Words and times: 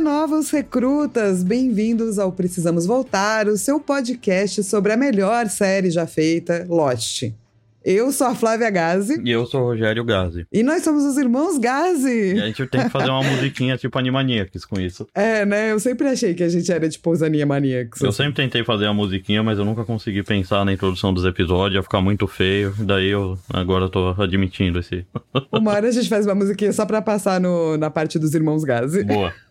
Novos 0.00 0.50
recrutas! 0.50 1.42
Bem-vindos 1.44 2.18
ao 2.18 2.32
Precisamos 2.32 2.86
Voltar, 2.86 3.46
o 3.46 3.56
seu 3.56 3.78
podcast 3.78 4.62
sobre 4.64 4.92
a 4.92 4.96
melhor 4.96 5.46
série 5.48 5.90
já 5.90 6.06
feita, 6.06 6.66
Lost. 6.68 7.24
Eu 7.84 8.12
sou 8.12 8.28
a 8.28 8.34
Flávia 8.34 8.70
Gazi 8.70 9.20
E 9.24 9.30
eu 9.30 9.44
sou 9.44 9.60
o 9.60 9.64
Rogério 9.64 10.04
Gazi. 10.04 10.46
e 10.52 10.62
nós 10.62 10.84
somos 10.84 11.02
os 11.04 11.16
irmãos 11.18 11.56
E 11.56 11.60
Gazi. 11.60 12.32
a 12.40 12.46
gente 12.46 12.64
tem 12.68 12.82
que 12.84 12.88
fazer 12.90 13.10
uma 13.10 13.22
musiquinha 13.24 13.76
tipo 13.76 13.98
Animaniacs 13.98 14.64
com 14.64 14.80
isso. 14.80 15.06
É, 15.14 15.44
né? 15.44 15.72
Eu 15.72 15.78
sempre 15.80 16.06
achei 16.08 16.32
que 16.34 16.42
a 16.44 16.48
gente 16.48 16.70
era 16.72 16.88
tipo 16.88 17.10
os 17.10 17.22
Animaniacs. 17.22 18.00
Eu 18.00 18.12
sempre 18.12 18.34
tentei 18.34 18.64
fazer 18.64 18.86
a 18.86 18.94
musiquinha, 18.94 19.42
mas 19.42 19.58
eu 19.58 19.64
nunca 19.64 19.84
consegui 19.84 20.22
pensar 20.22 20.64
na 20.64 20.72
introdução 20.72 21.12
dos 21.12 21.24
episódios, 21.24 21.76
ia 21.76 21.82
ficar 21.82 22.00
muito 22.00 22.26
feio. 22.26 22.72
Daí 22.78 23.08
eu 23.08 23.36
agora 23.52 23.88
tô 23.88 24.08
admitindo 24.20 24.78
esse. 24.78 25.04
Uma 25.52 25.72
hora 25.72 25.88
a 25.88 25.92
gente 25.92 26.08
faz 26.08 26.24
uma 26.26 26.34
musiquinha 26.36 26.72
só 26.72 26.86
pra 26.86 27.02
passar 27.02 27.40
no- 27.40 27.76
na 27.76 27.90
parte 27.90 28.18
dos 28.18 28.32
irmãos 28.34 28.64
Gazi. 28.64 29.04
Boa. 29.04 29.32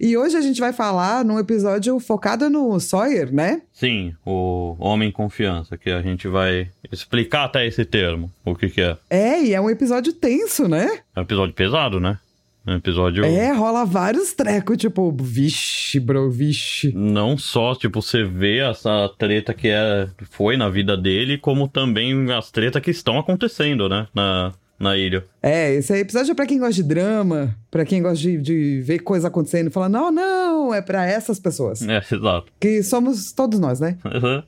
E 0.00 0.16
hoje 0.16 0.36
a 0.36 0.40
gente 0.40 0.60
vai 0.60 0.72
falar 0.72 1.24
num 1.24 1.38
episódio 1.38 1.98
focado 1.98 2.48
no 2.48 2.78
Sawyer, 2.78 3.32
né? 3.32 3.62
Sim, 3.72 4.14
o 4.24 4.76
Homem 4.78 5.10
Confiança, 5.10 5.76
que 5.76 5.90
a 5.90 6.00
gente 6.00 6.28
vai 6.28 6.70
explicar 6.90 7.44
até 7.44 7.66
esse 7.66 7.84
termo, 7.84 8.30
o 8.44 8.54
que 8.54 8.68
que 8.68 8.80
é. 8.80 8.96
É, 9.10 9.42
e 9.42 9.54
é 9.54 9.60
um 9.60 9.70
episódio 9.70 10.12
tenso, 10.12 10.68
né? 10.68 11.00
É 11.14 11.20
um 11.20 11.22
episódio 11.22 11.54
pesado, 11.54 11.98
né? 11.98 12.18
É 12.68 12.72
um 12.72 12.76
episódio. 12.76 13.24
É, 13.24 13.50
rola 13.52 13.84
vários 13.86 14.34
trecos, 14.34 14.76
tipo, 14.76 15.10
vixe, 15.18 15.98
bro, 15.98 16.30
vixe. 16.30 16.92
Não 16.94 17.38
só, 17.38 17.74
tipo, 17.74 18.02
você 18.02 18.24
vê 18.24 18.58
essa 18.58 19.10
treta 19.18 19.54
que 19.54 19.68
é, 19.68 20.06
foi 20.30 20.56
na 20.58 20.68
vida 20.68 20.94
dele, 20.94 21.38
como 21.38 21.66
também 21.66 22.30
as 22.30 22.50
tretas 22.50 22.82
que 22.82 22.90
estão 22.90 23.18
acontecendo, 23.18 23.88
né? 23.88 24.06
Na, 24.14 24.52
na 24.78 24.96
ilha. 24.96 25.24
É, 25.42 25.74
esse 25.74 25.92
episódio 25.94 26.32
é 26.32 26.34
pra 26.34 26.46
quem 26.46 26.58
gosta 26.58 26.74
de 26.74 26.82
drama, 26.82 27.56
pra 27.70 27.84
quem 27.84 28.00
gosta 28.02 28.18
de, 28.18 28.38
de 28.38 28.80
ver 28.82 29.00
coisa 29.00 29.28
acontecendo 29.28 29.68
e 29.68 29.70
falar, 29.70 29.88
não, 29.88 30.10
não, 30.10 30.74
é 30.74 30.80
pra 30.80 31.04
essas 31.06 31.38
pessoas. 31.38 31.82
É, 31.82 31.98
exato. 31.98 32.52
Que 32.60 32.82
somos 32.82 33.32
todos 33.32 33.58
nós, 33.58 33.80
né? 33.80 33.96
Uhum. 34.18 34.42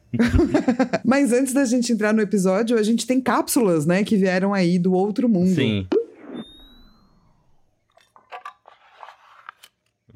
Mas 1.05 1.33
antes 1.33 1.53
da 1.53 1.65
gente 1.65 1.93
entrar 1.93 2.13
no 2.13 2.21
episódio, 2.21 2.77
a 2.77 2.83
gente 2.83 3.07
tem 3.07 3.21
cápsulas, 3.21 3.87
né, 3.87 4.03
que 4.03 4.17
vieram 4.17 4.53
aí 4.53 4.79
do 4.79 4.93
outro 4.93 5.29
mundo. 5.29 5.55
Sim. 5.55 5.87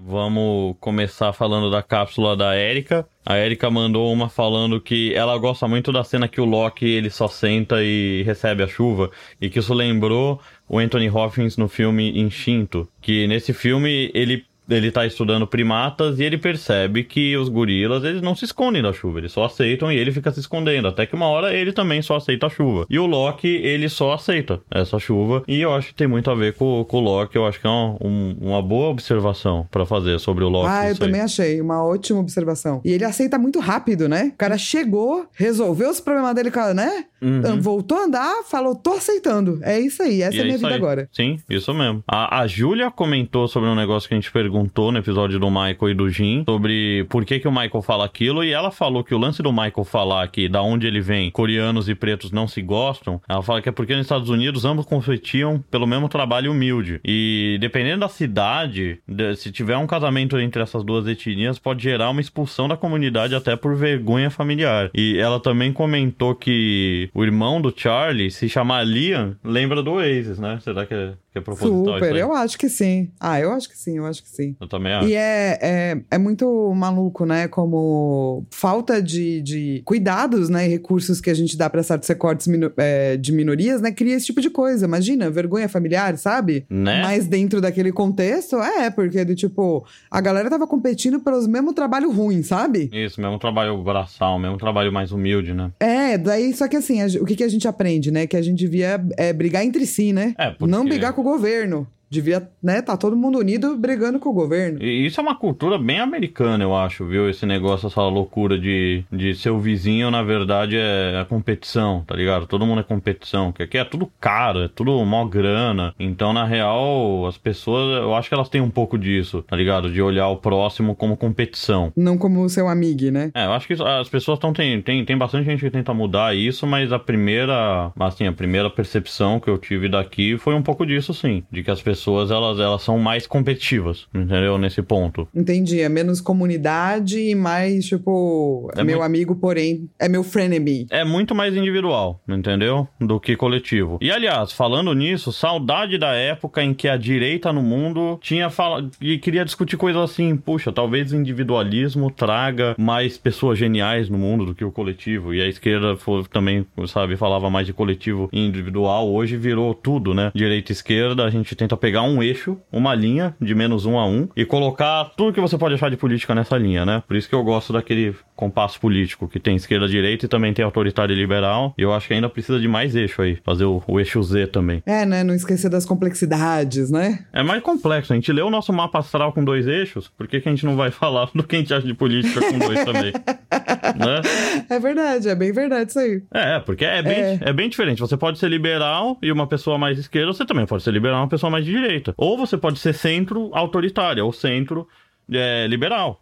Vamos 0.07 0.77
começar 0.81 1.33
falando 1.33 1.71
da 1.71 1.83
cápsula 1.83 2.37
da 2.37 2.55
Erika. 2.55 3.09
A 3.25 3.39
Erika 3.39 3.71
mandou 3.71 4.13
uma 4.13 4.29
falando 4.29 4.79
que 4.79 5.15
ela 5.15 5.35
gosta 5.39 5.67
muito 5.67 5.91
da 5.91 6.05
cena 6.05 6.29
que 6.29 6.43
o 6.43 6.45
Loki 6.45 6.85
ele 6.85 7.09
só 7.09 7.27
senta 7.27 7.83
e 7.83 8.23
recebe 8.23 8.63
a 8.63 8.69
chuva 8.69 9.11
e 9.41 9.49
que 9.49 9.59
isso 9.59 9.73
lembrou 9.73 10.39
o 10.69 10.79
Anthony 10.79 11.09
Hopkins 11.09 11.57
no 11.57 11.69
filme 11.69 12.21
Instinto, 12.21 12.87
que 13.01 13.27
nesse 13.27 13.55
filme 13.55 14.11
ele 14.13 14.45
ele 14.69 14.91
tá 14.91 15.05
estudando 15.07 15.47
primatas 15.47 16.19
e 16.19 16.25
ele 16.25 16.39
percebe 16.39 17.05
que 17.05 17.37
os 17.37 17.49
gorilas, 17.49 18.03
eles 18.05 18.23
não 18.23 18.35
se 18.35 18.45
escondem 18.45 18.83
da 18.83 18.93
chuva, 18.93 19.19
eles 19.19 19.33
só 19.33 19.45
aceitam 19.45 19.91
e 19.93 19.97
ele 19.97 20.13
fica 20.13 20.31
se 20.33 20.41
escondendo. 20.41 20.89
Até 20.89 21.07
que 21.07 21.15
uma 21.15 21.27
hora 21.27 21.53
ele 21.55 21.73
também 21.73 22.01
só 22.03 22.17
aceita 22.17 22.47
a 22.47 22.51
chuva. 22.51 22.87
E 22.89 22.99
o 22.99 23.07
Loki, 23.07 23.49
ele 23.49 23.89
só 23.89 24.13
aceita 24.13 24.61
essa 24.71 24.99
chuva. 24.99 25.43
E 25.47 25.61
eu 25.61 25.73
acho 25.75 25.89
que 25.89 25.95
tem 25.95 26.07
muito 26.07 26.31
a 26.31 26.35
ver 26.35 26.55
com, 26.55 26.85
com 26.85 26.97
o 26.99 27.01
Loki. 27.01 27.37
Eu 27.37 27.47
acho 27.47 27.61
que 27.61 27.67
é 27.67 27.71
uma, 27.71 27.97
um- 28.01 28.37
uma 28.41 28.63
boa 28.63 28.89
observação 28.89 29.67
pra 29.71 29.85
fazer 29.87 30.19
sobre 30.19 30.45
o 30.45 30.49
Loki. 30.49 30.69
Ah, 30.71 30.87
eu 30.89 30.93
isso 30.93 31.03
aí. 31.03 31.09
também 31.09 31.21
achei. 31.21 31.61
Uma 31.61 31.85
ótima 31.85 32.21
observação. 32.21 32.81
E 32.85 32.93
ele 32.93 33.05
aceita 33.05 33.39
muito 33.39 33.59
rápido, 33.61 34.09
né? 34.09 34.31
O 34.35 34.39
cara 34.39 34.57
chegou, 34.57 35.27
resolveu 35.35 35.91
os 35.91 36.01
problemas 36.01 36.35
dele, 36.35 36.51
cara, 36.51 36.75
né? 36.75 37.05
Uhum. 37.25 37.61
Voltou 37.61 37.99
a 37.99 38.03
andar, 38.05 38.43
falou, 38.45 38.75
tô 38.75 38.93
aceitando. 38.93 39.59
É 39.63 39.79
isso 39.81 40.03
aí, 40.03 40.23
essa 40.23 40.37
E 40.37 40.39
é 40.39 40.43
a 40.43 40.45
minha 40.45 40.57
isso 40.57 40.65
vida 40.65 40.75
aí. 40.75 40.81
agora. 40.81 41.09
Sim, 41.13 41.39
isso 41.49 41.73
mesmo. 41.73 42.03
A, 42.07 42.41
a 42.41 42.47
Júlia 42.47 42.91
comentou 42.91 43.49
sobre 43.49 43.69
um 43.69 43.75
negócio 43.75 44.09
que 44.09 44.15
a 44.15 44.19
gente 44.19 44.31
perguntou 44.31 44.93
no 44.93 44.99
episódio 44.99 45.39
do 45.39 45.49
Michael 45.51 45.91
e 45.91 45.95
do 45.95 46.09
Jim, 46.11 46.45
sobre 46.47 47.07
por 47.09 47.25
que, 47.25 47.39
que 47.41 47.49
o 47.49 47.53
Michael 47.53 47.83
fala 47.83 48.05
aquilo, 48.05 48.45
e 48.45 48.51
ela 48.53 48.71
falou 48.71 49.03
que 49.03 49.15
o 49.15 49.19
lance 49.19 49.43
do 49.43 49.53
Michael 49.53 49.85
falar 49.85 50.29
que 50.29 50.49
da 50.49 50.63
onde 50.63 50.87
ele 50.87 51.01
vem, 51.01 51.31
coreanos 51.31 51.89
e 51.89 51.95
pretos 51.95 52.31
não 52.31 52.47
se 52.47 52.61
gostam, 52.61 53.21
ela 53.29 53.43
fala 53.43 53.63
que 53.63 53.69
é 53.69 53.73
porque 53.73 53.95
nos 53.95 54.03
Estados 54.05 54.29
Unidos 54.29 54.65
ambos 54.65 54.85
competiam 54.87 55.63
pelo 55.71 55.87
mesmo 55.87 56.09
trabalho 56.09 56.51
humilde. 56.53 57.01
E 57.05 57.57
dependendo 57.61 58.01
da 58.01 58.09
cidade, 58.09 58.99
de- 59.09 59.37
se 59.37 59.51
tiver 59.51 59.77
um 59.77 59.87
casamento 59.87 60.39
entre 60.39 60.63
essas 60.63 60.85
duas 60.85 61.07
etnias, 61.07 61.59
pode 61.59 61.83
gerar 61.83 62.11
uma 62.11 62.21
expulsão 62.21 62.69
da 62.69 62.77
comunidade 62.77 63.35
até 63.35 63.57
por 63.57 63.75
vergonha 63.77 64.31
familiar. 64.31 64.91
E 64.95 65.17
ela 65.19 65.41
também 65.41 65.73
comentou 65.73 66.35
que 66.35 67.09
o 67.15 67.23
irmão 67.23 67.61
do 67.61 67.73
Charlie, 67.75 68.31
se 68.31 68.49
chamar 68.49 68.85
Liam, 68.85 69.37
lembra 69.45 69.83
do 69.83 69.93
Oasis, 69.93 70.39
né? 70.39 70.59
Será 70.61 70.85
que 70.85 70.93
é, 70.93 71.15
que 71.35 71.39
é 71.39 71.43
proposital 71.43 71.95
Super, 71.99 72.15
eu 72.17 72.33
acho 72.33 72.57
que 72.57 72.69
sim. 72.69 73.11
Ah, 73.19 73.41
eu 73.41 73.51
acho 73.53 73.69
que 73.69 73.77
sim, 73.77 73.97
eu 73.99 74.07
acho 74.07 74.23
que 74.23 74.31
sim. 74.31 74.55
Eu 74.61 74.69
também 74.69 74.93
acho. 74.93 75.09
E 75.09 75.15
é, 75.15 75.59
é, 75.61 76.01
é 76.13 76.17
muito 76.17 76.73
maluco, 76.75 77.27
né? 77.27 77.49
Como 77.49 78.47
falta 78.53 79.03
de, 79.03 79.43
de 79.43 79.83
cuidados, 79.85 80.49
né? 80.49 80.65
E 80.67 80.69
recursos 80.71 81.21
que 81.21 81.29
a 81.29 81.35
gente 81.35 81.57
dá 81.57 81.69
pra 81.69 81.83
certos 81.83 82.09
recortes 82.09 82.47
mino- 82.47 82.73
é, 82.77 83.17
de 83.17 83.33
minorias, 83.33 83.81
né? 83.81 83.91
Cria 83.91 84.15
esse 84.15 84.27
tipo 84.27 84.41
de 84.41 84.49
coisa. 84.49 84.87
Imagina, 84.87 85.29
vergonha 85.29 85.69
familiar, 85.69 86.17
sabe? 86.17 86.65
Né? 86.71 87.03
Mas 87.03 87.27
dentro 87.27 87.61
daquele 87.61 87.91
contexto, 87.91 88.57
é, 88.57 88.89
porque 88.91 89.25
do 89.25 89.35
tipo, 89.35 89.85
a 90.09 90.21
galera 90.21 90.49
tava 90.49 90.69
competindo 90.69 91.19
pelos 91.19 91.49
mesmo 91.49 91.73
trabalho 91.73 92.13
ruim, 92.13 92.45
sabe? 92.45 92.89
Isso, 92.93 93.21
mesmo 93.21 93.41
trabalho 93.41 93.83
braçal, 93.83 94.39
mesmo 94.39 94.57
trabalho 94.57 94.93
mais 94.93 95.11
humilde, 95.11 95.53
né? 95.53 95.73
É, 95.81 96.17
daí, 96.17 96.55
só 96.55 96.69
que 96.69 96.77
assim, 96.77 97.03
a 97.03 97.07
o 97.21 97.25
que, 97.25 97.35
que 97.35 97.43
a 97.45 97.49
gente 97.49 97.67
aprende, 97.67 98.13
né? 98.13 98.25
Que 98.27 98.37
a 98.37 98.43
gente 98.43 98.59
devia 98.59 99.05
é, 99.17 99.33
brigar 99.33 99.65
entre 99.65 99.85
si, 99.85 100.13
né? 100.13 100.33
É, 100.39 100.51
porque- 100.51 100.71
Não 100.71 100.85
brigar 100.85 101.13
com 101.13 101.24
governo. 101.25 101.94
Devia, 102.15 102.49
né? 102.63 102.81
Tá 102.81 102.97
todo 102.97 103.17
mundo 103.17 103.39
unido 103.39 103.77
brigando 103.77 104.21
com 104.21 104.29
o 104.29 104.33
governo. 104.33 104.81
E 104.81 105.05
isso 105.05 105.21
é 105.21 105.23
uma 105.23 105.35
cultura 105.35 105.77
bem 105.77 105.99
americana, 105.99 106.63
eu 106.63 106.77
acho, 106.77 107.05
viu? 107.05 107.29
Esse 107.29 107.45
negócio, 107.45 107.89
essa 107.89 108.03
loucura 108.03 108.57
de, 108.57 109.03
de 109.11 109.35
seu 109.35 109.59
vizinho, 109.59 110.13
na 110.13 110.23
verdade, 110.23 110.77
é 110.77 111.19
a 111.21 111.25
competição, 111.25 112.05
tá 112.07 112.15
ligado? 112.15 112.47
Todo 112.47 112.65
mundo 112.65 112.81
é 112.81 112.85
competição, 112.85 113.51
que 113.51 113.65
aqui 113.65 113.79
é 113.79 113.85
tudo 113.85 114.09
caro, 114.21 114.61
é 114.61 114.69
tudo 114.69 115.05
mó 115.05 115.25
grana. 115.25 115.93
Então, 115.99 116.33
na 116.33 116.45
real, 116.45 117.27
as 117.27 117.37
pessoas, 117.37 118.01
eu 118.01 118.15
acho 118.15 118.29
que 118.29 118.35
elas 118.35 118.49
têm 118.49 118.61
um 118.61 118.71
pouco 118.71 118.97
disso, 118.97 119.43
tá 119.43 119.57
ligado? 119.57 119.91
De 119.91 120.01
olhar 120.01 120.29
o 120.29 120.37
próximo 120.37 120.95
como 120.95 121.17
competição. 121.17 121.93
Não 121.97 122.17
como 122.17 122.49
seu 122.49 122.69
amigo, 122.69 123.11
né? 123.11 123.33
É, 123.35 123.47
eu 123.47 123.53
acho 123.53 123.67
que 123.67 123.75
as 123.75 124.09
pessoas 124.09 124.37
estão. 124.37 124.53
Tem, 124.53 124.81
tem, 124.81 125.05
tem 125.05 125.19
bastante 125.19 125.47
gente 125.47 125.61
que 125.61 125.71
tenta 125.71 125.93
mudar 125.93 126.37
isso, 126.37 126.65
mas 126.67 126.93
a 126.93 126.99
primeira. 126.99 127.91
Assim, 127.99 128.27
a 128.27 128.33
primeira 128.33 128.71
percepção 128.71 129.41
que 129.41 129.49
eu 129.49 129.59
tive 129.59 129.89
daqui 129.89 130.39
foi 130.39 130.55
um 130.55 130.63
pouco 130.63 130.87
disso, 130.87 131.13
sim. 131.13 131.43
De 131.51 131.63
que 131.63 131.71
as 131.71 131.83
pessoas 131.83 132.04
elas, 132.13 132.59
elas 132.59 132.83
são 132.83 132.99
mais 132.99 133.27
competitivas, 133.27 134.07
entendeu? 134.15 134.59
Nesse 134.59 134.83
ponto. 134.83 135.27
Entendi. 135.35 135.81
É 135.81 135.89
menos 135.89 136.21
comunidade 136.21 137.19
e 137.19 137.35
mais, 137.35 137.87
tipo, 137.87 138.71
É 138.77 138.83
meu 138.85 138.97
muito- 138.99 139.07
amigo, 139.07 139.37
porém, 139.37 139.89
é 139.99 140.09
meu 140.09 140.23
frenemy. 140.23 140.87
É 140.91 141.05
muito 141.05 141.35
mais 141.35 141.57
individual, 141.57 142.21
entendeu? 142.29 142.87
Do 143.01 143.19
que 143.21 143.37
coletivo. 143.37 143.99
E 144.01 144.11
aliás, 144.11 144.53
falando 144.53 144.93
nisso, 144.95 145.33
saudade 145.33 145.99
da 145.99 146.13
época 146.15 146.63
em 146.63 146.75
que 146.75 146.89
a 146.89 146.97
direita 146.97 147.53
no 147.53 147.63
mundo 147.63 148.19
tinha 148.21 148.51
fala 148.51 148.89
e 149.01 149.19
queria 149.19 149.45
discutir 149.45 149.77
coisas 149.77 150.03
assim, 150.03 150.37
puxa, 150.37 150.73
talvez 150.73 151.13
o 151.13 151.17
individualismo 151.17 152.11
traga 152.11 152.75
mais 152.79 153.17
pessoas 153.19 153.59
geniais 153.59 154.09
no 154.09 154.19
mundo 154.19 154.47
do 154.47 154.55
que 154.55 154.65
o 154.65 154.71
coletivo. 154.73 155.33
E 155.35 155.41
a 155.41 155.47
esquerda 155.49 155.97
foi, 155.97 156.25
também, 156.25 156.67
sabe, 156.87 157.17
falava 157.17 157.49
mais 157.51 157.67
de 157.67 157.73
coletivo 157.73 158.29
e 158.33 158.45
individual. 158.45 159.11
Hoje 159.13 159.37
virou 159.37 159.75
tudo, 159.75 160.15
né? 160.15 160.31
Direita 160.35 160.73
e 160.73 160.75
esquerda, 160.75 161.25
a 161.25 161.31
gente 161.31 161.55
tenta 161.55 161.77
pegar 161.77 161.94
um 162.03 162.23
eixo, 162.23 162.59
uma 162.73 162.95
linha 162.95 163.35
de 163.41 163.55
menos 163.55 163.87
um 163.87 163.99
a 163.99 164.07
um 164.07 164.29
e 164.37 164.45
colocar 164.45 165.05
tudo 165.17 165.33
que 165.33 165.41
você 165.41 165.57
pode 165.59 165.75
achar 165.75 165.91
de 165.91 165.97
política 165.97 166.35
nessa 166.35 166.57
linha, 166.57 166.85
né? 166.85 167.03
Por 167.07 167.17
isso 167.17 167.29
que 167.29 167.35
eu 167.35 167.43
gosto 167.43 167.73
daquele 167.73 168.15
compasso 168.37 168.81
político 168.81 169.29
que 169.29 169.39
tem 169.39 169.55
esquerda, 169.57 169.87
direita 169.87 170.27
e 170.27 170.29
também 170.29 170.53
tem 170.53 170.65
autoritário 170.65 171.13
e 171.15 171.17
liberal. 171.17 171.73
E 171.79 171.83
eu 171.83 171.93
acho 171.93 172.09
que 172.09 172.15
ainda 172.15 172.29
precisa 172.29 172.59
de 172.59 172.67
mais 172.67 172.97
eixo 172.97 173.23
aí, 173.23 173.39
fazer 173.45 173.65
o, 173.65 173.83
o 173.87 174.01
eixo 174.01 174.23
Z 174.23 174.49
também. 174.49 174.83
É, 174.85 175.07
né? 175.07 175.23
Não 175.23 175.35
esquecer 175.35 175.69
das 175.69 175.85
complexidades, 175.87 176.91
né? 176.91 177.25
É 177.33 177.43
mais 177.43 177.63
complexo, 177.63 178.13
a 178.13 178.17
gente 178.17 178.33
lê 178.33 178.43
o 178.43 178.51
nosso 178.51 178.73
mapa 178.73 178.99
astral 178.99 179.33
com 179.33 179.45
dois 179.45 179.67
eixos, 179.67 180.09
por 180.09 180.27
que, 180.27 180.41
que 180.41 180.49
a 180.49 180.53
gente 180.53 180.65
não 180.67 180.77
vai 180.77 180.91
falar 180.93 181.29
do 181.35 181.43
que 181.45 181.57
a 181.57 181.59
gente 181.59 181.73
acha 181.73 181.87
de 181.87 181.95
política 181.95 182.41
com 182.41 182.59
dois 182.59 182.85
também? 182.85 183.13
né? 183.95 184.21
É 184.69 184.79
verdade, 184.79 185.29
é 185.29 185.35
bem 185.35 185.53
verdade 185.53 185.91
isso 185.91 185.99
aí. 185.99 186.23
É, 186.33 186.59
porque 186.61 186.85
é 186.85 187.03
bem, 187.03 187.15
É. 187.15 187.39
é. 187.43 187.53
bem 187.53 187.69
diferente. 187.69 188.01
Você 188.01 188.17
pode 188.17 188.39
ser 188.39 188.49
liberal 188.49 189.19
e 189.23 189.31
uma 189.31 189.47
pessoa 189.47 189.79
mais 189.79 189.99
esquerda, 189.99 190.33
você 190.33 190.45
também 190.45 190.67
pode 190.67 190.83
ser 190.83 190.91
liberal 190.91 191.19
e 191.19 191.23
uma 191.23 191.29
pessoa 191.29 191.51
mais 191.51 191.65
de 191.65 191.74
direita. 191.75 192.15
Ou 192.17 192.37
você 192.37 192.57
pode 192.57 192.79
ser 192.79 192.95
centro 192.95 193.51
autoritário, 193.55 194.25
ou 194.25 194.33
centro 194.33 194.89
é, 195.31 195.67
liberal. 195.67 196.21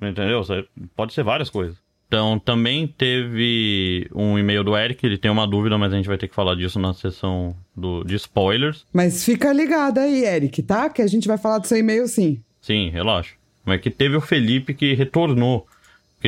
Entendeu? 0.00 0.42
Você 0.42 0.66
pode 0.96 1.12
ser 1.12 1.22
várias 1.22 1.48
coisas. 1.48 1.76
Então, 2.06 2.38
também 2.38 2.86
teve 2.86 4.08
um 4.14 4.38
e-mail 4.38 4.62
do 4.62 4.76
Eric, 4.76 5.04
ele 5.04 5.18
tem 5.18 5.30
uma 5.30 5.46
dúvida, 5.46 5.76
mas 5.76 5.92
a 5.92 5.96
gente 5.96 6.06
vai 6.06 6.18
ter 6.18 6.28
que 6.28 6.34
falar 6.34 6.54
disso 6.54 6.78
na 6.78 6.92
sessão 6.92 7.56
do, 7.74 8.04
de 8.04 8.14
spoilers. 8.14 8.86
Mas 8.92 9.24
fica 9.24 9.52
ligado 9.52 9.98
aí, 9.98 10.24
Eric, 10.24 10.62
tá? 10.62 10.88
Que 10.88 11.02
a 11.02 11.06
gente 11.06 11.26
vai 11.26 11.38
falar 11.38 11.58
do 11.58 11.66
seu 11.66 11.78
e-mail 11.78 12.06
sim. 12.06 12.40
Sim, 12.60 12.88
relaxa. 12.90 13.34
Mas 13.64 13.80
que 13.80 13.90
teve 13.90 14.16
o 14.16 14.20
Felipe 14.20 14.74
que 14.74 14.94
retornou. 14.94 15.66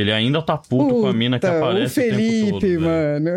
Ele 0.00 0.12
ainda 0.12 0.42
tá 0.42 0.58
puto 0.58 1.00
com 1.00 1.06
a 1.06 1.12
mina 1.12 1.38
que 1.38 1.46
Puta, 1.46 1.58
aparece 1.58 2.00
O 2.00 2.02
Felipe, 2.02 2.52
o 2.52 2.60
todo, 2.60 2.80
mano. 2.82 3.30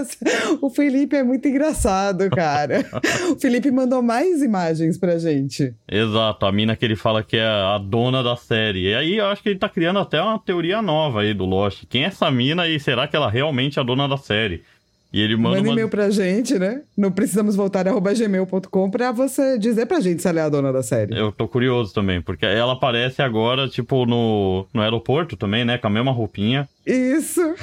o 0.62 0.70
Felipe 0.70 1.16
é 1.16 1.22
muito 1.22 1.46
engraçado, 1.46 2.30
cara. 2.30 2.86
o 3.30 3.38
Felipe 3.38 3.70
mandou 3.70 4.02
mais 4.02 4.42
imagens 4.42 4.96
pra 4.96 5.18
gente. 5.18 5.74
Exato, 5.86 6.46
a 6.46 6.52
mina 6.52 6.74
que 6.74 6.84
ele 6.84 6.96
fala 6.96 7.22
que 7.22 7.36
é 7.36 7.44
a 7.46 7.76
dona 7.78 8.22
da 8.22 8.34
série. 8.34 8.88
E 8.88 8.94
aí 8.94 9.16
eu 9.18 9.26
acho 9.26 9.42
que 9.42 9.50
ele 9.50 9.58
tá 9.58 9.68
criando 9.68 9.98
até 9.98 10.22
uma 10.22 10.38
teoria 10.38 10.80
nova 10.80 11.20
aí 11.20 11.34
do 11.34 11.44
Lost. 11.44 11.84
Quem 11.88 12.04
é 12.04 12.06
essa 12.06 12.30
mina 12.30 12.66
e 12.66 12.80
será 12.80 13.06
que 13.06 13.14
ela 13.14 13.30
realmente 13.30 13.78
é 13.78 13.82
a 13.82 13.84
dona 13.84 14.08
da 14.08 14.16
série? 14.16 14.62
E 15.12 15.20
ele 15.20 15.36
manda 15.36 15.56
Manda 15.56 15.68
uma... 15.68 15.72
e-mail 15.72 15.88
pra 15.88 16.08
gente, 16.10 16.56
né? 16.58 16.82
Não 16.96 17.10
precisamos 17.10 17.56
voltar 17.56 17.88
arroba 17.88 18.14
gmail.com 18.14 18.90
pra 18.90 19.10
você 19.10 19.58
dizer 19.58 19.86
pra 19.86 20.00
gente 20.00 20.22
se 20.22 20.28
ela 20.28 20.40
é 20.40 20.42
a 20.44 20.48
dona 20.48 20.72
da 20.72 20.82
série. 20.82 21.18
Eu 21.18 21.32
tô 21.32 21.48
curioso 21.48 21.92
também, 21.92 22.22
porque 22.22 22.46
ela 22.46 22.74
aparece 22.74 23.20
agora, 23.20 23.68
tipo, 23.68 24.06
no, 24.06 24.66
no 24.72 24.80
aeroporto 24.80 25.36
também, 25.36 25.64
né? 25.64 25.78
Com 25.78 25.88
a 25.88 25.90
mesma 25.90 26.12
roupinha. 26.12 26.68
Isso. 26.86 27.40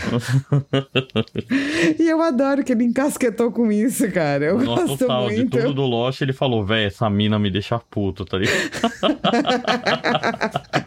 e 1.99 2.07
eu 2.07 2.21
adoro 2.21 2.63
que 2.63 2.73
ele 2.73 2.83
encasquetou 2.83 3.51
com 3.51 3.71
isso, 3.71 4.11
cara. 4.11 4.45
Eu 4.45 4.59
Nossa, 4.59 4.81
gosto 4.83 4.97
total, 4.99 5.29
de 5.29 5.37
muito. 5.37 5.57
tudo 5.57 5.73
do 5.73 5.85
Lost, 5.85 6.21
ele 6.21 6.33
falou, 6.33 6.65
véi, 6.65 6.85
essa 6.85 7.09
mina 7.09 7.39
me 7.39 7.49
deixa 7.49 7.79
puto, 7.79 8.25
tá 8.25 8.37
ligado? 8.37 8.57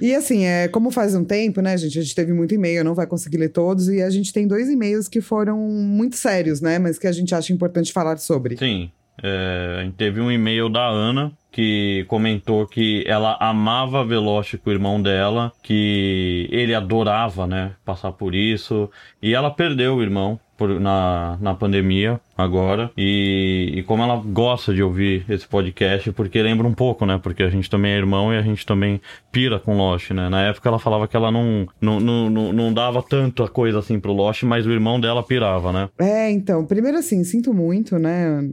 E 0.00 0.14
assim, 0.14 0.44
é, 0.44 0.68
como 0.68 0.90
faz 0.90 1.14
um 1.14 1.24
tempo, 1.24 1.60
né, 1.60 1.76
gente? 1.76 1.98
A 1.98 2.02
gente 2.02 2.14
teve 2.14 2.32
muito 2.32 2.54
e-mail, 2.54 2.84
não 2.84 2.94
vai 2.94 3.06
conseguir 3.06 3.38
ler 3.38 3.50
todos, 3.50 3.88
e 3.88 4.02
a 4.02 4.10
gente 4.10 4.32
tem 4.32 4.46
dois 4.46 4.68
e-mails 4.68 5.08
que 5.08 5.20
foram 5.20 5.58
muito 5.58 6.16
sérios, 6.16 6.60
né? 6.60 6.78
Mas 6.78 6.98
que 6.98 7.06
a 7.06 7.12
gente 7.12 7.34
acha 7.34 7.52
importante 7.52 7.92
falar 7.92 8.16
sobre. 8.18 8.56
Sim. 8.56 8.90
É, 9.22 9.76
a 9.78 9.84
gente 9.84 9.94
teve 9.94 10.20
um 10.20 10.30
e-mail 10.30 10.68
da 10.68 10.86
Ana 10.86 11.32
que 11.52 12.04
comentou 12.08 12.66
que 12.66 13.04
ela 13.06 13.36
amava 13.40 14.04
Veloce 14.04 14.58
com 14.58 14.70
o 14.70 14.72
irmão 14.72 15.00
dela, 15.00 15.52
que 15.62 16.48
ele 16.50 16.74
adorava, 16.74 17.46
né, 17.46 17.76
passar 17.84 18.10
por 18.10 18.34
isso, 18.34 18.90
e 19.22 19.34
ela 19.34 19.52
perdeu 19.52 19.94
o 19.94 20.02
irmão 20.02 20.40
por- 20.56 20.80
na, 20.80 21.38
na 21.40 21.54
pandemia 21.54 22.20
agora, 22.36 22.90
e, 22.96 23.72
e 23.76 23.82
como 23.82 24.02
ela 24.02 24.16
gosta 24.16 24.72
de 24.74 24.82
ouvir 24.82 25.24
esse 25.28 25.46
podcast, 25.46 26.10
porque 26.12 26.42
lembra 26.42 26.66
um 26.66 26.72
pouco, 26.74 27.04
né, 27.06 27.18
porque 27.22 27.42
a 27.42 27.50
gente 27.50 27.68
também 27.70 27.92
é 27.92 27.96
irmão 27.96 28.32
e 28.32 28.36
a 28.36 28.42
gente 28.42 28.64
também 28.64 29.00
pira 29.30 29.58
com 29.58 29.76
Lost, 29.76 30.10
né, 30.10 30.28
na 30.28 30.42
época 30.42 30.68
ela 30.68 30.78
falava 30.78 31.06
que 31.08 31.16
ela 31.16 31.30
não, 31.30 31.66
não, 31.80 32.00
não, 32.00 32.30
não, 32.30 32.52
não 32.52 32.72
dava 32.72 33.02
tanta 33.02 33.46
coisa 33.48 33.78
assim 33.78 33.98
pro 34.00 34.12
Lost, 34.12 34.42
mas 34.44 34.66
o 34.66 34.70
irmão 34.72 35.00
dela 35.00 35.22
pirava, 35.22 35.72
né. 35.72 35.88
É, 35.98 36.30
então, 36.30 36.64
primeiro 36.64 36.98
assim, 36.98 37.22
sinto 37.24 37.52
muito, 37.52 37.98
né? 37.98 38.50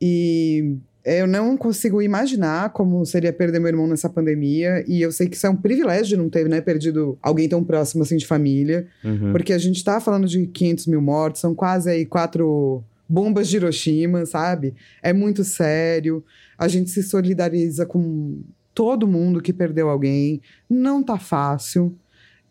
E 0.00 0.78
eu 1.04 1.26
não 1.26 1.56
consigo 1.56 2.02
imaginar 2.02 2.70
como 2.70 3.04
seria 3.06 3.32
perder 3.32 3.58
meu 3.58 3.68
irmão 3.68 3.86
nessa 3.86 4.08
pandemia. 4.08 4.84
E 4.86 5.00
eu 5.00 5.10
sei 5.10 5.28
que 5.28 5.36
isso 5.36 5.46
é 5.46 5.50
um 5.50 5.56
privilégio 5.56 6.08
de 6.08 6.16
não 6.16 6.28
ter, 6.28 6.48
né, 6.48 6.60
perdido 6.60 7.18
alguém 7.22 7.48
tão 7.48 7.64
próximo 7.64 8.02
assim 8.02 8.16
de 8.16 8.26
família. 8.26 8.86
Uhum. 9.02 9.32
Porque 9.32 9.52
a 9.52 9.58
gente 9.58 9.82
tá 9.82 10.00
falando 10.00 10.26
de 10.26 10.46
500 10.46 10.86
mil 10.86 11.00
mortos, 11.00 11.40
são 11.40 11.54
quase 11.54 11.90
aí 11.90 12.04
quatro 12.04 12.84
bombas 13.08 13.48
de 13.48 13.56
Hiroshima, 13.56 14.26
sabe? 14.26 14.74
É 15.02 15.12
muito 15.12 15.42
sério. 15.42 16.22
A 16.58 16.68
gente 16.68 16.90
se 16.90 17.02
solidariza 17.02 17.86
com 17.86 18.38
todo 18.74 19.06
mundo 19.06 19.40
que 19.40 19.52
perdeu 19.52 19.88
alguém. 19.88 20.40
Não 20.68 21.02
tá 21.02 21.18
fácil. 21.18 21.96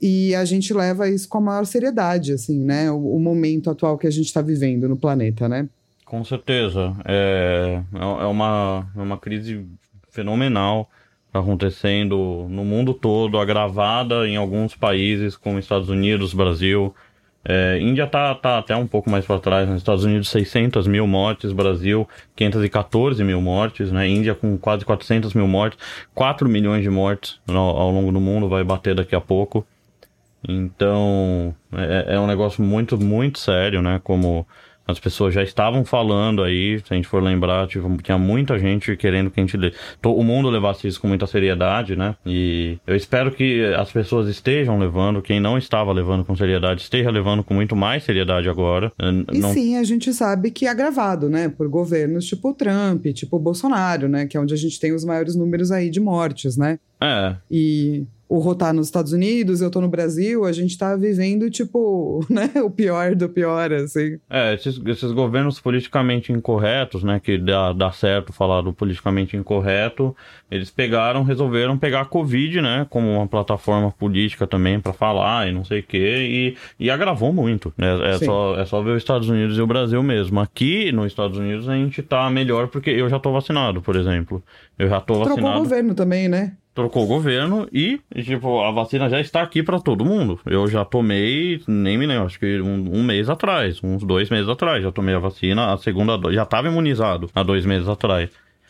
E 0.01 0.33
a 0.33 0.45
gente 0.45 0.73
leva 0.73 1.09
isso 1.09 1.27
com 1.27 1.37
a 1.37 1.41
maior 1.41 1.65
seriedade, 1.65 2.31
assim, 2.31 2.63
né? 2.63 2.89
O, 2.89 3.15
o 3.15 3.19
momento 3.19 3.69
atual 3.69 3.97
que 3.97 4.07
a 4.07 4.11
gente 4.11 4.33
tá 4.33 4.41
vivendo 4.41 4.87
no 4.87 4.97
planeta, 4.97 5.47
né? 5.47 5.67
Com 6.09 6.23
certeza. 6.23 6.95
É, 7.05 7.83
é 7.93 8.25
uma, 8.25 8.89
é 8.97 8.99
uma 8.99 9.17
crise 9.19 9.67
fenomenal 10.09 10.89
acontecendo 11.31 12.47
no 12.49 12.65
mundo 12.65 12.95
todo, 12.95 13.37
agravada 13.37 14.27
em 14.27 14.35
alguns 14.35 14.73
países, 14.73 15.37
como 15.37 15.59
Estados 15.59 15.87
Unidos, 15.87 16.33
Brasil. 16.33 16.95
É, 17.45 17.77
Índia 17.79 18.07
tá, 18.07 18.33
tá 18.33 18.57
até 18.57 18.75
um 18.75 18.87
pouco 18.87 19.07
mais 19.07 19.23
para 19.23 19.39
trás, 19.39 19.69
nos 19.69 19.77
Estados 19.77 20.03
Unidos 20.03 20.29
600 20.29 20.87
mil 20.87 21.05
mortes, 21.05 21.51
Brasil 21.51 22.09
514 22.35 23.23
mil 23.23 23.39
mortes, 23.39 23.91
né? 23.91 24.07
Índia 24.07 24.33
com 24.33 24.57
quase 24.57 24.83
400 24.83 25.35
mil 25.35 25.47
mortes, 25.47 25.77
4 26.15 26.49
milhões 26.49 26.81
de 26.81 26.89
mortes 26.89 27.39
ao, 27.47 27.55
ao 27.55 27.91
longo 27.91 28.11
do 28.11 28.19
mundo, 28.19 28.49
vai 28.49 28.63
bater 28.63 28.95
daqui 28.95 29.15
a 29.15 29.21
pouco. 29.21 29.63
Então, 30.47 31.55
é, 31.71 32.15
é 32.15 32.19
um 32.19 32.25
negócio 32.25 32.63
muito, 32.63 32.97
muito 32.97 33.37
sério, 33.37 33.79
né? 33.83 34.01
Como 34.03 34.47
as 34.89 34.99
pessoas 34.99 35.33
já 35.33 35.43
estavam 35.43 35.85
falando 35.85 36.43
aí, 36.43 36.79
se 36.79 36.85
a 36.91 36.95
gente 36.95 37.07
for 37.07 37.21
lembrar, 37.21 37.67
tipo, 37.67 37.95
tinha 38.01 38.17
muita 38.17 38.57
gente 38.57 38.95
querendo 38.97 39.29
que 39.29 39.39
a 39.39 39.45
gente 39.45 39.57
to- 40.01 40.13
o 40.15 40.23
mundo 40.23 40.49
levasse 40.49 40.87
isso 40.87 40.99
com 40.99 41.07
muita 41.07 41.27
seriedade, 41.27 41.95
né? 41.95 42.15
E 42.25 42.77
eu 42.87 42.95
espero 42.95 43.31
que 43.31 43.63
as 43.75 43.91
pessoas 43.91 44.27
estejam 44.27 44.79
levando, 44.79 45.21
quem 45.21 45.39
não 45.39 45.57
estava 45.57 45.91
levando 45.91 46.25
com 46.25 46.35
seriedade, 46.35 46.81
esteja 46.81 47.09
levando 47.11 47.43
com 47.43 47.53
muito 47.53 47.75
mais 47.75 48.03
seriedade 48.03 48.49
agora. 48.49 48.91
N- 48.99 49.25
E 49.31 49.39
Não... 49.39 49.53
sim, 49.53 49.77
a 49.77 49.83
gente 49.83 50.13
sabe 50.13 50.51
que 50.51 50.65
é 50.65 50.69
agravado, 50.69 51.29
né? 51.29 51.49
Por 51.49 51.67
governos 51.69 52.25
tipo 52.25 52.49
o 52.49 52.53
Trump, 52.53 53.05
tipo 53.13 53.37
o 53.37 53.39
Bolsonaro, 53.39 54.07
né? 54.07 54.25
Que 54.25 54.37
é 54.37 54.39
onde 54.39 54.53
a 54.53 54.57
gente 54.57 54.79
tem 54.79 54.93
os 54.93 55.05
maiores 55.05 55.35
números 55.35 55.71
aí 55.71 55.89
de 55.89 55.99
mortes, 55.99 56.57
né? 56.57 56.79
É, 57.01 57.35
E 57.49 58.05
o 58.29 58.37
Rô 58.37 58.53
tá 58.53 58.71
nos 58.71 58.85
Estados 58.85 59.11
Unidos, 59.11 59.59
eu 59.59 59.71
tô 59.71 59.81
no 59.81 59.87
Brasil, 59.87 60.45
a 60.45 60.51
gente 60.51 60.77
tá 60.77 60.95
vivendo, 60.95 61.49
tipo, 61.49 62.23
né? 62.29 62.51
O 62.63 62.69
pior 62.69 63.15
do 63.15 63.27
pior, 63.27 63.73
assim. 63.73 64.19
É, 64.29 64.53
esses, 64.53 64.79
esses 64.85 65.11
governos 65.11 65.59
politicamente 65.59 66.31
incorretos, 66.31 67.03
né, 67.03 67.19
que 67.19 67.39
dá, 67.39 67.73
dá 67.73 67.91
certo 67.91 68.31
falar 68.31 68.61
do 68.61 68.71
politicamente 68.71 69.35
incorreto, 69.35 70.15
eles 70.51 70.69
pegaram, 70.69 71.23
resolveram 71.23 71.75
pegar 71.75 72.01
a 72.01 72.05
Covid, 72.05 72.61
né, 72.61 72.85
como 72.87 73.11
uma 73.11 73.25
plataforma 73.25 73.91
política 73.91 74.45
também 74.45 74.79
para 74.79 74.93
falar 74.93 75.47
e 75.47 75.51
não 75.51 75.65
sei 75.65 75.79
o 75.79 75.83
quê, 75.83 76.55
e, 76.79 76.85
e 76.85 76.91
agravou 76.91 77.33
muito, 77.33 77.73
né, 77.75 78.11
é 78.11 78.17
Sim. 78.19 78.25
só, 78.25 78.59
é 78.59 78.65
só 78.65 78.79
ver 78.83 78.91
os 78.91 78.97
Estados 78.97 79.27
Unidos 79.27 79.57
e 79.57 79.61
o 79.61 79.65
Brasil 79.65 80.03
mesmo. 80.03 80.39
Aqui 80.39 80.91
nos 80.91 81.07
Estados 81.07 81.37
Unidos 81.39 81.67
a 81.67 81.73
gente 81.73 82.03
tá 82.03 82.29
melhor 82.29 82.67
porque 82.67 82.91
eu 82.91 83.09
já 83.09 83.17
tô 83.17 83.31
vacinado, 83.31 83.81
por 83.81 83.95
exemplo. 83.95 84.43
Eu 84.77 84.87
já 84.87 85.01
tô 85.01 85.15
Trocou 85.15 85.31
o 85.31 85.35
vacinado 85.35 85.59
governo 85.59 85.95
também, 85.95 86.29
né? 86.29 86.53
Trocou 86.79 87.03
o 87.03 87.07
governo 87.07 87.67
e, 87.73 87.99
tipo, 88.23 88.61
a 88.61 88.71
vacina 88.71 89.09
já 89.09 89.19
está 89.19 89.41
aqui 89.41 89.61
para 89.61 89.79
todo 89.81 90.05
mundo. 90.05 90.39
Eu 90.45 90.65
já 90.67 90.85
tomei, 90.85 91.61
nem 91.67 91.97
me 91.97 92.05
lembro, 92.05 92.25
acho 92.25 92.39
que 92.39 92.61
um, 92.61 92.89
um 92.93 93.03
mês 93.03 93.29
atrás, 93.29 93.81
uns 93.83 94.01
dois 94.03 94.29
meses 94.29 94.47
atrás, 94.47 94.81
já 94.81 94.91
tomei 94.91 95.13
a 95.13 95.19
vacina, 95.19 95.73
a 95.73 95.77
segunda 95.77 96.17
já 96.31 96.43
estava 96.43 96.69
imunizado 96.69 97.29
há 97.35 97.43
dois 97.43 97.65
meses 97.65 97.87
atrás. 97.87 98.29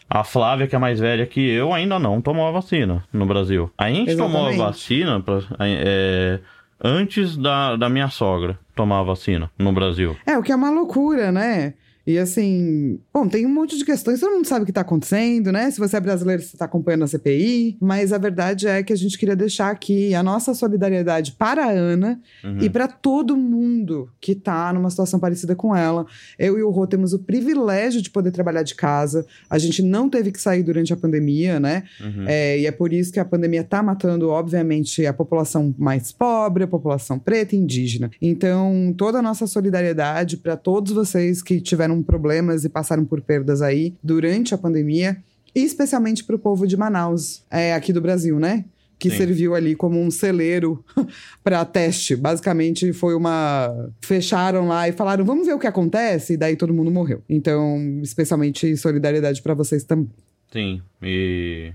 A 0.10 0.24
Flávia, 0.24 0.65
que 0.65 0.75
é 0.75 0.79
mais 0.79 1.00
velha 1.00 1.24
que 1.27 1.39
eu, 1.39 1.72
ainda 1.72 2.00
não 2.00 2.19
tomou 2.19 2.48
a 2.48 2.51
vacina 2.51 3.03
no 3.13 3.27
Brasil. 3.27 3.69
A 3.77 3.91
gente 3.91 4.15
tomou 4.15 4.48
a 4.48 4.51
Exatamente. 4.51 4.57
vacina 4.57 5.19
pra, 5.19 5.39
é, 5.60 6.39
antes 6.84 7.38
da, 7.38 7.75
da 7.75 7.88
minha 7.89 8.10
sogra 8.10 8.57
tomar 8.75 9.01
a 9.01 9.03
vacina 9.03 9.51
no 9.60 9.72
Brasil. 9.72 10.17
É, 10.25 10.36
o 10.36 10.41
que 10.41 10.51
é 10.51 10.55
uma 10.55 10.72
loucura, 10.72 11.31
né? 11.31 11.75
E 12.10 12.18
assim, 12.18 13.00
bom, 13.13 13.28
tem 13.28 13.46
um 13.46 13.54
monte 13.54 13.78
de 13.78 13.86
questões, 13.86 14.20
todo 14.20 14.34
mundo 14.34 14.48
sabe 14.48 14.63
o 14.63 14.66
que 14.66 14.74
tá 14.74 14.82
acontecendo, 14.82 15.51
né? 15.51 15.70
Se 15.70 15.78
você 15.78 15.96
é 15.96 16.00
brasileiro, 16.00 16.42
você 16.42 16.58
tá 16.58 16.66
acompanhando 16.66 17.04
a 17.04 17.08
CPI, 17.08 17.78
mas 17.80 18.12
a 18.12 18.18
verdade 18.18 18.68
é 18.68 18.82
que 18.82 18.92
a 18.92 18.96
gente 18.96 19.16
queria 19.16 19.36
deixar 19.36 19.70
aqui 19.70 20.16
a 20.16 20.24
nossa 20.24 20.56
solidariedade 20.56 21.34
para 21.34 21.66
a 21.66 21.70
Ana 21.70 22.20
Uhum. 22.44 22.58
e 22.62 22.70
para 22.70 22.88
todo 22.88 23.38
mundo 23.38 24.10
que 24.20 24.34
tá 24.34 24.74
numa 24.74 24.89
situação 24.89 25.20
parecida 25.20 25.56
com 25.56 25.75
ela. 25.75 26.08
Eu 26.39 26.58
e 26.58 26.63
o 26.63 26.72
Rô 26.72 26.88
temos 26.88 27.13
o 27.13 27.20
privilégio 27.20 28.01
de 28.01 28.10
poder 28.10 28.32
trabalhar 28.32 28.63
de 28.63 28.74
casa, 28.74 29.24
a 29.48 29.60
gente 29.60 29.84
não 29.84 30.10
teve 30.10 30.32
que 30.32 30.42
sair 30.42 30.63
durante 30.63 30.92
a 30.92 30.98
pandemia, 30.98 31.60
né? 31.60 31.84
Uhum. 32.01 32.25
É, 32.28 32.58
e 32.58 32.66
é 32.66 32.72
por 32.72 32.92
isso 32.92 33.12
que 33.13 33.20
a 33.20 33.25
pandemia 33.25 33.63
tá 33.63 33.84
matando, 33.84 34.30
obviamente, 34.30 35.06
a 35.06 35.13
população 35.13 35.75
mais 35.78 36.12
pobre, 36.12 36.63
a 36.63 36.68
população 36.68 37.20
preta 37.20 37.56
e 37.56 37.60
indígena. 37.60 38.10
Então, 38.20 38.96
toda 38.98 39.20
a 39.20 39.22
nossa 39.22 39.46
solidariedade 39.46 40.38
para 40.38 40.58
todos 40.58 40.92
vocês 40.92 41.44
que 41.44 41.62
tiveram 41.62 41.99
problemas 42.01 42.63
e 42.63 42.70
passaram 42.70 43.06
por 43.06 43.22
perdas 43.22 43.62
aí 43.62 43.94
durante 44.03 44.53
a 44.53 44.58
pandemia, 44.58 45.18
e 45.56 45.63
especialmente 45.63 46.24
para 46.24 46.36
o 46.36 46.39
povo 46.39 46.68
de 46.68 46.77
Manaus, 46.77 47.44
é, 47.50 47.74
aqui 47.74 47.91
do 47.91 48.01
Brasil, 48.01 48.39
né? 48.39 48.65
Que 48.98 49.10
Sim. 49.10 49.18
serviu 49.18 49.56
ali 49.56 49.75
como 49.75 50.00
um 50.00 50.12
celeiro 50.12 50.84
para 51.44 51.63
teste. 51.63 52.15
Basicamente, 52.15 52.91
foi 52.91 53.15
uma. 53.15 53.89
Fecharam 54.01 54.68
lá 54.68 54.89
e 54.89 54.91
falaram: 54.91 55.24
vamos 55.24 55.48
ver 55.48 55.53
o 55.53 55.60
que 55.60 55.68
acontece, 55.68 56.34
e 56.34 56.38
daí 56.38 56.56
todo 56.56 56.74
mundo 56.74 56.91
morreu. 56.91 57.24
Então, 57.29 58.00
especialmente 58.03 58.75
solidariedade 58.75 59.41
para 59.41 59.53
vocês 59.53 59.84
também. 59.84 60.10
Sim, 60.51 60.82
e, 61.01 61.72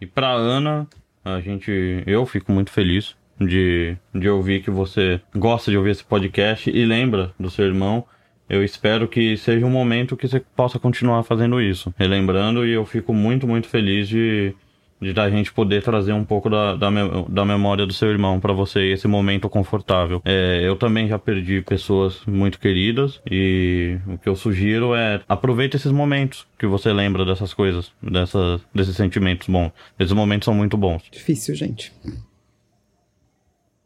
e 0.00 0.06
pra 0.06 0.32
Ana, 0.32 0.88
a 1.24 1.40
gente, 1.40 1.70
eu 2.06 2.26
fico 2.26 2.50
muito 2.50 2.70
feliz 2.70 3.14
de, 3.40 3.96
de 4.14 4.28
ouvir 4.28 4.62
que 4.62 4.70
você 4.70 5.20
gosta 5.34 5.70
de 5.70 5.76
ouvir 5.76 5.90
esse 5.90 6.04
podcast 6.04 6.70
e 6.70 6.84
lembra 6.84 7.32
do 7.38 7.50
seu 7.50 7.64
irmão. 7.64 8.04
Eu 8.48 8.62
espero 8.62 9.08
que 9.08 9.36
seja 9.36 9.64
um 9.64 9.70
momento 9.70 10.16
que 10.16 10.28
você 10.28 10.40
possa 10.40 10.78
continuar 10.78 11.22
fazendo 11.22 11.60
isso, 11.60 11.94
relembrando, 11.96 12.66
e 12.66 12.72
eu 12.72 12.84
fico 12.84 13.14
muito, 13.14 13.46
muito 13.46 13.68
feliz 13.68 14.06
de, 14.06 14.54
de 15.00 15.18
a 15.18 15.30
gente 15.30 15.52
poder 15.52 15.82
trazer 15.82 16.12
um 16.12 16.24
pouco 16.24 16.50
da, 16.50 16.76
da, 16.76 16.88
da 17.28 17.44
memória 17.44 17.86
do 17.86 17.92
seu 17.92 18.10
irmão 18.10 18.38
para 18.40 18.52
você, 18.52 18.92
esse 18.92 19.08
momento 19.08 19.48
confortável. 19.48 20.20
É, 20.24 20.60
eu 20.62 20.76
também 20.76 21.08
já 21.08 21.18
perdi 21.18 21.62
pessoas 21.62 22.20
muito 22.26 22.58
queridas 22.58 23.20
e 23.30 23.98
o 24.06 24.18
que 24.18 24.28
eu 24.28 24.36
sugiro 24.36 24.94
é 24.94 25.22
aproveite 25.28 25.76
esses 25.76 25.92
momentos 25.92 26.46
que 26.58 26.66
você 26.66 26.92
lembra 26.92 27.24
dessas 27.24 27.54
coisas, 27.54 27.90
dessas, 28.02 28.60
desses 28.74 28.94
sentimentos 28.96 29.48
bons. 29.48 29.72
Esses 29.98 30.12
momentos 30.12 30.44
são 30.44 30.54
muito 30.54 30.76
bons. 30.76 31.02
Difícil, 31.10 31.54
gente. 31.54 31.92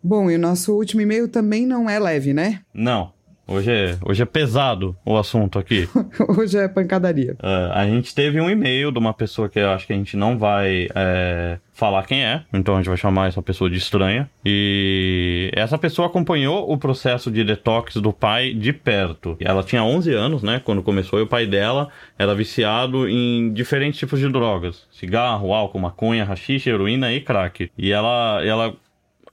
Bom, 0.03 0.31
e 0.31 0.37
o 0.37 0.39
nosso 0.39 0.75
último 0.75 1.01
e-mail 1.01 1.29
também 1.29 1.67
não 1.67 1.91
é 1.91 1.99
leve, 1.99 2.33
né? 2.33 2.61
Não. 2.73 3.13
Hoje 3.51 3.73
é, 3.73 3.97
hoje 4.05 4.23
é 4.23 4.27
pesado 4.27 4.95
o 5.07 5.17
assunto 5.17 5.59
aqui. 5.59 5.89
hoje 6.37 6.59
é 6.59 6.69
pancadaria. 6.69 7.33
Uh, 7.43 7.73
a 7.73 7.87
gente 7.87 8.15
teve 8.15 8.39
um 8.39 8.51
e-mail 8.51 8.93
de 8.93 8.99
uma 8.99 9.15
pessoa 9.15 9.49
que 9.49 9.59
eu 9.59 9.71
acho 9.71 9.87
que 9.87 9.93
a 9.95 9.97
gente 9.97 10.19
não 10.19 10.37
vai 10.37 10.87
é, 10.95 11.59
falar 11.73 12.07
quem 12.07 12.23
é, 12.23 12.43
então 12.53 12.75
a 12.75 12.77
gente 12.77 12.89
vai 12.89 12.99
chamar 12.99 13.29
essa 13.29 13.41
pessoa 13.41 13.71
de 13.71 13.79
estranha. 13.79 14.29
E 14.45 15.51
essa 15.55 15.79
pessoa 15.79 16.09
acompanhou 16.09 16.71
o 16.71 16.77
processo 16.77 17.31
de 17.31 17.43
detox 17.43 17.95
do 17.95 18.13
pai 18.13 18.53
de 18.53 18.71
perto. 18.71 19.35
Ela 19.41 19.63
tinha 19.63 19.83
11 19.83 20.13
anos, 20.13 20.43
né, 20.43 20.61
quando 20.63 20.83
começou, 20.83 21.19
e 21.19 21.23
o 21.23 21.27
pai 21.27 21.47
dela 21.47 21.89
era 22.19 22.35
viciado 22.35 23.09
em 23.09 23.51
diferentes 23.55 23.99
tipos 23.99 24.21
de 24.21 24.29
drogas: 24.29 24.87
cigarro, 24.91 25.55
álcool, 25.55 25.79
maconha, 25.79 26.23
rachixe, 26.23 26.69
heroína 26.69 27.15
e 27.15 27.23
crack. 27.23 27.71
E 27.79 27.93
ela, 27.93 28.43
ela 28.45 28.77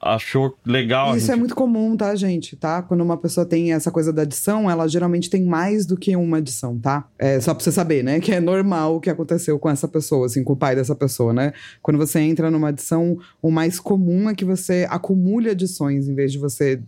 achou 0.06 0.56
legal. 0.66 1.18
Isso 1.18 1.26
gente... 1.26 1.32
é 1.32 1.36
muito 1.36 1.56
comum, 1.56 1.98
tá, 1.98 2.16
gente? 2.16 2.56
Tá? 2.56 2.82
Quando 2.82 3.02
uma 3.02 3.18
pessoa 3.18 3.46
tem 3.46 3.74
essa 3.74 3.92
coisa 3.92 4.14
da 4.14 4.22
adição, 4.22 4.70
ela 4.70 4.88
geralmente 4.88 5.30
tem 5.30 5.44
mais 5.44 5.86
do 5.86 5.98
que 5.98 6.16
uma 6.16 6.38
adição, 6.38 6.78
tá? 6.78 7.08
É 7.18 7.40
só 7.42 7.54
pra 7.54 7.64
você 7.64 7.72
saber, 7.72 8.04
né? 8.04 8.20
Que 8.20 8.34
é 8.34 8.40
normal 8.40 8.96
o 8.96 9.00
que 9.02 9.10
aconteceu 9.10 9.58
com 9.58 9.70
essa 9.70 9.88
pessoa, 9.88 10.28
assim, 10.28 10.44
com 10.44 10.54
o 10.54 10.58
pai 10.58 10.76
dessa 10.76 10.96
pessoa, 10.96 11.34
né? 11.34 11.54
Quando 11.82 11.98
você 11.98 12.20
entra 12.20 12.52
numa 12.52 12.70
adição, 12.70 13.18
o 13.42 13.50
mais 13.50 13.80
comum 13.80 14.30
é 14.30 14.36
que 14.36 14.46
você 14.46 14.86
acumule 14.90 15.50
adições 15.50 16.08
em 16.08 16.14
vez 16.14 16.32
de 16.32 16.38
você 16.38 16.80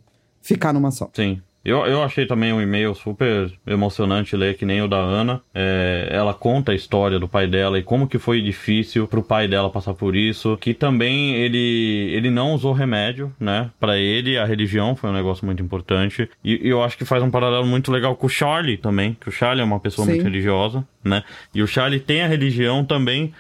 ficar 0.42 0.72
numa 0.72 0.92
só. 0.92 1.10
Sim. 1.14 1.42
Eu, 1.68 1.86
eu 1.86 2.02
achei 2.02 2.26
também 2.26 2.54
um 2.54 2.62
e-mail 2.62 2.96
super 2.96 3.52
emocionante 3.68 4.38
ler, 4.38 4.56
que 4.56 4.66
nem 4.66 4.82
o 4.82 4.88
da 4.88 4.96
Ana. 4.96 5.42
É, 5.54 6.08
ela 6.10 6.34
conta 6.34 6.72
a 6.72 6.76
história 6.76 7.20
do 7.20 7.28
pai 7.28 7.46
dela 7.46 7.78
e 7.78 7.84
como 7.84 8.08
que 8.08 8.18
foi 8.18 8.42
difícil 8.42 9.06
pro 9.06 9.22
pai 9.22 9.50
dela 9.50 9.70
passar 9.70 9.94
por 9.94 10.16
isso. 10.16 10.56
Que 10.62 10.74
também 10.74 11.36
ele, 11.36 12.10
ele 12.14 12.30
não 12.30 12.54
usou 12.54 12.72
remédio, 12.72 13.36
né? 13.38 13.70
Para 13.82 13.98
ele, 13.98 14.38
a 14.38 14.46
religião 14.46 14.96
foi 14.96 15.10
um 15.10 15.14
negócio 15.14 15.46
muito 15.46 15.62
importante. 15.62 16.30
E, 16.42 16.66
e, 16.66 16.70
eu 16.70 16.82
acho 16.82 16.98
que 16.98 17.04
faz 17.04 17.22
um 17.22 17.30
paralelo 17.30 17.66
muito 17.66 17.92
legal 17.92 18.16
com 18.16 18.28
o 18.28 18.30
Charlie 18.30 18.78
também, 18.78 19.18
que 19.20 19.28
o 19.28 19.32
Charlie 19.32 19.62
é 19.62 19.66
uma 19.66 19.82
pessoa 19.82 20.06
Sim. 20.06 20.14
muito 20.14 20.24
religiosa, 20.24 20.88
né? 21.04 21.22
E 21.54 21.62
o 21.62 21.68
Charlie 21.68 22.00
tem 22.00 22.22
a 22.22 22.28
religião 22.28 22.86
também 22.86 23.34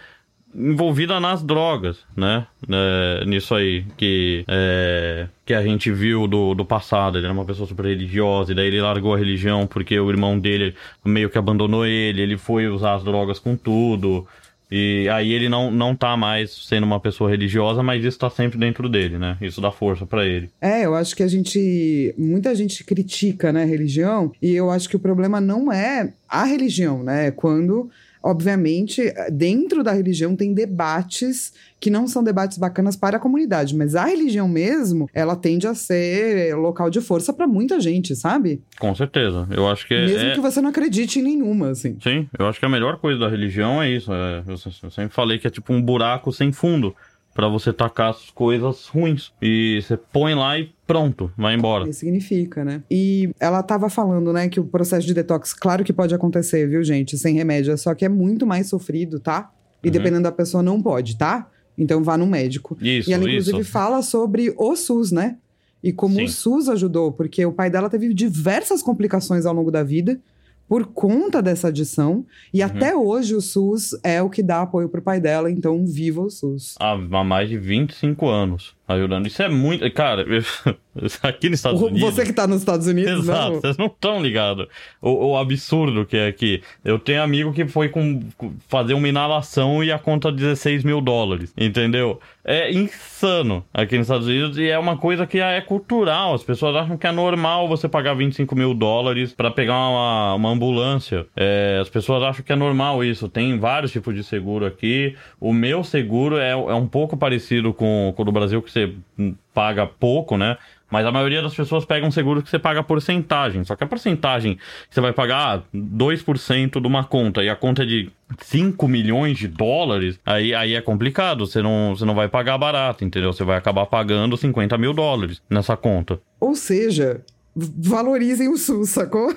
envolvida 0.57 1.19
nas 1.19 1.43
drogas, 1.43 1.99
né? 2.15 2.47
É, 2.67 3.23
nisso 3.25 3.53
aí, 3.53 3.85
que, 3.95 4.43
é, 4.47 5.27
que 5.45 5.53
a 5.53 5.61
gente 5.61 5.91
viu 5.91 6.27
do, 6.27 6.55
do 6.55 6.65
passado. 6.65 7.17
Ele 7.17 7.25
era 7.25 7.33
uma 7.33 7.45
pessoa 7.45 7.67
super 7.67 7.85
religiosa, 7.85 8.51
e 8.51 8.55
daí 8.55 8.67
ele 8.67 8.81
largou 8.81 9.13
a 9.13 9.17
religião 9.17 9.67
porque 9.67 9.99
o 9.99 10.09
irmão 10.09 10.39
dele 10.39 10.73
meio 11.05 11.29
que 11.29 11.37
abandonou 11.37 11.85
ele, 11.85 12.21
ele 12.21 12.37
foi 12.37 12.67
usar 12.67 12.95
as 12.95 13.03
drogas 13.03 13.37
com 13.37 13.55
tudo. 13.55 14.27
E 14.69 15.07
aí 15.09 15.31
ele 15.31 15.47
não, 15.47 15.71
não 15.71 15.95
tá 15.95 16.17
mais 16.17 16.51
sendo 16.51 16.83
uma 16.85 16.99
pessoa 16.99 17.29
religiosa, 17.29 17.81
mas 17.81 18.03
isso 18.03 18.19
tá 18.19 18.29
sempre 18.29 18.57
dentro 18.57 18.89
dele, 18.89 19.17
né? 19.17 19.37
Isso 19.39 19.61
dá 19.61 19.71
força 19.71 20.05
para 20.05 20.25
ele. 20.25 20.49
É, 20.59 20.85
eu 20.85 20.93
acho 20.93 21.15
que 21.15 21.23
a 21.23 21.27
gente. 21.27 22.13
Muita 22.17 22.53
gente 22.53 22.83
critica, 22.83 23.53
né, 23.53 23.63
religião, 23.63 24.31
e 24.41 24.53
eu 24.53 24.69
acho 24.69 24.89
que 24.89 24.95
o 24.95 24.99
problema 24.99 25.39
não 25.39 25.71
é 25.71 26.11
a 26.27 26.43
religião, 26.43 27.01
né? 27.01 27.27
É 27.27 27.31
quando 27.31 27.89
obviamente, 28.21 29.13
dentro 29.31 29.83
da 29.83 29.91
religião 29.91 30.35
tem 30.35 30.53
debates 30.53 31.53
que 31.79 31.89
não 31.89 32.07
são 32.07 32.23
debates 32.23 32.57
bacanas 32.57 32.95
para 32.95 33.17
a 33.17 33.19
comunidade, 33.19 33.75
mas 33.75 33.95
a 33.95 34.05
religião 34.05 34.47
mesmo, 34.47 35.09
ela 35.13 35.35
tende 35.35 35.67
a 35.67 35.75
ser 35.75 36.55
local 36.55 36.89
de 36.89 36.99
força 36.99 37.31
para 37.31 37.45
muita 37.47 37.79
gente, 37.79 38.15
sabe? 38.15 38.61
Com 38.79 38.95
certeza. 38.95 39.47
Eu 39.51 39.67
acho 39.67 39.87
que 39.87 39.93
mesmo 39.93 40.29
é... 40.29 40.33
que 40.33 40.39
você 40.39 40.59
não 40.59 40.69
acredite 40.69 41.19
em 41.19 41.23
nenhuma, 41.23 41.69
assim. 41.69 41.97
Sim, 42.01 42.27
eu 42.37 42.47
acho 42.47 42.59
que 42.59 42.65
a 42.65 42.69
melhor 42.69 42.97
coisa 42.97 43.19
da 43.19 43.29
religião 43.29 43.81
é 43.81 43.89
isso. 43.89 44.11
É... 44.11 44.43
eu 44.47 44.57
sempre 44.89 45.13
falei 45.13 45.37
que 45.37 45.47
é 45.47 45.51
tipo 45.51 45.71
um 45.71 45.81
buraco 45.81 46.31
sem 46.33 46.51
fundo 46.51 46.95
para 47.37 47.47
você 47.47 47.71
tacar 47.71 48.09
as 48.09 48.31
coisas 48.31 48.87
ruins. 48.87 49.31
E 49.39 49.79
você 49.79 49.95
põe 49.95 50.33
lá 50.33 50.57
e 50.57 50.71
pronto, 50.87 51.31
vai 51.37 51.53
embora. 51.53 51.87
Isso 51.87 51.99
significa, 51.99 52.65
né? 52.65 52.81
E 52.89 53.29
ela 53.39 53.61
tava 53.61 53.91
falando, 53.91 54.33
né, 54.33 54.49
que 54.49 54.59
o 54.59 54.63
processo 54.63 55.05
de 55.05 55.13
detox, 55.13 55.53
claro 55.53 55.83
que 55.83 55.93
pode 55.93 56.15
acontecer, 56.15 56.67
viu, 56.67 56.83
gente, 56.83 57.15
sem 57.15 57.35
remédio, 57.35 57.77
só 57.77 57.93
que 57.93 58.03
é 58.03 58.09
muito 58.09 58.47
mais 58.47 58.67
sofrido, 58.67 59.19
tá? 59.19 59.51
E 59.83 59.87
uhum. 59.87 59.91
dependendo 59.91 60.23
da 60.23 60.31
pessoa, 60.31 60.63
não 60.63 60.81
pode, 60.81 61.15
tá? 61.15 61.47
Então 61.77 62.03
vá 62.03 62.17
no 62.17 62.25
médico. 62.25 62.75
Isso, 62.81 63.07
e 63.07 63.13
ela, 63.13 63.23
inclusive, 63.23 63.59
isso. 63.59 63.69
fala 63.69 64.01
sobre 64.01 64.51
o 64.57 64.75
SUS, 64.75 65.11
né? 65.11 65.37
E 65.83 65.93
como 65.93 66.15
Sim. 66.15 66.23
o 66.23 66.27
SUS 66.27 66.67
ajudou, 66.69 67.11
porque 67.11 67.45
o 67.45 67.51
pai 67.51 67.69
dela 67.69 67.87
teve 67.87 68.11
diversas 68.15 68.81
complicações 68.81 69.45
ao 69.45 69.53
longo 69.53 69.69
da 69.69 69.83
vida 69.83 70.19
por 70.67 70.87
conta 70.87 71.41
dessa 71.41 71.69
adição. 71.69 72.25
E 72.53 72.61
uhum. 72.61 72.67
até 72.67 72.95
hoje 72.95 73.35
o 73.35 73.41
SUS 73.41 73.97
é 74.03 74.21
o 74.21 74.29
que 74.29 74.43
dá 74.43 74.61
apoio 74.61 74.89
pro 74.89 75.01
pai 75.01 75.19
dela, 75.19 75.49
então 75.49 75.85
viva 75.85 76.21
o 76.21 76.29
SUS. 76.29 76.75
Há 76.79 76.95
mais 77.23 77.49
de 77.49 77.57
25 77.57 78.27
anos 78.27 78.76
ajudando. 78.87 79.27
Isso 79.27 79.41
é 79.43 79.49
muito. 79.49 79.89
Cara, 79.91 80.25
aqui 81.21 81.49
nos 81.49 81.59
Estados 81.59 81.81
Unidos. 81.81 82.01
Você 82.01 82.25
que 82.25 82.33
tá 82.33 82.47
nos 82.47 82.59
Estados 82.59 82.87
Unidos, 82.87 83.23
Exato, 83.23 83.53
não. 83.53 83.61
vocês 83.61 83.77
não 83.77 83.87
estão 83.87 84.21
ligados. 84.21 84.67
O, 85.01 85.31
o, 85.31 85.37
absurdo 85.37 86.05
que 86.05 86.15
é 86.15 86.27
aqui. 86.27 86.61
Eu 86.83 86.97
tenho 86.97 87.21
amigo 87.21 87.51
que 87.51 87.67
foi 87.67 87.89
com, 87.89 88.21
fazer 88.67 88.93
uma 88.93 89.07
inalação 89.07 89.83
e 89.83 89.91
a 89.91 89.99
conta 89.99 90.31
16 90.31 90.83
mil 90.83 91.01
dólares. 91.01 91.53
Entendeu? 91.57 92.19
É 92.43 92.71
insano 92.71 93.65
aqui 93.73 93.97
nos 93.97 94.07
Estados 94.07 94.27
Unidos 94.27 94.57
e 94.57 94.67
é 94.67 94.79
uma 94.79 94.95
coisa 94.97 95.27
que 95.27 95.39
é 95.39 95.59
cultural. 95.59 96.33
As 96.33 96.43
pessoas 96.43 96.75
acham 96.75 96.97
que 96.97 97.05
é 97.05 97.11
normal 97.11 97.67
você 97.67 97.89
pagar 97.89 98.13
25 98.13 98.55
mil 98.55 98.73
dólares 98.73 99.33
para 99.33 99.51
pegar 99.51 99.75
uma, 99.75 100.33
uma 100.35 100.49
ambulância. 100.49 101.25
É, 101.35 101.79
as 101.81 101.89
pessoas 101.89 102.23
acham 102.23 102.45
que 102.45 102.53
é 102.53 102.55
normal 102.55 103.03
isso. 103.03 103.27
Tem 103.27 103.59
vários 103.59 103.91
tipos 103.91 104.15
de 104.15 104.23
seguro 104.23 104.65
aqui. 104.65 105.15
O 105.41 105.51
meu 105.51 105.83
seguro 105.83 106.37
é, 106.37 106.51
é 106.51 106.55
um 106.55 106.87
pouco 106.87 107.17
parecido 107.17 107.73
com, 107.73 108.13
com 108.15 108.21
o 108.21 108.25
do 108.25 108.31
Brasil, 108.31 108.61
que 108.61 108.71
você 108.77 109.33
paga 109.53 109.87
pouco, 109.87 110.37
né? 110.37 110.57
Mas 110.89 111.05
a 111.05 111.11
maioria 111.11 111.41
das 111.41 111.53
pessoas 111.53 111.83
pega 111.83 112.05
um 112.05 112.11
seguro 112.11 112.41
que 112.41 112.49
você 112.49 112.57
paga 112.57 112.81
porcentagem. 112.81 113.63
Só 113.63 113.75
que 113.75 113.83
a 113.83 113.87
porcentagem 113.87 114.57
você 114.89 115.01
vai 115.01 115.11
pagar 115.11 115.63
2% 115.75 116.79
de 116.79 116.87
uma 116.87 117.03
conta 117.03 117.43
e 117.43 117.49
a 117.49 117.55
conta 117.55 117.83
é 117.83 117.85
de 117.85 118.11
5 118.39 118.87
milhões 118.87 119.37
de 119.37 119.47
dólares, 119.47 120.19
aí, 120.25 120.53
aí 120.53 120.75
é 120.75 120.81
complicado. 120.81 121.45
Você 121.45 121.61
não, 121.61 121.93
você 121.95 122.05
não 122.05 122.15
vai 122.15 122.29
pagar 122.29 122.57
barato, 122.57 123.03
entendeu? 123.03 123.33
Você 123.33 123.43
vai 123.43 123.57
acabar 123.57 123.85
pagando 123.85 124.37
50 124.37 124.77
mil 124.77 124.93
dólares 124.93 125.41
nessa 125.49 125.75
conta. 125.75 126.19
Ou 126.39 126.55
seja, 126.55 127.21
valorizem 127.55 128.47
o 128.47 128.57
SUS, 128.57 128.89
sacou? 128.89 129.33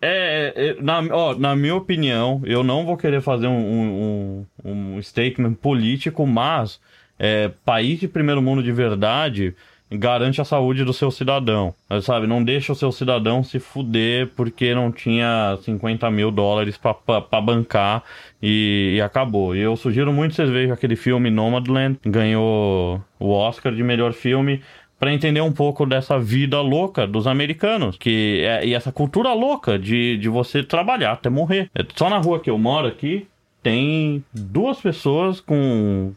É, 0.00 0.52
é, 0.54 0.68
é 0.68 0.82
na, 0.82 1.00
ó, 1.10 1.34
na 1.34 1.56
minha 1.56 1.74
opinião, 1.74 2.40
eu 2.44 2.62
não 2.62 2.84
vou 2.84 2.96
querer 2.96 3.20
fazer 3.20 3.46
um, 3.46 4.44
um, 4.64 4.96
um 4.96 5.02
statement 5.02 5.54
político, 5.54 6.26
mas 6.26 6.78
é, 7.18 7.50
país 7.64 8.00
de 8.00 8.08
primeiro 8.08 8.42
mundo 8.42 8.62
de 8.62 8.72
verdade 8.72 9.54
garante 9.96 10.40
a 10.40 10.44
saúde 10.44 10.84
do 10.84 10.92
seu 10.92 11.10
cidadão. 11.10 11.74
Sabe, 12.02 12.26
não 12.26 12.42
deixa 12.42 12.72
o 12.72 12.76
seu 12.76 12.90
cidadão 12.90 13.42
se 13.42 13.58
fuder 13.58 14.28
porque 14.34 14.74
não 14.74 14.90
tinha 14.90 15.58
50 15.62 16.10
mil 16.10 16.30
dólares 16.30 16.76
para 16.76 17.40
bancar 17.40 18.02
e, 18.42 18.94
e, 18.96 19.00
acabou. 19.00 19.54
E 19.54 19.60
eu 19.60 19.76
sugiro 19.76 20.12
muito 20.12 20.34
vocês 20.34 20.50
vejam 20.50 20.74
aquele 20.74 20.96
filme 20.96 21.30
Nomadland, 21.30 21.98
ganhou 22.04 23.02
o 23.18 23.30
Oscar 23.30 23.72
de 23.72 23.82
melhor 23.82 24.12
filme 24.12 24.62
para 24.98 25.12
entender 25.12 25.40
um 25.40 25.52
pouco 25.52 25.84
dessa 25.84 26.18
vida 26.18 26.60
louca 26.60 27.06
dos 27.06 27.26
americanos, 27.26 27.96
que 27.98 28.42
é, 28.42 28.64
e 28.64 28.74
essa 28.74 28.90
cultura 28.90 29.32
louca 29.32 29.78
de, 29.78 30.16
de 30.16 30.28
você 30.28 30.62
trabalhar 30.62 31.12
até 31.12 31.28
morrer. 31.28 31.68
É 31.74 31.84
só 31.94 32.08
na 32.08 32.18
rua 32.18 32.40
que 32.40 32.48
eu 32.48 32.56
moro 32.56 32.86
aqui, 32.86 33.26
tem 33.62 34.24
duas 34.32 34.80
pessoas 34.80 35.40
com 35.40 36.12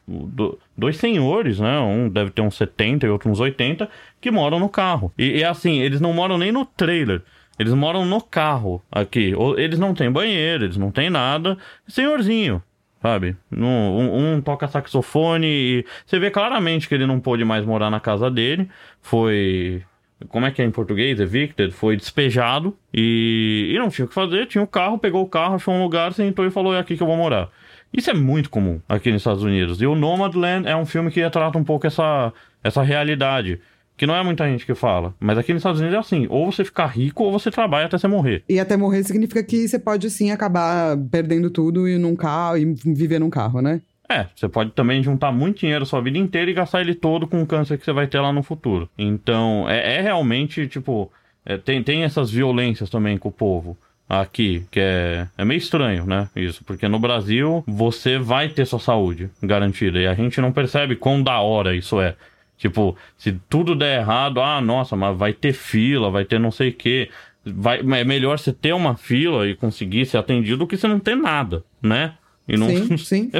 dois 0.78 0.98
senhores, 0.98 1.60
né? 1.60 1.80
Um 1.80 2.08
deve 2.08 2.32
ter 2.32 2.42
uns 2.42 2.56
70 2.56 3.06
e 3.06 3.10
outro 3.10 3.30
uns 3.30 3.40
80, 3.40 3.90
que 4.22 4.30
moram 4.30 4.60
no 4.60 4.70
carro. 4.70 5.12
E, 5.18 5.40
e 5.40 5.44
assim, 5.44 5.80
eles 5.80 6.00
não 6.00 6.14
moram 6.14 6.38
nem 6.38 6.52
no 6.52 6.66
trailer. 6.66 7.22
Eles 7.58 7.74
moram 7.74 8.06
no 8.06 8.22
carro 8.22 8.82
aqui. 8.92 9.34
Eles 9.58 9.80
não 9.80 9.94
têm 9.94 10.12
banheiro, 10.12 10.66
eles 10.66 10.78
não 10.78 10.92
têm 10.92 11.10
nada. 11.10 11.58
Senhorzinho, 11.88 12.62
sabe? 13.02 13.36
Um, 13.52 14.36
um, 14.36 14.42
toca 14.42 14.68
saxofone 14.68 15.48
e 15.48 15.86
você 16.06 16.20
vê 16.20 16.30
claramente 16.30 16.88
que 16.88 16.94
ele 16.94 17.08
não 17.08 17.20
pôde 17.20 17.44
mais 17.44 17.66
morar 17.66 17.90
na 17.90 18.00
casa 18.00 18.30
dele. 18.30 18.70
Foi 19.02 19.84
como 20.30 20.46
é 20.46 20.52
que 20.52 20.62
é 20.62 20.66
em 20.66 20.72
português? 20.72 21.20
Evicted, 21.20 21.72
foi 21.72 21.96
despejado 21.96 22.76
e, 22.94 23.72
e 23.74 23.78
não 23.78 23.90
tinha 23.90 24.06
o 24.06 24.08
que 24.08 24.16
fazer, 24.16 24.48
tinha 24.48 24.64
o 24.64 24.68
carro, 24.68 24.98
pegou 24.98 25.24
o 25.24 25.30
carro, 25.30 25.56
achou 25.56 25.74
um 25.74 25.82
lugar, 25.82 26.14
sentou 26.14 26.46
e 26.46 26.52
falou: 26.52 26.74
é 26.76 26.80
aqui 26.80 26.98
que 26.98 27.04
eu 27.04 27.08
vou 27.08 27.18
morar. 27.18 27.50
Isso 27.94 28.10
é 28.10 28.13
muito 28.13 28.50
comum 28.50 28.79
aqui 28.88 29.12
nos 29.12 29.22
Estados 29.22 29.44
Unidos. 29.44 29.82
E 29.82 29.88
o 29.88 29.96
Nomadland 29.96 30.67
é 30.67 30.75
um 30.75 30.86
filme 30.86 31.12
que 31.12 31.20
retrata 31.20 31.58
um 31.58 31.63
pouco 31.63 31.88
essa, 31.88 32.34
essa 32.63 32.82
realidade. 32.82 33.60
Que 33.96 34.06
não 34.06 34.15
é 34.15 34.24
muita 34.24 34.48
gente 34.48 34.65
que 34.65 34.75
fala. 34.75 35.15
Mas 35.20 35.39
aqui 35.39 35.51
nos 35.51 35.62
Estados 35.62 35.79
Unidos 35.79 35.98
é 35.98 36.00
assim: 36.00 36.27
ou 36.29 36.51
você 36.51 36.63
ficar 36.63 36.86
rico 36.86 37.24
ou 37.24 37.32
você 37.32 37.50
trabalha 37.50 37.88
até 37.88 37.98
você 37.98 38.08
morrer. 38.08 38.44
E 38.48 38.60
até 38.60 38.77
morrer 38.77 39.03
significa 39.03 39.44
que 39.44 39.67
você 39.67 39.79
pode 39.79 40.10
sim 40.12 40.29
acabar 40.29 40.96
perdendo 41.12 41.50
tudo 41.50 41.88
e 41.88 41.98
num 41.98 42.15
carro 42.15 42.58
e 42.58 42.65
viver 42.86 43.20
num 43.20 43.29
carro, 43.29 43.62
né? 43.62 43.82
É, 44.10 44.27
você 44.34 44.48
pode 44.48 44.72
também 44.72 45.03
juntar 45.03 45.32
muito 45.32 45.60
dinheiro 45.60 45.84
a 45.84 45.86
sua 45.86 46.00
vida 46.00 46.17
inteira 46.17 46.50
e 46.50 46.53
gastar 46.53 46.79
ele 46.79 46.96
todo 46.96 47.27
com 47.27 47.41
o 47.41 47.48
câncer 47.48 47.77
que 47.77 47.84
você 47.84 47.91
vai 47.91 48.08
ter 48.08 48.20
lá 48.20 48.32
no 48.32 48.41
futuro. 48.41 48.89
Então, 48.98 49.67
é, 49.67 49.96
é 49.98 50.01
realmente, 50.01 50.65
tipo, 50.67 51.12
é, 51.46 51.58
tem, 51.58 51.84
tem 51.84 52.03
essas 52.03 52.32
violências 52.32 52.89
também 52.89 53.17
com 53.17 53.27
o 53.27 53.34
povo 53.34 53.77
aqui, 54.08 54.66
que 54.72 54.80
é, 54.80 55.28
é 55.38 55.44
meio 55.44 55.58
estranho, 55.58 56.06
né? 56.06 56.30
Isso, 56.36 56.64
porque 56.64 56.88
no 56.88 57.00
Brasil 57.00 57.64
você 57.68 58.18
vai 58.18 58.50
ter 58.50 58.66
sua 58.66 58.80
saúde 58.80 59.30
garantida 59.42 60.00
e 60.00 60.08
a 60.08 60.14
gente 60.14 60.40
não 60.40 60.52
percebe 60.52 60.96
quão 60.96 61.22
da 61.22 61.40
hora 61.40 61.76
isso 61.76 62.00
é. 62.00 62.16
Tipo, 62.58 62.98
se 63.18 63.40
tudo 63.50 63.76
der 63.76 64.00
errado, 64.00 64.42
ah, 64.42 64.60
nossa, 64.60 64.96
mas 64.96 65.16
vai 65.16 65.34
ter 65.34 65.54
fila, 65.54 66.10
vai 66.10 66.26
ter 66.26 66.40
não 66.40 66.52
sei 66.52 66.70
o 66.70 66.74
quê. 66.74 67.10
Vai, 67.46 67.80
é 67.80 68.04
melhor 68.04 68.40
você 68.40 68.52
ter 68.52 68.74
uma 68.74 68.96
fila 68.96 69.48
e 69.48 69.56
conseguir 69.56 70.06
ser 70.06 70.18
atendido 70.18 70.58
do 70.58 70.68
que 70.68 70.76
você 70.76 70.88
não 70.88 71.00
ter 71.00 71.16
nada, 71.16 71.64
né? 71.82 72.16
E 72.48 72.56
não... 72.56 72.70
Sim, 72.70 72.98
sim. 72.98 73.32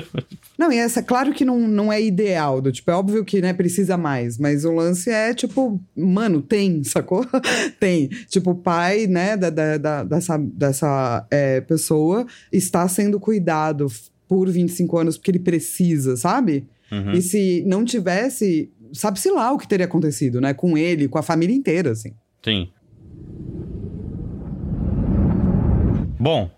não, 0.58 0.72
e 0.72 0.78
essa, 0.78 1.02
claro 1.02 1.34
que 1.34 1.46
não, 1.46 1.60
não 1.68 1.92
é 1.92 2.02
ideal, 2.02 2.60
do 2.60 2.72
tipo, 2.72 2.92
é 2.92 2.94
óbvio 2.94 3.24
que, 3.24 3.42
né, 3.42 3.54
precisa 3.54 3.96
mais, 3.96 4.38
mas 4.38 4.66
o 4.66 4.72
lance 4.74 5.10
é, 5.10 5.34
tipo, 5.34 5.82
mano, 5.96 6.42
tem, 6.42 6.84
sacou? 6.86 7.26
tem. 7.80 8.10
Tipo, 8.28 8.52
o 8.52 8.56
pai, 8.56 9.08
né, 9.08 9.38
da, 9.38 9.50
da, 9.50 9.78
da 9.78 10.04
dessa, 10.04 10.38
dessa 10.38 11.26
é, 11.32 11.62
pessoa 11.62 12.26
está 12.52 12.88
sendo 12.88 13.20
cuidado 13.20 13.88
por 14.28 14.50
25 14.50 14.98
anos 14.98 15.18
porque 15.18 15.32
ele 15.32 15.40
precisa, 15.40 16.18
sabe? 16.18 16.68
Uhum. 16.92 17.14
E 17.14 17.22
se 17.22 17.64
não 17.66 17.86
tivesse, 17.86 18.70
sabe-se 18.92 19.30
lá 19.30 19.52
o 19.54 19.58
que 19.58 19.68
teria 19.68 19.86
acontecido, 19.86 20.42
né, 20.42 20.54
com 20.54 20.78
ele, 20.78 21.08
com 21.08 21.18
a 21.18 21.24
família 21.24 21.56
inteira, 21.56 21.92
assim. 21.92 22.14
Sim. 22.44 22.70
Bom, 26.20 26.50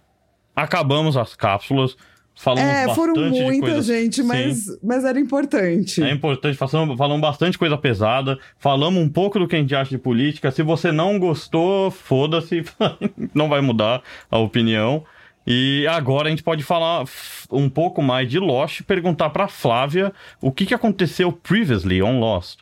acabamos 0.56 1.18
as 1.18 1.36
cápsulas. 1.36 1.96
Falamos 2.42 2.72
é, 2.74 2.96
foram 2.96 3.16
muita 3.30 3.82
gente, 3.82 4.24
mas, 4.24 4.66
mas 4.82 5.04
era 5.04 5.20
importante. 5.20 6.02
É 6.02 6.10
importante, 6.10 6.58
falamos, 6.58 6.98
falamos 6.98 7.20
bastante 7.20 7.58
coisa 7.58 7.78
pesada, 7.78 8.40
falamos 8.58 9.04
um 9.04 9.10
pouco 9.10 9.38
do 9.38 9.46
que 9.46 9.58
a 9.58 9.60
gente 9.60 9.76
acha 9.76 9.90
de 9.90 9.98
política. 9.98 10.50
Se 10.50 10.64
você 10.64 10.90
não 10.90 11.20
gostou, 11.20 11.92
foda-se, 11.92 12.64
não 13.36 13.50
vai 13.50 13.60
mudar 13.60 14.02
a 14.32 14.38
opinião. 14.38 15.04
E 15.46 15.86
agora 15.90 16.28
a 16.28 16.30
gente 16.30 16.42
pode 16.42 16.64
falar 16.64 17.04
um 17.52 17.70
pouco 17.70 18.02
mais 18.02 18.30
de 18.30 18.40
Lost 18.40 18.80
e 18.80 18.84
perguntar 18.84 19.32
para 19.32 19.50
Flávia 19.50 20.14
o 20.42 20.50
que, 20.50 20.66
que 20.66 20.74
aconteceu 20.74 21.34
previously 21.34 22.02
on 22.02 22.22
Lost. 22.22 22.60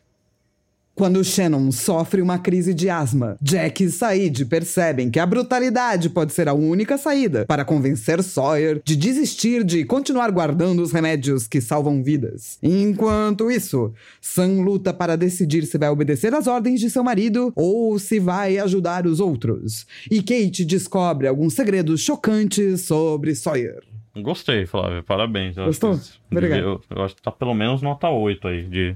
Quando 0.98 1.24
Shannon 1.24 1.72
sofre 1.72 2.24
uma 2.24 2.40
crise 2.40 2.74
de 2.74 2.90
asma, 2.90 3.38
Jack 3.40 3.84
e 3.84 3.92
Said 3.92 4.44
percebem 4.46 5.12
que 5.12 5.20
a 5.20 5.28
brutalidade 5.28 6.10
pode 6.10 6.34
ser 6.34 6.50
a 6.50 6.56
única 6.56 6.98
saída 6.98 7.46
para 7.46 7.64
convencer 7.64 8.24
Sawyer 8.24 8.82
de 8.84 8.96
desistir 8.96 9.64
de 9.64 9.86
continuar 9.86 10.32
guardando 10.32 10.82
os 10.82 10.92
remédios 10.92 11.48
que 11.48 11.62
salvam 11.62 12.02
vidas. 12.02 12.58
Enquanto 12.64 13.52
isso, 13.52 13.94
Sam 14.20 14.64
luta 14.64 14.92
para 14.92 15.16
decidir 15.16 15.68
se 15.68 15.78
vai 15.78 15.90
obedecer 15.90 16.34
às 16.34 16.48
ordens 16.48 16.80
de 16.80 16.90
seu 16.90 17.04
marido 17.04 17.54
ou 17.56 18.00
se 18.00 18.20
vai 18.20 18.58
ajudar 18.58 19.06
os 19.06 19.20
outros. 19.20 19.86
E 20.10 20.18
Kate 20.18 20.66
descobre 20.66 21.28
alguns 21.28 21.54
segredos 21.54 22.02
chocantes 22.02 22.82
sobre 22.82 23.36
Sawyer. 23.36 23.84
Gostei, 24.22 24.66
Flávio. 24.66 25.04
Parabéns. 25.04 25.56
Gostou? 25.56 26.00
Obrigado. 26.30 26.60
Eu, 26.60 26.82
eu, 26.90 27.04
acho 27.04 27.16
que 27.16 27.22
tá 27.22 27.32
pelo 27.32 27.54
menos 27.54 27.82
nota 27.82 28.10
8 28.10 28.48
aí 28.48 28.64
de 28.64 28.96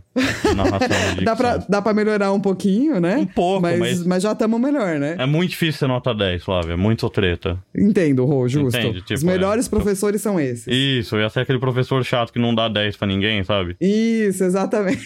narração. 0.56 1.16
De 1.18 1.24
dá, 1.26 1.36
pra, 1.36 1.58
dá 1.58 1.82
pra 1.82 1.94
melhorar 1.94 2.32
um 2.34 2.40
pouquinho, 2.40 3.00
né? 3.00 3.18
Um 3.18 3.26
pouco, 3.26 3.62
mas... 3.62 3.80
Mas, 3.80 4.06
mas 4.06 4.24
já 4.24 4.34
estamos 4.34 4.60
melhor, 4.60 5.00
né? 5.00 5.16
É 5.18 5.26
muito 5.26 5.52
difícil 5.52 5.80
ser 5.80 5.88
nota 5.88 6.14
10, 6.14 6.44
Flávio. 6.44 6.74
É 6.74 6.76
muito 6.76 7.10
treta. 7.10 7.58
Entendo, 7.76 8.26
Rô, 8.26 8.48
justo. 8.48 8.78
Entende, 8.78 9.02
tipo, 9.02 9.14
Os 9.14 9.24
melhores 9.24 9.68
é... 9.68 9.70
professores 9.70 10.22
são 10.22 10.40
esses. 10.40 10.68
Isso, 10.68 11.18
ia 11.18 11.30
ser 11.30 11.42
aquele 11.42 11.60
professor 11.60 12.04
chato 12.04 12.34
que 12.34 12.40
não 12.40 12.54
dá 12.54 12.68
10 12.68 12.98
pra 12.98 13.08
ninguém, 13.08 13.44
sabe? 13.44 13.76
Isso, 13.80 14.44
exatamente. 14.44 15.04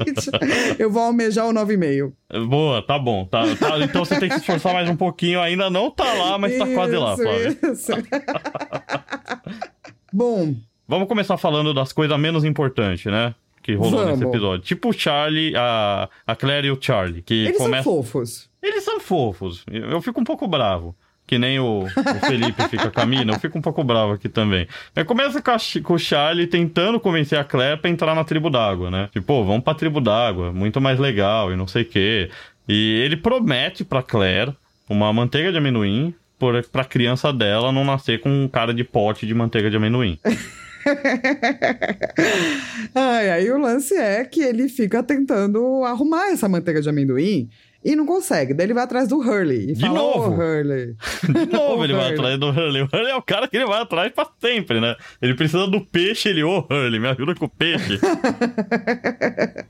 eu 0.78 0.90
vou 0.90 1.02
almejar 1.02 1.46
o 1.46 1.52
9,5. 1.52 2.48
Boa, 2.48 2.82
tá 2.82 2.98
bom. 2.98 3.26
Tá, 3.26 3.42
tá, 3.56 3.78
então 3.80 4.04
você 4.04 4.18
tem 4.18 4.28
que 4.28 4.36
se 4.36 4.40
esforçar 4.40 4.72
mais 4.72 4.88
um 4.88 4.96
pouquinho. 4.96 5.40
Ainda 5.40 5.68
não 5.68 5.90
tá 5.90 6.12
lá, 6.14 6.38
mas 6.38 6.56
tá 6.56 6.66
quase 6.66 6.96
lá, 6.96 7.16
Flávio. 7.16 7.58
Isso. 7.72 7.92
Bom. 10.12 10.54
Vamos 10.86 11.08
começar 11.08 11.36
falando 11.36 11.72
das 11.72 11.92
coisas 11.92 12.18
menos 12.18 12.44
importantes, 12.44 13.06
né? 13.06 13.34
Que 13.62 13.74
rolou 13.74 14.00
Vamos. 14.00 14.18
nesse 14.18 14.24
episódio. 14.24 14.64
Tipo 14.64 14.88
o 14.88 14.92
Charlie, 14.92 15.54
a, 15.56 16.08
a 16.26 16.34
Claire 16.34 16.66
e 16.66 16.70
o 16.70 16.78
Charlie. 16.80 17.22
Que 17.22 17.46
Eles 17.46 17.56
começa... 17.56 17.84
são 17.84 17.92
fofos. 18.02 18.50
Eles 18.62 18.84
são 18.84 19.00
fofos. 19.00 19.64
Eu 19.70 20.00
fico 20.02 20.20
um 20.20 20.24
pouco 20.24 20.46
bravo. 20.48 20.94
Que 21.24 21.38
nem 21.38 21.60
o, 21.60 21.84
o 21.84 22.26
Felipe 22.26 22.68
fica 22.68 22.90
com 22.90 23.00
a 23.00 23.06
mina, 23.06 23.32
eu 23.32 23.38
fico 23.38 23.56
um 23.56 23.62
pouco 23.62 23.82
bravo 23.84 24.12
aqui 24.12 24.28
também. 24.28 24.66
Mas 24.94 25.06
começa 25.06 25.40
com, 25.40 25.50
a, 25.52 25.56
com 25.82 25.94
o 25.94 25.98
Charlie 25.98 26.48
tentando 26.48 26.98
convencer 26.98 27.38
a 27.38 27.44
Claire 27.44 27.80
pra 27.80 27.88
entrar 27.88 28.14
na 28.14 28.24
tribo 28.24 28.50
d'água, 28.50 28.90
né? 28.90 29.08
Tipo, 29.12 29.28
pô, 29.28 29.44
vamos 29.44 29.62
pra 29.62 29.72
tribo 29.74 30.00
d'água, 30.00 30.52
muito 30.52 30.80
mais 30.80 30.98
legal 30.98 31.52
e 31.52 31.56
não 31.56 31.66
sei 31.66 31.82
o 31.82 31.86
quê. 31.86 32.28
E 32.68 33.00
ele 33.04 33.16
promete 33.16 33.84
pra 33.84 34.02
Claire 34.02 34.52
uma 34.90 35.12
manteiga 35.12 35.52
de 35.52 35.58
amendoim 35.58 36.12
por, 36.38 36.60
pra 36.64 36.84
criança 36.84 37.32
dela 37.32 37.70
não 37.70 37.84
nascer 37.84 38.20
com 38.20 38.28
um 38.28 38.48
cara 38.48 38.74
de 38.74 38.82
pote 38.82 39.24
de 39.24 39.32
manteiga 39.32 39.70
de 39.70 39.76
amendoim. 39.76 40.18
Ai, 42.94 43.30
aí 43.30 43.50
o 43.50 43.58
lance 43.58 43.94
é 43.94 44.24
que 44.24 44.42
ele 44.42 44.68
fica 44.68 45.02
tentando 45.02 45.84
arrumar 45.84 46.30
essa 46.30 46.48
manteiga 46.48 46.80
de 46.80 46.88
amendoim 46.88 47.48
e 47.84 47.96
não 47.96 48.06
consegue. 48.06 48.54
Daí 48.54 48.66
ele 48.66 48.74
vai 48.74 48.84
atrás 48.84 49.08
do 49.08 49.18
Hurley. 49.18 49.70
E 49.70 49.72
de 49.72 49.80
fala, 49.80 49.94
novo? 49.94 50.30
Oh, 50.30 50.34
Hurley. 50.34 50.94
De 51.26 51.52
novo 51.52 51.82
ele 51.84 51.94
vai 51.94 52.12
atrás 52.12 52.38
do 52.38 52.48
Hurley. 52.48 52.82
O 52.82 52.86
Hurley 52.86 53.10
é 53.10 53.16
o 53.16 53.22
cara 53.22 53.48
que 53.48 53.56
ele 53.56 53.66
vai 53.66 53.82
atrás 53.82 54.12
pra 54.12 54.28
sempre, 54.40 54.80
né? 54.80 54.94
Ele 55.20 55.34
precisa 55.34 55.66
do 55.66 55.80
peixe, 55.80 56.28
ele, 56.28 56.44
ô 56.44 56.58
oh, 56.58 56.72
Hurley, 56.72 57.00
me 57.00 57.08
ajuda 57.08 57.34
com 57.34 57.46
o 57.46 57.48
peixe. 57.48 57.98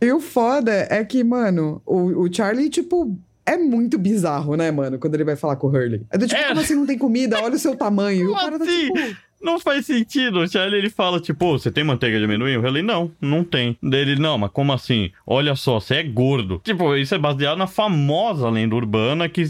e 0.00 0.12
o 0.12 0.20
foda 0.20 0.86
é 0.90 1.02
que, 1.04 1.24
mano, 1.24 1.80
o, 1.86 2.24
o 2.24 2.32
Charlie, 2.32 2.68
tipo, 2.68 3.18
é 3.46 3.56
muito 3.56 3.98
bizarro, 3.98 4.56
né, 4.56 4.70
mano? 4.70 4.98
Quando 4.98 5.14
ele 5.14 5.24
vai 5.24 5.36
falar 5.36 5.56
com 5.56 5.66
o 5.66 5.70
Hurley. 5.70 6.02
É 6.10 6.18
do 6.18 6.26
tipo, 6.26 6.40
é. 6.40 6.48
como 6.48 6.60
assim 6.60 6.74
não 6.74 6.86
tem 6.86 6.98
comida? 6.98 7.40
Olha 7.40 7.54
o 7.54 7.58
seu 7.58 7.74
tamanho. 7.74 8.26
Como 8.26 8.30
e 8.30 8.32
o 8.32 8.44
cara 8.44 8.58
tá 8.58 8.64
assim? 8.64 8.92
tá 8.92 9.02
tipo. 9.02 9.16
Não 9.42 9.58
faz 9.58 9.86
sentido. 9.86 10.40
O 10.40 10.48
Charlie 10.48 10.78
ele 10.78 10.90
fala, 10.90 11.20
tipo, 11.20 11.58
você 11.58 11.70
tem 11.70 11.84
manteiga 11.84 12.18
de 12.18 12.24
amendoim? 12.24 12.52
Eu 12.52 12.62
falei, 12.62 12.82
não, 12.82 13.10
não 13.20 13.42
tem. 13.42 13.76
Dele, 13.82 14.16
não, 14.16 14.38
mas 14.38 14.50
como 14.50 14.72
assim? 14.72 15.10
Olha 15.26 15.54
só, 15.56 15.80
você 15.80 15.96
é 15.96 16.02
gordo. 16.02 16.60
Tipo, 16.64 16.94
isso 16.96 17.14
é 17.14 17.18
baseado 17.18 17.58
na 17.58 17.66
famosa 17.66 18.48
lenda 18.48 18.74
urbana 18.74 19.28
que, 19.28 19.44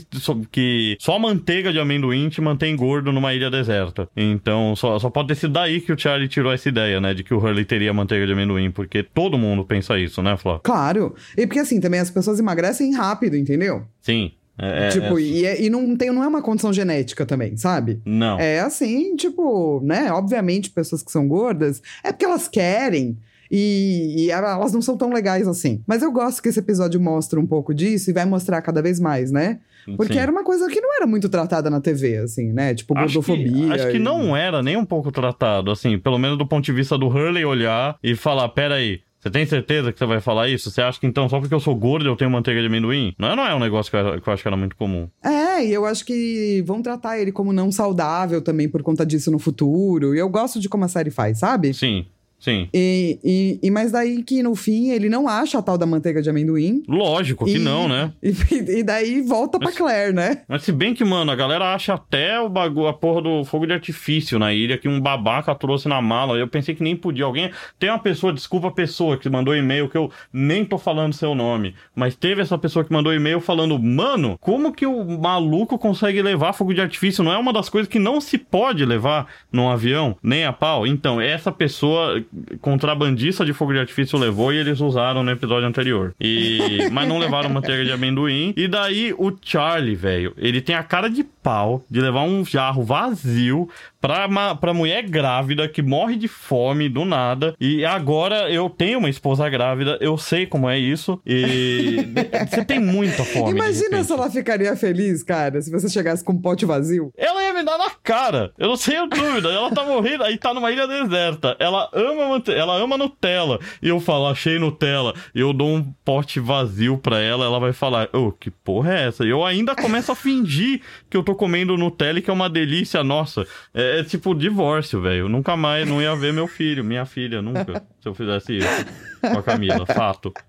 que 0.50 0.96
só 0.98 1.18
manteiga 1.18 1.72
de 1.72 1.78
amendoim 1.78 2.28
te 2.28 2.40
mantém 2.40 2.74
gordo 2.74 3.12
numa 3.12 3.34
ilha 3.34 3.50
deserta. 3.50 4.08
Então, 4.16 4.74
só, 4.76 4.98
só 4.98 5.10
pode 5.10 5.28
ter 5.28 5.34
sido 5.34 5.52
daí 5.52 5.80
que 5.80 5.92
o 5.92 5.98
Charlie 5.98 6.28
tirou 6.28 6.52
essa 6.52 6.68
ideia, 6.68 7.00
né? 7.00 7.12
De 7.14 7.22
que 7.22 7.34
o 7.34 7.38
Hurley 7.38 7.64
teria 7.64 7.92
manteiga 7.92 8.26
de 8.26 8.32
amendoim, 8.32 8.70
porque 8.70 9.02
todo 9.02 9.38
mundo 9.38 9.64
pensa 9.64 9.98
isso, 9.98 10.22
né, 10.22 10.36
Flá? 10.36 10.60
Claro. 10.60 11.14
E 11.36 11.46
porque 11.46 11.60
assim, 11.60 11.80
também 11.80 12.00
as 12.00 12.10
pessoas 12.10 12.38
emagrecem 12.38 12.94
rápido, 12.94 13.36
entendeu? 13.36 13.84
Sim. 14.00 14.32
É, 14.62 14.86
é, 14.86 14.88
tipo, 14.90 15.18
é... 15.18 15.22
E, 15.22 15.44
é, 15.44 15.62
e 15.62 15.68
não, 15.68 15.96
tem, 15.96 16.12
não 16.12 16.22
é 16.22 16.28
uma 16.28 16.40
condição 16.40 16.72
genética 16.72 17.26
também, 17.26 17.56
sabe? 17.56 18.00
Não. 18.04 18.38
É 18.38 18.60
assim, 18.60 19.16
tipo, 19.16 19.80
né? 19.82 20.12
Obviamente, 20.12 20.70
pessoas 20.70 21.02
que 21.02 21.10
são 21.10 21.26
gordas, 21.26 21.82
é 22.04 22.12
porque 22.12 22.24
elas 22.24 22.46
querem. 22.46 23.18
E, 23.50 24.14
e, 24.16 24.30
elas 24.30 24.72
não 24.72 24.80
são 24.80 24.96
tão 24.96 25.12
legais 25.12 25.46
assim. 25.46 25.82
Mas 25.86 26.00
eu 26.00 26.10
gosto 26.10 26.40
que 26.40 26.48
esse 26.48 26.60
episódio 26.60 26.98
mostra 26.98 27.38
um 27.38 27.46
pouco 27.46 27.74
disso 27.74 28.08
e 28.08 28.12
vai 28.12 28.24
mostrar 28.24 28.62
cada 28.62 28.80
vez 28.80 28.98
mais, 28.98 29.30
né? 29.30 29.58
Porque 29.96 30.14
Sim. 30.14 30.20
era 30.20 30.30
uma 30.30 30.44
coisa 30.44 30.68
que 30.68 30.80
não 30.80 30.94
era 30.96 31.06
muito 31.06 31.28
tratada 31.28 31.68
na 31.68 31.80
TV, 31.80 32.18
assim, 32.18 32.52
né? 32.52 32.72
Tipo, 32.72 32.94
gordofobia. 32.94 33.50
Acho 33.50 33.66
que, 33.66 33.72
acho 33.72 33.90
que 33.90 33.98
não 33.98 34.34
era 34.34 34.62
nem 34.62 34.76
um 34.76 34.84
pouco 34.84 35.10
tratado, 35.10 35.70
assim, 35.70 35.98
pelo 35.98 36.18
menos 36.18 36.38
do 36.38 36.46
ponto 36.46 36.64
de 36.64 36.72
vista 36.72 36.96
do 36.96 37.08
Hurley 37.08 37.44
olhar 37.44 37.98
e 38.02 38.14
falar: 38.14 38.48
peraí, 38.50 39.00
você 39.22 39.30
tem 39.30 39.46
certeza 39.46 39.92
que 39.92 39.98
você 40.00 40.04
vai 40.04 40.20
falar 40.20 40.48
isso? 40.48 40.68
Você 40.68 40.82
acha 40.82 40.98
que 40.98 41.06
então 41.06 41.28
só 41.28 41.38
porque 41.38 41.54
eu 41.54 41.60
sou 41.60 41.76
gordo 41.76 42.08
eu 42.08 42.16
tenho 42.16 42.28
manteiga 42.28 42.60
de 42.60 42.66
amendoim? 42.66 43.14
Não 43.16 43.28
é, 43.28 43.36
não 43.36 43.46
é 43.46 43.54
um 43.54 43.60
negócio 43.60 43.88
que 43.88 43.96
eu, 43.96 44.20
que 44.20 44.28
eu 44.28 44.32
acho 44.32 44.42
que 44.42 44.48
era 44.48 44.56
muito 44.56 44.74
comum. 44.74 45.08
É, 45.22 45.64
e 45.64 45.72
eu 45.72 45.86
acho 45.86 46.04
que 46.04 46.60
vão 46.66 46.82
tratar 46.82 47.20
ele 47.20 47.30
como 47.30 47.52
não 47.52 47.70
saudável 47.70 48.42
também 48.42 48.68
por 48.68 48.82
conta 48.82 49.06
disso 49.06 49.30
no 49.30 49.38
futuro. 49.38 50.12
E 50.12 50.18
eu 50.18 50.28
gosto 50.28 50.58
de 50.58 50.68
como 50.68 50.84
a 50.84 50.88
série 50.88 51.12
faz, 51.12 51.38
sabe? 51.38 51.72
Sim. 51.72 52.04
Sim. 52.42 52.68
E, 52.74 53.20
e, 53.22 53.60
e, 53.62 53.70
mas 53.70 53.92
daí 53.92 54.24
que 54.24 54.42
no 54.42 54.56
fim 54.56 54.90
ele 54.90 55.08
não 55.08 55.28
acha 55.28 55.60
a 55.60 55.62
tal 55.62 55.78
da 55.78 55.86
manteiga 55.86 56.20
de 56.20 56.28
amendoim. 56.28 56.82
Lógico 56.88 57.44
que 57.44 57.56
não, 57.56 57.88
né? 57.88 58.10
E, 58.50 58.78
e 58.78 58.82
daí 58.82 59.22
volta 59.22 59.58
mas, 59.60 59.74
pra 59.74 59.84
Claire, 59.84 60.12
né? 60.12 60.42
Mas 60.48 60.64
se 60.64 60.72
bem 60.72 60.92
que, 60.92 61.04
mano, 61.04 61.30
a 61.30 61.36
galera 61.36 61.72
acha 61.72 61.94
até 61.94 62.40
o 62.40 62.48
bagulho, 62.48 62.88
a 62.88 62.92
porra 62.92 63.22
do 63.22 63.44
fogo 63.44 63.66
de 63.66 63.72
artifício 63.72 64.38
na 64.38 64.52
ilha 64.52 64.76
que 64.76 64.88
um 64.88 65.00
babaca 65.00 65.54
trouxe 65.54 65.88
na 65.88 66.02
mala. 66.02 66.36
Eu 66.36 66.48
pensei 66.48 66.74
que 66.74 66.82
nem 66.82 66.96
podia. 66.96 67.24
Alguém. 67.24 67.52
Tem 67.78 67.88
uma 67.88 67.98
pessoa, 67.98 68.32
desculpa 68.32 68.68
a 68.68 68.72
pessoa 68.72 69.16
que 69.16 69.28
mandou 69.28 69.54
e-mail, 69.54 69.88
que 69.88 69.96
eu 69.96 70.10
nem 70.32 70.64
tô 70.64 70.78
falando 70.78 71.12
seu 71.12 71.36
nome. 71.36 71.76
Mas 71.94 72.16
teve 72.16 72.42
essa 72.42 72.58
pessoa 72.58 72.84
que 72.84 72.92
mandou 72.92 73.14
e-mail 73.14 73.40
falando, 73.40 73.78
mano, 73.78 74.36
como 74.40 74.72
que 74.72 74.84
o 74.84 75.04
maluco 75.20 75.78
consegue 75.78 76.20
levar 76.20 76.52
fogo 76.52 76.74
de 76.74 76.80
artifício? 76.80 77.22
Não 77.22 77.32
é 77.32 77.38
uma 77.38 77.52
das 77.52 77.68
coisas 77.68 77.88
que 77.88 78.00
não 78.00 78.20
se 78.20 78.36
pode 78.36 78.84
levar 78.84 79.28
num 79.52 79.68
avião, 79.68 80.16
nem 80.20 80.44
a 80.44 80.52
pau. 80.52 80.84
Então, 80.86 81.20
essa 81.20 81.52
pessoa 81.52 82.22
contrabandista 82.60 83.44
de 83.44 83.52
fogo 83.52 83.72
de 83.72 83.78
artifício 83.78 84.18
levou 84.18 84.52
e 84.52 84.56
eles 84.56 84.80
usaram 84.80 85.22
no 85.22 85.30
episódio 85.30 85.68
anterior. 85.68 86.14
E 86.20 86.88
mas 86.90 87.08
não 87.08 87.18
levaram 87.18 87.50
manteiga 87.50 87.84
de 87.84 87.92
amendoim. 87.92 88.54
E 88.56 88.66
daí 88.66 89.12
o 89.12 89.32
Charlie, 89.42 89.94
velho, 89.94 90.34
ele 90.36 90.60
tem 90.60 90.74
a 90.74 90.82
cara 90.82 91.08
de 91.08 91.22
pau 91.24 91.84
de 91.90 92.00
levar 92.00 92.22
um 92.22 92.44
jarro 92.44 92.82
vazio 92.82 93.68
pra, 94.00 94.26
uma, 94.26 94.54
pra 94.54 94.72
mulher 94.74 95.02
grávida 95.02 95.68
que 95.68 95.82
morre 95.82 96.16
de 96.16 96.28
fome 96.28 96.88
do 96.88 97.04
nada. 97.04 97.54
E 97.60 97.84
agora 97.84 98.50
eu 98.50 98.70
tenho 98.70 98.98
uma 98.98 99.10
esposa 99.10 99.48
grávida, 99.48 99.98
eu 100.00 100.16
sei 100.16 100.46
como 100.46 100.68
é 100.68 100.78
isso. 100.78 101.20
E 101.26 101.96
você 102.48 102.64
tem 102.64 102.78
muita 102.78 103.24
fome. 103.24 103.50
Imagina 103.50 104.02
se 104.02 104.12
ela 104.12 104.30
ficaria 104.30 104.74
feliz, 104.76 105.22
cara, 105.22 105.60
se 105.60 105.70
você 105.70 105.88
chegasse 105.88 106.24
com 106.24 106.32
um 106.32 106.40
pote 106.40 106.64
vazio. 106.64 107.12
Ela 107.16 107.42
ia 107.42 107.52
me 107.52 107.64
dar 107.64 107.78
na 107.78 107.90
cara. 108.02 108.52
Eu 108.58 108.68
não 108.68 108.76
tenho 108.76 109.06
dúvida. 109.06 109.50
Ela 109.50 109.70
tá 109.70 109.84
morrendo, 109.84 110.24
aí 110.24 110.38
tá 110.38 110.54
numa 110.54 110.70
ilha 110.70 110.86
deserta. 110.86 111.56
Ela 111.58 111.88
ama 111.92 112.21
mante... 112.28 112.52
ela 112.52 112.76
ama 112.76 112.96
Nutella. 112.98 113.58
E 113.80 113.88
eu 113.88 114.00
falo, 114.00 114.26
achei 114.26 114.58
Nutella. 114.58 115.14
E 115.34 115.40
eu 115.40 115.52
dou 115.52 115.68
um 115.68 115.82
pote 116.04 116.40
vazio 116.40 116.98
pra 116.98 117.20
ela, 117.20 117.44
ela 117.44 117.60
vai 117.60 117.72
falar, 117.72 118.08
ô, 118.12 118.32
que 118.32 118.50
porra 118.50 118.94
é 118.94 119.08
essa? 119.08 119.24
E 119.24 119.28
eu 119.28 119.44
ainda 119.44 119.74
começo 119.74 120.12
a 120.12 120.14
fingir 120.14 120.80
que 121.08 121.16
eu 121.16 121.22
tô 121.22 121.34
comendo 121.34 121.76
Nutella 121.76 122.18
e 122.18 122.22
que 122.22 122.30
é 122.30 122.32
uma 122.32 122.50
delícia, 122.50 123.02
nossa. 123.02 123.46
É, 123.74 124.00
é 124.00 124.04
tipo 124.04 124.34
divórcio, 124.34 125.00
velho. 125.00 125.28
Nunca 125.28 125.56
mais 125.56 125.88
não 125.88 126.00
ia 126.00 126.14
ver 126.16 126.32
meu 126.32 126.46
filho, 126.46 126.84
minha 126.84 127.04
filha, 127.04 127.42
nunca. 127.42 127.82
Se 128.00 128.08
eu 128.08 128.14
fizesse 128.14 128.58
isso 128.58 128.86
com 129.20 129.38
a 129.38 129.42
Camila, 129.42 129.86
fato. 129.86 130.32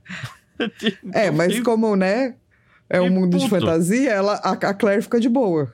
É, 1.14 1.32
mas 1.32 1.60
como, 1.62 1.96
né? 1.96 2.36
É 2.90 3.02
um 3.02 3.10
mundo 3.10 3.38
de 3.38 3.50
puto. 3.50 3.60
fantasia, 3.60 4.12
ela, 4.12 4.36
a, 4.36 4.52
a 4.52 4.74
Claire 4.74 5.02
fica 5.02 5.20
de 5.20 5.28
boa. 5.28 5.74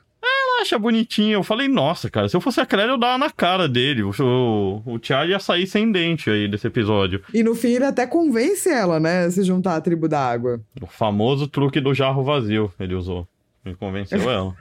Acha 0.60 0.78
bonitinho. 0.78 1.34
Eu 1.34 1.42
falei, 1.42 1.68
nossa, 1.68 2.10
cara, 2.10 2.28
se 2.28 2.36
eu 2.36 2.40
fosse 2.40 2.60
a 2.60 2.66
Claire, 2.66 2.90
eu 2.90 2.98
dava 2.98 3.16
na 3.16 3.30
cara 3.30 3.68
dele. 3.68 4.02
O, 4.02 4.10
o, 4.20 4.82
o 4.94 4.98
Charlie 5.00 5.32
ia 5.32 5.38
sair 5.40 5.66
sem 5.66 5.90
dente 5.90 6.28
aí 6.28 6.46
desse 6.46 6.66
episódio. 6.66 7.22
E 7.32 7.42
no 7.42 7.54
fim 7.54 7.68
ele 7.68 7.84
até 7.84 8.06
convence 8.06 8.68
ela, 8.68 9.00
né? 9.00 9.24
A 9.24 9.30
se 9.30 9.42
juntar 9.42 9.76
à 9.76 9.80
tribo 9.80 10.06
da 10.08 10.20
água. 10.20 10.60
O 10.80 10.86
famoso 10.86 11.46
truque 11.46 11.80
do 11.80 11.94
jarro 11.94 12.22
vazio 12.22 12.70
ele 12.78 12.94
usou. 12.94 13.26
Me 13.64 13.74
convenceu 13.74 14.20
ela. 14.30 14.54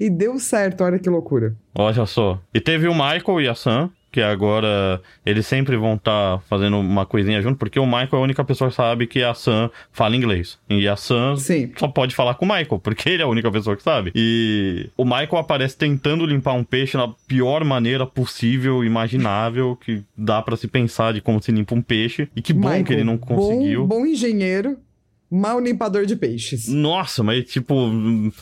E 0.00 0.10
deu 0.10 0.38
certo, 0.38 0.82
olha 0.84 0.98
que 0.98 1.08
loucura. 1.08 1.54
Olha 1.74 2.06
só. 2.06 2.40
E 2.52 2.60
teve 2.60 2.88
o 2.88 2.92
Michael 2.94 3.40
e 3.40 3.48
a 3.48 3.54
Sam, 3.54 3.90
que 4.14 4.22
agora 4.22 5.02
eles 5.26 5.44
sempre 5.44 5.76
vão 5.76 5.94
estar 5.94 6.38
fazendo 6.48 6.78
uma 6.78 7.04
coisinha 7.04 7.42
junto, 7.42 7.58
porque 7.58 7.80
o 7.80 7.84
Michael 7.84 8.08
é 8.12 8.16
a 8.16 8.20
única 8.20 8.44
pessoa 8.44 8.70
que 8.70 8.76
sabe 8.76 9.08
que 9.08 9.24
a 9.24 9.34
Sam 9.34 9.68
fala 9.90 10.14
inglês. 10.14 10.56
E 10.70 10.86
a 10.86 10.94
Sam 10.94 11.34
Sim. 11.36 11.72
só 11.76 11.88
pode 11.88 12.14
falar 12.14 12.36
com 12.36 12.44
o 12.44 12.48
Michael, 12.48 12.78
porque 12.78 13.08
ele 13.08 13.22
é 13.22 13.24
a 13.24 13.28
única 13.28 13.50
pessoa 13.50 13.74
que 13.76 13.82
sabe. 13.82 14.12
E 14.14 14.88
o 14.96 15.04
Michael 15.04 15.38
aparece 15.38 15.76
tentando 15.76 16.24
limpar 16.24 16.52
um 16.52 16.62
peixe 16.62 16.96
na 16.96 17.08
pior 17.26 17.64
maneira 17.64 18.06
possível, 18.06 18.84
imaginável, 18.84 19.76
que 19.84 20.04
dá 20.16 20.40
pra 20.40 20.56
se 20.56 20.68
pensar 20.68 21.12
de 21.12 21.20
como 21.20 21.42
se 21.42 21.50
limpa 21.50 21.74
um 21.74 21.82
peixe. 21.82 22.28
E 22.36 22.40
que 22.40 22.52
bom 22.52 22.68
Michael, 22.68 22.84
que 22.84 22.92
ele 22.92 23.04
não 23.04 23.18
conseguiu. 23.18 23.84
Bom, 23.84 23.98
bom 23.98 24.06
engenheiro, 24.06 24.78
mau 25.34 25.60
limpador 25.60 26.06
de 26.06 26.16
peixes. 26.16 26.68
Nossa, 26.68 27.22
mas 27.22 27.44
tipo, 27.44 27.74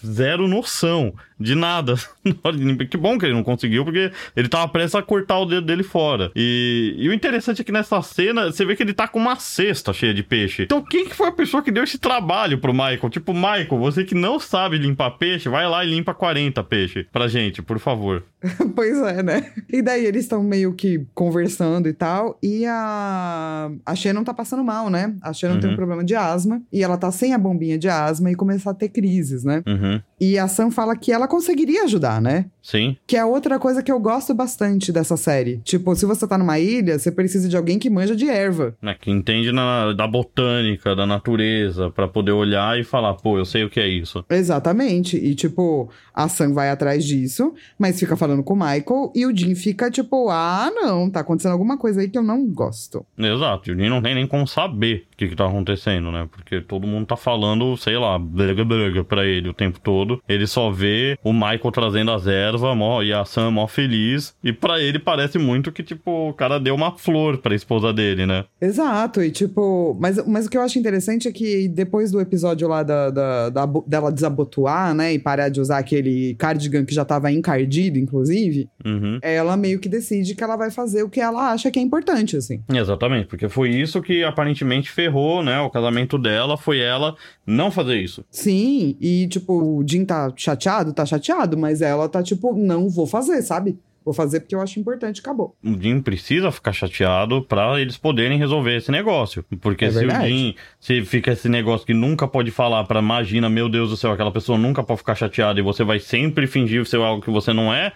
zero 0.05 0.47
noção 0.49 1.13
de 1.39 1.55
nada. 1.55 1.95
que 2.91 2.97
bom 2.97 3.19
que 3.19 3.27
ele 3.27 3.35
não 3.35 3.43
conseguiu, 3.43 3.85
porque 3.85 4.13
ele 4.37 4.49
tava 4.49 4.69
prestes 4.69 4.95
a 4.95 5.03
cortar 5.03 5.39
o 5.41 5.47
dedo 5.47 5.67
dele 5.67 5.83
fora. 5.83 6.31
E, 6.37 6.95
e 6.97 7.09
o 7.09 7.13
interessante 7.13 7.61
é 7.63 7.65
que 7.65 7.73
nessa 7.73 8.01
cena, 8.03 8.47
você 8.53 8.65
vê 8.65 8.77
que 8.77 8.83
ele 8.83 8.93
tá 8.95 9.09
com 9.09 9.19
uma 9.19 9.37
cesta 9.37 9.93
cheia 9.93 10.15
de 10.15 10.23
peixe. 10.23 10.63
Então 10.63 10.83
quem 10.83 11.09
que 11.09 11.15
foi 11.17 11.29
a 11.29 11.33
pessoa 11.33 11.63
que 11.63 11.73
deu 11.73 11.83
esse 11.85 11.99
trabalho 11.99 12.59
pro 12.59 12.73
Michael? 12.73 13.11
Tipo, 13.11 13.33
Michael, 13.35 13.79
você 13.79 14.05
que 14.05 14.15
não 14.15 14.39
sabe 14.39 14.79
limpar 14.79 15.11
peixe, 15.13 15.49
vai 15.49 15.67
lá 15.69 15.85
e 15.85 15.91
limpa 15.91 16.15
40 16.15 16.63
peixes 16.65 17.07
pra 17.13 17.27
gente, 17.27 17.61
por 17.61 17.79
favor. 17.81 18.23
pois 18.75 18.99
é, 19.03 19.23
né? 19.23 19.53
E 19.73 19.83
daí 19.83 20.05
eles 20.05 20.25
estão 20.25 20.43
meio 20.43 20.73
que 20.75 21.05
conversando 21.15 21.89
e 21.89 21.93
tal. 21.93 22.39
E 22.43 22.65
a, 22.67 23.71
a 23.87 23.95
Shannon 23.95 24.25
tá 24.25 24.35
passando 24.35 24.63
mal, 24.65 24.91
né? 24.91 25.15
A 25.23 25.33
Shannon 25.33 25.59
tem 25.59 25.69
um 25.69 25.73
Uhum. 25.73 25.77
problema 25.77 26.05
de 26.05 26.15
asma. 26.15 26.61
E 26.73 26.82
ela 26.83 26.97
tá 26.97 27.11
sem 27.11 27.33
a 27.35 27.39
bombinha 27.39 27.79
de 27.79 27.89
asma 27.89 28.31
e 28.31 28.35
começa 28.35 28.71
a 28.71 28.75
ter 28.75 28.89
crises, 28.89 29.45
né? 29.45 29.63
Uhum. 29.67 30.01
E 30.21 30.39
a 30.39 30.47
Sam 30.49 30.71
fala 30.71 30.97
que 30.97 31.11
ela 31.13 31.27
conseguiria 31.27 31.85
ajudar, 31.85 32.21
né? 32.21 32.47
Sim. 32.63 32.97
Que 33.07 33.17
é 33.17 33.25
outra 33.25 33.59
coisa 33.59 33.83
que 33.83 33.91
eu 33.91 33.99
gosto 33.99 34.33
bastante 34.33 34.93
dessa 34.93 35.17
série. 35.17 35.59
Tipo, 35.65 35.95
se 35.97 36.07
você 36.07 36.27
tá 36.29 36.39
numa 36.39 36.59
ilha, 36.61 36.99
você 36.99 37.11
precisa 37.11 37.49
de 37.49 37.57
alguém 37.57 37.79
que 37.79 37.91
manja 37.91 38.15
de 38.15 38.29
erva. 38.29 38.77
Né, 38.81 38.95
que 39.01 39.11
entende 39.11 39.51
na- 39.51 39.93
da 39.93 40.07
botânica, 40.07 40.95
da 40.95 41.05
natureza, 41.07 41.91
pra 41.91 42.07
poder 42.07 42.31
olhar 42.33 42.79
e 42.79 42.85
falar, 42.85 43.15
pô, 43.15 43.37
eu 43.39 43.45
sei 43.45 43.65
o 43.65 43.71
que 43.71 43.81
é 43.81 43.89
isso. 43.89 44.25
Exatamente. 44.31 45.17
E, 45.17 45.35
tipo, 45.35 45.91
a 46.15 46.29
Sam 46.29 46.53
vai 46.53 46.71
atrás 46.71 47.05
disso, 47.05 47.53
mas 47.79 47.99
fica 47.99 48.17
falando 48.17 48.43
com 48.45 48.55
o 48.55 48.57
Michael 48.57 49.13
e 49.15 49.27
o 49.27 49.37
Jim 49.37 49.55
fica, 49.55 49.91
tipo, 49.91 50.29
ah, 50.31 50.71
não, 50.73 51.11
tá 51.11 51.21
acontecendo 51.21 51.53
alguma 51.53 51.77
coisa 51.77 52.01
aí 52.01 52.09
que 52.09 52.17
eu 52.19 52.23
não 52.23 52.47
gosto. 52.47 53.05
Exato, 53.19 53.71
e 53.71 53.73
o 53.75 53.79
Jim 53.79 53.89
não 53.89 54.01
tem 54.01 54.15
nem 54.15 54.27
como 54.27 54.47
saber 54.47 55.07
o 55.13 55.17
que, 55.17 55.29
que 55.29 55.37
tá 55.37 55.47
acontecendo, 55.47 56.13
né? 56.13 56.29
Porque 56.31 56.61
todo 56.73 56.87
mundo 56.87 57.05
tá 57.07 57.17
falando, 57.17 57.77
sei 57.77 57.99
lá, 57.99 58.19
brega, 58.19 58.65
brega 58.65 59.05
pra 59.05 59.27
ele 59.27 59.49
o 59.51 59.53
tempo 59.55 59.79
todo. 59.79 60.23
Ele 60.27 60.47
só 60.47 60.71
vê 60.71 61.19
o 61.23 61.33
Michael 61.33 61.71
trazendo 61.71 62.11
as 62.13 62.27
ervas 62.27 62.75
mó, 62.75 63.03
e 63.03 63.13
a 63.13 63.25
Sam 63.27 63.51
mó 63.51 63.67
feliz. 63.67 64.35
E 64.43 64.53
pra 64.55 64.81
ele 64.81 64.99
parece 64.99 65.39
muito 65.39 65.71
que, 65.71 65.83
tipo, 65.83 66.31
o 66.31 66.33
cara 66.33 66.59
deu 66.59 66.75
uma 66.75 66.93
flor 66.97 67.37
pra 67.39 67.55
esposa 67.55 67.93
dele, 67.93 68.25
né? 68.25 68.45
Exato, 68.61 69.23
e 69.23 69.31
tipo, 69.31 69.95
mas, 70.01 70.27
mas 70.27 70.47
o 70.47 70.51
que 70.51 70.57
eu 70.57 70.63
acho 70.63 70.79
interessante 70.79 71.29
é 71.29 71.33
que 71.33 71.69
depois 71.69 72.11
do 72.11 72.21
episódio 72.21 72.67
lá 72.67 72.83
da, 72.83 73.11
da, 73.11 73.49
da 73.51 73.67
dela 73.87 74.11
desabotoar, 74.11 74.95
né, 74.95 75.13
e 75.13 75.19
parar 75.19 75.49
de 75.51 75.61
usar 75.61 75.79
aquele 75.79 76.35
cardigan 76.39 76.85
que 76.85 76.95
já 76.95 77.05
tava 77.05 77.31
encardido, 77.31 77.99
inclusive, 77.99 78.69
Uhum. 78.85 79.19
ela 79.23 79.57
meio 79.57 79.79
que 79.79 79.89
decide 79.89 80.35
que 80.35 80.43
ela 80.43 80.57
vai 80.57 80.71
fazer 80.71 81.03
o 81.03 81.09
que 81.11 81.21
ela 81.21 81.53
acha 81.53 81.71
que 81.71 81.79
é 81.79 81.83
importante, 81.83 82.37
assim. 82.37 82.63
Exatamente, 82.73 83.27
porque 83.27 83.49
foi 83.49 83.71
isso 83.71 84.01
que 84.01 84.25
aparentemente 84.25 84.91
ferrou, 84.91 85.43
né? 85.43 85.61
O 85.61 85.71
casamento 85.71 86.19
dela 86.19 86.52
foi 86.57 86.79
ela 86.81 87.15
não 87.47 87.71
fazer 87.71 87.97
isso. 88.01 88.25
Sim, 88.31 88.97
e 89.01 89.27
tipo, 89.29 89.53
o 89.53 89.85
Jim 89.89 90.05
tá 90.05 90.33
chateado, 90.37 90.93
tá 90.93 91.05
chateado, 91.07 91.57
mas 91.57 91.81
ela 91.83 92.09
tá 92.09 92.23
tipo, 92.23 92.55
não 92.55 92.89
vou 92.89 93.07
fazer, 93.07 93.43
sabe? 93.43 93.79
Vou 94.05 94.13
fazer 94.13 94.41
porque 94.41 94.53
eu 94.55 94.61
acho 94.61 94.81
importante, 94.81 95.21
acabou. 95.21 95.55
o 95.65 95.81
Jim 95.81 96.01
precisa 96.01 96.51
ficar 96.51 96.73
chateado 96.73 97.41
pra 97.43 97.81
eles 97.81 97.97
poderem 97.97 98.37
resolver 98.37 98.77
esse 98.77 98.91
negócio. 98.91 99.45
Porque 99.61 99.85
É 99.85 99.91
se 99.93 99.99
verdade. 100.01 100.25
o 100.25 100.29
Jim, 100.29 100.55
se 100.81 101.05
fica 101.05 101.31
esse 101.31 101.49
negócio 101.49 101.87
que 101.87 101.95
nunca 101.95 102.27
pode 102.27 102.51
falar 102.51 102.83
pra 102.83 102.99
imagina, 102.99 103.49
meu 103.49 103.69
Deus 103.69 103.91
do 103.91 103.97
céu, 103.97 104.11
aquela 104.11 104.33
pessoa 104.33 104.59
nunca 104.59 104.83
pode 104.83 104.99
ficar 104.99 105.15
chateada 105.15 105.61
e 105.61 105.63
você 105.63 105.85
vai 105.85 106.01
sempre 106.01 106.49
fingir 106.49 106.85
ser 106.85 106.97
algo 106.97 107.23
que 107.23 107.31
você 107.31 107.53
não 107.53 107.73
é, 107.73 107.93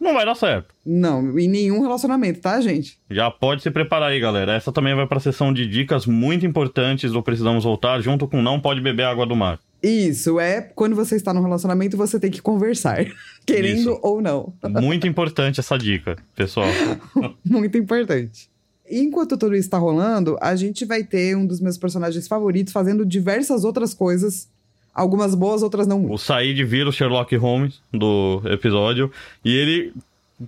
não 0.00 0.14
vai 0.14 0.24
dar 0.24 0.34
certo. 0.34 0.74
Não, 0.84 1.38
em 1.38 1.48
nenhum 1.48 1.80
relacionamento, 1.80 2.40
tá, 2.40 2.60
gente? 2.60 2.98
Já 3.10 3.30
pode 3.30 3.62
se 3.62 3.70
preparar 3.70 4.10
aí, 4.10 4.20
galera. 4.20 4.52
Essa 4.52 4.70
também 4.70 4.94
vai 4.94 5.06
pra 5.06 5.18
sessão 5.18 5.52
de 5.52 5.66
dicas 5.66 6.06
muito 6.06 6.46
importantes 6.46 7.12
do 7.12 7.22
Precisamos 7.22 7.64
Voltar, 7.64 8.00
junto 8.00 8.28
com 8.28 8.42
Não 8.42 8.60
Pode 8.60 8.80
Beber 8.80 9.06
Água 9.06 9.26
do 9.26 9.34
Mar. 9.34 9.58
Isso, 9.82 10.40
é 10.40 10.60
quando 10.60 10.96
você 10.96 11.16
está 11.16 11.32
num 11.32 11.42
relacionamento, 11.42 11.96
você 11.96 12.18
tem 12.18 12.30
que 12.30 12.42
conversar. 12.42 13.04
Querendo 13.46 13.92
Isso. 13.92 14.00
ou 14.02 14.20
não. 14.20 14.52
Muito 14.80 15.06
importante 15.06 15.60
essa 15.60 15.78
dica, 15.78 16.16
pessoal. 16.34 16.68
Muito 17.44 17.76
importante. 17.78 18.50
Enquanto 18.88 19.36
tudo 19.36 19.56
isso 19.56 19.68
tá 19.68 19.78
rolando, 19.78 20.38
a 20.40 20.54
gente 20.54 20.84
vai 20.84 21.02
ter 21.02 21.36
um 21.36 21.44
dos 21.46 21.60
meus 21.60 21.76
personagens 21.76 22.28
favoritos 22.28 22.72
fazendo 22.72 23.04
diversas 23.04 23.64
outras 23.64 23.92
coisas. 23.92 24.48
Algumas 24.96 25.34
boas, 25.34 25.62
outras 25.62 25.86
não 25.86 25.98
muito. 25.98 26.14
O 26.14 26.18
Said 26.18 26.64
vira 26.64 26.88
o 26.88 26.92
Sherlock 26.92 27.36
Holmes 27.36 27.82
do 27.92 28.40
episódio 28.46 29.12
e 29.44 29.54
ele 29.54 29.92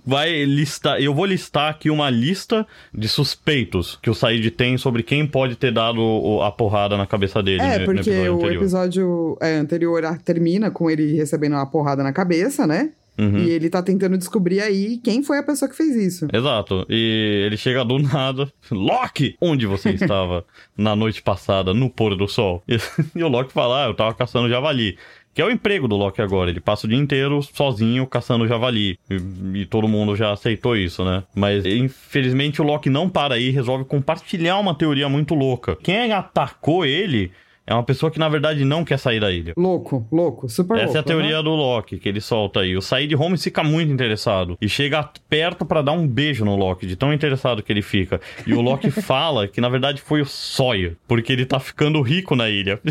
vai 0.05 0.43
listar. 0.43 0.99
Eu 0.99 1.13
vou 1.13 1.25
listar 1.25 1.69
aqui 1.69 1.89
uma 1.89 2.09
lista 2.09 2.65
de 2.91 3.07
suspeitos 3.07 3.99
que 4.01 4.09
o 4.09 4.15
Said 4.15 4.49
tem 4.51 4.75
sobre 4.75 5.03
quem 5.03 5.27
pode 5.27 5.55
ter 5.55 5.71
dado 5.71 6.41
a 6.41 6.51
porrada 6.51 6.97
na 6.97 7.05
cabeça 7.05 7.43
dele. 7.43 7.61
É, 7.61 7.85
porque 7.85 8.09
episódio 8.09 8.37
o 8.37 8.51
episódio 8.51 9.37
é, 9.39 9.57
anterior 9.57 10.03
termina 10.25 10.71
com 10.71 10.89
ele 10.89 11.15
recebendo 11.15 11.53
uma 11.53 11.65
porrada 11.65 12.01
na 12.01 12.11
cabeça, 12.11 12.65
né? 12.65 12.89
Uhum. 13.19 13.37
E 13.37 13.49
ele 13.49 13.69
tá 13.69 13.83
tentando 13.83 14.17
descobrir 14.17 14.61
aí 14.61 14.97
quem 15.03 15.21
foi 15.21 15.37
a 15.37 15.43
pessoa 15.43 15.69
que 15.69 15.75
fez 15.75 15.93
isso. 15.95 16.27
Exato. 16.31 16.85
E 16.89 17.43
ele 17.45 17.57
chega 17.57 17.83
do 17.83 17.99
nada. 17.99 18.49
Loki! 18.71 19.35
Onde 19.41 19.65
você 19.65 19.89
estava 19.91 20.45
na 20.77 20.95
noite 20.95 21.21
passada, 21.21 21.73
no 21.73 21.89
pôr 21.89 22.15
do 22.15 22.27
sol? 22.27 22.63
E, 23.15 23.23
o 23.23 23.27
Loki 23.27 23.51
fala: 23.51 23.83
ah, 23.83 23.87
eu 23.87 23.93
tava 23.93 24.13
caçando 24.13 24.47
javali. 24.47 24.97
Que 25.33 25.41
é 25.41 25.45
o 25.45 25.51
emprego 25.51 25.87
do 25.87 25.95
Loki 25.95 26.21
agora. 26.21 26.49
Ele 26.49 26.59
passa 26.59 26.85
o 26.85 26.89
dia 26.89 26.97
inteiro 26.97 27.41
sozinho 27.41 28.05
caçando 28.07 28.47
javali. 28.47 28.97
E, 29.09 29.61
e 29.61 29.65
todo 29.65 29.87
mundo 29.87 30.15
já 30.15 30.31
aceitou 30.31 30.75
isso, 30.75 31.03
né? 31.03 31.23
Mas 31.35 31.65
infelizmente 31.65 32.61
o 32.61 32.65
Loki 32.65 32.89
não 32.89 33.09
para 33.09 33.35
aí 33.35 33.47
e 33.47 33.51
resolve 33.51 33.85
compartilhar 33.85 34.57
uma 34.57 34.75
teoria 34.75 35.09
muito 35.09 35.35
louca. 35.35 35.75
Quem 35.77 36.13
atacou 36.13 36.85
ele 36.85 37.31
é 37.69 37.73
uma 37.73 37.83
pessoa 37.83 38.11
que 38.11 38.17
na 38.19 38.27
verdade 38.27 38.65
não 38.65 38.83
quer 38.83 38.97
sair 38.97 39.19
da 39.19 39.31
ilha. 39.31 39.53
Louco, 39.55 40.07
louco, 40.11 40.49
super 40.49 40.75
Essa 40.77 40.85
louco. 40.85 40.97
é 40.97 40.99
a 40.99 41.03
teoria 41.03 41.35
aham. 41.35 41.43
do 41.43 41.51
Loki 41.51 41.97
que 41.99 42.09
ele 42.09 42.19
solta 42.19 42.61
aí. 42.61 42.75
O 42.75 42.81
Said 42.81 43.13
Holmes 43.15 43.43
fica 43.43 43.63
muito 43.63 43.91
interessado 43.91 44.57
e 44.59 44.67
chega 44.67 45.07
perto 45.29 45.65
pra 45.65 45.81
dar 45.81 45.91
um 45.93 46.07
beijo 46.07 46.43
no 46.43 46.55
Loki, 46.55 46.87
de 46.87 46.95
tão 46.95 47.13
interessado 47.13 47.61
que 47.63 47.71
ele 47.71 47.81
fica. 47.81 48.19
E 48.45 48.53
o 48.53 48.61
Loki 48.61 48.89
fala 49.01 49.47
que 49.47 49.61
na 49.61 49.69
verdade 49.69 50.01
foi 50.01 50.21
o 50.21 50.25
Sawyer, 50.25 50.95
porque 51.07 51.31
ele 51.31 51.45
tá 51.45 51.59
ficando 51.59 52.01
rico 52.01 52.35
na 52.35 52.49
ilha. 52.49 52.79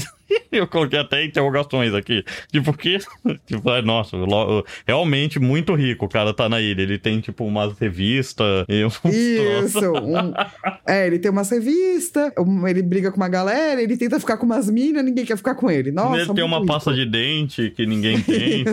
Eu 0.53 0.67
coloquei 0.69 0.99
até 0.99 1.25
interrogações 1.25 1.95
aqui. 1.95 2.23
Tipo, 2.53 2.71
o 2.71 2.75
quê? 2.77 2.99
Tipo, 3.47 3.71
é, 3.71 3.81
nossa, 3.81 4.15
realmente 4.87 5.39
muito 5.39 5.75
rico 5.75 6.05
o 6.05 6.09
cara 6.09 6.35
tá 6.35 6.49
na 6.49 6.61
ilha. 6.61 6.83
Ele 6.83 6.99
tem, 6.99 7.19
tipo, 7.21 7.45
umas 7.45 7.79
revistas. 7.79 8.67
Isso. 8.69 9.81
um- 9.93 10.33
é, 10.87 11.07
ele 11.07 11.19
tem 11.19 11.31
umas 11.31 11.51
revistas, 11.51 12.31
ele 12.69 12.83
briga 12.83 13.11
com 13.11 13.17
uma 13.17 13.29
galera, 13.29 13.83
ele 13.83 13.97
tenta 13.97 14.21
ficar 14.21 14.37
com 14.37 14.47
umas 14.47 14.68
minas, 14.71 15.05
ninguém 15.05 15.25
quer 15.25 15.37
ficar 15.37 15.55
com 15.55 15.71
ele. 15.71 15.91
Nossa, 15.91 16.23
ele 16.23 16.35
tem 16.35 16.45
uma 16.45 16.57
rico. 16.59 16.67
pasta 16.69 16.93
de 16.93 17.05
dente 17.07 17.71
que 17.71 17.87
ninguém 17.87 18.21
tem. 18.23 18.65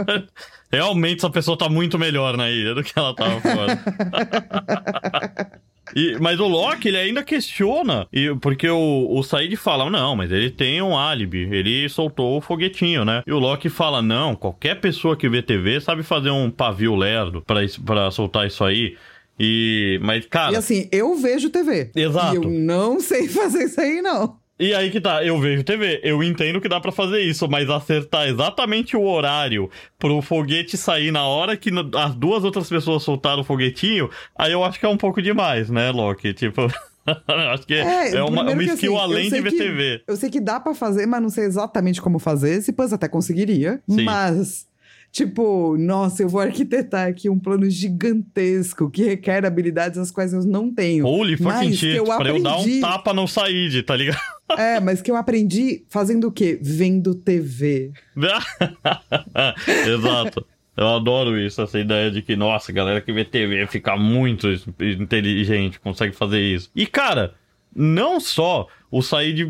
Realmente 0.72 1.18
essa 1.18 1.30
pessoa 1.30 1.56
tá 1.58 1.68
muito 1.68 1.98
melhor 1.98 2.36
na 2.36 2.48
ilha 2.50 2.74
do 2.74 2.82
que 2.84 2.92
ela 2.96 3.14
tava 3.14 3.40
fora. 3.40 3.78
E- 5.96 6.16
mas 6.20 6.38
o 6.38 6.46
Loki, 6.46 6.86
ele 6.86 6.96
ainda 6.96 7.22
questiona, 7.24 8.06
e, 8.12 8.32
porque 8.40 8.68
o, 8.68 9.08
o 9.10 9.22
Said 9.24 9.56
fala, 9.56 9.90
não, 9.90 10.14
mas 10.14 10.30
ele 10.30 10.48
tem 10.48 10.80
um 10.80 10.96
álibi, 10.96 11.48
ele 11.50 11.88
soltou 11.88 12.38
o 12.38 12.40
foguetinho, 12.40 13.04
né? 13.04 13.24
E 13.26 13.32
o 13.32 13.40
Loki 13.40 13.68
fala, 13.68 14.00
não, 14.00 14.36
qualquer 14.36 14.76
pessoa 14.80 15.16
que 15.16 15.28
vê 15.28 15.42
TV 15.42 15.80
sabe 15.80 16.04
fazer 16.04 16.30
um 16.30 16.48
pavio 16.48 16.94
lerdo 16.94 17.42
pra 17.84 18.10
soltar 18.12 18.46
isso 18.46 18.62
aí. 18.62 18.96
E, 19.42 19.98
mas, 20.02 20.26
cara, 20.26 20.52
E 20.52 20.56
assim, 20.56 20.86
eu 20.92 21.16
vejo 21.16 21.50
TV. 21.50 21.90
Exato. 21.96 22.34
E 22.34 22.36
eu 22.36 22.42
não 22.50 23.00
sei 23.00 23.26
fazer 23.26 23.64
isso 23.64 23.80
aí, 23.80 24.00
não. 24.02 24.36
E 24.60 24.74
aí 24.74 24.90
que 24.90 25.00
tá, 25.00 25.24
eu 25.24 25.40
vejo 25.40 25.64
TV, 25.64 26.00
eu 26.04 26.22
entendo 26.22 26.60
que 26.60 26.68
dá 26.68 26.78
pra 26.78 26.92
fazer 26.92 27.20
isso, 27.22 27.48
mas 27.48 27.70
acertar 27.70 28.28
exatamente 28.28 28.94
o 28.94 29.02
horário 29.02 29.70
pro 29.98 30.20
foguete 30.20 30.76
sair 30.76 31.10
na 31.10 31.24
hora 31.26 31.56
que 31.56 31.70
as 31.96 32.14
duas 32.14 32.44
outras 32.44 32.68
pessoas 32.68 33.02
soltaram 33.02 33.40
o 33.40 33.44
foguetinho, 33.44 34.10
aí 34.36 34.52
eu 34.52 34.62
acho 34.62 34.78
que 34.78 34.84
é 34.84 34.88
um 34.88 34.98
pouco 34.98 35.22
demais, 35.22 35.70
né, 35.70 35.90
Loki? 35.90 36.34
Tipo, 36.34 36.66
acho 37.52 37.66
que 37.66 37.72
é, 37.72 38.16
é 38.16 38.22
uma, 38.22 38.42
uma 38.42 38.62
skill 38.64 38.96
assim, 38.98 39.02
além 39.02 39.30
de 39.30 39.40
ver 39.40 39.50
TV. 39.52 40.02
Eu 40.06 40.16
sei 40.16 40.28
que 40.28 40.38
dá 40.40 40.60
pra 40.60 40.74
fazer, 40.74 41.06
mas 41.06 41.22
não 41.22 41.30
sei 41.30 41.44
exatamente 41.44 42.02
como 42.02 42.18
fazer. 42.18 42.60
Se 42.60 42.70
Pans 42.70 42.92
até 42.92 43.08
conseguiria. 43.08 43.80
Sim. 43.88 44.04
Mas, 44.04 44.66
tipo, 45.10 45.74
nossa, 45.78 46.22
eu 46.22 46.28
vou 46.28 46.40
arquitetar 46.40 47.08
aqui 47.08 47.30
um 47.30 47.38
plano 47.38 47.68
gigantesco 47.70 48.90
que 48.90 49.04
requer 49.04 49.46
habilidades 49.46 49.98
as 49.98 50.10
quais 50.10 50.32
eu 50.34 50.44
não 50.44 50.72
tenho. 50.72 51.06
Holy 51.06 51.36
fucking 51.38 51.72
shit, 51.72 51.96
eu 51.96 52.04
pra 52.04 52.28
eu 52.28 52.42
dar 52.42 52.56
um 52.56 52.60
aprendi- 52.60 52.80
tapa 52.80 53.14
no 53.14 53.26
Said, 53.26 53.82
tá 53.84 53.96
ligado? 53.96 54.20
É, 54.58 54.80
mas 54.80 55.00
que 55.02 55.10
eu 55.10 55.16
aprendi 55.16 55.84
fazendo 55.88 56.28
o 56.28 56.32
quê? 56.32 56.58
Vendo 56.60 57.14
TV. 57.14 57.92
Exato. 59.86 60.46
Eu 60.76 60.88
adoro 60.88 61.38
isso, 61.38 61.60
essa 61.60 61.78
ideia 61.78 62.10
de 62.10 62.22
que, 62.22 62.34
nossa, 62.36 62.72
a 62.72 62.74
galera 62.74 63.00
que 63.00 63.12
vê 63.12 63.24
TV 63.24 63.66
fica 63.66 63.96
muito 63.96 64.48
inteligente, 64.80 65.78
consegue 65.78 66.14
fazer 66.14 66.40
isso. 66.40 66.70
E, 66.74 66.86
cara, 66.86 67.34
não 67.74 68.18
só 68.18 68.66
o 68.90 69.02
Said 69.02 69.46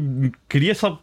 cria 0.48 0.72
essa 0.72 0.98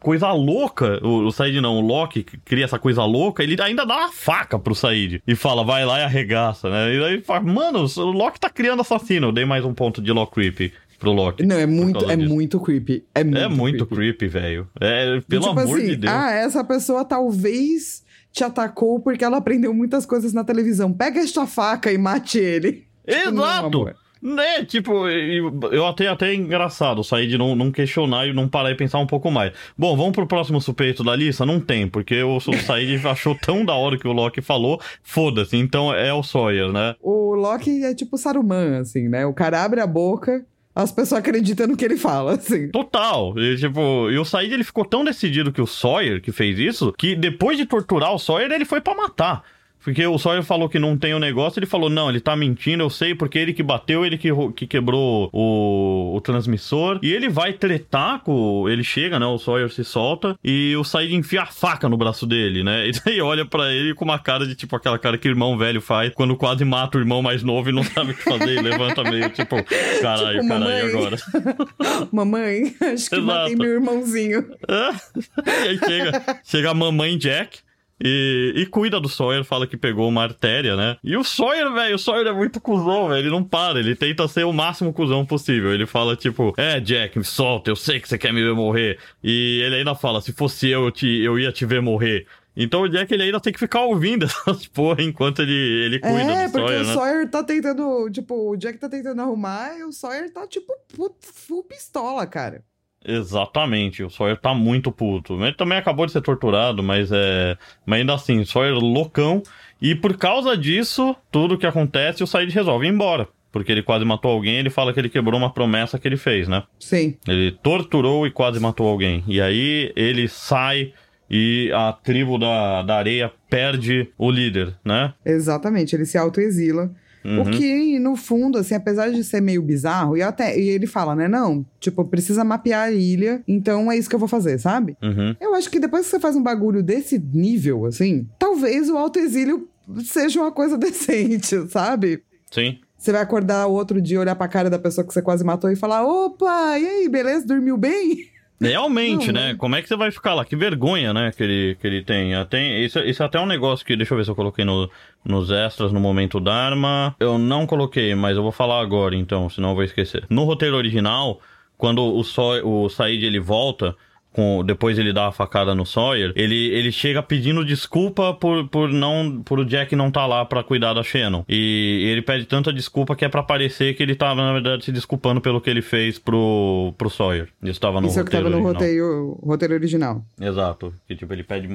coisa 0.00 0.32
louca, 0.32 0.98
o, 1.06 1.30
Said 1.30 1.60
não, 1.60 1.76
o 1.76 1.80
Loki 1.80 2.22
cria 2.22 2.64
essa 2.64 2.78
coisa 2.78 3.04
louca, 3.04 3.42
ele 3.42 3.60
ainda 3.60 3.84
dá 3.84 3.96
uma 3.96 4.12
faca 4.12 4.58
pro 4.58 4.74
Said 4.74 5.22
e 5.26 5.34
fala, 5.36 5.62
vai 5.62 5.84
lá 5.84 6.00
e 6.00 6.02
arregaça, 6.02 6.68
né? 6.68 6.94
E 6.94 7.04
aí 7.04 7.20
fala, 7.20 7.40
mano, 7.40 7.84
o 7.84 8.10
Loki 8.10 8.40
tá 8.40 8.50
criando 8.50 8.80
assassino. 8.80 9.28
Eu 9.28 9.32
dei 9.32 9.44
mais 9.44 9.64
um 9.64 9.74
ponto 9.74 10.02
de 10.02 10.10
Lock 10.10 10.32
Creepy 10.32 10.72
pro 10.98 11.12
Loki. 11.12 11.44
Não, 11.46 11.56
é 11.56 11.66
muito, 11.66 12.10
é 12.10 12.16
disso. 12.16 12.28
muito 12.28 12.60
creepy. 12.60 13.04
É 13.14 13.22
muito, 13.24 13.38
É 13.38 13.48
muito 13.48 13.86
creepy. 13.86 14.18
creepy, 14.18 14.28
velho. 14.28 14.68
É, 14.80 15.20
pelo 15.28 15.42
tipo 15.46 15.60
amor 15.60 15.76
assim, 15.78 15.86
de 15.86 15.96
Deus. 15.96 16.12
ah, 16.12 16.30
essa 16.32 16.64
pessoa 16.64 17.04
talvez 17.04 18.02
te 18.32 18.44
atacou 18.44 19.00
porque 19.00 19.24
ela 19.24 19.38
aprendeu 19.38 19.72
muitas 19.72 20.04
coisas 20.04 20.32
na 20.32 20.44
televisão. 20.44 20.92
Pega 20.92 21.20
esta 21.20 21.46
faca 21.46 21.92
e 21.92 21.98
mate 21.98 22.38
ele. 22.38 22.86
Tipo, 23.08 23.30
não, 23.30 23.42
Exato! 23.42 23.90
Né, 24.20 24.64
tipo, 24.64 25.08
eu 25.08 25.86
até 25.86 26.08
até 26.08 26.34
engraçado 26.34 27.02
sair 27.04 27.28
de 27.28 27.38
não, 27.38 27.54
não 27.54 27.70
questionar 27.70 28.26
e 28.26 28.34
não 28.34 28.48
parar 28.48 28.70
e 28.72 28.74
pensar 28.74 28.98
um 28.98 29.06
pouco 29.06 29.30
mais. 29.30 29.52
Bom, 29.78 29.96
vamos 29.96 30.12
pro 30.12 30.26
próximo 30.26 30.60
suspeito 30.60 31.04
da 31.04 31.14
lista? 31.14 31.46
Não 31.46 31.60
tem, 31.60 31.88
porque 31.88 32.20
o, 32.22 32.36
o 32.36 32.40
Said 32.40 33.00
achou 33.06 33.34
tão 33.34 33.64
da 33.64 33.74
hora 33.74 33.96
que 33.96 34.06
o 34.08 34.12
Loki 34.12 34.42
falou, 34.42 34.80
foda-se, 35.02 35.56
então 35.56 35.94
é 35.94 36.12
o 36.12 36.22
Sawyer, 36.22 36.70
né? 36.72 36.96
O 37.00 37.34
Loki 37.34 37.84
é 37.84 37.94
tipo 37.94 38.18
Saruman, 38.18 38.78
assim, 38.80 39.08
né? 39.08 39.24
O 39.24 39.32
cara 39.32 39.62
abre 39.64 39.80
a 39.80 39.86
boca, 39.86 40.44
as 40.78 40.92
pessoas 40.92 41.18
acreditam 41.18 41.66
no 41.66 41.76
que 41.76 41.84
ele 41.84 41.96
fala, 41.96 42.34
assim. 42.34 42.68
Total. 42.68 43.36
E, 43.36 43.56
tipo, 43.56 44.08
e 44.10 44.16
o 44.16 44.24
Said 44.24 44.52
ele 44.52 44.62
ficou 44.62 44.84
tão 44.84 45.02
decidido 45.04 45.52
que 45.52 45.60
o 45.60 45.66
Sawyer 45.66 46.22
que 46.22 46.30
fez 46.30 46.56
isso, 46.56 46.94
que 46.96 47.16
depois 47.16 47.58
de 47.58 47.66
torturar 47.66 48.14
o 48.14 48.18
Sawyer, 48.18 48.52
ele 48.52 48.64
foi 48.64 48.80
pra 48.80 48.94
matar. 48.94 49.42
Porque 49.82 50.06
o 50.06 50.18
Sawyer 50.18 50.42
falou 50.42 50.68
que 50.68 50.78
não 50.78 50.96
tem 50.96 51.14
o 51.14 51.18
negócio, 51.18 51.58
ele 51.58 51.66
falou, 51.66 51.88
não, 51.88 52.10
ele 52.10 52.20
tá 52.20 52.36
mentindo, 52.36 52.82
eu 52.82 52.90
sei, 52.90 53.14
porque 53.14 53.38
ele 53.38 53.52
que 53.52 53.62
bateu, 53.62 54.04
ele 54.04 54.18
que, 54.18 54.30
que 54.54 54.66
quebrou 54.66 55.30
o, 55.32 56.16
o 56.16 56.20
transmissor. 56.20 56.98
E 57.02 57.12
ele 57.12 57.28
vai 57.28 57.52
tretar 57.52 58.20
com. 58.20 58.68
Ele 58.68 58.84
chega, 58.84 59.18
né? 59.18 59.26
O 59.26 59.38
Sawyer 59.38 59.70
se 59.70 59.84
solta 59.84 60.38
e 60.44 60.74
o 60.76 60.84
Said 60.84 61.14
enfia 61.14 61.42
a 61.42 61.46
faca 61.46 61.88
no 61.88 61.96
braço 61.96 62.26
dele, 62.26 62.62
né? 62.62 62.88
E 62.88 62.92
daí 62.92 63.20
olha 63.20 63.44
pra 63.44 63.72
ele 63.72 63.94
com 63.94 64.04
uma 64.04 64.18
cara 64.18 64.46
de 64.46 64.54
tipo 64.54 64.74
aquela 64.76 64.98
cara 64.98 65.16
que 65.16 65.28
irmão 65.28 65.56
velho 65.56 65.80
faz 65.80 66.12
quando 66.14 66.36
quase 66.36 66.64
mata 66.64 66.98
o 66.98 67.00
irmão 67.00 67.22
mais 67.22 67.42
novo 67.42 67.68
e 67.68 67.72
não 67.72 67.84
sabe 67.84 68.12
o 68.12 68.14
que 68.14 68.22
fazer 68.22 68.54
e 68.58 68.60
levanta 68.60 69.02
meio, 69.04 69.30
tipo, 69.30 69.56
caralho, 70.00 70.40
Tipo, 70.40 70.48
caralho, 70.48 70.98
agora. 70.98 71.16
Mamãe, 72.12 72.74
acho 72.80 73.08
que 73.10 73.16
Exato. 73.16 73.22
matei 73.22 73.56
meu 73.56 73.70
irmãozinho. 73.70 74.44
e 74.68 75.68
aí 75.68 75.78
chega, 75.78 76.40
chega 76.44 76.70
a 76.70 76.74
mamãe 76.74 77.16
Jack 77.16 77.60
e, 78.02 78.52
e 78.56 78.66
cuida 78.66 79.00
do 79.00 79.08
Sawyer, 79.08 79.44
fala 79.44 79.66
que 79.66 79.76
pegou 79.76 80.08
uma 80.08 80.22
artéria, 80.22 80.76
né? 80.76 80.96
E 81.02 81.16
o 81.16 81.24
Sawyer, 81.24 81.72
velho, 81.72 81.96
o 81.96 81.98
Sawyer 81.98 82.26
é 82.26 82.32
muito 82.32 82.60
cuzão, 82.60 83.08
velho. 83.08 83.20
Ele 83.20 83.30
não 83.30 83.42
para, 83.42 83.78
ele 83.80 83.96
tenta 83.96 84.26
ser 84.28 84.44
o 84.44 84.52
máximo 84.52 84.92
cuzão 84.92 85.26
possível. 85.26 85.72
Ele 85.72 85.86
fala, 85.86 86.14
tipo, 86.16 86.54
é, 86.56 86.78
Jack, 86.80 87.18
me 87.18 87.24
solta, 87.24 87.70
eu 87.70 87.76
sei 87.76 88.00
que 88.00 88.08
você 88.08 88.16
quer 88.16 88.32
me 88.32 88.42
ver 88.42 88.54
morrer. 88.54 88.98
E 89.22 89.62
ele 89.64 89.76
ainda 89.76 89.94
fala, 89.94 90.20
se 90.20 90.32
fosse 90.32 90.68
eu, 90.68 90.84
eu, 90.84 90.90
te, 90.92 91.06
eu 91.06 91.38
ia 91.38 91.50
te 91.52 91.66
ver 91.66 91.82
morrer. 91.82 92.26
Então 92.60 92.82
o 92.82 92.88
Jack 92.88 93.12
ele 93.14 93.22
ainda 93.22 93.38
tem 93.38 93.52
que 93.52 93.58
ficar 93.58 93.82
ouvindo 93.82 94.24
essas 94.26 94.66
porra 94.66 95.00
enquanto 95.02 95.42
ele, 95.42 95.52
ele 95.52 96.00
cuida 96.00 96.18
É, 96.18 96.46
do 96.48 96.52
porque 96.52 96.66
Sawyer, 96.66 96.82
o 96.82 96.86
né? 96.86 96.94
Sawyer 96.94 97.30
tá 97.30 97.44
tentando, 97.44 98.10
tipo, 98.10 98.50
o 98.50 98.56
Jack 98.56 98.78
tá 98.78 98.88
tentando 98.88 99.22
arrumar 99.22 99.78
e 99.78 99.84
o 99.84 99.92
Sawyer 99.92 100.32
tá, 100.32 100.44
tipo, 100.46 100.72
full 101.20 101.62
pistola, 101.62 102.26
cara. 102.26 102.64
Exatamente, 103.08 104.04
o 104.04 104.10
Sawyer 104.10 104.36
tá 104.36 104.52
muito 104.52 104.92
puto. 104.92 105.34
Ele 105.42 105.54
também 105.54 105.78
acabou 105.78 106.04
de 106.04 106.12
ser 106.12 106.20
torturado, 106.20 106.82
mas 106.82 107.10
é. 107.10 107.56
Mas 107.86 108.00
ainda 108.00 108.14
assim, 108.14 108.44
Sawyer 108.44 108.74
loucão. 108.74 109.42
E 109.80 109.94
por 109.94 110.16
causa 110.16 110.56
disso, 110.56 111.16
tudo 111.30 111.56
que 111.56 111.66
acontece, 111.66 112.22
o 112.22 112.26
Said 112.26 112.52
resolve 112.52 112.86
ir 112.86 112.90
embora. 112.90 113.28
Porque 113.50 113.72
ele 113.72 113.82
quase 113.82 114.04
matou 114.04 114.30
alguém, 114.30 114.56
ele 114.56 114.68
fala 114.68 114.92
que 114.92 115.00
ele 115.00 115.08
quebrou 115.08 115.38
uma 115.38 115.50
promessa 115.50 115.98
que 115.98 116.06
ele 116.06 116.18
fez, 116.18 116.46
né? 116.46 116.64
Sim. 116.78 117.16
Ele 117.26 117.50
torturou 117.50 118.26
e 118.26 118.30
quase 118.30 118.60
matou 118.60 118.86
alguém. 118.86 119.24
E 119.26 119.40
aí 119.40 119.90
ele 119.96 120.28
sai 120.28 120.92
e 121.30 121.70
a 121.74 121.92
tribo 121.92 122.38
da, 122.38 122.82
da 122.82 122.96
areia 122.96 123.32
perde 123.48 124.10
o 124.18 124.30
líder, 124.30 124.74
né? 124.84 125.14
Exatamente, 125.24 125.94
ele 125.94 126.04
se 126.04 126.18
autoexila. 126.18 126.90
Uhum. 127.24 127.42
O 127.42 127.50
que, 127.50 127.98
no 127.98 128.16
fundo, 128.16 128.58
assim, 128.58 128.74
apesar 128.74 129.10
de 129.10 129.22
ser 129.24 129.40
meio 129.40 129.62
bizarro, 129.62 130.16
e 130.16 130.22
até 130.22 130.58
e 130.58 130.68
ele 130.68 130.86
fala, 130.86 131.14
né? 131.14 131.28
Não, 131.28 131.64
tipo, 131.80 132.04
precisa 132.04 132.44
mapear 132.44 132.88
a 132.88 132.92
ilha, 132.92 133.42
então 133.46 133.90
é 133.90 133.96
isso 133.96 134.08
que 134.08 134.14
eu 134.14 134.20
vou 134.20 134.28
fazer, 134.28 134.58
sabe? 134.58 134.96
Uhum. 135.02 135.34
Eu 135.40 135.54
acho 135.54 135.70
que 135.70 135.80
depois 135.80 136.04
que 136.04 136.10
você 136.10 136.20
faz 136.20 136.36
um 136.36 136.42
bagulho 136.42 136.82
desse 136.82 137.18
nível, 137.18 137.86
assim, 137.86 138.26
talvez 138.38 138.88
o 138.88 138.96
autoexílio 138.96 139.68
seja 140.04 140.40
uma 140.40 140.52
coisa 140.52 140.76
decente, 140.78 141.68
sabe? 141.68 142.22
Sim. 142.50 142.78
Você 142.96 143.12
vai 143.12 143.22
acordar 143.22 143.66
outro 143.66 144.02
dia, 144.02 144.18
olhar 144.18 144.34
pra 144.34 144.48
cara 144.48 144.68
da 144.68 144.78
pessoa 144.78 145.06
que 145.06 145.14
você 145.14 145.22
quase 145.22 145.44
matou 145.44 145.70
e 145.70 145.76
falar: 145.76 146.04
opa, 146.04 146.78
e 146.78 146.86
aí, 146.86 147.08
beleza? 147.08 147.46
Dormiu 147.46 147.76
bem? 147.76 148.26
Realmente, 148.60 149.28
Não, 149.28 149.40
né? 149.40 149.52
né? 149.52 149.54
Como 149.56 149.76
é 149.76 149.82
que 149.82 149.88
você 149.88 149.96
vai 149.96 150.10
ficar 150.10 150.34
lá? 150.34 150.44
Que 150.44 150.56
vergonha, 150.56 151.14
né? 151.14 151.30
Que 151.30 151.42
ele, 151.42 151.76
que 151.80 151.86
ele 151.86 152.02
tem. 152.02 152.32
Tem 152.46 152.84
isso, 152.84 152.98
isso 153.00 153.22
é 153.22 153.26
até 153.26 153.38
um 153.38 153.46
negócio 153.46 153.86
que. 153.86 153.96
Deixa 153.96 154.12
eu 154.12 154.18
ver 154.18 154.24
se 154.24 154.30
eu 154.30 154.34
coloquei 154.34 154.64
no, 154.64 154.90
nos 155.24 155.50
extras 155.50 155.92
no 155.92 156.00
momento 156.00 156.40
Dharma. 156.40 157.14
Eu 157.20 157.38
não 157.38 157.66
coloquei, 157.66 158.14
mas 158.14 158.36
eu 158.36 158.42
vou 158.42 158.52
falar 158.52 158.80
agora 158.80 159.14
então, 159.14 159.48
senão 159.48 159.70
eu 159.70 159.74
vou 159.76 159.84
esquecer. 159.84 160.24
No 160.28 160.44
roteiro 160.44 160.76
original, 160.76 161.40
quando 161.76 162.02
o, 162.02 162.24
so, 162.24 162.42
o 162.64 162.88
Said 162.88 163.24
ele 163.24 163.38
volta. 163.38 163.94
Com, 164.38 164.62
depois 164.64 164.96
ele 165.00 165.12
dá 165.12 165.26
a 165.26 165.32
facada 165.32 165.74
no 165.74 165.84
Sawyer, 165.84 166.32
ele, 166.36 166.68
ele 166.68 166.92
chega 166.92 167.20
pedindo 167.20 167.64
desculpa 167.64 168.32
por, 168.32 168.68
por 168.68 168.88
não 168.88 169.42
por 169.42 169.58
o 169.58 169.64
Jack 169.64 169.96
não 169.96 170.12
tá 170.12 170.26
lá 170.26 170.44
pra 170.44 170.62
cuidar 170.62 170.94
da 170.94 171.02
Shannon. 171.02 171.44
E 171.48 172.04
ele 172.06 172.22
pede 172.22 172.44
tanta 172.44 172.72
desculpa 172.72 173.16
que 173.16 173.24
é 173.24 173.28
pra 173.28 173.42
parecer 173.42 173.94
que 173.94 174.02
ele 174.04 174.14
tava, 174.14 174.40
na 174.40 174.52
verdade, 174.52 174.84
se 174.84 174.92
desculpando 174.92 175.40
pelo 175.40 175.60
que 175.60 175.68
ele 175.68 175.82
fez 175.82 176.20
pro, 176.20 176.94
pro 176.96 177.10
Sawyer. 177.10 177.48
Isso 177.64 177.80
tava 177.80 178.00
no 178.00 178.06
Isso 178.06 178.20
é 178.20 178.22
roteiro 178.22 178.44
tava 178.44 178.56
no 178.56 178.64
original. 178.64 178.74
roteiro, 178.80 179.38
roteiro 179.42 179.74
original. 179.74 180.24
Exato. 180.40 180.94
Que 181.08 181.16
tipo, 181.16 181.32
ele 181.32 181.42
pede. 181.42 181.68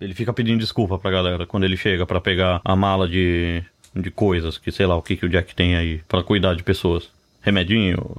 Ele 0.00 0.14
fica 0.14 0.32
pedindo 0.32 0.58
desculpa 0.58 0.98
pra 0.98 1.12
galera 1.12 1.46
quando 1.46 1.62
ele 1.62 1.76
chega 1.76 2.04
pra 2.04 2.20
pegar 2.20 2.60
a 2.64 2.74
mala 2.74 3.06
de, 3.06 3.62
de 3.94 4.10
coisas, 4.10 4.58
que 4.58 4.72
sei 4.72 4.84
lá 4.84 4.96
o 4.96 5.02
que, 5.02 5.14
que 5.14 5.26
o 5.26 5.28
Jack 5.28 5.54
tem 5.54 5.76
aí 5.76 6.00
pra 6.08 6.24
cuidar 6.24 6.54
de 6.54 6.64
pessoas. 6.64 7.08
Remedinho, 7.40 8.16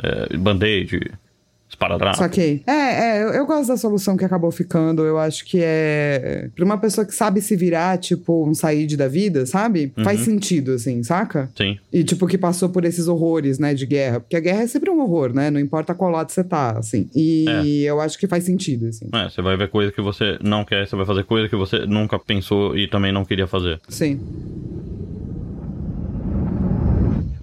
é, 0.00 0.36
band-aid, 0.36 1.10
esparadrapo. 1.82 2.16
Saquei. 2.18 2.62
É, 2.66 2.72
é, 2.72 3.22
eu, 3.22 3.28
eu 3.28 3.46
gosto 3.46 3.68
da 3.68 3.76
solução 3.76 4.16
que 4.16 4.24
acabou 4.24 4.50
ficando. 4.50 5.02
Eu 5.04 5.18
acho 5.18 5.44
que 5.44 5.58
é. 5.62 6.48
Pra 6.54 6.64
uma 6.64 6.78
pessoa 6.78 7.04
que 7.06 7.14
sabe 7.14 7.40
se 7.40 7.56
virar, 7.56 7.98
tipo, 7.98 8.46
um 8.48 8.54
Said 8.54 8.96
da 8.96 9.08
vida, 9.08 9.44
sabe? 9.46 9.92
Faz 10.02 10.20
Uhum. 10.20 10.24
sentido, 10.24 10.72
assim, 10.72 11.02
saca? 11.02 11.50
Sim. 11.56 11.78
E, 11.92 12.04
tipo, 12.04 12.26
que 12.26 12.38
passou 12.38 12.68
por 12.68 12.84
esses 12.84 13.08
horrores, 13.08 13.58
né, 13.58 13.74
de 13.74 13.86
guerra. 13.86 14.20
Porque 14.20 14.36
a 14.36 14.40
guerra 14.40 14.62
é 14.62 14.66
sempre 14.66 14.90
um 14.90 15.00
horror, 15.00 15.32
né? 15.34 15.50
Não 15.50 15.60
importa 15.60 15.94
qual 15.94 16.10
lado 16.10 16.30
você 16.30 16.44
tá, 16.44 16.78
assim. 16.78 17.08
E 17.14 17.82
eu 17.84 18.00
acho 18.00 18.18
que 18.18 18.26
faz 18.26 18.44
sentido, 18.44 18.86
assim. 18.86 19.08
É, 19.12 19.28
você 19.28 19.42
vai 19.42 19.56
ver 19.56 19.68
coisa 19.68 19.90
que 19.92 20.00
você 20.00 20.38
não 20.42 20.64
quer, 20.64 20.86
você 20.86 20.96
vai 20.96 21.06
fazer 21.06 21.24
coisa 21.24 21.48
que 21.48 21.56
você 21.56 21.80
nunca 21.86 22.18
pensou 22.18 22.76
e 22.76 22.88
também 22.88 23.12
não 23.12 23.24
queria 23.24 23.46
fazer. 23.46 23.80
Sim. 23.88 24.20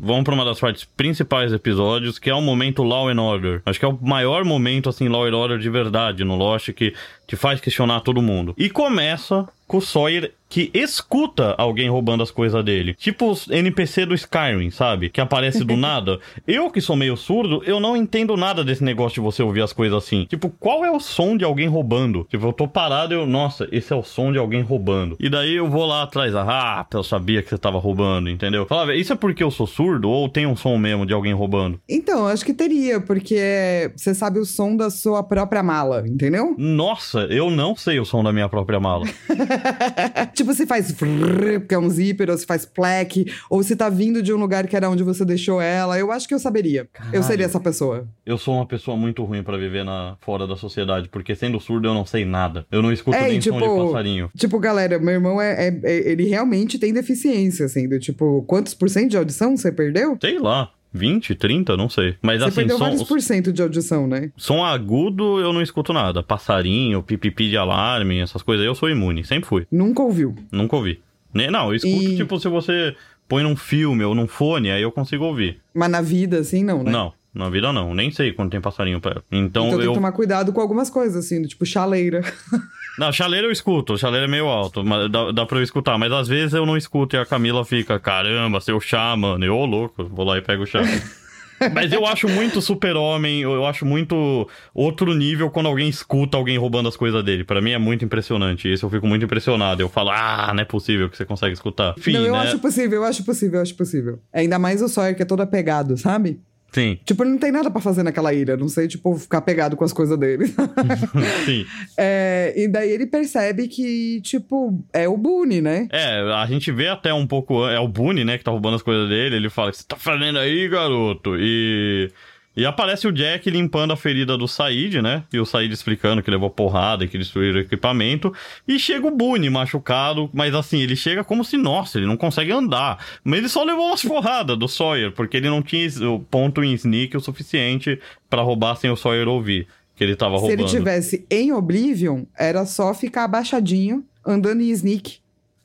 Vamos 0.01 0.23
pra 0.23 0.33
uma 0.33 0.45
das 0.45 0.59
partes 0.59 0.85
principais 0.85 1.51
do 1.51 1.57
episódios, 1.57 2.17
que 2.17 2.29
é 2.29 2.33
o 2.33 2.41
momento 2.41 2.83
Law 2.83 3.09
and 3.09 3.21
Order. 3.21 3.62
Acho 3.65 3.79
que 3.79 3.85
é 3.85 3.88
o 3.88 3.99
maior 4.01 4.45
momento, 4.45 4.88
assim, 4.88 5.09
Law 5.09 5.25
and 5.25 5.35
Order 5.35 5.57
de 5.57 5.69
verdade 5.69 6.23
no 6.23 6.35
Lost, 6.35 6.71
que 6.71 6.93
te 7.29 7.35
faz 7.35 7.61
questionar 7.61 8.01
todo 8.01 8.23
mundo. 8.23 8.55
E 8.57 8.71
começa 8.71 9.47
com 9.67 9.77
o 9.77 9.81
Sawyer 9.81 10.33
que 10.49 10.71
escuta 10.73 11.53
alguém 11.59 11.87
roubando 11.89 12.23
as 12.23 12.31
coisas 12.31 12.65
dele. 12.65 12.95
Tipo 12.95 13.29
os 13.29 13.47
NPC 13.47 14.07
do 14.07 14.15
Skyrim, 14.15 14.71
sabe? 14.71 15.09
Que 15.09 15.21
aparece 15.21 15.63
do 15.63 15.77
nada. 15.77 16.19
Eu 16.47 16.71
que 16.71 16.81
sou 16.81 16.95
meio 16.95 17.15
surdo, 17.15 17.61
eu 17.63 17.79
não 17.79 17.95
entendo 17.95 18.35
nada 18.35 18.63
desse 18.63 18.83
negócio 18.83 19.21
de 19.21 19.21
você 19.21 19.43
ouvir 19.43 19.61
as 19.61 19.71
coisas 19.71 19.95
assim. 19.95 20.25
Tipo, 20.25 20.49
qual 20.59 20.83
é 20.83 20.89
o 20.89 20.99
som 20.99 21.37
de 21.37 21.45
alguém 21.45 21.67
roubando? 21.67 22.25
Tipo, 22.31 22.47
eu 22.47 22.53
tô 22.53 22.67
parado 22.67 23.13
e 23.13 23.17
eu, 23.17 23.27
nossa, 23.27 23.67
esse 23.71 23.93
é 23.93 23.95
o 23.95 24.01
som 24.01 24.31
de 24.31 24.39
alguém 24.39 24.63
roubando. 24.63 25.15
E 25.19 25.29
daí 25.29 25.55
eu 25.55 25.69
vou 25.69 25.85
lá 25.85 26.01
atrás, 26.01 26.35
ah, 26.35 26.83
eu 26.91 27.03
sabia 27.03 27.43
que 27.43 27.49
você 27.49 27.57
tava 27.57 27.77
roubando, 27.77 28.27
entendeu? 28.27 28.65
Falava, 28.65 28.95
isso 28.95 29.13
é 29.13 29.15
porque 29.15 29.43
eu 29.43 29.51
sou 29.51 29.67
surdo 29.67 30.09
ou 30.09 30.27
tem 30.27 30.47
um 30.47 30.55
som 30.55 30.75
mesmo 30.79 31.05
de 31.05 31.13
alguém 31.13 31.33
roubando? 31.33 31.79
Então, 31.87 32.25
acho 32.25 32.43
que 32.43 32.55
teria, 32.55 32.99
porque 32.99 33.91
você 33.95 34.15
sabe 34.15 34.39
o 34.39 34.45
som 34.45 34.75
da 34.75 34.89
sua 34.89 35.21
própria 35.21 35.61
mala, 35.61 36.03
entendeu? 36.07 36.55
Nossa, 36.57 37.18
eu 37.29 37.49
não 37.51 37.75
sei 37.75 37.99
o 37.99 38.05
som 38.05 38.23
da 38.23 38.32
minha 38.32 38.47
própria 38.49 38.79
mala. 38.79 39.05
tipo, 40.34 40.53
se 40.53 40.65
faz 40.65 40.91
frrr, 40.91 41.60
porque 41.60 41.75
é 41.75 41.79
um 41.79 41.89
zíper, 41.89 42.29
ou 42.29 42.38
se 42.38 42.45
faz 42.45 42.65
pleque, 42.65 43.25
ou 43.49 43.62
se 43.63 43.75
tá 43.75 43.89
vindo 43.89 44.21
de 44.21 44.34
um 44.34 44.38
lugar 44.38 44.67
que 44.67 44.75
era 44.75 44.89
onde 44.89 45.03
você 45.03 45.23
deixou 45.25 45.62
ela. 45.62 45.97
Eu 45.97 46.12
acho 46.12 46.27
que 46.27 46.34
eu 46.34 46.39
saberia. 46.39 46.88
Eu 47.12 47.23
seria 47.23 47.45
essa 47.45 47.60
pessoa. 47.60 48.08
Eu 48.25 48.38
sou 48.38 48.55
uma 48.55 48.65
pessoa 48.65 48.95
muito 48.95 49.23
ruim 49.23 49.43
pra 49.43 49.58
viver 49.58 49.84
na 49.84 50.15
fora 50.21 50.47
da 50.47 50.55
sociedade, 50.55 51.10
porque 51.10 51.36
sendo 51.36 51.60
surdo 51.60 51.88
eu 51.88 51.93
não 51.93 52.05
sei 52.05 52.25
nada. 52.25 52.65
Eu 52.71 52.82
não 52.82 52.91
escuto 52.91 53.17
É, 53.17 53.23
nem 53.27 53.38
e 53.38 53.41
som 53.41 53.51
de 53.51 53.60
tipo, 53.63 53.86
passarinho. 53.88 54.29
tipo, 54.38 54.60
galera, 54.60 54.99
meu 54.99 55.13
irmão 55.13 55.41
é, 55.41 55.67
é- 55.67 55.79
é- 55.84 56.12
Ele 56.12 56.25
realmente 56.25 56.77
tem 56.79 56.93
deficiência, 56.93 57.65
assim, 57.65 57.88
do 57.88 57.99
tipo, 57.99 58.43
quantos 58.47 58.73
por 58.73 58.89
cento 58.89 59.12
de 59.12 59.17
audição 59.17 59.55
você 59.55 59.71
perdeu? 59.71 60.17
Sei 60.21 60.39
lá, 60.39 60.71
20, 60.93 61.36
30, 61.36 61.78
não 61.78 61.89
sei. 61.89 62.15
Mas 62.21 62.39
Você 62.39 62.45
assim, 62.47 62.56
perdeu 62.56 62.78
vários 62.78 62.99
som, 63.02 63.06
por 63.06 63.21
cento 63.21 63.54
de 63.54 63.62
audição, 63.62 64.08
né? 64.08 64.32
som 64.36 64.63
agudo 64.63 65.39
eu 65.39 65.54
não 65.54 65.62
escuto 65.62 65.93
nada. 65.93 66.23
Passarinho, 66.23 67.04
pipipi 67.04 67.49
de 67.49 67.58
alarme, 67.58 68.19
essas 68.19 68.41
coisas 68.41 68.63
aí 68.63 68.67
eu 68.69 68.75
sou 68.75 68.89
imune, 68.89 69.23
sempre 69.23 69.47
fui. 69.47 69.67
Nunca 69.71 70.02
ouviu. 70.02 70.36
Nunca 70.52 70.75
ouvi. 70.75 70.99
Não, 71.34 71.69
eu 71.69 71.75
escuto 71.75 72.04
E- 72.04 72.15
tipo 72.17 72.39
se 72.39 72.47
você 72.47 72.95
põe 73.28 73.43
num 73.43 73.56
filme 73.56 74.04
ou 74.04 74.15
num 74.15 74.28
fone, 74.28 74.71
aí 74.71 74.82
eu 74.82 74.91
consigo 74.91 75.23
ouvir. 75.25 75.60
Mas 75.73 75.91
na 75.91 76.02
vida, 76.02 76.39
assim, 76.39 76.63
não, 76.63 76.82
né? 76.84 76.91
Não, 76.91 77.13
na 77.32 77.47
vida 77.49 77.71
não. 77.71 77.93
Nem 77.93 78.10
sei 78.10 78.32
quando 78.34 78.49
tem 78.49 78.60
passarinho 78.60 78.99
perto. 78.99 79.23
Então, 79.32 79.67
Então 79.67 79.78
tem 79.78 79.86
eu. 79.86 79.91
que 79.91 79.97
tomar 79.97 80.12
cuidado 80.12 80.52
com 80.52 80.60
algumas 80.60 80.89
coisas, 80.89 81.23
assim, 81.25 81.41
tipo 81.43 81.63
chaleira. 81.65 82.21
Não, 82.99 83.13
chaleira 83.13 83.47
eu 83.47 83.51
escuto, 83.51 83.97
chaleira 83.97 84.25
é 84.25 84.29
meio 84.29 84.47
alto, 84.47 84.83
mas 84.83 85.09
dá, 85.09 85.31
dá 85.31 85.45
pra 85.45 85.57
eu 85.57 85.63
escutar. 85.63 85.97
Mas 85.97 86.12
às 86.12 86.27
vezes 86.27 86.53
eu 86.53 86.65
não 86.65 86.75
escuto 86.75 87.15
e 87.15 87.19
a 87.19 87.25
Camila 87.25 87.63
fica, 87.63 87.97
caramba, 87.97 88.59
seu 88.59 88.79
chá, 88.81 89.15
mano. 89.15 89.43
Eu, 89.45 89.55
ô 89.55 89.65
louco, 89.65 90.03
vou 90.03 90.25
lá 90.25 90.38
e 90.38 90.41
pego 90.41 90.63
o 90.63 90.65
chá. 90.65 90.81
Mas 91.73 91.91
eu 91.91 92.05
acho 92.05 92.27
muito 92.27 92.62
super-homem, 92.62 93.41
eu 93.41 93.65
acho 93.65 93.85
muito 93.85 94.47
outro 94.73 95.13
nível 95.13 95.49
quando 95.49 95.67
alguém 95.67 95.89
escuta 95.89 96.38
alguém 96.38 96.57
roubando 96.57 96.88
as 96.88 96.95
coisas 96.95 97.23
dele. 97.23 97.43
Pra 97.43 97.62
mim 97.62 97.71
é 97.71 97.77
muito 97.77 98.05
impressionante. 98.05 98.71
Isso 98.71 98.85
eu 98.85 98.89
fico 98.89 99.05
muito 99.05 99.25
impressionado. 99.25 99.81
Eu 99.81 99.89
falo, 99.89 100.09
ah, 100.12 100.51
não 100.53 100.62
é 100.62 100.65
possível 100.65 101.09
que 101.09 101.17
você 101.17 101.25
consegue 101.25 101.53
escutar. 101.53 101.95
Enfim, 101.97 102.13
não, 102.13 102.25
eu 102.25 102.33
né? 102.33 102.39
acho 102.39 102.59
possível, 102.59 103.01
eu 103.01 103.03
acho 103.03 103.23
possível, 103.23 103.57
eu 103.57 103.63
acho 103.63 103.75
possível. 103.75 104.19
Ainda 104.33 104.57
mais 104.57 104.81
o 104.81 104.88
Sawyer, 104.88 105.15
que 105.15 105.21
é 105.21 105.25
todo 105.25 105.41
apegado, 105.41 105.97
sabe? 105.97 106.39
Sim, 106.71 106.99
Tipo, 107.05 107.23
ele 107.23 107.32
não 107.32 107.38
tem 107.38 107.51
nada 107.51 107.71
pra 107.71 107.82
fazer 107.82 108.03
naquela 108.03 108.34
ilha, 108.34 108.55
não 108.55 108.67
sei, 108.67 108.88
tipo, 108.88 109.15
ficar 109.17 109.41
pegado 109.41 109.75
com 109.75 109.84
as 109.84 109.93
coisas 109.93 110.17
dele. 110.17 110.53
sim. 111.45 111.65
É, 111.97 112.53
e 112.55 112.67
daí 112.67 112.91
ele 112.91 113.08
percebe 113.08 113.67
que, 113.67 114.21
tipo, 114.21 114.79
é 114.93 115.08
o 115.08 115.17
Boone, 115.17 115.62
né? 115.62 115.88
É, 115.91 116.21
a 116.34 116.45
gente 116.45 116.71
vê 116.71 116.88
até 116.88 117.13
um 117.13 117.25
pouco. 117.25 117.67
É 117.67 117.79
o 117.79 117.88
Boone, 117.88 118.23
né, 118.23 118.38
que 118.38 118.43
tá 118.43 118.51
roubando 118.51 118.75
as 118.75 118.82
coisas 118.82 119.10
dele. 119.10 119.36
Ele 119.36 119.49
fala: 119.49 119.69
O 119.69 119.71
que 119.71 119.77
você 119.77 119.86
tá 119.88 119.95
fazendo 119.95 120.39
aí, 120.39 120.67
garoto? 120.67 121.36
E. 121.38 122.12
E 122.57 122.65
aparece 122.65 123.07
o 123.07 123.12
Jack 123.12 123.49
limpando 123.49 123.93
a 123.93 123.95
ferida 123.95 124.38
do 124.38 124.47
Said, 124.47 125.01
né? 125.01 125.23
E 125.31 125.39
o 125.39 125.45
Said 125.45 125.71
explicando 125.71 126.21
que 126.21 126.29
levou 126.31 126.49
porrada 126.49 127.05
e 127.05 127.07
que 127.07 127.17
destruiu 127.17 127.53
o 127.53 127.59
equipamento. 127.59 128.33
E 128.67 128.77
chega 128.77 129.07
o 129.07 129.12
Boone 129.12 129.49
machucado, 129.49 130.29
mas 130.33 130.53
assim, 130.53 130.81
ele 130.81 130.95
chega 130.95 131.23
como 131.23 131.45
se, 131.45 131.55
nossa, 131.55 131.97
ele 131.97 132.07
não 132.07 132.17
consegue 132.17 132.51
andar. 132.51 133.03
Mas 133.23 133.39
ele 133.39 133.49
só 133.49 133.63
levou 133.63 133.88
umas 133.88 134.01
porradas 134.01 134.57
do 134.57 134.67
Sawyer, 134.67 135.12
porque 135.12 135.38
ele 135.38 135.49
não 135.49 135.62
tinha 135.62 135.88
o 136.09 136.19
ponto 136.19 136.63
em 136.63 136.73
sneak 136.73 137.15
o 137.15 137.21
suficiente 137.21 137.99
pra 138.29 138.41
roubar 138.41 138.75
sem 138.75 138.89
o 138.89 138.95
Sawyer 138.95 139.27
ouvir 139.27 139.67
que 139.95 140.03
ele 140.03 140.15
tava 140.15 140.35
Se 140.38 140.41
roubando. 140.41 140.62
ele 140.62 140.69
tivesse 140.69 141.25
em 141.29 141.51
Oblivion, 141.51 142.23
era 142.38 142.65
só 142.65 142.93
ficar 142.93 143.25
abaixadinho, 143.25 144.03
andando 144.25 144.62
em 144.62 144.69
sneak, 144.71 145.17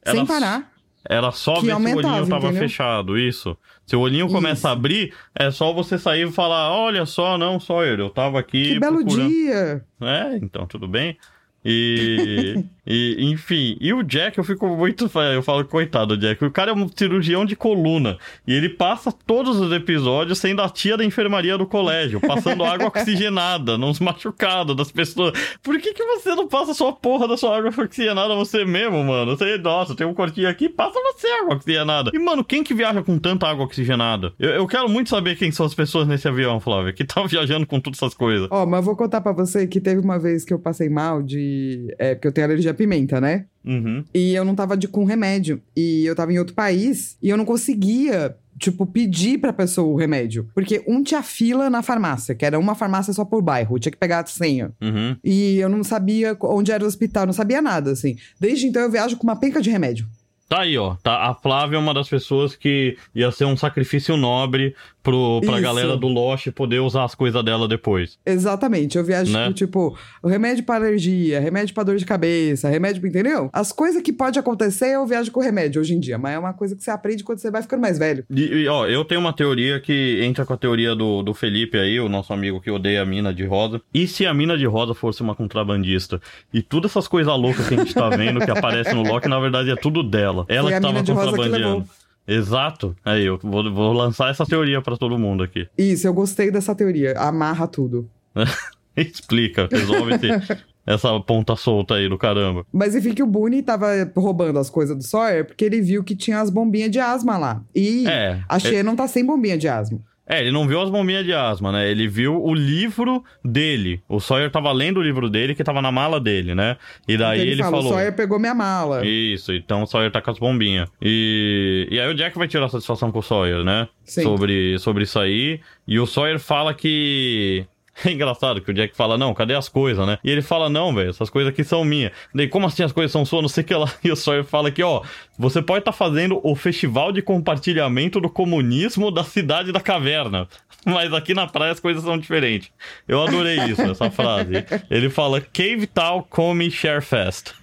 sem 0.04 0.26
parar. 0.26 0.73
Era 1.08 1.30
só 1.30 1.54
Que 1.60 1.66
ver 1.66 1.66
se 1.66 1.72
o 1.72 1.96
olhinho 1.96 2.26
tava 2.28 2.46
entendeu? 2.46 2.62
fechado, 2.62 3.18
isso. 3.18 3.56
Se 3.86 3.94
o 3.94 4.00
olhinho 4.00 4.28
começa 4.28 4.60
Isso. 4.60 4.68
a 4.68 4.70
abrir, 4.72 5.14
é 5.34 5.50
só 5.50 5.72
você 5.72 5.98
sair 5.98 6.26
e 6.28 6.32
falar: 6.32 6.70
olha 6.74 7.04
só, 7.04 7.36
não, 7.36 7.60
Sawyer, 7.60 7.98
eu 8.00 8.08
tava 8.10 8.38
aqui. 8.38 8.74
Que 8.74 8.80
belo 8.80 8.96
procurando. 8.98 9.28
dia! 9.28 9.84
É, 10.00 10.36
então, 10.36 10.66
tudo 10.66 10.88
bem. 10.88 11.18
E, 11.64 12.64
e, 12.86 13.16
enfim, 13.30 13.76
e 13.80 13.92
o 13.92 14.02
Jack, 14.02 14.36
eu 14.36 14.44
fico 14.44 14.66
muito. 14.68 15.10
Eu 15.32 15.42
falo, 15.42 15.64
coitado 15.64 16.16
do 16.16 16.20
Jack. 16.20 16.44
O 16.44 16.50
cara 16.50 16.70
é 16.70 16.74
um 16.74 16.88
cirurgião 16.88 17.44
de 17.44 17.56
coluna. 17.56 18.18
E 18.46 18.52
ele 18.52 18.68
passa 18.68 19.10
todos 19.26 19.58
os 19.58 19.72
episódios 19.72 20.38
sendo 20.38 20.60
a 20.60 20.68
tia 20.68 20.96
da 20.96 21.04
enfermaria 21.04 21.56
do 21.56 21.66
colégio, 21.66 22.20
passando 22.20 22.62
água 22.64 22.88
oxigenada 22.88 23.78
nos 23.78 24.00
machucados 24.00 24.76
das 24.76 24.90
pessoas. 24.90 25.32
Por 25.62 25.78
que, 25.78 25.94
que 25.94 26.04
você 26.04 26.34
não 26.34 26.46
passa 26.46 26.74
só 26.74 26.88
a 26.88 26.92
porra 26.92 27.26
da 27.26 27.36
sua 27.36 27.56
água 27.56 27.72
oxigenada 27.76 28.34
você 28.34 28.64
mesmo, 28.64 29.02
mano? 29.02 29.36
Você, 29.36 29.56
nossa, 29.58 29.94
tem 29.94 30.06
um 30.06 30.14
cortinho 30.14 30.48
aqui, 30.48 30.68
passa 30.68 30.98
você 31.00 31.26
água 31.28 31.54
oxigenada. 31.54 32.10
E, 32.12 32.18
mano, 32.18 32.44
quem 32.44 32.62
que 32.62 32.74
viaja 32.74 33.02
com 33.02 33.18
tanta 33.18 33.46
água 33.46 33.64
oxigenada? 33.64 34.32
Eu, 34.38 34.50
eu 34.50 34.66
quero 34.66 34.88
muito 34.88 35.08
saber 35.08 35.36
quem 35.36 35.50
são 35.50 35.64
as 35.64 35.74
pessoas 35.74 36.06
nesse 36.06 36.28
avião, 36.28 36.60
Flávio, 36.60 36.92
que 36.92 37.04
tá 37.04 37.22
viajando 37.26 37.66
com 37.66 37.80
todas 37.80 37.98
essas 37.98 38.14
coisas. 38.14 38.48
Ó, 38.50 38.66
mas 38.66 38.80
eu 38.80 38.84
vou 38.84 38.96
contar 38.96 39.20
pra 39.20 39.32
você 39.32 39.66
que 39.66 39.80
teve 39.80 40.00
uma 40.00 40.18
vez 40.18 40.44
que 40.44 40.52
eu 40.52 40.58
passei 40.58 40.88
mal 40.88 41.22
de. 41.22 41.94
É, 41.98 42.14
porque 42.14 42.28
eu 42.28 42.32
tenho 42.32 42.46
alergia 42.46 42.73
pimenta, 42.74 43.20
né? 43.20 43.46
Uhum. 43.64 44.04
E 44.12 44.34
eu 44.34 44.44
não 44.44 44.54
tava 44.54 44.76
de, 44.76 44.86
com 44.86 45.04
remédio. 45.04 45.62
E 45.76 46.04
eu 46.04 46.14
tava 46.14 46.32
em 46.32 46.38
outro 46.38 46.54
país 46.54 47.16
e 47.22 47.28
eu 47.28 47.36
não 47.36 47.44
conseguia. 47.44 48.36
Tipo, 48.56 48.86
pedir 48.86 49.38
pra 49.38 49.52
pessoa 49.52 49.92
o 49.92 49.96
remédio. 49.96 50.48
Porque 50.54 50.80
um 50.86 51.02
tinha 51.02 51.24
fila 51.24 51.68
na 51.68 51.82
farmácia, 51.82 52.36
que 52.36 52.44
era 52.44 52.56
uma 52.56 52.76
farmácia 52.76 53.12
só 53.12 53.24
por 53.24 53.42
bairro. 53.42 53.80
Tinha 53.80 53.90
que 53.90 53.98
pegar 53.98 54.20
a 54.20 54.26
senha. 54.26 54.70
Uhum. 54.80 55.16
E 55.24 55.58
eu 55.58 55.68
não 55.68 55.82
sabia 55.82 56.36
onde 56.40 56.70
era 56.70 56.84
o 56.84 56.86
hospital, 56.86 57.26
não 57.26 57.32
sabia 57.32 57.60
nada, 57.60 57.90
assim. 57.90 58.16
Desde 58.38 58.68
então 58.68 58.80
eu 58.80 58.90
viajo 58.90 59.16
com 59.16 59.24
uma 59.24 59.34
penca 59.34 59.60
de 59.60 59.70
remédio. 59.70 60.06
Tá 60.48 60.60
aí, 60.60 60.78
ó. 60.78 60.94
Tá, 61.02 61.28
a 61.28 61.34
Flávia 61.34 61.76
é 61.76 61.80
uma 61.80 61.92
das 61.92 62.08
pessoas 62.08 62.54
que 62.54 62.96
ia 63.12 63.30
ser 63.32 63.44
um 63.44 63.56
sacrifício 63.56 64.16
nobre 64.16 64.74
pro, 65.04 65.40
pra 65.44 65.52
Isso. 65.52 65.62
galera 65.62 65.96
do 65.96 66.08
Lost 66.08 66.48
poder 66.50 66.80
usar 66.80 67.04
as 67.04 67.14
coisas 67.14 67.44
dela 67.44 67.68
depois. 67.68 68.18
Exatamente. 68.24 68.96
Eu 68.98 69.04
viajo 69.04 69.32
Né? 69.32 69.46
com, 69.46 69.52
tipo, 69.52 69.96
remédio 70.24 70.64
pra 70.64 70.76
alergia, 70.76 71.38
remédio 71.38 71.74
pra 71.74 71.84
dor 71.84 71.96
de 71.96 72.04
cabeça, 72.06 72.68
remédio, 72.68 73.06
entendeu? 73.06 73.50
As 73.52 73.70
coisas 73.70 74.00
que 74.02 74.12
pode 74.12 74.38
acontecer, 74.38 74.94
eu 74.94 75.06
viajo 75.06 75.30
com 75.30 75.40
remédio 75.40 75.80
hoje 75.80 75.94
em 75.94 76.00
dia. 76.00 76.16
Mas 76.18 76.34
é 76.34 76.38
uma 76.38 76.54
coisa 76.54 76.74
que 76.74 76.82
você 76.82 76.90
aprende 76.90 77.22
quando 77.22 77.38
você 77.38 77.50
vai 77.50 77.60
ficando 77.62 77.80
mais 77.82 77.98
velho. 77.98 78.24
E, 78.30 78.42
e, 78.62 78.68
ó, 78.68 78.86
eu 78.86 79.04
tenho 79.04 79.20
uma 79.20 79.32
teoria 79.32 79.78
que 79.78 80.20
entra 80.24 80.46
com 80.46 80.54
a 80.54 80.56
teoria 80.56 80.94
do, 80.96 81.22
do 81.22 81.34
Felipe 81.34 81.78
aí, 81.78 82.00
o 82.00 82.08
nosso 82.08 82.32
amigo 82.32 82.60
que 82.60 82.70
odeia 82.70 83.02
a 83.02 83.06
mina 83.06 83.32
de 83.32 83.44
rosa. 83.44 83.80
E 83.92 84.06
se 84.08 84.26
a 84.26 84.32
mina 84.32 84.56
de 84.56 84.64
rosa 84.64 84.94
fosse 84.94 85.20
uma 85.20 85.34
contrabandista? 85.34 86.20
E 86.52 86.62
todas 86.62 86.90
essas 86.90 87.06
coisas 87.06 87.32
loucas 87.38 87.68
que 87.68 87.74
a 87.74 87.78
gente 87.78 87.92
tá 87.92 88.08
vendo 88.08 88.40
que 88.40 88.50
aparecem 88.50 88.94
no 88.94 89.02
Loki, 89.02 89.28
na 89.28 89.38
verdade 89.38 89.70
é 89.70 89.76
tudo 89.76 90.02
dela. 90.02 90.46
Ela 90.48 90.70
Foi 90.70 90.80
que 90.80 90.80
tava 90.80 91.04
contrabandeando. 91.04 91.84
Exato. 92.26 92.94
Aí, 93.04 93.24
eu 93.26 93.38
vou, 93.42 93.72
vou 93.72 93.92
lançar 93.92 94.30
essa 94.30 94.46
teoria 94.46 94.80
pra 94.80 94.96
todo 94.96 95.18
mundo 95.18 95.42
aqui. 95.42 95.66
Isso, 95.76 96.06
eu 96.06 96.14
gostei 96.14 96.50
dessa 96.50 96.74
teoria. 96.74 97.12
Amarra 97.18 97.66
tudo. 97.66 98.08
Explica, 98.96 99.68
resolve 99.70 100.14
esse- 100.14 100.62
essa 100.86 101.18
ponta 101.20 101.56
solta 101.56 101.94
aí 101.94 102.08
do 102.08 102.16
caramba. 102.18 102.64
Mas 102.72 102.94
enfim, 102.94 103.12
que 103.14 103.22
o 103.22 103.26
Boone 103.26 103.62
tava 103.62 103.88
roubando 104.16 104.58
as 104.58 104.70
coisas 104.70 104.96
do 104.96 105.02
Sawyer 105.02 105.44
porque 105.44 105.64
ele 105.64 105.80
viu 105.80 106.04
que 106.04 106.14
tinha 106.14 106.40
as 106.40 106.50
bombinhas 106.50 106.90
de 106.90 107.00
asma 107.00 107.36
lá. 107.36 107.62
E 107.74 108.06
É, 108.06 108.40
a 108.48 108.58
Shannon 108.58 108.94
tá 108.94 109.08
sem 109.08 109.24
bombinha 109.24 109.58
de 109.58 109.66
asma. 109.66 109.98
É, 110.26 110.40
ele 110.40 110.50
não 110.50 110.66
viu 110.66 110.80
as 110.80 110.88
bombinhas 110.88 111.24
de 111.24 111.34
asma, 111.34 111.70
né? 111.70 111.90
Ele 111.90 112.08
viu 112.08 112.42
o 112.42 112.54
livro 112.54 113.22
dele. 113.44 114.02
O 114.08 114.20
Sawyer 114.20 114.50
tava 114.50 114.72
lendo 114.72 114.98
o 114.98 115.02
livro 115.02 115.28
dele 115.28 115.54
que 115.54 115.62
tava 115.62 115.82
na 115.82 115.92
mala 115.92 116.18
dele, 116.18 116.54
né? 116.54 116.76
E 117.06 117.16
daí 117.16 117.40
Então 117.40 117.52
ele, 117.52 117.62
fala, 117.62 117.76
falou. 117.76 117.90
o 117.90 117.94
Sawyer 117.94 118.16
pegou 118.16 118.38
minha 118.38 118.54
mala. 118.54 119.04
Isso, 119.06 119.52
então 119.52 119.82
o 119.82 119.86
Sawyer 119.86 120.10
tá 120.10 120.22
com 120.22 120.30
as 120.30 120.38
bombinhas. 120.38 120.88
E, 121.00 121.86
e 121.90 122.00
aí 122.00 122.08
o 122.10 122.14
Jack 122.14 122.38
vai 122.38 122.48
tirar 122.48 122.68
satisfação 122.70 123.12
com 123.12 123.18
o 123.18 123.22
Sawyer, 123.22 123.62
né? 123.64 123.86
Sim. 124.04 124.22
Sobre, 124.22 124.78
sobre 124.78 125.04
isso 125.04 125.18
aí. 125.18 125.60
E 125.86 125.98
o 126.00 126.06
Sawyer 126.06 126.38
fala 126.38 126.72
que 126.72 127.66
É 128.04 128.10
engraçado 128.10 128.60
que 128.60 128.70
o 128.70 128.74
Jack 128.74 128.96
fala, 128.96 129.16
não, 129.16 129.32
cadê 129.34 129.54
as 129.54 129.68
coisas, 129.68 130.06
né? 130.06 130.18
E 130.24 130.30
ele 130.30 130.42
fala, 130.42 130.68
não, 130.68 130.94
velho, 130.94 131.10
essas 131.10 131.30
coisas 131.30 131.52
aqui 131.52 131.62
são 131.62 131.84
minhas. 131.84 132.12
Daí, 132.34 132.48
como 132.48 132.66
assim 132.66 132.82
as 132.82 132.92
coisas 132.92 133.12
são 133.12 133.24
suas? 133.24 133.42
Não 133.42 133.48
sei 133.48 133.62
o 133.62 133.66
que 133.66 133.74
lá. 133.74 133.92
E 134.04 134.10
o 134.10 134.16
Sawyer 134.16 134.44
fala 134.44 134.70
que, 134.70 134.82
ó, 134.82 135.02
você 135.38 135.62
pode 135.62 135.80
estar 135.80 135.92
tá 135.92 135.96
fazendo 135.96 136.40
o 136.42 136.54
festival 136.54 137.12
de 137.12 137.22
compartilhamento 137.22 138.20
do 138.20 138.28
comunismo 138.28 139.10
da 139.10 139.24
cidade 139.24 139.72
da 139.72 139.80
caverna. 139.80 140.48
Mas 140.84 141.12
aqui 141.12 141.32
na 141.32 141.46
praia 141.46 141.72
as 141.72 141.80
coisas 141.80 142.02
são 142.02 142.18
diferentes. 142.18 142.70
Eu 143.08 143.22
adorei 143.22 143.58
isso, 143.64 143.80
essa 143.82 144.10
frase. 144.10 144.64
Ele 144.90 145.08
fala, 145.08 145.40
Cave 145.40 145.86
Town 145.86 146.22
Come 146.28 146.70
Share 146.70 147.00
Fest. 147.00 147.54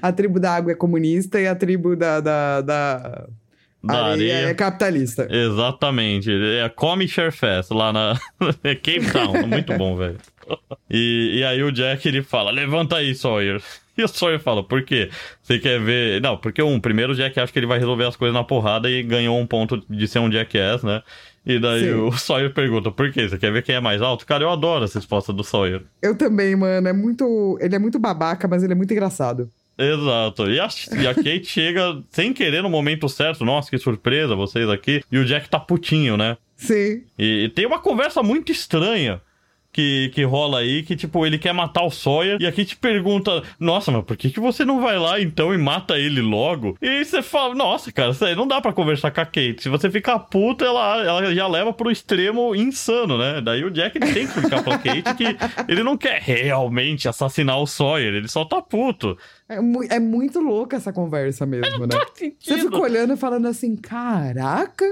a 0.00 0.10
tribo 0.12 0.40
da 0.40 0.54
água 0.54 0.72
é 0.72 0.74
comunista 0.74 1.38
e 1.38 1.46
a 1.46 1.54
tribo 1.54 1.94
da, 1.94 2.20
da, 2.20 2.60
da 2.62 3.28
da 3.82 4.06
areia, 4.06 4.36
areia. 4.36 4.50
é 4.50 4.54
capitalista. 4.54 5.26
Exatamente. 5.30 6.30
É 6.30 6.68
Come 6.68 7.08
Share 7.08 7.32
Fest 7.32 7.70
lá 7.70 7.92
na 7.92 8.18
é 8.62 8.74
Cape 8.74 9.10
Town. 9.12 9.46
Muito 9.46 9.76
bom, 9.76 9.96
velho. 9.96 10.18
E, 10.90 11.38
e 11.38 11.44
aí 11.44 11.62
o 11.62 11.72
Jack 11.72 12.06
ele 12.06 12.22
fala: 12.22 12.50
Levanta 12.50 12.96
aí, 12.96 13.14
Sawyer. 13.14 13.60
E 13.94 14.02
o 14.02 14.08
Sawyer 14.08 14.40
fala: 14.40 14.64
Por 14.64 14.82
quê? 14.84 15.10
Você 15.42 15.58
quer 15.58 15.78
ver. 15.78 16.18
Não, 16.22 16.38
porque 16.38 16.62
um, 16.62 16.80
primeiro 16.80 17.12
o 17.12 17.14
Jack 17.14 17.38
acha 17.38 17.52
que 17.52 17.58
ele 17.58 17.66
vai 17.66 17.78
resolver 17.78 18.06
as 18.06 18.16
coisas 18.16 18.32
na 18.34 18.42
porrada 18.42 18.88
e 18.88 19.02
ganhou 19.02 19.38
um 19.38 19.46
ponto 19.46 19.84
de 19.86 20.08
ser 20.08 20.18
um 20.18 20.32
Jackass, 20.32 20.82
né? 20.82 21.02
E 21.44 21.58
daí 21.58 21.92
Sim. 21.92 21.94
o 21.94 22.12
Sawyer 22.16 22.54
pergunta, 22.54 22.90
por 22.90 23.12
quê? 23.12 23.28
Você 23.28 23.36
quer 23.36 23.52
ver 23.52 23.62
quem 23.62 23.74
é 23.74 23.80
mais 23.80 24.00
alto? 24.00 24.24
Cara, 24.24 24.44
eu 24.44 24.50
adoro 24.50 24.84
essa 24.84 24.98
resposta 24.98 25.30
do 25.30 25.44
Sawyer. 25.44 25.82
Eu 26.00 26.16
também, 26.16 26.56
mano. 26.56 26.88
É 26.88 26.92
muito. 26.94 27.58
Ele 27.60 27.76
é 27.76 27.78
muito 27.78 27.98
babaca, 27.98 28.48
mas 28.48 28.62
ele 28.62 28.72
é 28.72 28.76
muito 28.76 28.92
engraçado. 28.92 29.50
Exato. 29.82 30.50
E 30.50 30.60
a, 30.60 30.68
e 31.00 31.06
a 31.06 31.14
Kate 31.14 31.44
chega 31.46 32.02
sem 32.10 32.32
querer 32.32 32.62
no 32.62 32.70
momento 32.70 33.08
certo. 33.08 33.44
Nossa, 33.44 33.70
que 33.70 33.78
surpresa 33.78 34.34
vocês 34.34 34.68
aqui. 34.68 35.02
E 35.10 35.18
o 35.18 35.24
Jack 35.24 35.48
tá 35.48 35.58
putinho, 35.58 36.16
né? 36.16 36.36
Sim. 36.56 37.02
E, 37.18 37.44
e 37.44 37.48
tem 37.48 37.66
uma 37.66 37.80
conversa 37.80 38.22
muito 38.22 38.52
estranha 38.52 39.20
que, 39.72 40.10
que 40.14 40.22
rola 40.22 40.58
aí, 40.58 40.82
que, 40.82 40.94
tipo, 40.94 41.24
ele 41.24 41.38
quer 41.38 41.54
matar 41.54 41.82
o 41.82 41.90
Sawyer, 41.90 42.36
e 42.40 42.46
aqui 42.46 42.64
te 42.64 42.76
pergunta, 42.76 43.42
nossa, 43.58 43.90
mas 43.90 44.04
por 44.04 44.16
que, 44.16 44.30
que 44.30 44.38
você 44.38 44.64
não 44.64 44.80
vai 44.82 44.98
lá 44.98 45.18
então 45.18 45.54
e 45.54 45.58
mata 45.58 45.98
ele 45.98 46.20
logo? 46.20 46.76
E 46.82 46.86
aí 46.86 47.04
você 47.04 47.22
fala, 47.22 47.54
nossa, 47.54 47.90
cara, 47.90 48.12
não 48.36 48.46
dá 48.46 48.60
para 48.60 48.72
conversar 48.72 49.10
com 49.10 49.20
a 49.20 49.24
Kate. 49.24 49.62
Se 49.62 49.68
você 49.68 49.90
ficar 49.90 50.18
puto, 50.18 50.64
ela, 50.64 51.02
ela 51.02 51.34
já 51.34 51.46
leva 51.48 51.72
pro 51.72 51.90
extremo 51.90 52.54
insano, 52.54 53.16
né? 53.16 53.40
Daí 53.40 53.64
o 53.64 53.70
Jack 53.70 53.96
ele 53.96 54.12
tem 54.12 54.26
que 54.26 54.32
explicar 54.32 54.62
pra 54.62 54.78
Kate 54.78 55.14
que 55.14 55.36
ele 55.66 55.82
não 55.82 55.96
quer 55.96 56.20
realmente 56.20 57.08
assassinar 57.08 57.58
o 57.58 57.66
Sawyer, 57.66 58.14
ele 58.14 58.28
só 58.28 58.44
tá 58.44 58.60
puto. 58.60 59.16
É, 59.48 59.60
mu 59.60 59.82
é 59.84 59.98
muito 59.98 60.40
louca 60.40 60.76
essa 60.76 60.92
conversa 60.92 61.46
mesmo, 61.46 61.86
né? 61.86 61.96
Você 62.38 62.58
fica 62.58 62.78
olhando 62.78 63.14
e 63.14 63.16
falando 63.16 63.46
assim, 63.46 63.76
caraca, 63.76 64.84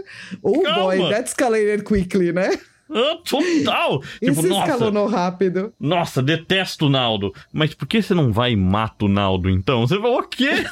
oh 0.42 0.62
Calma. 0.62 0.82
boy, 0.82 1.10
that 1.10 1.28
escalated 1.28 1.84
quickly, 1.84 2.32
né? 2.32 2.50
Total! 3.24 4.02
Isso 4.20 4.42
tipo, 4.42 4.54
escalonou 4.54 5.04
nossa, 5.04 5.16
rápido. 5.16 5.72
Nossa, 5.78 6.22
detesto 6.22 6.86
o 6.86 6.90
Naldo. 6.90 7.32
Mas 7.52 7.74
por 7.74 7.86
que 7.86 8.02
você 8.02 8.14
não 8.14 8.32
vai 8.32 8.52
e 8.52 8.56
mata 8.56 9.04
o 9.04 9.08
Naldo 9.08 9.48
então? 9.48 9.86
Você 9.86 9.96
falou 10.00 10.20
o 10.20 10.28
quê? 10.28 10.64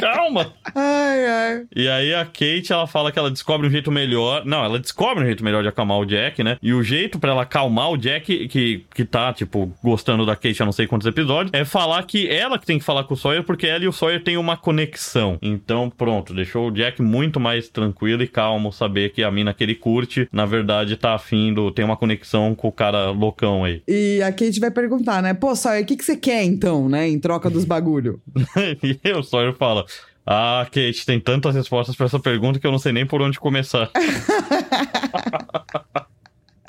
Calma! 0.00 0.52
Ai, 0.74 1.26
ai. 1.26 1.66
E 1.74 1.88
aí 1.88 2.14
a 2.14 2.24
Kate, 2.24 2.72
ela 2.72 2.86
fala 2.86 3.10
que 3.10 3.18
ela 3.18 3.30
descobre 3.30 3.66
um 3.66 3.70
jeito 3.70 3.90
melhor. 3.90 4.44
Não, 4.44 4.64
ela 4.64 4.78
descobre 4.78 5.22
um 5.22 5.26
jeito 5.26 5.44
melhor 5.44 5.62
de 5.62 5.68
acalmar 5.68 5.98
o 5.98 6.06
Jack, 6.06 6.42
né? 6.42 6.56
E 6.62 6.72
o 6.72 6.82
jeito 6.82 7.18
para 7.18 7.32
ela 7.32 7.42
acalmar 7.42 7.90
o 7.90 7.96
Jack, 7.96 8.48
que, 8.48 8.84
que 8.94 9.04
tá, 9.04 9.32
tipo, 9.32 9.72
gostando 9.82 10.26
da 10.26 10.36
Kate 10.36 10.62
há 10.62 10.64
não 10.64 10.72
sei 10.72 10.86
quantos 10.86 11.06
episódios, 11.06 11.52
é 11.52 11.64
falar 11.64 12.02
que 12.04 12.28
ela 12.28 12.58
que 12.58 12.66
tem 12.66 12.78
que 12.78 12.84
falar 12.84 13.04
com 13.04 13.14
o 13.14 13.16
Sawyer, 13.16 13.42
porque 13.42 13.66
ela 13.66 13.84
e 13.84 13.88
o 13.88 13.92
Sawyer 13.92 14.22
têm 14.22 14.36
uma 14.36 14.56
conexão. 14.56 15.38
Então, 15.40 15.90
pronto, 15.90 16.34
deixou 16.34 16.68
o 16.68 16.70
Jack 16.70 17.00
muito 17.02 17.40
mais 17.40 17.68
tranquilo 17.68 18.22
e 18.22 18.28
calmo 18.28 18.72
saber 18.72 19.10
que 19.10 19.22
a 19.22 19.30
mina 19.30 19.54
que 19.54 19.64
ele 19.64 19.74
curte, 19.74 20.28
na 20.32 20.44
verdade, 20.44 20.96
tá 20.96 21.14
afim 21.14 21.52
do. 21.52 21.70
tem 21.70 21.84
uma 21.84 21.96
conexão 21.96 22.54
com 22.54 22.68
o 22.68 22.72
cara 22.72 23.10
loucão 23.10 23.64
aí. 23.64 23.82
E 23.88 24.22
a 24.22 24.30
Kate 24.32 24.60
vai 24.60 24.70
perguntar, 24.70 25.22
né? 25.22 25.34
Pô, 25.34 25.54
Sawyer, 25.56 25.82
o 25.82 25.86
que, 25.86 25.96
que 25.96 26.04
você 26.04 26.16
quer 26.16 26.44
então, 26.44 26.88
né? 26.88 27.08
Em 27.08 27.18
troca 27.18 27.48
dos 27.48 27.64
bagulho? 27.64 28.20
e 29.04 29.12
o 29.12 29.22
Sawyer 29.22 29.54
fala: 29.54 29.84
Ah, 30.26 30.66
Kate, 30.66 31.06
tem 31.06 31.20
tantas 31.20 31.54
respostas 31.54 31.96
para 31.96 32.06
essa 32.06 32.18
pergunta 32.18 32.58
que 32.58 32.66
eu 32.66 32.72
não 32.72 32.78
sei 32.78 32.92
nem 32.92 33.06
por 33.06 33.20
onde 33.22 33.38
começar. 33.38 33.90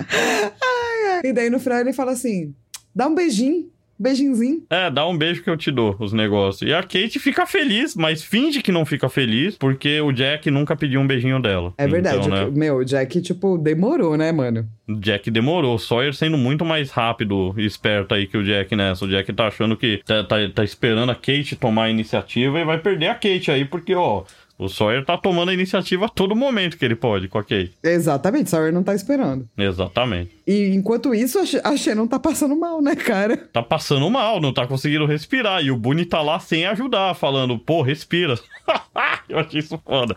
ai, 0.11 1.05
ai. 1.09 1.21
E 1.25 1.34
daí 1.34 1.49
no 1.49 1.59
final 1.59 1.79
ele 1.79 1.93
fala 1.93 2.11
assim: 2.11 2.53
dá 2.95 3.07
um 3.07 3.15
beijinho. 3.15 3.71
Beijinzinho. 4.02 4.64
É, 4.70 4.89
dá 4.89 5.08
um 5.08 5.16
beijo 5.16 5.43
que 5.43 5.49
eu 5.49 5.56
te 5.56 5.70
dou, 5.70 5.95
os 5.99 6.12
negócios. 6.12 6.68
E 6.68 6.74
a 6.74 6.82
Kate 6.82 7.20
fica 7.20 7.45
feliz, 7.45 7.95
mas 7.95 8.24
finge 8.24 8.62
que 8.62 8.72
não 8.72 8.84
fica 8.84 9.08
feliz, 9.08 9.56
porque 9.56 10.02
o 10.02 10.12
Jack 10.12 10.49
nunca 10.49 10.76
pediu 10.76 10.99
um 10.99 11.06
beijinho 11.06 11.39
dela. 11.39 11.74
É 11.78 11.88
verdade. 11.88 12.26
Então, 12.26 12.30
né? 12.30 12.52
Meu, 12.52 12.78
o 12.78 12.86
Jack, 12.86 13.22
tipo, 13.22 13.58
demorou, 13.58 14.18
né, 14.18 14.32
mano? 14.32 14.68
O 14.89 14.95
Jack 14.95 15.30
demorou. 15.30 15.78
Sawyer 15.78 16.14
sendo 16.14 16.38
muito 16.38 16.66
mais 16.66 16.89
rápido 16.89 17.54
e 17.58 17.66
esperto 17.66 18.16
aí 18.16 18.26
que 18.26 18.38
o 18.38 18.43
Jack 18.43 18.76
nessa. 18.76 19.06
O 19.06 19.08
Jack 19.08 19.32
tá 19.34 19.47
achando 19.47 19.78
que 19.78 20.02
tá, 20.06 20.24
tá, 20.24 20.38
tá 20.54 20.64
esperando 20.64 21.12
a 21.12 21.16
Kate 21.16 21.56
tomar 21.56 21.84
a 21.84 21.89
iniciativa 21.89 22.60
e 22.60 22.66
vai 22.66 22.80
perder 22.80 23.08
a 23.08 23.14
Kate 23.14 23.52
aí, 23.52 23.66
porque, 23.66 23.93
ó, 23.93 24.24
o 24.62 24.70
Sawyer 24.70 25.03
tá 25.03 25.18
tomando 25.18 25.49
a 25.49 25.53
iniciativa 25.55 26.05
a 26.05 26.09
todo 26.09 26.36
momento 26.36 26.78
que 26.78 26.86
ele 26.86 26.95
pode 26.95 27.28
com 27.28 27.39
a 27.39 27.43
Kate. 27.43 27.74
Exatamente, 27.82 28.51
Sawyer 28.51 28.72
não 28.72 28.84
tá 28.84 28.93
esperando. 28.93 29.49
Exatamente. 29.57 30.30
E 30.45 30.68
enquanto 30.76 31.16
isso, 31.16 31.39
a 31.64 31.76
Shannon 31.76 32.05
tá 32.05 32.20
passando 32.20 32.55
mal, 32.55 32.80
né, 32.80 32.95
cara? 32.95 33.38
Tá 33.38 33.64
passando 33.64 34.07
mal, 34.09 34.39
não 34.39 34.53
tá 34.53 34.68
conseguindo 34.68 35.05
respirar. 35.07 35.64
E 35.64 35.72
o 35.72 35.78
Boone 35.78 36.05
tá 36.05 36.22
lá 36.22 36.39
sem 36.39 36.66
ajudar, 36.68 37.16
falando, 37.16 37.57
pô, 37.57 37.82
respira. 37.82 38.36
eu 39.28 39.39
achei 39.39 39.62
isso 39.62 39.82
foda. 39.84 40.16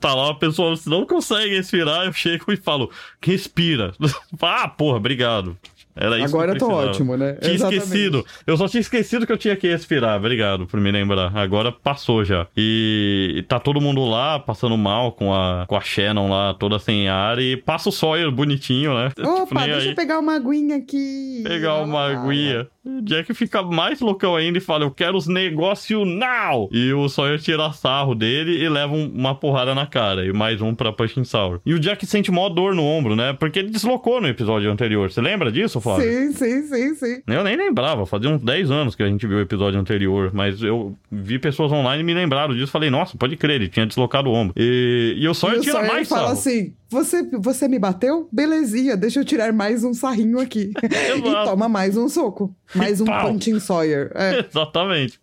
Tá 0.00 0.14
lá, 0.14 0.30
a 0.30 0.34
pessoa 0.34 0.74
não 0.86 1.04
consegue 1.04 1.56
respirar, 1.56 2.06
eu 2.06 2.12
chego 2.12 2.50
e 2.50 2.56
falo, 2.56 2.90
respira. 3.20 3.92
ah, 4.40 4.68
porra, 4.68 4.96
obrigado. 4.96 5.58
Era 5.94 6.18
isso 6.18 6.34
Agora 6.34 6.52
eu 6.52 6.58
tô 6.58 6.70
ótimo, 6.70 7.16
né? 7.16 7.34
Tinha 7.34 7.54
Exatamente. 7.54 7.82
esquecido. 7.82 8.26
Eu 8.46 8.56
só 8.56 8.66
tinha 8.68 8.80
esquecido 8.80 9.26
que 9.26 9.32
eu 9.32 9.38
tinha 9.38 9.56
que 9.56 9.68
respirar. 9.68 10.16
Obrigado 10.16 10.66
por 10.66 10.80
me 10.80 10.90
lembrar. 10.90 11.36
Agora 11.36 11.70
passou 11.70 12.24
já. 12.24 12.46
E 12.56 13.44
tá 13.48 13.58
todo 13.58 13.80
mundo 13.80 14.04
lá 14.04 14.38
passando 14.38 14.76
mal 14.76 15.12
com 15.12 15.34
a, 15.34 15.64
com 15.66 15.76
a 15.76 15.80
Shannon 15.80 16.30
lá, 16.30 16.54
toda 16.54 16.78
sem 16.78 17.08
ar. 17.08 17.38
E 17.38 17.56
passa 17.56 17.88
o 17.88 17.92
Sawyer 17.92 18.30
bonitinho, 18.30 18.94
né? 18.94 19.12
Opa, 19.18 19.46
tipo, 19.46 19.54
deixa 19.60 19.78
aí. 19.78 19.88
eu 19.88 19.94
pegar 19.94 20.18
uma 20.18 20.34
aguinha 20.34 20.76
aqui. 20.76 21.42
Pegar 21.44 21.82
uma 21.82 22.00
ah, 22.00 22.22
aguinha. 22.22 22.66
O 22.84 23.00
Jack 23.00 23.32
fica 23.32 23.62
mais 23.62 24.00
loucão 24.00 24.34
ainda 24.34 24.58
e 24.58 24.60
fala: 24.60 24.84
Eu 24.84 24.90
quero 24.90 25.16
os 25.16 25.28
negócios 25.28 26.06
now! 26.06 26.68
E 26.72 26.92
o 26.92 27.08
Sawyer 27.08 27.38
tira 27.38 27.72
sarro 27.72 28.14
dele 28.14 28.60
e 28.60 28.68
leva 28.68 28.92
uma 28.92 29.34
porrada 29.34 29.72
na 29.74 29.86
cara. 29.86 30.26
E 30.26 30.32
mais 30.32 30.60
um 30.60 30.74
pra 30.74 30.92
Pushing 30.92 31.22
Sour. 31.22 31.60
E 31.64 31.74
o 31.74 31.78
Jack 31.78 32.04
sente 32.06 32.32
mó 32.32 32.48
dor 32.48 32.74
no 32.74 32.82
ombro, 32.82 33.14
né? 33.14 33.32
Porque 33.34 33.60
ele 33.60 33.70
deslocou 33.70 34.20
no 34.20 34.26
episódio 34.26 34.70
anterior. 34.70 35.10
Você 35.10 35.20
lembra 35.20 35.52
disso, 35.52 35.80
Flávio? 35.82 36.04
Sim, 36.04 36.32
sim, 36.32 36.62
sim, 36.62 36.94
sim. 36.94 37.22
Eu 37.26 37.44
nem 37.44 37.56
lembrava. 37.56 38.06
Fazia 38.06 38.30
uns 38.30 38.42
10 38.42 38.70
anos 38.70 38.94
que 38.94 39.02
a 39.02 39.06
gente 39.06 39.26
viu 39.26 39.38
o 39.38 39.40
episódio 39.40 39.78
anterior. 39.78 40.30
Mas 40.32 40.62
eu 40.62 40.96
vi 41.10 41.38
pessoas 41.38 41.72
online 41.72 42.02
e 42.02 42.04
me 42.04 42.14
lembraram 42.14 42.54
disso. 42.54 42.72
Falei: 42.72 42.90
Nossa, 42.90 43.16
pode 43.16 43.36
crer, 43.36 43.56
ele 43.56 43.68
tinha 43.68 43.86
deslocado 43.86 44.30
o 44.30 44.32
ombro. 44.32 44.54
E, 44.56 45.14
e 45.18 45.28
o 45.28 45.34
Sawyer 45.34 45.58
e 45.58 45.62
tira 45.62 45.74
Sawyer 45.74 45.92
mais 45.92 46.08
fala 46.08 46.20
sarro. 46.22 46.32
assim: 46.32 46.74
você, 46.92 47.22
você 47.38 47.68
me 47.68 47.78
bateu? 47.78 48.28
Belezinha, 48.30 48.98
deixa 48.98 49.20
eu 49.20 49.24
tirar 49.24 49.50
mais 49.50 49.82
um 49.82 49.94
sarrinho 49.94 50.38
aqui. 50.38 50.72
e 51.16 51.22
toma 51.22 51.66
mais 51.66 51.96
um 51.96 52.06
soco. 52.06 52.54
Mais 52.74 53.00
um 53.00 53.06
punching 53.06 53.58
Sawyer. 53.58 54.10
É. 54.14 54.44
Exatamente. 54.46 55.18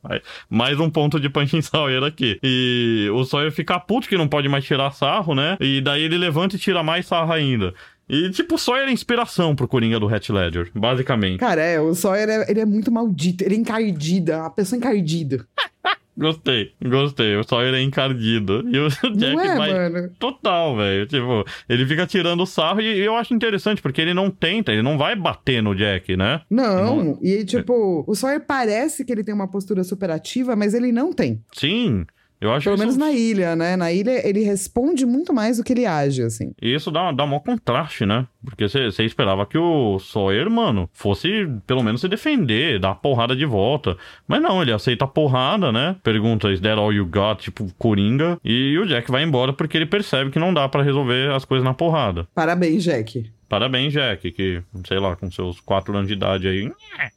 Mais 0.49 0.79
um 0.79 0.89
ponto 0.89 1.19
de 1.19 1.29
punching 1.29 1.61
Sawyer 1.61 2.03
aqui. 2.03 2.39
E 2.41 3.07
o 3.13 3.23
Sawyer 3.23 3.51
fica 3.51 3.79
puto 3.79 4.09
que 4.09 4.17
não 4.17 4.27
pode 4.27 4.49
mais 4.49 4.65
tirar 4.65 4.91
sarro, 4.91 5.35
né? 5.35 5.57
E 5.59 5.79
daí 5.79 6.01
ele 6.01 6.17
levanta 6.17 6.55
e 6.55 6.59
tira 6.59 6.81
mais 6.81 7.05
sarro 7.05 7.31
ainda. 7.31 7.73
E, 8.09 8.29
tipo, 8.31 8.55
o 8.55 8.57
Sawyer 8.57 8.87
é 8.87 8.91
inspiração 8.91 9.55
pro 9.55 9.67
Coringa 9.67 9.99
do 9.99 10.13
Hat 10.13 10.31
Ledger, 10.31 10.71
basicamente. 10.73 11.39
Cara, 11.39 11.61
é, 11.61 11.79
o 11.79 11.93
Sawyer 11.93 12.27
é, 12.27 12.51
ele 12.51 12.59
é 12.59 12.65
muito 12.65 12.91
maldito, 12.91 13.43
ele 13.43 13.55
é 13.55 13.57
encardida, 13.57 14.45
a 14.45 14.49
pessoa 14.49 14.77
encardida. 14.77 15.45
Gostei, 16.19 16.73
gostei. 16.83 17.37
O 17.37 17.47
Sawyer 17.47 17.73
é 17.73 17.81
encardido. 17.81 18.61
E 18.69 18.77
o 18.77 18.89
Jack 19.15 19.39
é, 19.39 19.55
vai. 19.55 19.71
Mano. 19.71 20.09
Total, 20.19 20.75
velho. 20.75 21.07
Tipo, 21.07 21.45
ele 21.69 21.85
fica 21.85 22.05
tirando 22.05 22.41
o 22.41 22.45
sarro 22.45 22.81
e 22.81 22.99
eu 22.99 23.15
acho 23.15 23.33
interessante, 23.33 23.81
porque 23.81 24.01
ele 24.01 24.13
não 24.13 24.29
tenta, 24.29 24.73
ele 24.73 24.81
não 24.81 24.97
vai 24.97 25.15
bater 25.15 25.63
no 25.63 25.73
Jack, 25.73 26.17
né? 26.17 26.41
Não, 26.49 27.03
não... 27.03 27.19
e 27.21 27.45
tipo, 27.45 28.03
o 28.05 28.15
Sawyer 28.15 28.41
parece 28.45 29.05
que 29.05 29.13
ele 29.13 29.23
tem 29.23 29.33
uma 29.33 29.47
postura 29.47 29.81
superativa, 29.81 30.57
mas 30.57 30.73
ele 30.73 30.91
não 30.91 31.13
tem. 31.13 31.41
Sim. 31.53 32.05
Eu 32.41 32.53
acho 32.53 32.63
Pelo 32.65 32.75
isso... 32.75 32.83
menos 32.83 32.97
na 32.97 33.11
ilha, 33.11 33.55
né? 33.55 33.75
Na 33.75 33.91
ilha 33.91 34.25
ele 34.27 34.41
responde 34.41 35.05
muito 35.05 35.33
mais 35.33 35.57
do 35.57 35.63
que 35.63 35.73
ele 35.73 35.85
age, 35.85 36.23
assim. 36.23 36.53
E 36.61 36.73
isso 36.73 36.89
dá, 36.89 37.11
dá 37.11 37.25
um 37.25 37.39
contraste, 37.39 38.05
né? 38.05 38.25
Porque 38.43 38.67
você 38.69 39.03
esperava 39.03 39.45
que 39.45 39.57
o 39.57 39.99
Sawyer, 39.99 40.49
mano, 40.49 40.89
fosse 40.93 41.45
pelo 41.67 41.83
menos 41.83 41.99
se 41.99 42.07
defender, 42.07 42.79
dar 42.79 42.95
porrada 42.95 43.35
de 43.35 43.45
volta. 43.45 43.97
Mas 44.25 44.41
não, 44.41 44.61
ele 44.61 44.71
aceita 44.71 45.03
a 45.03 45.07
porrada, 45.07 45.71
né? 45.71 45.97
Pergunta, 46.01 46.49
is 46.49 46.61
that 46.61 46.79
all 46.79 46.93
you 46.93 47.05
got? 47.05 47.41
Tipo, 47.43 47.67
Coringa. 47.77 48.39
E 48.43 48.77
o 48.77 48.85
Jack 48.85 49.11
vai 49.11 49.23
embora 49.23 49.51
porque 49.51 49.77
ele 49.77 49.85
percebe 49.85 50.31
que 50.31 50.39
não 50.39 50.53
dá 50.53 50.69
para 50.69 50.81
resolver 50.83 51.31
as 51.33 51.43
coisas 51.43 51.65
na 51.65 51.73
porrada. 51.73 52.25
Parabéns, 52.33 52.83
Jack. 52.83 53.29
Parabéns, 53.49 53.91
Jack, 53.91 54.31
que, 54.31 54.61
sei 54.87 54.99
lá, 54.99 55.15
com 55.15 55.29
seus 55.29 55.59
quatro 55.59 55.93
anos 55.93 56.07
de 56.07 56.13
idade 56.13 56.47
aí. 56.47 56.71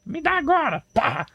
Me 0.05 0.21
dá 0.21 0.39
agora! 0.39 0.83
Pá! 0.93 1.27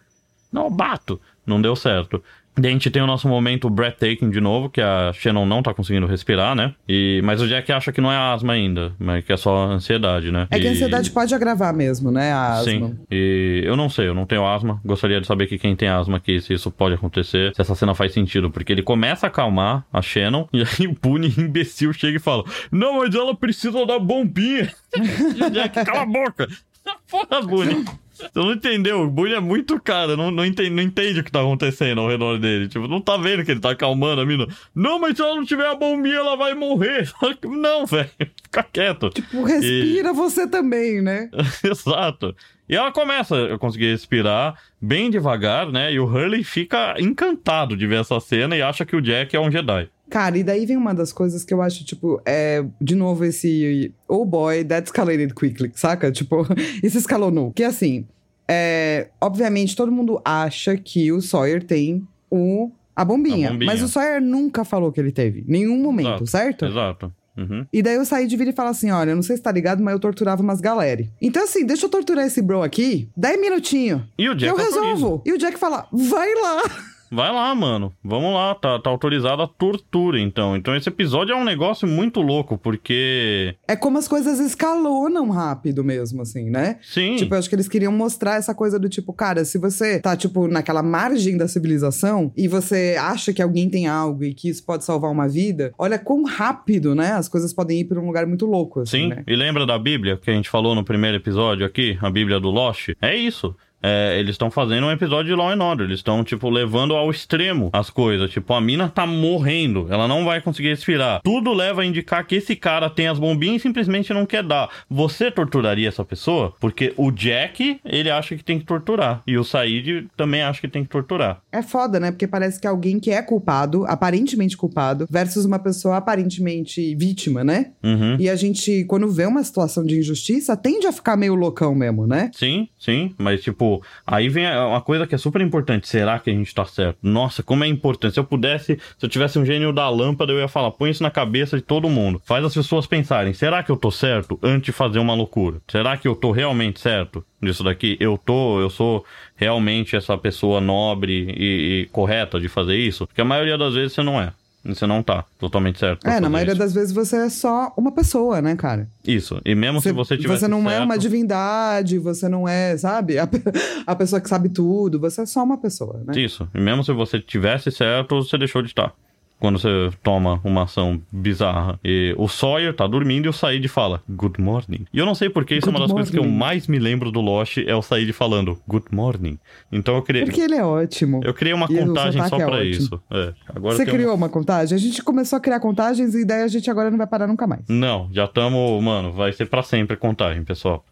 Não 0.51 0.69
bato! 0.69 1.21
Não 1.45 1.61
deu 1.61 1.75
certo. 1.77 2.21
Daí 2.57 2.71
a 2.71 2.73
gente 2.73 2.89
tem 2.89 3.01
o 3.01 3.07
nosso 3.07 3.27
momento 3.27 3.69
breathtaking 3.69 4.29
de 4.29 4.41
novo, 4.41 4.69
que 4.69 4.81
a 4.81 5.11
Shannon 5.13 5.45
não 5.45 5.61
tá 5.61 5.73
conseguindo 5.73 6.07
respirar, 6.07 6.55
né? 6.55 6.73
E, 6.89 7.21
mas 7.23 7.41
o 7.41 7.47
Jack 7.47 7.71
acha 7.71 7.91
que 7.91 8.01
não 8.01 8.11
é 8.11 8.17
asma 8.17 8.53
ainda, 8.53 8.93
mas 8.99 9.23
que 9.23 9.31
é 9.31 9.37
só 9.37 9.65
ansiedade, 9.71 10.31
né? 10.31 10.47
É 10.49 10.59
que 10.59 10.65
a 10.67 10.69
E- 10.71 10.73
ansiedade 10.73 11.11
pode 11.11 11.33
agravar 11.35 11.73
mesmo, 11.73 12.11
né? 12.11 12.31
A 12.31 12.53
asma. 12.53 12.63
Sim, 12.71 12.97
e 13.11 13.61
eu 13.63 13.75
não 13.75 13.89
sei, 13.89 14.07
eu 14.07 14.13
não 14.15 14.25
tenho 14.25 14.45
asma. 14.45 14.81
Gostaria 14.83 15.21
de 15.21 15.27
saber 15.27 15.47
que 15.47 15.57
quem 15.57 15.75
tem 15.75 15.87
asma 15.87 16.17
aqui, 16.17 16.41
se 16.41 16.53
isso 16.53 16.71
pode 16.71 16.95
acontecer, 16.95 17.53
se 17.55 17.61
essa 17.61 17.75
cena 17.75 17.93
faz 17.93 18.11
sentido. 18.13 18.49
Porque 18.49 18.71
ele 18.71 18.81
começa 18.83 19.27
a 19.27 19.29
acalmar 19.29 19.85
a 19.93 20.01
Shannon, 20.01 20.47
e 20.53 20.61
aí 20.61 20.87
o 20.87 20.95
Boone, 20.99 21.33
imbecil, 21.37 21.93
chega 21.93 22.17
e 22.17 22.19
fala: 22.19 22.43
Não, 22.71 22.99
mas 22.99 23.13
ela 23.13 23.35
precisa 23.35 23.85
da 23.85 23.99
bombinha. 23.99 24.71
e 25.37 25.43
o 25.43 25.49
Jack, 25.51 25.85
cala 25.85 26.01
a 26.01 26.05
boca. 26.05 26.47
Porra, 27.09 27.41
Boone. 27.41 27.85
Você 28.17 28.29
não 28.35 28.51
entendeu, 28.51 29.01
o 29.01 29.09
Boone 29.09 29.33
é 29.33 29.39
muito 29.39 29.79
cara, 29.79 30.17
não, 30.17 30.31
não, 30.31 30.45
entende, 30.45 30.71
não 30.71 30.81
entende 30.81 31.19
o 31.19 31.23
que 31.23 31.31
tá 31.31 31.41
acontecendo 31.41 32.01
ao 32.01 32.09
redor 32.09 32.39
dele. 32.39 32.67
Tipo, 32.67 32.87
não 32.87 32.99
tá 32.99 33.15
vendo 33.15 33.45
que 33.45 33.51
ele 33.51 33.59
tá 33.59 33.71
acalmando 33.71 34.21
a 34.21 34.25
mina. 34.25 34.47
Não, 34.73 34.99
mas 34.99 35.15
se 35.15 35.21
ela 35.21 35.35
não 35.35 35.45
tiver 35.45 35.67
a 35.67 35.75
bombinha, 35.75 36.15
ela 36.15 36.35
vai 36.35 36.53
morrer. 36.53 37.09
Não, 37.45 37.85
velho, 37.85 38.09
fica 38.43 38.63
quieto. 38.63 39.09
Tipo, 39.09 39.43
respira 39.43 40.13
você 40.13 40.47
também, 40.47 41.01
né? 41.01 41.29
Exato. 41.63 42.35
E 42.67 42.75
ela 42.75 42.91
começa 42.91 43.53
a 43.53 43.57
conseguir 43.57 43.91
respirar 43.91 44.55
bem 44.81 45.09
devagar, 45.09 45.71
né? 45.71 45.93
E 45.93 45.99
o 45.99 46.05
Hurley 46.05 46.43
fica 46.43 46.95
encantado 46.99 47.77
de 47.77 47.87
ver 47.87 48.01
essa 48.01 48.19
cena 48.19 48.57
e 48.57 48.61
acha 48.61 48.85
que 48.85 48.95
o 48.95 49.01
Jack 49.01 49.35
é 49.35 49.39
um 49.39 49.51
Jedi. 49.51 49.89
Cara, 50.09 50.37
e 50.37 50.43
daí 50.43 50.65
vem 50.65 50.77
uma 50.77 50.93
das 50.93 51.11
coisas 51.11 51.43
que 51.43 51.53
eu 51.53 51.61
acho, 51.61 51.83
tipo, 51.83 52.21
é, 52.25 52.63
de 52.79 52.95
novo, 52.95 53.25
esse 53.25 53.93
oh 54.07 54.25
boy, 54.25 54.63
that 54.63 54.87
escalated 54.87 55.33
quickly, 55.33 55.71
saca? 55.75 56.11
Tipo, 56.11 56.45
isso 56.81 56.97
escalonou. 56.97 57.51
Que 57.51 57.63
assim, 57.63 58.05
é, 58.47 59.09
obviamente 59.19 59.75
todo 59.75 59.91
mundo 59.91 60.21
acha 60.23 60.77
que 60.77 61.11
o 61.11 61.21
Sawyer 61.21 61.61
tem 61.63 62.07
o, 62.31 62.71
a, 62.95 63.03
bombinha, 63.03 63.49
A 63.49 63.51
bombinha. 63.51 63.71
Mas 63.71 63.81
o 63.81 63.87
Sawyer 63.87 64.21
nunca 64.21 64.63
falou 64.63 64.91
que 64.91 64.99
ele 64.99 65.11
teve. 65.11 65.43
Nenhum 65.47 65.77
momento, 65.81 66.23
Exato. 66.23 66.27
certo? 66.27 66.65
Exato. 66.65 67.13
Uhum. 67.37 67.67
E 67.71 67.83
daí 67.83 67.95
eu 67.95 68.05
saí 68.05 68.25
de 68.25 68.35
vir 68.35 68.47
e 68.47 68.51
falo 68.51 68.69
assim: 68.69 68.89
olha, 68.89 69.13
não 69.13 69.21
sei 69.21 69.37
se 69.37 69.43
tá 69.43 69.51
ligado, 69.51 69.83
mas 69.83 69.93
eu 69.93 69.99
torturava 69.99 70.41
umas 70.41 70.59
galera. 70.59 71.05
Então, 71.21 71.43
assim, 71.43 71.63
deixa 71.65 71.85
eu 71.85 71.89
torturar 71.89 72.25
esse 72.25 72.41
bro 72.41 72.63
aqui, 72.63 73.09
10 73.15 73.39
minutinhos. 73.39 74.01
E 74.17 74.27
o 74.27 74.33
Jack 74.33 74.51
eu 74.51 74.57
autoriza. 74.57 74.81
resolvo. 74.81 75.21
E 75.23 75.33
o 75.33 75.37
Jack 75.37 75.57
fala: 75.59 75.87
vai 75.91 76.33
lá. 76.33 76.63
Vai 77.11 77.31
lá, 77.31 77.53
mano. 77.55 77.93
Vamos 78.03 78.33
lá. 78.33 78.55
Tá, 78.55 78.79
tá 78.79 78.89
autorizada 78.89 79.43
a 79.43 79.47
tortura, 79.47 80.19
então. 80.19 80.55
Então 80.55 80.75
esse 80.75 80.89
episódio 80.89 81.33
é 81.33 81.35
um 81.35 81.43
negócio 81.43 81.87
muito 81.87 82.21
louco, 82.21 82.57
porque. 82.57 83.55
É 83.67 83.75
como 83.75 83.97
as 83.97 84.07
coisas 84.07 84.39
escalonam 84.39 85.29
rápido 85.29 85.83
mesmo, 85.83 86.21
assim, 86.21 86.49
né? 86.49 86.77
Sim. 86.81 87.15
Tipo, 87.15 87.35
eu 87.35 87.39
acho 87.39 87.49
que 87.49 87.55
eles 87.55 87.67
queriam 87.67 87.91
mostrar 87.91 88.35
essa 88.35 88.53
coisa 88.53 88.79
do 88.79 88.89
tipo, 88.89 89.13
cara, 89.13 89.45
se 89.45 89.57
você 89.57 89.99
tá, 89.99 90.15
tipo, 90.15 90.47
naquela 90.47 90.83
margem 90.83 91.37
da 91.37 91.47
civilização 91.47 92.31
e 92.35 92.47
você 92.47 92.95
acha 92.99 93.33
que 93.33 93.41
alguém 93.41 93.69
tem 93.69 93.87
algo 93.87 94.23
e 94.23 94.33
que 94.33 94.49
isso 94.49 94.65
pode 94.65 94.83
salvar 94.83 95.11
uma 95.11 95.27
vida, 95.27 95.73
olha 95.77 95.97
quão 95.99 96.23
rápido, 96.23 96.95
né? 96.95 97.11
As 97.11 97.27
coisas 97.27 97.53
podem 97.53 97.81
ir 97.81 97.85
pra 97.85 97.99
um 97.99 98.05
lugar 98.05 98.25
muito 98.25 98.45
louco, 98.45 98.81
assim, 98.81 99.03
Sim, 99.03 99.07
né? 99.09 99.23
e 99.27 99.35
lembra 99.35 99.65
da 99.65 99.77
Bíblia 99.77 100.17
que 100.17 100.29
a 100.29 100.33
gente 100.33 100.49
falou 100.49 100.75
no 100.75 100.83
primeiro 100.83 101.17
episódio 101.17 101.65
aqui, 101.65 101.97
a 102.01 102.09
Bíblia 102.09 102.39
do 102.39 102.49
Lost? 102.49 102.89
É 103.01 103.15
isso. 103.15 103.55
É, 103.87 104.19
eles 104.19 104.31
estão 104.31 104.51
fazendo 104.51 104.87
um 104.87 104.91
episódio 104.91 105.33
de 105.33 105.33
Law 105.33 105.49
and 105.49 105.63
Order. 105.63 105.85
Eles 105.85 105.99
estão, 105.99 106.23
tipo, 106.23 106.49
levando 106.49 106.93
ao 106.93 107.09
extremo 107.09 107.69
as 107.71 107.89
coisas. 107.89 108.29
Tipo, 108.29 108.53
a 108.53 108.59
mina 108.59 108.89
tá 108.89 109.07
morrendo. 109.07 109.87
Ela 109.89 110.07
não 110.07 110.25
vai 110.25 110.41
conseguir 110.41 110.69
respirar. 110.69 111.21
Tudo 111.23 111.53
leva 111.53 111.81
a 111.81 111.85
indicar 111.85 112.25
que 112.25 112.35
esse 112.35 112.55
cara 112.55 112.89
tem 112.89 113.07
as 113.07 113.17
bombinhas 113.17 113.57
e 113.57 113.59
simplesmente 113.59 114.13
não 114.13 114.25
quer 114.25 114.43
dar. 114.43 114.69
Você 114.89 115.31
torturaria 115.31 115.87
essa 115.87 116.03
pessoa? 116.03 116.53
Porque 116.59 116.93
o 116.97 117.11
Jack, 117.11 117.79
ele 117.85 118.09
acha 118.09 118.35
que 118.35 118.43
tem 118.43 118.59
que 118.59 118.65
torturar. 118.65 119.21
E 119.25 119.37
o 119.37 119.43
Said 119.43 120.07
também 120.17 120.41
acha 120.41 120.59
que 120.59 120.67
tem 120.67 120.83
que 120.83 120.89
torturar. 120.89 121.41
É 121.51 121.61
foda, 121.61 121.99
né? 121.99 122.11
Porque 122.11 122.27
parece 122.27 122.59
que 122.59 122.67
alguém 122.67 122.99
que 122.99 123.11
é 123.11 123.21
culpado, 123.21 123.85
aparentemente 123.85 124.57
culpado, 124.57 125.07
versus 125.09 125.45
uma 125.45 125.59
pessoa 125.59 125.97
aparentemente 125.97 126.93
vítima, 126.95 127.43
né? 127.43 127.71
Uhum. 127.83 128.17
E 128.19 128.29
a 128.29 128.35
gente, 128.35 128.83
quando 128.85 129.09
vê 129.09 129.25
uma 129.25 129.43
situação 129.43 129.85
de 129.85 129.97
injustiça, 129.97 130.57
tende 130.57 130.87
a 130.87 130.91
ficar 130.91 131.15
meio 131.15 131.35
loucão 131.35 131.73
mesmo, 131.73 132.05
né? 132.05 132.31
Sim, 132.33 132.67
sim, 132.77 133.13
mas 133.17 133.41
tipo, 133.41 133.76
aí 134.05 134.29
vem 134.29 134.47
uma 134.47 134.81
coisa 134.81 135.05
que 135.07 135.15
é 135.15 135.17
super 135.17 135.41
importante. 135.41 135.87
Será 135.87 136.19
que 136.19 136.29
a 136.29 136.33
gente 136.33 136.53
tá 136.53 136.65
certo? 136.65 136.97
Nossa, 137.01 137.43
como 137.43 137.63
é 137.63 137.67
importante. 137.67 138.13
Se 138.13 138.19
eu 138.19 138.23
pudesse, 138.23 138.79
se 138.97 139.05
eu 139.05 139.09
tivesse 139.09 139.37
um 139.39 139.45
gênio 139.45 139.71
da 139.73 139.89
lâmpada, 139.89 140.31
eu 140.31 140.39
ia 140.39 140.47
falar, 140.47 140.71
põe 140.71 140.89
isso 140.89 141.03
na 141.03 141.11
cabeça 141.11 141.57
de 141.57 141.63
todo 141.63 141.89
mundo. 141.89 142.21
Faz 142.25 142.43
as 142.43 142.53
pessoas 142.53 142.87
pensarem, 142.87 143.33
será 143.33 143.63
que 143.63 143.71
eu 143.71 143.77
tô 143.77 143.91
certo 143.91 144.39
antes 144.41 144.67
de 144.67 144.71
fazer 144.71 144.99
uma 144.99 145.13
loucura? 145.13 145.61
Será 145.67 145.97
que 145.97 146.07
eu 146.07 146.15
tô 146.15 146.31
realmente 146.31 146.79
certo 146.79 147.23
nisso 147.41 147.63
daqui? 147.63 147.97
Eu 147.99 148.17
tô, 148.17 148.59
eu 148.59 148.69
sou 148.69 149.05
realmente 149.35 149.95
essa 149.95 150.17
pessoa 150.17 150.59
nobre 150.59 151.33
e, 151.37 151.81
e 151.81 151.85
correta 151.91 152.39
de 152.39 152.47
fazer 152.47 152.77
isso? 152.77 153.07
Porque 153.07 153.21
a 153.21 153.25
maioria 153.25 153.57
das 153.57 153.73
vezes 153.73 153.93
você 153.93 154.03
não 154.03 154.19
é. 154.19 154.33
Você 154.67 154.85
não 154.85 155.01
tá 155.01 155.23
totalmente 155.39 155.79
certo. 155.79 156.05
É, 156.05 156.19
na 156.19 156.29
maioria 156.29 156.51
isso. 156.53 156.59
das 156.59 156.73
vezes 156.73 156.93
você 156.93 157.15
é 157.17 157.29
só 157.29 157.73
uma 157.77 157.91
pessoa, 157.91 158.41
né, 158.41 158.55
cara? 158.55 158.89
Isso. 159.05 159.39
E 159.45 159.55
mesmo 159.55 159.81
se 159.81 159.91
você 159.91 160.17
tivesse 160.17 160.47
não 160.47 160.69
é 160.69 160.73
certo- 160.73 160.83
uma 160.83 160.97
divindade, 160.97 161.97
você 161.97 162.27
não 162.27 162.47
é, 162.47 162.77
sabe? 162.77 163.17
A, 163.17 163.27
a 163.87 163.95
pessoa 163.95 164.19
que 164.19 164.27
sabe 164.27 164.49
tudo, 164.49 164.99
você 164.99 165.21
é 165.21 165.25
só 165.25 165.43
uma 165.43 165.57
pessoa, 165.57 166.03
né? 166.05 166.13
Isso. 166.19 166.47
E 166.53 166.59
mesmo 166.59 166.83
se 166.83 166.91
você 166.91 167.19
tivesse 167.19 167.71
certo, 167.71 168.15
você 168.21 168.37
deixou 168.37 168.61
de 168.61 168.67
estar. 168.69 168.93
Quando 169.39 169.59
você 169.59 169.91
toma 170.01 170.41
uma 170.43 170.63
ação 170.63 170.99
bizarra. 171.11 171.79
E 171.85 172.11
o 172.17 172.27
Sawyer 172.27 172.73
tá 172.73 172.87
dormindo 172.87 173.25
e 173.27 173.29
o 173.29 173.33
Said 173.33 173.67
fala, 173.67 174.01
Good 174.09 174.41
morning. 174.41 174.87
E 174.91 174.97
eu 174.97 175.05
não 175.05 175.13
sei 175.13 175.29
porque 175.29 175.55
isso 175.55 175.67
é 175.67 175.69
uma 175.69 175.77
Good 175.77 175.89
das 175.89 175.93
coisas 175.93 176.11
que 176.11 176.17
eu 176.17 176.23
morning. 176.23 176.37
mais 176.37 176.67
me 176.67 176.79
lembro 176.79 177.11
do 177.11 177.21
Lost 177.21 177.57
é 177.59 177.75
o 177.75 177.81
Said 177.83 178.11
falando, 178.13 178.59
Good 178.67 178.87
morning. 178.91 179.37
Então 179.71 179.95
eu 179.95 180.01
criei, 180.01 180.25
Porque 180.25 180.41
ele 180.41 180.55
é 180.55 180.63
ótimo. 180.65 181.21
eu 181.23 181.35
criei 181.35 181.53
uma 181.53 181.67
E 181.69 181.77
contagem 181.77 182.19
só 182.27 182.35
é 182.35 182.45
pra 182.45 182.55
ótimo. 182.55 182.63
isso. 182.71 183.01
É. 183.11 183.33
Agora 183.55 183.75
Você 183.75 183.85
tem 183.85 183.93
uma- 183.93 183.99
criou 183.99 184.15
uma 184.15 184.29
contagem? 184.29 184.75
A 184.75 184.79
gente 184.79 185.03
começou 185.03 185.37
a 185.37 185.39
criar 185.39 185.59
contagens 185.59 186.15
e 186.15 186.25
daí 186.25 186.41
a 186.41 186.47
gente 186.47 186.67
agora 186.71 186.89
não 186.89 186.97
vai 186.97 187.05
parar 187.07 187.27
nunca 187.27 187.45
mais. 187.45 187.61
Não, 187.69 188.09
já 188.11 188.25
estamos, 188.25 188.83
mano, 188.83 189.11
vai 189.11 189.31
ser 189.33 189.45
pra 189.45 189.61
sempre 189.61 189.95
contagem, 189.97 190.43
pessoal. 190.43 190.83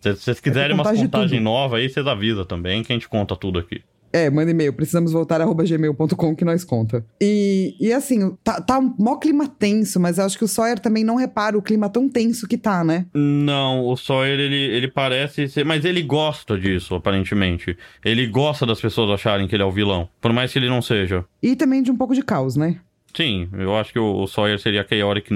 Se 0.00 0.14
vocês 0.16 0.40
quiserem 0.40 0.72
umas 0.74 0.86
contagem 0.86 1.04
de 1.06 1.12
contagem 1.12 1.40
nova 1.40 1.76
aí, 1.76 1.86
vocês 1.86 2.06
avisam 2.06 2.46
também 2.46 2.82
que 2.82 2.90
a 2.90 2.96
gente 2.96 3.06
conta 3.10 3.36
tudo 3.36 3.58
aqui. 3.58 3.82
É, 4.12 4.28
manda 4.28 4.50
e-mail. 4.50 4.72
Precisamos 4.72 5.12
voltar 5.12 5.40
arroba 5.40 5.64
gmail.com 5.64 6.36
que 6.36 6.44
nós 6.44 6.64
conta. 6.64 7.04
E, 7.20 7.76
e 7.80 7.92
assim, 7.92 8.36
tá, 8.42 8.60
tá 8.60 8.78
um 8.78 8.94
mó 8.98 9.16
clima 9.16 9.46
tenso, 9.46 10.00
mas 10.00 10.18
eu 10.18 10.24
acho 10.24 10.36
que 10.36 10.44
o 10.44 10.48
Sawyer 10.48 10.78
também 10.78 11.04
não 11.04 11.16
repara 11.16 11.56
o 11.56 11.62
clima 11.62 11.88
tão 11.88 12.08
tenso 12.08 12.48
que 12.48 12.58
tá, 12.58 12.82
né? 12.82 13.06
Não, 13.14 13.86
o 13.86 13.96
Sawyer, 13.96 14.38
ele, 14.38 14.56
ele 14.56 14.88
parece 14.88 15.48
ser. 15.48 15.64
Mas 15.64 15.84
ele 15.84 16.02
gosta 16.02 16.58
disso, 16.58 16.94
aparentemente. 16.94 17.76
Ele 18.04 18.26
gosta 18.26 18.66
das 18.66 18.80
pessoas 18.80 19.10
acharem 19.10 19.46
que 19.46 19.54
ele 19.54 19.62
é 19.62 19.66
o 19.66 19.70
vilão. 19.70 20.08
Por 20.20 20.32
mais 20.32 20.52
que 20.52 20.58
ele 20.58 20.68
não 20.68 20.82
seja. 20.82 21.24
E 21.42 21.54
também 21.54 21.82
de 21.82 21.90
um 21.90 21.96
pouco 21.96 22.14
de 22.14 22.22
caos, 22.22 22.56
né? 22.56 22.80
Sim, 23.14 23.48
eu 23.58 23.76
acho 23.76 23.92
que 23.92 23.98
o, 23.98 24.22
o 24.22 24.26
Sawyer 24.26 24.58
seria 24.58 24.86
chaotic 24.88 25.30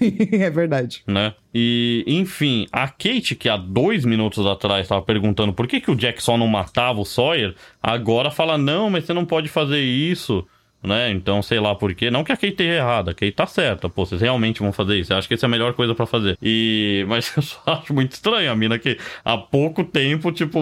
neutral, 0.00 0.40
é 0.40 0.50
verdade. 0.50 1.02
né? 1.06 1.34
E, 1.54 2.04
enfim, 2.06 2.66
a 2.72 2.88
Kate, 2.88 3.34
que 3.34 3.48
há 3.48 3.56
dois 3.56 4.04
minutos 4.04 4.44
atrás 4.46 4.82
estava 4.82 5.02
perguntando 5.02 5.52
por 5.52 5.66
que, 5.66 5.80
que 5.80 5.90
o 5.90 5.96
Jack 5.96 6.22
só 6.22 6.36
não 6.36 6.46
matava 6.48 7.00
o 7.00 7.04
Sawyer, 7.04 7.54
agora 7.82 8.30
fala: 8.30 8.58
não, 8.58 8.90
mas 8.90 9.04
você 9.04 9.12
não 9.12 9.24
pode 9.24 9.48
fazer 9.48 9.80
isso. 9.80 10.46
Né? 10.82 11.10
Então, 11.12 11.40
sei 11.40 11.58
lá 11.58 11.74
por 11.74 11.94
quê. 11.94 12.10
Não 12.10 12.22
que 12.22 12.30
a 12.30 12.36
Kate 12.36 12.48
esteja 12.48 12.72
errada, 12.74 13.12
a 13.12 13.14
Kate 13.14 13.32
tá 13.32 13.46
certa. 13.46 13.88
Pô, 13.88 14.04
vocês 14.04 14.20
realmente 14.20 14.60
vão 14.60 14.70
fazer 14.70 14.98
isso. 14.98 15.14
Eu 15.14 15.16
acho 15.16 15.26
que 15.26 15.32
essa 15.32 15.46
é 15.46 15.48
a 15.48 15.50
melhor 15.50 15.72
coisa 15.72 15.94
pra 15.94 16.04
fazer. 16.04 16.36
E... 16.42 17.04
Mas 17.08 17.34
eu 17.34 17.42
só 17.42 17.58
acho 17.64 17.94
muito 17.94 18.12
estranho 18.12 18.52
a 18.52 18.54
mina 18.54 18.78
que 18.78 18.98
há 19.24 19.38
pouco 19.38 19.82
tempo, 19.82 20.30
tipo, 20.30 20.58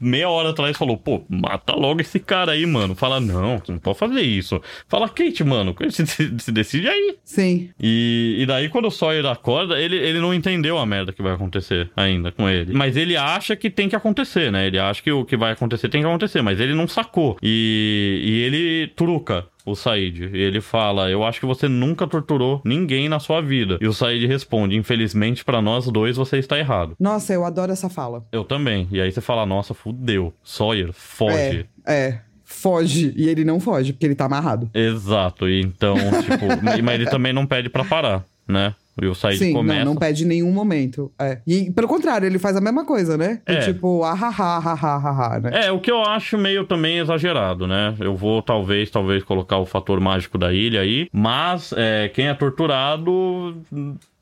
meia 0.00 0.28
hora 0.28 0.50
atrás 0.50 0.76
falou, 0.76 0.96
pô, 0.96 1.22
mata 1.28 1.74
logo 1.74 2.00
esse 2.00 2.18
cara 2.18 2.52
aí, 2.52 2.64
mano. 2.66 2.94
Fala, 2.94 3.20
não, 3.20 3.58
você 3.58 3.72
não 3.72 3.78
pode 3.78 3.98
fazer 3.98 4.20
isso. 4.22 4.60
Fala, 4.88 5.08
Kate, 5.08 5.42
mano, 5.44 5.74
se, 5.90 6.04
se- 6.06 6.32
se 6.38 6.52
decide 6.52 6.88
aí. 6.88 7.16
Sim. 7.24 7.70
E, 7.80 8.36
e 8.40 8.46
daí, 8.46 8.68
quando 8.68 8.86
o 8.88 8.90
Sawyer 8.90 9.26
acorda, 9.26 9.80
ele, 9.80 9.96
ele 9.96 10.18
não 10.20 10.32
entendeu 10.34 10.78
a 10.78 10.86
merda 10.86 11.12
que 11.12 11.22
vai 11.22 11.32
acontecer 11.32 11.90
ainda 11.96 12.30
com 12.32 12.48
ele. 12.48 12.72
Mas 12.72 12.96
ele 12.96 13.16
acha 13.16 13.56
que 13.56 13.70
tem 13.70 13.88
que 13.88 13.96
acontecer, 13.96 14.50
né? 14.52 14.66
Ele 14.66 14.78
acha 14.78 15.02
que 15.02 15.10
o 15.10 15.24
que 15.24 15.36
vai 15.36 15.52
acontecer 15.52 15.88
tem 15.88 16.00
que 16.00 16.06
acontecer, 16.06 16.42
mas 16.42 16.60
ele 16.60 16.74
não 16.74 16.86
sacou. 16.88 17.36
E, 17.42 18.22
e 18.24 18.42
ele 18.42 18.88
truca 18.94 19.46
o 19.70 19.76
Said. 19.76 20.30
E 20.32 20.38
ele 20.38 20.60
fala: 20.60 21.10
Eu 21.10 21.24
acho 21.24 21.40
que 21.40 21.46
você 21.46 21.68
nunca 21.68 22.06
torturou 22.06 22.60
ninguém 22.64 23.08
na 23.08 23.18
sua 23.18 23.40
vida. 23.40 23.78
E 23.80 23.86
o 23.86 23.92
Said 23.92 24.26
responde: 24.26 24.76
Infelizmente, 24.76 25.44
pra 25.44 25.60
nós 25.60 25.86
dois, 25.86 26.16
você 26.16 26.38
está 26.38 26.58
errado. 26.58 26.94
Nossa, 26.98 27.32
eu 27.32 27.44
adoro 27.44 27.72
essa 27.72 27.88
fala. 27.88 28.26
Eu 28.32 28.44
também. 28.44 28.88
E 28.90 29.00
aí 29.00 29.10
você 29.10 29.20
fala: 29.20 29.44
Nossa, 29.46 29.74
fudeu. 29.74 30.32
Sawyer, 30.42 30.92
foge. 30.92 31.66
É, 31.86 32.08
é. 32.08 32.20
Foge. 32.44 33.12
E 33.14 33.28
ele 33.28 33.44
não 33.44 33.60
foge, 33.60 33.92
porque 33.92 34.06
ele 34.06 34.14
tá 34.14 34.24
amarrado. 34.24 34.70
Exato. 34.72 35.46
E 35.48 35.60
então, 35.60 35.94
tipo, 35.96 36.46
mas 36.82 36.94
ele 36.94 37.04
também 37.06 37.32
não 37.32 37.46
pede 37.46 37.68
pra 37.68 37.84
parar, 37.84 38.24
né? 38.48 38.74
E 39.00 39.06
o 39.06 39.14
Said 39.14 39.38
Sim, 39.38 39.52
começa. 39.52 39.84
não, 39.84 39.92
não 39.92 39.96
pede 39.96 40.24
em 40.24 40.26
nenhum 40.26 40.50
momento. 40.52 41.10
É. 41.18 41.38
E 41.46 41.70
pelo 41.70 41.88
contrário, 41.88 42.26
ele 42.26 42.38
faz 42.38 42.56
a 42.56 42.60
mesma 42.60 42.84
coisa, 42.84 43.16
né? 43.16 43.40
Do 43.46 43.52
É. 43.52 43.60
Tipo, 43.60 44.02
ah, 44.04 44.12
ha, 44.12 44.28
ha, 44.28 44.58
ha, 44.58 44.72
ha, 44.74 44.96
ha, 44.96 45.36
ha, 45.36 45.40
né? 45.40 45.66
É, 45.66 45.72
o 45.72 45.78
que 45.80 45.90
eu 45.90 46.02
acho 46.02 46.36
meio 46.38 46.64
também 46.64 46.98
exagerado, 46.98 47.66
né? 47.66 47.94
Eu 48.00 48.14
vou 48.14 48.42
talvez, 48.42 48.90
talvez 48.90 49.22
colocar 49.22 49.58
o 49.58 49.66
fator 49.66 50.00
mágico 50.00 50.38
da 50.38 50.52
ilha 50.52 50.80
aí, 50.80 51.08
mas 51.12 51.72
é, 51.76 52.08
quem 52.08 52.28
é 52.28 52.34
torturado 52.34 53.56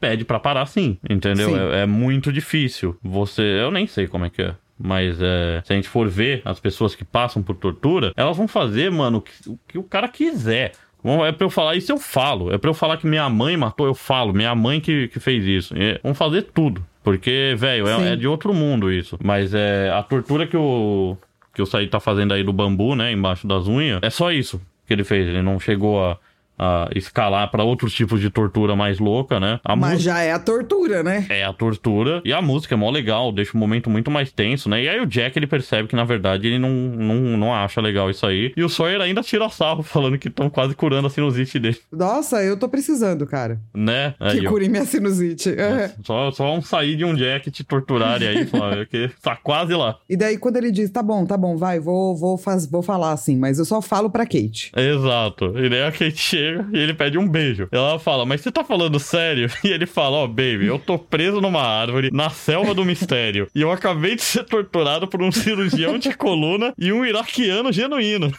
pede 0.00 0.24
pra 0.24 0.38
parar 0.38 0.66
sim, 0.66 0.98
entendeu? 1.08 1.48
Sim. 1.50 1.58
É, 1.58 1.82
é 1.82 1.86
muito 1.86 2.32
difícil. 2.32 2.96
Você, 3.02 3.42
eu 3.42 3.70
nem 3.70 3.86
sei 3.86 4.06
como 4.06 4.24
é 4.24 4.30
que 4.30 4.42
é. 4.42 4.54
Mas 4.78 5.16
é, 5.22 5.62
se 5.64 5.72
a 5.72 5.76
gente 5.76 5.88
for 5.88 6.06
ver 6.06 6.42
as 6.44 6.60
pessoas 6.60 6.94
que 6.94 7.02
passam 7.02 7.42
por 7.42 7.56
tortura, 7.56 8.12
elas 8.14 8.36
vão 8.36 8.46
fazer, 8.46 8.90
mano, 8.90 9.18
o 9.18 9.20
que, 9.22 9.32
o 9.48 9.58
que 9.66 9.78
o 9.78 9.82
cara 9.82 10.06
quiser. 10.06 10.72
Bom, 11.07 11.24
É 11.24 11.30
pra 11.30 11.46
eu 11.46 11.50
falar 11.50 11.76
isso, 11.76 11.92
eu 11.92 11.98
falo. 11.98 12.52
É 12.52 12.59
pra 12.59 12.68
eu 12.68 12.74
falar 12.74 12.96
que 12.96 13.07
minha 13.07 13.28
mãe 13.30 13.57
matou, 13.57 13.86
eu 13.86 13.94
falo. 13.94 14.34
Minha 14.34 14.54
mãe 14.57 14.80
que, 14.80 15.07
que 15.07 15.20
fez 15.20 15.44
isso. 15.44 15.72
É, 15.76 16.00
vamos 16.02 16.18
fazer 16.18 16.42
tudo. 16.42 16.84
Porque, 17.04 17.54
velho, 17.57 17.86
é, 17.86 18.14
é 18.14 18.16
de 18.16 18.26
outro 18.26 18.52
mundo 18.52 18.90
isso. 18.90 19.16
Mas 19.22 19.54
é 19.54 19.88
a 19.90 20.02
tortura 20.02 20.48
que 20.48 20.57
o 20.57 21.16
que 21.54 21.62
o 21.62 21.66
Said 21.66 21.88
tá 21.88 22.00
fazendo 22.00 22.34
aí 22.34 22.42
do 22.42 22.52
bambu, 22.52 22.96
né, 22.96 23.12
embaixo 23.12 23.46
das 23.46 23.66
unhas, 23.66 24.00
é 24.02 24.11
só 24.11 24.30
isso 24.32 24.61
que 24.84 24.92
ele 24.92 25.04
fez. 25.04 25.28
Ele 25.28 25.40
não 25.40 25.61
chegou 25.61 26.04
a, 26.04 26.18
a 26.59 26.88
escalar 26.94 27.50
pra 27.50 27.62
outros 27.64 27.92
tipos 27.92 28.20
de 28.20 28.30
tortura 28.30 28.74
mais 28.74 28.98
louca, 28.98 29.38
né? 29.38 29.61
A 29.64 29.76
Mas 29.76 30.02
já 30.02 30.20
é 30.20 30.32
a 30.32 30.38
tortura, 30.38 31.02
né? 31.02 31.26
é 31.28 31.44
a 31.44 31.52
tortura 31.52 32.22
e 32.24 32.32
a 32.32 32.40
música 32.40 32.74
é 32.74 32.78
mó 32.78 32.90
legal, 32.90 33.30
deixa 33.32 33.52
o 33.54 33.59
momento 33.59 33.90
muito 33.90 34.11
mais 34.11 34.30
tenso, 34.32 34.68
né? 34.68 34.82
E 34.82 34.88
aí 34.88 35.00
o 35.00 35.07
Jack 35.07 35.38
ele 35.38 35.46
percebe 35.46 35.88
que 35.88 35.96
na 35.96 36.04
verdade 36.04 36.46
ele 36.46 36.59
não, 36.59 36.70
não, 36.70 37.36
não 37.36 37.54
acha 37.54 37.80
legal 37.80 38.11
isso 38.11 38.26
aí. 38.26 38.52
E 38.57 38.62
o 38.64 38.68
Sawyer 38.68 39.00
ainda 39.00 39.22
tira 39.22 39.48
sarro 39.48 39.82
falando 39.84 40.18
que 40.18 40.28
estão 40.28 40.48
quase 40.48 40.74
curando 40.74 41.07
a 41.07 41.11
sinusite 41.11 41.59
dele, 41.59 41.78
Nossa, 41.92 42.42
eu 42.42 42.57
tô 42.59 42.68
precisando, 42.68 43.26
cara. 43.26 43.61
né? 43.74 44.14
Que 44.18 44.38
Aí, 44.40 44.46
ó, 44.46 44.50
cure 44.50 44.68
minha 44.68 44.84
sinusite. 44.84 45.50
É. 45.50 45.92
só, 46.04 46.30
só 46.30 46.54
um 46.54 46.62
sair 46.62 46.96
de 46.96 47.04
um 47.04 47.14
Jack 47.14 47.50
te 47.50 47.62
torturarem 47.64 48.28
aí, 48.28 48.46
Flávio, 48.46 48.86
que 48.86 49.11
tá 49.22 49.36
quase 49.36 49.74
lá. 49.74 49.96
E 50.09 50.16
daí, 50.16 50.38
quando 50.38 50.57
ele 50.57 50.70
diz, 50.70 50.90
tá 50.90 51.02
bom, 51.02 51.24
tá 51.26 51.36
bom, 51.36 51.57
vai, 51.57 51.78
vou, 51.78 52.16
vou, 52.16 52.36
faz, 52.38 52.66
vou 52.66 52.82
falar 52.82 53.12
assim, 53.12 53.36
mas 53.36 53.59
eu 53.59 53.64
só 53.64 53.80
falo 53.82 54.11
pra 54.11 54.24
Kate. 54.24 54.70
Exato. 54.76 55.54
E 55.59 55.68
daí 55.68 55.82
a 55.82 55.92
Kate 55.92 56.16
chega 56.47 56.66
e 56.72 56.78
ele 56.78 56.94
pede 56.94 57.18
um 57.18 57.28
beijo. 57.28 57.68
Ela 57.72 57.99
fala, 57.99 58.24
mas 58.24 58.40
você 58.40 58.53
tá 58.53 58.64
falando 58.64 58.99
sério? 58.99 59.51
E 59.64 59.68
ele 59.68 59.86
fala, 59.86 60.18
ó, 60.18 60.26
baby, 60.26 60.66
eu 60.66 60.78
tô 60.78 60.97
preso 60.99 61.40
numa 61.40 61.62
árvore, 61.62 62.11
na 62.12 62.30
selva 62.30 62.72
do 62.72 62.84
mistério. 62.84 63.49
E 63.55 63.61
eu 63.61 63.72
acabei 63.72 64.14
de 64.14 64.22
ser 64.22 64.44
torturado 64.44 65.09
por 65.09 65.20
um 65.20 65.32
cirurgião 65.32 65.99
de 65.99 66.14
coluna 66.14 66.72
e 66.78 66.92
um 66.92 67.05
iraquiano 67.05 67.72
genuíno. 67.72 68.32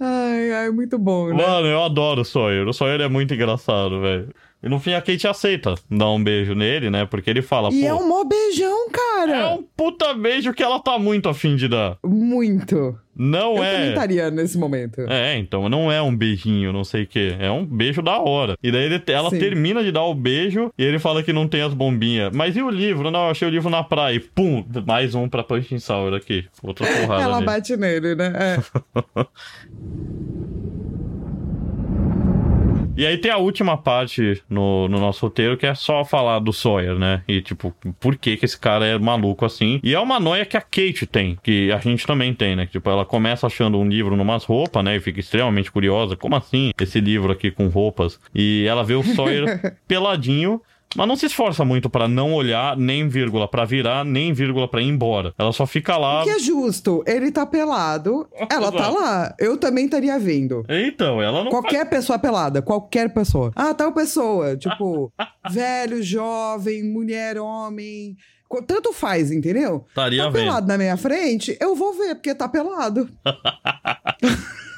Ai, 0.00 0.52
ai, 0.52 0.70
muito 0.70 0.98
bom, 0.98 1.28
né? 1.28 1.34
Mano, 1.34 1.66
eu 1.66 1.82
adoro 1.82 2.20
o 2.20 2.24
Sawyer. 2.24 2.66
O 2.68 2.72
Sawyer 2.72 3.00
é 3.00 3.08
muito 3.08 3.34
engraçado, 3.34 4.00
velho. 4.00 4.28
E 4.64 4.68
no 4.68 4.80
fim 4.80 4.94
a 4.94 5.02
Kate 5.02 5.28
aceita 5.28 5.74
dar 5.90 6.10
um 6.10 6.22
beijo 6.24 6.54
nele, 6.54 6.88
né? 6.88 7.04
Porque 7.04 7.28
ele 7.28 7.42
fala, 7.42 7.70
E 7.72 7.84
é 7.84 7.92
um 7.92 8.08
mó 8.08 8.24
beijão, 8.24 8.88
cara. 8.90 9.36
é 9.36 9.46
um 9.54 9.62
puta 9.76 10.14
beijo 10.14 10.54
que 10.54 10.62
ela 10.62 10.80
tá 10.80 10.98
muito 10.98 11.28
afim 11.28 11.54
de 11.54 11.68
dar. 11.68 11.98
Muito. 12.02 12.98
Não 13.16 13.58
Eu 13.58 13.62
é. 13.62 13.88
estaria 13.90 14.28
nesse 14.30 14.58
momento. 14.58 15.02
É, 15.02 15.38
então 15.38 15.68
não 15.68 15.92
é 15.92 16.02
um 16.02 16.16
beijinho, 16.16 16.72
não 16.72 16.82
sei 16.82 17.04
o 17.04 17.06
que. 17.06 17.36
É 17.38 17.48
um 17.50 17.64
beijo 17.64 18.02
da 18.02 18.18
hora. 18.18 18.56
E 18.62 18.72
daí 18.72 18.84
ele- 18.86 19.02
ela 19.06 19.30
Sim. 19.30 19.38
termina 19.38 19.84
de 19.84 19.92
dar 19.92 20.02
o 20.04 20.14
beijo 20.14 20.72
e 20.76 20.82
ele 20.82 20.98
fala 20.98 21.22
que 21.22 21.32
não 21.32 21.46
tem 21.46 21.60
as 21.60 21.72
bombinhas. 21.74 22.32
Mas 22.34 22.56
e 22.56 22.62
o 22.62 22.68
livro? 22.70 23.10
Não, 23.12 23.26
eu 23.26 23.30
achei 23.30 23.46
o 23.46 23.50
livro 23.50 23.70
na 23.70 23.84
praia. 23.84 24.16
E 24.16 24.18
pum, 24.20 24.64
mais 24.86 25.14
um 25.14 25.28
pra 25.28 25.44
Punch 25.44 25.78
Sour 25.78 26.12
aqui. 26.14 26.44
Outra 26.62 26.86
porrada. 26.86 27.22
Ela 27.22 27.34
nele. 27.36 27.46
bate 27.46 27.76
nele, 27.76 28.14
né? 28.16 28.32
É. 28.36 28.58
E 32.96 33.04
aí 33.04 33.18
tem 33.18 33.30
a 33.30 33.38
última 33.38 33.76
parte 33.76 34.40
no, 34.48 34.88
no 34.88 35.00
nosso 35.00 35.26
roteiro 35.26 35.56
que 35.56 35.66
é 35.66 35.74
só 35.74 36.04
falar 36.04 36.38
do 36.38 36.52
Sawyer, 36.52 36.94
né? 36.96 37.22
E 37.26 37.40
tipo, 37.40 37.74
por 37.98 38.16
que 38.16 38.36
que 38.36 38.44
esse 38.44 38.58
cara 38.58 38.86
é 38.86 38.96
maluco 38.96 39.44
assim? 39.44 39.80
E 39.82 39.94
é 39.94 39.98
uma 39.98 40.20
noia 40.20 40.46
que 40.46 40.56
a 40.56 40.60
Kate 40.60 41.04
tem, 41.04 41.36
que 41.42 41.72
a 41.72 41.78
gente 41.78 42.06
também 42.06 42.32
tem, 42.32 42.54
né? 42.54 42.66
Tipo, 42.66 42.88
ela 42.88 43.04
começa 43.04 43.48
achando 43.48 43.78
um 43.78 43.88
livro 43.88 44.16
numas 44.16 44.44
roupas, 44.44 44.84
né? 44.84 44.96
E 44.96 45.00
fica 45.00 45.18
extremamente 45.18 45.72
curiosa. 45.72 46.16
Como 46.16 46.36
assim 46.36 46.70
esse 46.80 47.00
livro 47.00 47.32
aqui 47.32 47.50
com 47.50 47.66
roupas? 47.66 48.20
E 48.32 48.64
ela 48.68 48.84
vê 48.84 48.94
o 48.94 49.02
Sawyer 49.02 49.76
peladinho. 49.88 50.62
Mas 50.96 51.08
não 51.08 51.16
se 51.16 51.26
esforça 51.26 51.64
muito 51.64 51.90
pra 51.90 52.06
não 52.06 52.32
olhar, 52.32 52.76
nem 52.76 53.08
vírgula 53.08 53.48
pra 53.48 53.64
virar, 53.64 54.04
nem 54.04 54.32
vírgula 54.32 54.68
pra 54.68 54.80
ir 54.80 54.86
embora. 54.86 55.34
Ela 55.36 55.52
só 55.52 55.66
fica 55.66 55.96
lá. 55.96 56.22
Que 56.22 56.30
é 56.30 56.38
justo. 56.38 57.02
Ele 57.06 57.32
tá 57.32 57.44
pelado, 57.44 58.28
ela 58.50 58.70
tá 58.70 58.88
lá. 58.88 59.34
Eu 59.38 59.56
também 59.56 59.86
estaria 59.86 60.16
vendo. 60.18 60.64
Então, 60.68 61.20
ela 61.20 61.42
não 61.42 61.50
Qualquer 61.50 61.88
pessoa 61.88 62.18
pelada, 62.18 62.62
qualquer 62.62 63.12
pessoa. 63.12 63.50
Ah, 63.56 63.74
tal 63.74 63.92
pessoa. 63.92 64.56
Tipo, 64.56 65.12
velho, 65.50 66.02
jovem, 66.02 66.84
mulher, 66.84 67.38
homem. 67.38 68.16
Tanto 68.68 68.92
faz, 68.92 69.32
entendeu? 69.32 69.84
Estaria 69.88 70.22
tá 70.22 70.30
vendo. 70.30 70.44
pelado 70.44 70.68
na 70.68 70.78
minha 70.78 70.96
frente, 70.96 71.56
eu 71.60 71.74
vou 71.74 71.92
ver, 71.92 72.14
porque 72.14 72.32
tá 72.34 72.48
pelado. 72.48 73.08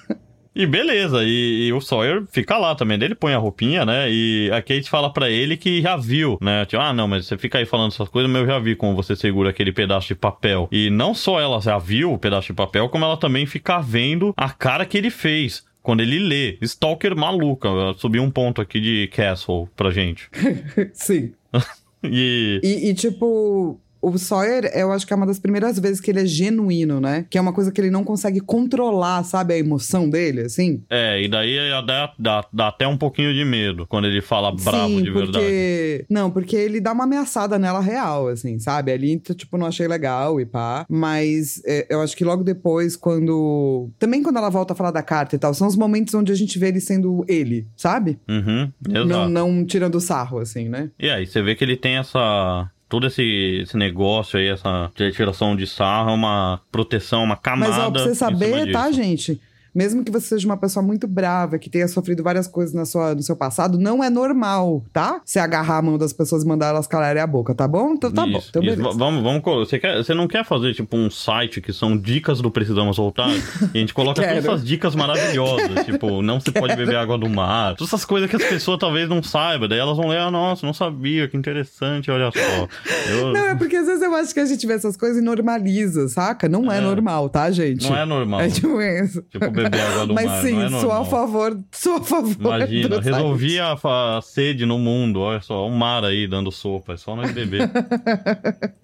E 0.57 0.65
beleza, 0.65 1.23
e, 1.23 1.67
e 1.67 1.73
o 1.75 1.83
Sawyer 1.83 2.25
fica 2.33 2.57
lá 2.57 2.75
também. 2.75 2.99
Ele 3.03 3.15
põe 3.15 3.35
a 3.35 3.39
roupinha, 3.39 3.85
né? 3.85 4.11
E 4.11 4.51
a 4.51 4.63
Kate 4.63 4.89
fala 4.89 5.13
pra 5.13 5.29
ele 5.29 5.55
que 5.55 5.83
já 5.83 5.99
viu, 5.99 6.39
né? 6.41 6.65
Tipo, 6.65 6.83
ah, 6.83 6.95
não, 6.95 7.07
mas 7.07 7.27
você 7.27 7.37
fica 7.37 7.59
aí 7.59 7.67
falando 7.67 7.93
essas 7.93 8.09
coisas, 8.09 8.31
mas 8.31 8.41
eu 8.41 8.47
já 8.47 8.59
vi 8.59 8.75
como 8.75 8.97
você 8.97 9.15
segura 9.15 9.51
aquele 9.51 9.71
pedaço 9.71 10.09
de 10.09 10.15
papel. 10.15 10.67
E 10.73 10.89
não 10.89 11.13
só 11.13 11.39
ela 11.39 11.61
já 11.61 11.77
viu 11.77 12.15
o 12.15 12.19
pedaço 12.19 12.47
de 12.47 12.55
papel, 12.55 12.89
como 12.89 13.05
ela 13.05 13.19
também 13.19 13.45
fica 13.45 13.81
vendo 13.81 14.33
a 14.35 14.49
cara 14.49 14.87
que 14.87 14.97
ele 14.97 15.11
fez. 15.11 15.63
Quando 15.83 16.01
ele 16.01 16.19
lê, 16.19 16.57
Stalker 16.63 17.15
maluca. 17.15 17.69
Subiu 17.99 18.23
um 18.23 18.31
ponto 18.31 18.63
aqui 18.63 18.81
de 18.81 19.09
Castle 19.09 19.69
pra 19.77 19.91
gente. 19.91 20.31
Sim. 20.95 21.35
E. 22.09 22.61
E, 22.63 22.91
e, 22.91 22.95
tipo, 22.95 23.81
o 24.01 24.17
Sawyer, 24.19 24.71
eu 24.75 24.93
acho 24.93 25.07
que 25.07 25.13
é 25.13 25.17
uma 25.17 25.27
das 25.27 25.39
primeiras 25.39 25.79
vezes 25.79 26.01
que 26.01 26.11
ele 26.11 26.21
é 26.21 26.27
genuíno, 26.27 27.01
né? 27.01 27.27
Que 27.29 27.39
é 27.39 27.41
uma 27.41 27.53
coisa 27.53 27.71
que 27.73 27.81
ele 27.81 27.91
não 27.91 28.05
consegue 28.05 28.41
controlar, 28.41 29.23
sabe? 29.25 29.55
A 29.55 29.59
emoção 29.59 30.09
dele, 30.09 30.43
assim. 30.43 30.83
É, 30.91 31.23
e 31.23 31.29
daí 31.29 31.57
dá, 31.87 32.13
dá, 32.19 32.45
dá 32.53 32.69
até 32.69 32.87
um 32.87 32.97
pouquinho 32.97 33.33
de 33.33 33.45
medo 33.45 33.87
quando 33.87 34.07
ele 34.07 34.21
fala 34.21 34.53
bravo 34.53 34.89
Sim, 34.89 35.03
de 35.03 35.13
porque... 35.13 35.39
verdade. 35.39 36.07
Não, 36.09 36.31
porque 36.31 36.57
ele 36.57 36.81
dá 36.81 36.93
uma 36.93 37.05
ameaçada 37.05 37.59
nela 37.59 37.81
real, 37.81 38.29
assim, 38.29 38.59
sabe? 38.59 38.93
Ali, 38.93 39.19
t- 39.19 39.35
tipo, 39.35 39.57
não 39.57 39.67
achei 39.67 39.87
legal 39.89 40.41
e 40.41 40.47
pá. 40.47 40.87
Mas 40.89 41.63
é, 41.65 41.87
eu 41.91 42.01
acho 42.01 42.17
que 42.17 42.25
logo 42.25 42.45
depois, 42.45 42.97
quando... 42.97 43.89
Também 43.99 44.23
quando 44.23 44.37
ela 44.37 44.51
volta 44.51 44.73
a 44.73 44.77
falar 44.77 44.91
da 44.91 45.03
carta 45.03 45.37
e 45.37 45.39
tal, 45.39 45.55
são 45.55 45.67
os 45.67 45.77
momentos 45.77 46.15
onde 46.15 46.33
a 46.33 46.37
gente 46.37 46.59
vê 46.59 46.69
ele 46.69 46.81
sendo 46.81 47.25
ele, 47.29 47.67
sabe? 47.77 48.19
Uhum, 48.29 48.71
exato. 48.89 49.07
Não, 49.07 49.29
não 49.29 49.65
tirando 49.65 50.01
sarro, 50.01 50.39
assim, 50.39 50.69
né? 50.69 50.91
E 50.99 51.09
aí, 51.09 51.27
você 51.27 51.43
vê 51.43 51.55
que 51.55 51.65
ele 51.65 51.77
tem 51.77 51.97
essa. 51.97 52.71
Todo 52.89 53.07
esse, 53.09 53.61
esse 53.63 53.77
negócio 53.77 54.39
aí, 54.39 54.47
essa 54.47 54.91
tiração 54.95 55.57
de 55.57 55.67
sarro, 55.67 56.15
uma 56.15 56.61
proteção, 56.71 57.25
uma 57.25 57.37
camada. 57.37 57.73
Mas 57.73 57.81
ó, 57.81 57.91
pra 57.91 58.03
você 58.03 58.15
saber, 58.15 58.71
tá, 58.73 58.91
gente? 58.93 59.41
Mesmo 59.77 60.03
que 60.03 60.11
você 60.11 60.29
seja 60.29 60.47
uma 60.47 60.57
pessoa 60.57 60.83
muito 60.85 61.07
brava, 61.07 61.59
que 61.59 61.69
tenha 61.69 61.87
sofrido 61.87 62.23
várias 62.23 62.49
coisas 62.49 62.75
na 62.75 62.87
sua, 62.87 63.15
no 63.15 63.23
seu 63.23 63.37
passado, 63.37 63.79
não 63.79 64.03
é 64.03 64.09
normal, 64.09 64.83
tá? 64.93 65.21
Você 65.25 65.39
agarrar 65.39 65.79
a 65.79 65.83
mão 65.83 65.99
das 65.99 66.13
pessoas 66.15 66.45
e 66.45 66.47
mandar 66.47 66.69
elas 66.69 66.87
calarem 66.87 67.21
a 67.21 67.27
boca, 67.27 67.55
tá 67.55 67.69
bom? 67.69 67.93
Então 67.93 68.11
tá 68.11 68.23
bom. 68.27 68.39
Isso, 68.39 68.49
Então 68.51 68.63
isso. 68.63 68.77
beleza. 68.77 68.97
Vamos, 68.99 69.23
vamos. 69.23 69.43
Você, 69.69 69.79
quer, 69.79 69.99
você 69.99 70.15
não 70.15 70.27
quer 70.27 70.45
fazer, 70.47 70.73
tipo, 70.75 70.97
um 70.97 71.11
site 71.11 71.61
que 71.61 71.73
são 71.73 71.97
dicas 71.97 72.41
do 72.41 72.51
Precisamos 72.51 72.97
Voltar? 72.97 73.29
e 73.75 73.77
a 73.77 73.79
gente 73.79 73.93
coloca 73.93 74.23
todas 74.23 74.39
essas 74.45 74.65
dicas 74.65 74.95
maravilhosas. 74.95 75.67
tipo, 75.85 76.23
não 76.23 76.41
se 76.41 76.51
pode 76.51 76.75
beber 76.75 76.97
água 76.97 77.19
do 77.19 77.29
mar. 77.29 77.77
Todas 77.77 77.93
essas 77.93 78.05
coisas 78.07 78.31
que 78.31 78.37
as 78.37 78.45
pessoas 78.45 78.79
talvez 78.79 79.09
não 79.09 79.23
saibam. 79.23 79.69
Daí 79.69 79.79
elas 79.79 79.97
vão 79.97 80.09
ler, 80.09 80.19
ah, 80.21 80.31
nossa, 80.31 80.65
não 80.65 80.73
sabia, 80.73 81.29
que 81.29 81.37
interessante, 81.37 82.11
olha 82.11 82.31
só. 82.33 82.69
Eu- 83.13 83.33
Não, 83.33 83.47
é 83.49 83.55
porque 83.55 83.77
às 83.77 83.87
vezes 83.87 84.03
eu 84.03 84.15
acho 84.15 84.33
que 84.33 84.41
a 84.41 84.47
gente 84.47 84.67
vê 84.67 84.73
essas 84.75 84.97
coisas 84.97 85.19
e 85.19 85.21
normaliza, 85.21 86.09
saca? 86.09 86.49
Não 86.49 86.73
é, 86.73 86.79
É. 86.79 86.81
normal, 86.81 87.29
tá, 87.29 87.51
gente? 87.51 87.89
não 87.89 87.97
é 87.97 88.05
normal. 88.05 88.41
É 88.41 88.49
tipo 88.49 88.81
isso. 88.81 89.23
Tipo, 89.31 89.51
beber 89.51 89.66
água 89.67 90.07
do 90.07 90.15
Mas 90.15 90.27
mar. 90.27 90.43
sim, 90.43 90.63
é 90.63 90.69
sou 90.69 90.93
a 90.93 91.05
favor, 91.05 91.61
sou 91.73 91.97
a 91.97 92.03
favor. 92.03 92.37
Imagina, 92.57 93.01
resolvi 93.01 93.59
a, 93.61 93.77
a 93.83 94.21
sede 94.23 94.67
no 94.67 94.79
mundo. 94.79 95.21
Olha 95.21 95.41
só, 95.41 95.67
um 95.67 95.75
mar 95.75 96.05
aí 96.05 96.27
dando 96.27 96.51
sopa. 96.51 96.95
É 96.95 96.97
só 96.97 97.15
nós 97.17 97.31
beber. 97.33 97.71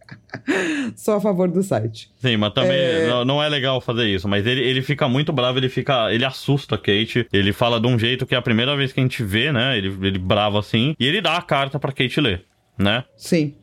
Sou 0.97 1.15
a 1.15 1.21
favor 1.21 1.49
do 1.51 1.63
site. 1.63 2.11
Sim, 2.19 2.37
mas 2.37 2.53
também 2.53 2.73
É. 2.77 3.07
Não, 3.07 3.25
não 3.25 3.43
é 3.43 3.49
legal 3.49 3.81
fazer 3.81 4.07
isso. 4.09 4.27
Mas 4.29 4.47
ele, 4.47 4.61
ele 4.61 4.83
fica 4.83 5.09
muito 5.09 5.33
bravo, 5.33 5.59
ele 5.59 5.69
fica. 5.69 6.13
Ele 6.13 6.25
assusta 6.25 6.75
a 6.75 6.79
Kate. 6.79 7.27
Ele 7.33 7.53
fala 7.53 7.81
de 7.81 7.87
um 7.87 7.99
jeito 7.99 8.27
que 8.27 8.35
é 8.35 8.39
a 8.39 8.43
primeira 8.43 8.77
vez 8.77 8.93
que 8.93 9.01
a 9.01 9.03
gente 9.03 9.23
vê, 9.23 9.53
né? 9.53 9.77
Ele, 9.77 9.89
ele 10.07 10.19
bravo 10.19 10.59
assim. 10.59 10.95
E 10.99 11.07
ele 11.07 11.21
dá 11.21 11.37
a 11.37 11.43
carta 11.43 11.79
pra 11.79 11.93
Kate 11.93 12.21
ler, 12.21 12.45
né? 12.79 13.05
Sim. 13.17 13.55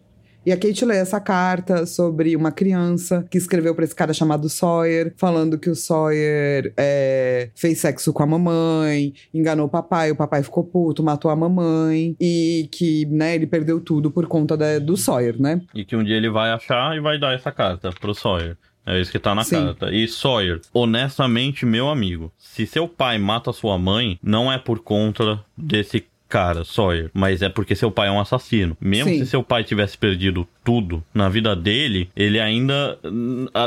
E 0.46 0.52
a 0.52 0.58
Kate 0.58 0.86
lê 0.86 0.96
essa 0.96 1.20
carta 1.20 1.86
sobre 1.86 2.36
uma 2.36 2.52
criança 2.52 3.26
que 3.30 3.38
escreveu 3.38 3.76
pra 3.76 3.84
esse 3.84 3.94
cara 3.94 4.14
chamado 4.14 4.50
Sawyer, 4.50 5.14
falando 5.18 5.58
que 5.60 5.70
o 5.70 5.76
Sawyer 5.76 6.74
é, 6.78 7.50
fez 7.56 7.80
sexo 7.80 8.14
com 8.14 8.24
a 8.24 8.26
mamãe, 8.26 9.14
enganou 9.34 9.66
o 9.68 9.70
papai, 9.70 10.12
o 10.12 10.16
papai 10.16 10.42
ficou 10.42 10.64
puto, 10.64 11.04
matou 11.04 11.30
a 11.30 11.36
mamãe, 11.36 12.16
e 12.20 12.68
que, 12.72 13.06
né, 13.08 13.36
ele 13.36 13.46
perdeu 13.48 13.80
tudo 13.80 14.10
por 14.10 14.28
conta 14.28 14.56
da- 14.56 14.80
do 14.80 14.96
Sawyer, 14.96 15.40
né? 15.40 15.62
E 15.76 15.84
que 15.84 15.96
um 15.96 16.04
dia 16.04 16.16
ele 16.16 16.30
vai 16.30 16.52
achar 16.52 16.96
e 16.96 17.00
vai 17.02 17.20
dar 17.20 17.34
essa 17.34 17.52
carta 17.52 17.92
pro 18.00 18.16
Sawyer. 18.16 18.58
É 18.86 19.00
isso 19.00 19.12
que 19.12 19.20
tá 19.20 19.36
na 19.36 19.44
Sim. 19.44 19.66
carta. 19.66 19.92
E 19.92 20.08
Sawyer, 20.08 20.62
honestamente, 20.74 21.66
meu 21.66 21.90
amigo, 21.90 22.32
se 22.40 22.66
seu 22.66 22.88
pai 22.88 23.20
mata 23.20 23.54
sua 23.54 23.78
mãe, 23.78 24.18
não 24.24 24.52
é 24.52 24.58
por 24.58 24.80
conta 24.80 25.40
desse 25.56 26.06
cara, 26.30 26.64
Sawyer, 26.64 27.10
mas 27.14 27.42
é 27.42 27.50
porque 27.50 27.76
seu 27.76 27.90
pai 27.90 28.08
é 28.08 28.12
um 28.12 28.20
assassino. 28.20 28.78
Mesmo 28.80 29.10
Sim. 29.10 29.20
se 29.20 29.26
seu 29.26 29.44
pai 29.44 29.64
tivesse 29.64 29.98
perdido 29.98 30.48
tudo 30.64 31.04
na 31.14 31.30
vida 31.30 31.56
dele, 31.56 32.10
ele 32.16 32.40
ainda. 32.40 32.98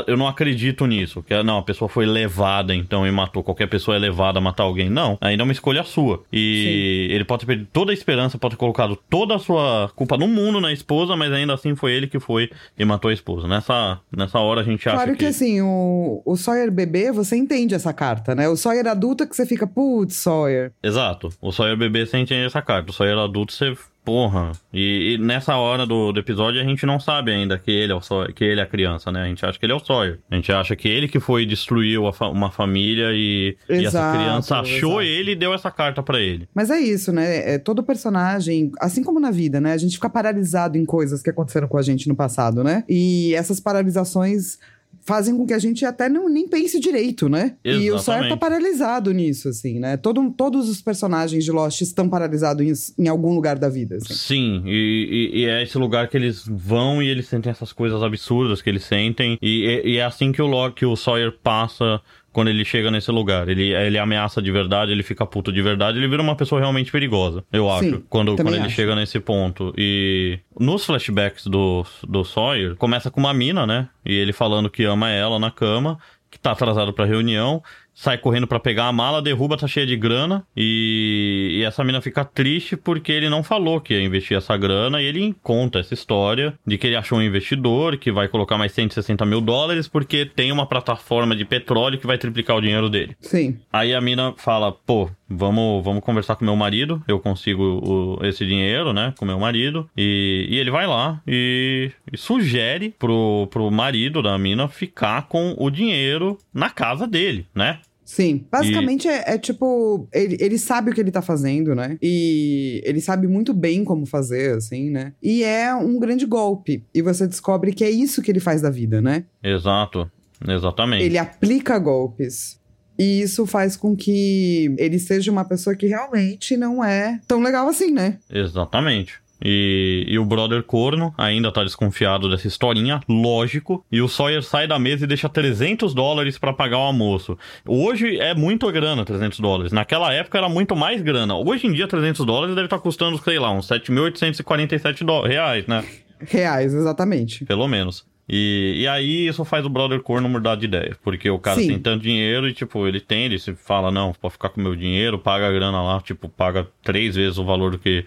Eu 0.07 0.17
não 0.17 0.27
acredito 0.27 0.85
nisso. 0.85 1.23
Que 1.23 1.41
não, 1.43 1.57
a 1.57 1.63
pessoa 1.63 1.89
foi 1.89 2.05
levada 2.05 2.73
então 2.73 3.05
e 3.05 3.11
matou. 3.11 3.43
Qualquer 3.43 3.67
pessoa 3.67 3.95
é 3.95 3.99
levada 3.99 4.39
a 4.39 4.41
matar 4.41 4.63
alguém. 4.63 4.89
Não, 4.89 5.17
ainda 5.19 5.43
é 5.43 5.45
uma 5.45 5.51
escolha 5.51 5.83
sua. 5.83 6.23
E 6.31 7.07
Sim. 7.09 7.15
ele 7.15 7.25
pode 7.25 7.41
ter 7.41 7.45
perdido 7.45 7.67
toda 7.71 7.91
a 7.91 7.93
esperança, 7.93 8.37
pode 8.37 8.55
ter 8.55 8.59
colocado 8.59 8.97
toda 9.09 9.35
a 9.35 9.39
sua 9.39 9.91
culpa 9.95 10.17
no 10.17 10.27
mundo 10.27 10.61
na 10.61 10.71
esposa, 10.71 11.15
mas 11.15 11.31
ainda 11.31 11.53
assim 11.53 11.75
foi 11.75 11.93
ele 11.93 12.07
que 12.07 12.19
foi 12.19 12.49
e 12.77 12.85
matou 12.85 13.09
a 13.09 13.13
esposa. 13.13 13.47
Nessa, 13.47 13.99
nessa 14.15 14.39
hora 14.39 14.61
a 14.61 14.63
gente 14.63 14.87
acha 14.87 14.97
claro 14.97 15.11
que... 15.11 15.19
que 15.19 15.25
assim, 15.25 15.61
o, 15.61 16.21
o 16.25 16.35
Sawyer 16.35 16.71
bebê, 16.71 17.11
você 17.11 17.35
entende 17.35 17.73
essa 17.73 17.93
carta, 17.93 18.35
né? 18.35 18.47
O 18.47 18.55
Sawyer 18.55 18.87
adulto 18.87 19.23
é 19.23 19.27
que 19.27 19.35
você 19.35 19.45
fica, 19.45 19.67
putz, 19.67 20.15
Sawyer. 20.15 20.71
Exato. 20.81 21.29
O 21.41 21.51
Sawyer 21.51 21.77
bebê 21.77 22.05
você 22.05 22.17
entende 22.17 22.45
essa 22.45 22.61
carta. 22.61 22.91
O 22.91 22.93
Sawyer 22.93 23.17
adulto 23.17 23.53
você 23.53 23.75
Porra, 24.03 24.51
e, 24.73 25.13
e, 25.13 25.17
nessa 25.17 25.55
hora 25.55 25.85
do, 25.85 26.11
do, 26.11 26.19
episódio 26.19 26.59
a 26.59 26.63
gente 26.63 26.85
não 26.85 26.99
sabe 26.99 27.31
ainda 27.31 27.57
que 27.57 27.71
ele 27.71 27.93
é 27.93 27.95
o 27.95 28.01
Sawyer, 28.01 28.33
que 28.33 28.43
ele 28.43 28.59
é 28.59 28.63
a 28.63 28.67
criança, 28.67 29.11
né? 29.11 29.23
A 29.23 29.27
gente 29.27 29.45
acha 29.45 29.57
que 29.57 29.65
ele 29.65 29.71
é 29.71 29.75
o 29.75 29.79
Sawyer. 29.79 30.19
A 30.29 30.35
gente 30.35 30.51
acha 30.51 30.75
que 30.75 30.89
ele 30.89 31.07
que 31.07 31.21
foi 31.21 31.45
destruiu 31.45 32.11
fa 32.11 32.27
uma 32.27 32.51
família 32.51 33.11
e, 33.13 33.55
exato, 33.69 33.81
e, 33.81 33.85
essa 33.85 34.11
criança 34.11 34.59
achou 34.59 35.01
exato. 35.01 35.19
ele 35.19 35.31
e 35.31 35.35
deu 35.35 35.53
essa 35.53 35.71
carta 35.71 36.03
para 36.03 36.19
ele. 36.19 36.49
Mas 36.53 36.69
é 36.69 36.79
isso, 36.79 37.13
né? 37.13 37.53
É, 37.53 37.57
todo 37.57 37.81
personagem, 37.81 38.71
assim 38.79 39.03
como 39.03 39.21
na 39.21 39.31
vida, 39.31 39.61
né? 39.61 39.71
A 39.71 39.77
gente 39.77 39.95
fica 39.95 40.09
paralisado 40.09 40.77
em 40.77 40.85
coisas 40.85 41.21
que 41.21 41.29
aconteceram 41.29 41.69
com 41.69 41.77
a 41.77 41.81
gente 41.81 42.09
no 42.09 42.15
passado, 42.15 42.61
né? 42.61 42.83
E 42.89 43.33
essas 43.35 43.61
paralisações 43.61 44.59
fazem 45.05 45.35
com 45.35 45.45
que 45.45 45.53
a 45.53 45.59
gente 45.59 45.85
até 45.85 46.07
não, 46.07 46.29
nem 46.29 46.47
pense 46.47 46.79
direito, 46.79 47.27
né? 47.27 47.55
Exatamente. 47.63 47.85
E 47.85 47.91
o 47.91 47.99
Sawyer 47.99 48.29
tá 48.29 48.37
paralisado 48.37 49.11
nisso, 49.11 49.49
assim, 49.49 49.79
né? 49.79 49.97
Todo, 49.97 50.31
todos 50.31 50.69
os 50.69 50.81
personagens 50.81 51.43
de 51.43 51.51
Lost 51.51 51.81
estão 51.81 52.07
paralisados 52.07 52.93
em, 52.97 53.03
em 53.03 53.07
algum 53.07 53.33
lugar 53.33 53.57
da 53.57 53.69
vida. 53.69 53.97
Assim. 53.97 54.13
Sim, 54.13 54.63
e, 54.65 55.31
e, 55.33 55.41
e, 55.41 55.45
é 55.45 55.63
esse 55.63 55.77
lugar 55.77 56.07
que 56.07 56.17
eles 56.17 56.43
vão 56.47 57.01
e 57.01 57.07
eles 57.07 57.27
sentem 57.27 57.51
essas 57.51 57.73
coisas 57.73 58.01
absurdas 58.01 58.61
que 58.61 58.69
eles 58.69 58.83
sentem. 58.83 59.37
E, 59.41 59.81
e 59.83 59.97
é 59.97 60.03
assim 60.03 60.31
que 60.31 60.41
o, 60.41 60.71
que 60.71 60.85
o 60.85 60.95
Sawyer 60.95 61.31
passa 61.43 62.01
quando 62.33 62.49
ele 62.49 62.65
chega 62.65 62.91
nesse 62.91 63.11
lugar. 63.11 63.47
Ele, 63.47 63.73
ele 63.73 63.97
ameaça 63.97 64.41
de 64.41 64.51
verdade, 64.51 64.91
ele 64.91 65.03
fica 65.03 65.25
puto 65.25 65.53
de 65.53 65.61
verdade, 65.61 65.97
ele 65.99 66.07
vira 66.07 66.21
uma 66.21 66.35
pessoa 66.35 66.59
realmente 66.59 66.91
perigosa, 66.91 67.45
eu 67.53 67.69
acho, 67.69 67.83
Sim, 67.83 68.03
quando, 68.09 68.35
quando 68.35 68.55
ele 68.55 68.65
acho. 68.65 68.75
chega 68.75 68.95
nesse 68.95 69.19
ponto. 69.19 69.73
E 69.77 70.39
nos 70.59 70.85
flashbacks 70.85 71.45
do, 71.45 71.85
do 72.05 72.25
Sawyer, 72.25 72.75
começa 72.75 73.09
com 73.11 73.19
uma 73.19 73.33
mina, 73.33 73.65
né? 73.65 73.87
E 74.03 74.13
ele 74.13 74.33
falando 74.33 74.69
que 74.69 74.83
ama 74.83 75.09
ela 75.09 75.37
na 75.39 75.51
cama, 75.51 75.97
que 76.29 76.39
tá 76.39 76.51
atrasado 76.51 76.91
pra 76.91 77.05
reunião 77.05 77.61
sai 77.93 78.17
correndo 78.17 78.47
para 78.47 78.59
pegar 78.59 78.87
a 78.87 78.91
mala, 78.91 79.21
derruba, 79.21 79.57
tá 79.57 79.67
cheia 79.67 79.85
de 79.85 79.95
grana. 79.95 80.45
E, 80.55 81.57
e, 81.59 81.63
essa 81.63 81.83
mina 81.83 82.01
fica 82.01 82.25
triste 82.25 82.75
porque 82.75 83.11
ele 83.11 83.29
não 83.29 83.43
falou 83.43 83.79
que 83.79 83.93
ia 83.93 84.01
investir 84.01 84.37
essa 84.37 84.55
grana. 84.57 85.01
E 85.01 85.05
ele 85.05 85.35
conta 85.41 85.79
essa 85.79 85.93
história 85.93 86.53
de 86.65 86.77
que 86.77 86.87
ele 86.87 86.95
achou 86.95 87.19
um 87.19 87.21
investidor 87.21 87.97
que 87.97 88.11
vai 88.11 88.27
colocar 88.27 88.57
mais 88.57 88.71
160 88.71 89.25
mil 89.25 89.41
dólares 89.41 89.87
porque 89.87 90.25
tem 90.25 90.51
uma 90.51 90.65
plataforma 90.65 91.35
de 91.35 91.45
petróleo 91.45 91.99
que 91.99 92.07
vai 92.07 92.17
triplicar 92.17 92.57
o 92.57 92.61
dinheiro 92.61 92.89
dele. 92.89 93.15
Sim. 93.19 93.59
Aí 93.71 93.93
a 93.93 94.01
mina 94.01 94.33
fala: 94.37 94.71
pô, 94.71 95.09
vamos, 95.35 95.83
vamos 95.83 96.03
conversar 96.03 96.35
com 96.35 96.45
meu 96.45 96.55
marido. 96.55 97.01
Eu 97.07 97.19
consigo 97.19 97.63
o, 97.63 98.25
esse 98.25 98.45
dinheiro, 98.45 98.93
né? 98.93 99.13
Com 99.17 99.25
meu 99.25 99.39
marido. 99.39 99.89
E, 99.97 100.47
e 100.49 100.57
ele 100.57 100.71
vai 100.71 100.87
lá 100.87 101.21
e, 101.27 101.91
e 102.11 102.17
sugere 102.17 102.93
pro, 102.97 103.47
pro 103.51 103.69
marido 103.71 104.21
da 104.21 104.37
mina 104.37 104.67
ficar 104.67 105.27
com 105.27 105.55
o 105.57 105.69
dinheiro 105.69 106.37
na 106.53 106.69
casa 106.69 107.07
dele, 107.07 107.45
né? 107.53 107.79
Sim. 108.05 108.45
Basicamente 108.51 109.07
e... 109.07 109.11
é, 109.11 109.33
é, 109.33 109.37
tipo. 109.37 110.07
Ele, 110.13 110.37
ele 110.39 110.57
sabe 110.57 110.91
o 110.91 110.93
que 110.93 111.01
ele 111.01 111.11
tá 111.11 111.21
fazendo, 111.21 111.73
né? 111.73 111.97
E 112.01 112.81
ele 112.85 113.01
sabe 113.01 113.27
muito 113.27 113.53
bem 113.53 113.83
como 113.83 114.05
fazer, 114.05 114.55
assim, 114.55 114.89
né? 114.89 115.13
E 115.21 115.43
é 115.43 115.73
um 115.73 115.99
grande 115.99 116.25
golpe. 116.25 116.83
E 116.93 117.01
você 117.01 117.25
descobre 117.25 117.73
que 117.73 117.83
é 117.83 117.89
isso 117.89 118.21
que 118.21 118.29
ele 118.29 118.39
faz 118.39 118.61
da 118.61 118.69
vida, 118.69 119.01
né? 119.01 119.25
Exato. 119.41 120.09
Exatamente. 120.47 121.03
Ele 121.03 121.17
aplica 121.17 121.79
golpes. 121.79 122.59
E 122.97 123.21
isso 123.21 123.45
faz 123.45 123.75
com 123.75 123.95
que 123.95 124.73
ele 124.77 124.99
seja 124.99 125.31
uma 125.31 125.45
pessoa 125.45 125.75
que 125.75 125.87
realmente 125.87 126.55
não 126.55 126.83
é 126.83 127.19
tão 127.27 127.41
legal 127.41 127.67
assim, 127.67 127.91
né? 127.91 128.19
Exatamente. 128.29 129.23
E, 129.43 130.05
e, 130.07 130.17
o 130.17 130.23
brother 130.23 130.63
corno 130.63 131.13
ainda 131.17 131.51
tá 131.51 131.63
desconfiado 131.63 132.29
dessa 132.29 132.47
historinha, 132.47 133.01
lógico. 133.09 133.85
E 133.91 134.01
o 134.01 134.07
Sawyer 134.07 134.41
sai 134.41 134.67
da 134.67 134.79
mesa 134.79 135.03
e 135.03 135.07
deixa 135.07 135.27
300 135.27 135.93
dólares 135.93 136.37
para 136.37 136.53
pagar 136.53 136.77
o 136.77 136.83
almoço. 136.83 137.37
Hoje 137.67 138.17
é 138.19 138.33
muito 138.33 138.71
grana, 138.71 139.03
300 139.03 139.39
dólares. 139.41 139.73
Naquela 139.73 140.13
época 140.13 140.37
era 140.37 140.47
muito 140.47 140.75
mais 140.77 141.01
grana. 141.01 141.35
Hoje 141.35 141.67
em 141.67 141.73
dia, 141.73 141.87
300 141.87 142.25
dólares 142.25 142.55
deve 142.55 142.67
estar 142.67 142.77
tá 142.77 142.83
custando, 142.83 143.21
sei 143.21 143.37
lá, 143.37 143.51
uns 143.51 143.67
7.847 143.67 145.27
reais, 145.27 145.67
né? 145.67 145.83
Reais, 146.19 146.73
exatamente. 146.73 147.43
Pelo 147.43 147.67
menos. 147.67 148.05
E, 148.27 148.75
e 148.77 148.87
aí 148.87 149.27
isso 149.27 149.43
faz 149.43 149.65
o 149.65 149.69
brother 149.69 150.01
corno 150.01 150.29
mudar 150.29 150.55
de 150.55 150.65
ideia. 150.65 150.97
Porque 151.03 151.29
o 151.29 151.39
cara 151.39 151.59
Sim. 151.59 151.67
tem 151.67 151.79
tanto 151.79 152.03
dinheiro 152.03 152.47
e, 152.47 152.53
tipo, 152.53 152.87
ele 152.87 152.99
tem, 152.99 153.25
ele 153.25 153.39
se 153.39 153.53
fala, 153.53 153.91
não, 153.91 154.13
pode 154.13 154.33
ficar 154.33 154.49
com 154.49 154.61
meu 154.61 154.75
dinheiro, 154.75 155.19
paga 155.19 155.47
a 155.47 155.51
grana 155.51 155.81
lá, 155.81 156.01
tipo, 156.01 156.29
paga 156.29 156.67
três 156.81 157.15
vezes 157.15 157.37
o 157.37 157.43
valor 157.43 157.71
do 157.71 157.79
que 157.79 158.05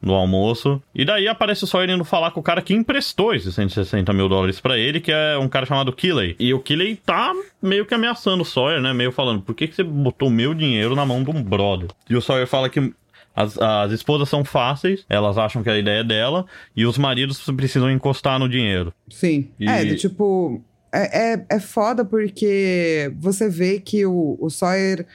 no 0.00 0.14
almoço. 0.14 0.80
E 0.94 1.04
daí 1.04 1.26
aparece 1.26 1.64
o 1.64 1.66
Sawyer 1.66 1.90
indo 1.90 2.04
falar 2.04 2.30
com 2.30 2.40
o 2.40 2.42
cara 2.42 2.62
que 2.62 2.74
emprestou 2.74 3.34
esses 3.34 3.54
160 3.54 4.12
mil 4.12 4.28
dólares 4.28 4.60
para 4.60 4.78
ele, 4.78 5.00
que 5.00 5.10
é 5.10 5.36
um 5.38 5.48
cara 5.48 5.66
chamado 5.66 5.92
Killey. 5.92 6.36
E 6.38 6.52
o 6.52 6.60
Killey 6.60 6.96
tá 6.96 7.32
meio 7.60 7.86
que 7.86 7.94
ameaçando 7.94 8.42
o 8.42 8.46
Sawyer, 8.46 8.80
né? 8.80 8.92
Meio 8.92 9.10
falando, 9.10 9.42
por 9.42 9.54
que, 9.54 9.66
que 9.66 9.74
você 9.74 9.82
botou 9.82 10.30
meu 10.30 10.54
dinheiro 10.54 10.94
na 10.94 11.04
mão 11.04 11.22
de 11.22 11.30
um 11.30 11.42
brother? 11.42 11.88
E 12.08 12.16
o 12.16 12.20
Sawyer 12.20 12.46
fala 12.46 12.68
que 12.68 12.92
as, 13.36 13.58
as 13.58 13.92
esposas 13.92 14.30
são 14.30 14.42
fáceis, 14.42 15.04
elas 15.10 15.36
acham 15.36 15.62
que 15.62 15.68
a 15.68 15.78
ideia 15.78 16.00
é 16.00 16.04
dela, 16.04 16.46
e 16.74 16.86
os 16.86 16.96
maridos 16.96 17.38
precisam 17.54 17.90
encostar 17.90 18.38
no 18.38 18.48
dinheiro. 18.48 18.94
Sim. 19.10 19.50
E... 19.60 19.68
É, 19.68 19.94
tipo. 19.94 20.62
É, 20.90 21.34
é, 21.34 21.46
é 21.50 21.60
foda 21.60 22.02
porque 22.04 23.12
você 23.18 23.50
vê 23.50 23.78
que 23.78 24.06
o, 24.06 24.38
o 24.40 24.48
Sawyer. 24.48 25.06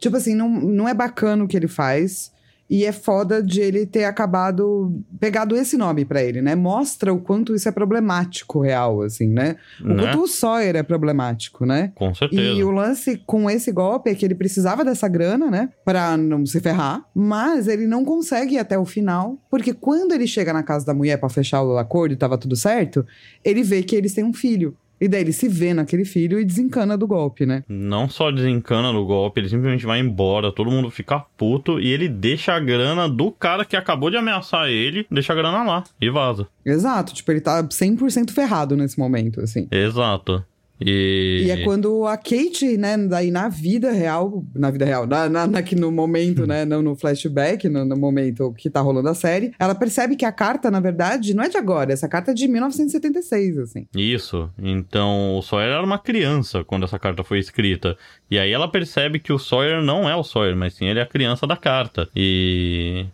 Tipo 0.00 0.16
assim, 0.16 0.34
não, 0.34 0.48
não 0.48 0.88
é 0.88 0.94
bacana 0.94 1.44
o 1.44 1.48
que 1.48 1.56
ele 1.56 1.68
faz. 1.68 2.32
E 2.70 2.84
é 2.84 2.92
foda 2.92 3.42
de 3.42 3.60
ele 3.60 3.86
ter 3.86 4.04
acabado 4.04 5.02
pegado 5.18 5.56
esse 5.56 5.76
nome 5.76 6.04
para 6.04 6.22
ele, 6.22 6.42
né? 6.42 6.54
Mostra 6.54 7.12
o 7.12 7.18
quanto 7.18 7.54
isso 7.54 7.68
é 7.68 7.72
problemático 7.72 8.60
real, 8.60 9.02
assim, 9.02 9.28
né? 9.28 9.56
O 9.80 9.88
né? 9.88 10.02
quanto 10.02 10.22
o 10.22 10.28
Sawyer 10.28 10.76
é 10.76 10.82
problemático, 10.82 11.64
né? 11.64 11.92
Com 11.94 12.14
certeza. 12.14 12.42
E 12.42 12.62
o 12.62 12.70
lance 12.70 13.22
com 13.24 13.48
esse 13.48 13.72
golpe 13.72 14.10
é 14.10 14.14
que 14.14 14.24
ele 14.24 14.34
precisava 14.34 14.84
dessa 14.84 15.08
grana, 15.08 15.50
né? 15.50 15.70
Pra 15.84 16.16
não 16.16 16.44
se 16.44 16.60
ferrar, 16.60 17.04
mas 17.14 17.68
ele 17.68 17.86
não 17.86 18.04
consegue 18.04 18.56
ir 18.56 18.58
até 18.58 18.78
o 18.78 18.84
final, 18.84 19.38
porque 19.50 19.72
quando 19.72 20.12
ele 20.12 20.26
chega 20.26 20.52
na 20.52 20.62
casa 20.62 20.84
da 20.84 20.92
mulher 20.92 21.18
para 21.18 21.28
fechar 21.28 21.62
o 21.62 21.78
acordo 21.78 22.12
e 22.12 22.16
tava 22.16 22.36
tudo 22.36 22.54
certo, 22.54 23.06
ele 23.42 23.62
vê 23.62 23.82
que 23.82 23.96
eles 23.96 24.12
têm 24.12 24.24
um 24.24 24.32
filho. 24.32 24.76
E 25.00 25.08
daí 25.08 25.20
ele 25.20 25.32
se 25.32 25.48
vê 25.48 25.72
naquele 25.72 26.04
filho 26.04 26.40
e 26.40 26.44
desencana 26.44 26.96
do 26.96 27.06
golpe, 27.06 27.46
né? 27.46 27.62
Não 27.68 28.08
só 28.08 28.30
desencana 28.30 28.92
do 28.92 29.04
golpe, 29.04 29.40
ele 29.40 29.48
simplesmente 29.48 29.86
vai 29.86 30.00
embora, 30.00 30.52
todo 30.52 30.70
mundo 30.70 30.90
fica 30.90 31.20
puto 31.36 31.80
e 31.80 31.88
ele 31.88 32.08
deixa 32.08 32.52
a 32.52 32.60
grana 32.60 33.08
do 33.08 33.30
cara 33.30 33.64
que 33.64 33.76
acabou 33.76 34.10
de 34.10 34.16
ameaçar 34.16 34.68
ele, 34.68 35.06
deixa 35.10 35.32
a 35.32 35.36
grana 35.36 35.62
lá 35.62 35.84
e 36.00 36.10
vaza. 36.10 36.48
Exato, 36.64 37.14
tipo, 37.14 37.30
ele 37.30 37.40
tá 37.40 37.62
100% 37.62 38.30
ferrado 38.30 38.76
nesse 38.76 38.98
momento, 38.98 39.40
assim. 39.40 39.68
Exato. 39.70 40.44
E... 40.80 41.44
e 41.46 41.50
é 41.50 41.64
quando 41.64 42.06
a 42.06 42.16
Kate, 42.16 42.76
né, 42.76 42.96
daí 42.96 43.30
na 43.30 43.48
vida 43.48 43.90
real, 43.90 44.44
na 44.54 44.70
vida 44.70 44.84
real, 44.84 45.06
na, 45.06 45.28
na, 45.28 45.46
na 45.46 45.62
no 45.76 45.90
momento, 45.90 46.46
né, 46.46 46.64
não 46.64 46.82
no 46.82 46.94
flashback, 46.94 47.68
no, 47.68 47.84
no, 47.84 47.96
momento 47.96 48.52
que 48.56 48.70
tá 48.70 48.80
rolando 48.80 49.08
a 49.08 49.14
série, 49.14 49.52
ela 49.58 49.74
percebe 49.74 50.16
que 50.16 50.24
a 50.24 50.32
carta, 50.32 50.70
na 50.70 50.80
verdade, 50.80 51.34
não 51.34 51.44
é 51.44 51.48
de 51.48 51.56
agora, 51.56 51.92
essa 51.92 52.08
carta 52.08 52.30
é 52.30 52.34
de 52.34 52.46
1976, 52.48 53.58
assim. 53.58 53.86
Isso, 53.94 54.48
então 54.58 55.36
o 55.36 55.42
Sawyer 55.42 55.70
era 55.70 55.82
uma 55.82 55.98
criança 55.98 56.64
quando 56.64 56.84
essa 56.84 56.98
carta 56.98 57.24
foi 57.24 57.38
escrita, 57.38 57.96
e 58.30 58.38
aí 58.38 58.52
ela 58.52 58.70
percebe 58.70 59.18
que 59.18 59.32
o 59.32 59.38
Sawyer 59.38 59.82
não 59.82 60.08
é 60.08 60.14
o 60.14 60.22
Sawyer, 60.22 60.56
mas 60.56 60.74
sim 60.74 60.86
ele 60.86 61.00
é 61.00 61.02
a 61.02 61.06
criança 61.06 61.46
da 61.46 61.56
carta, 61.56 62.08
e 62.14 63.06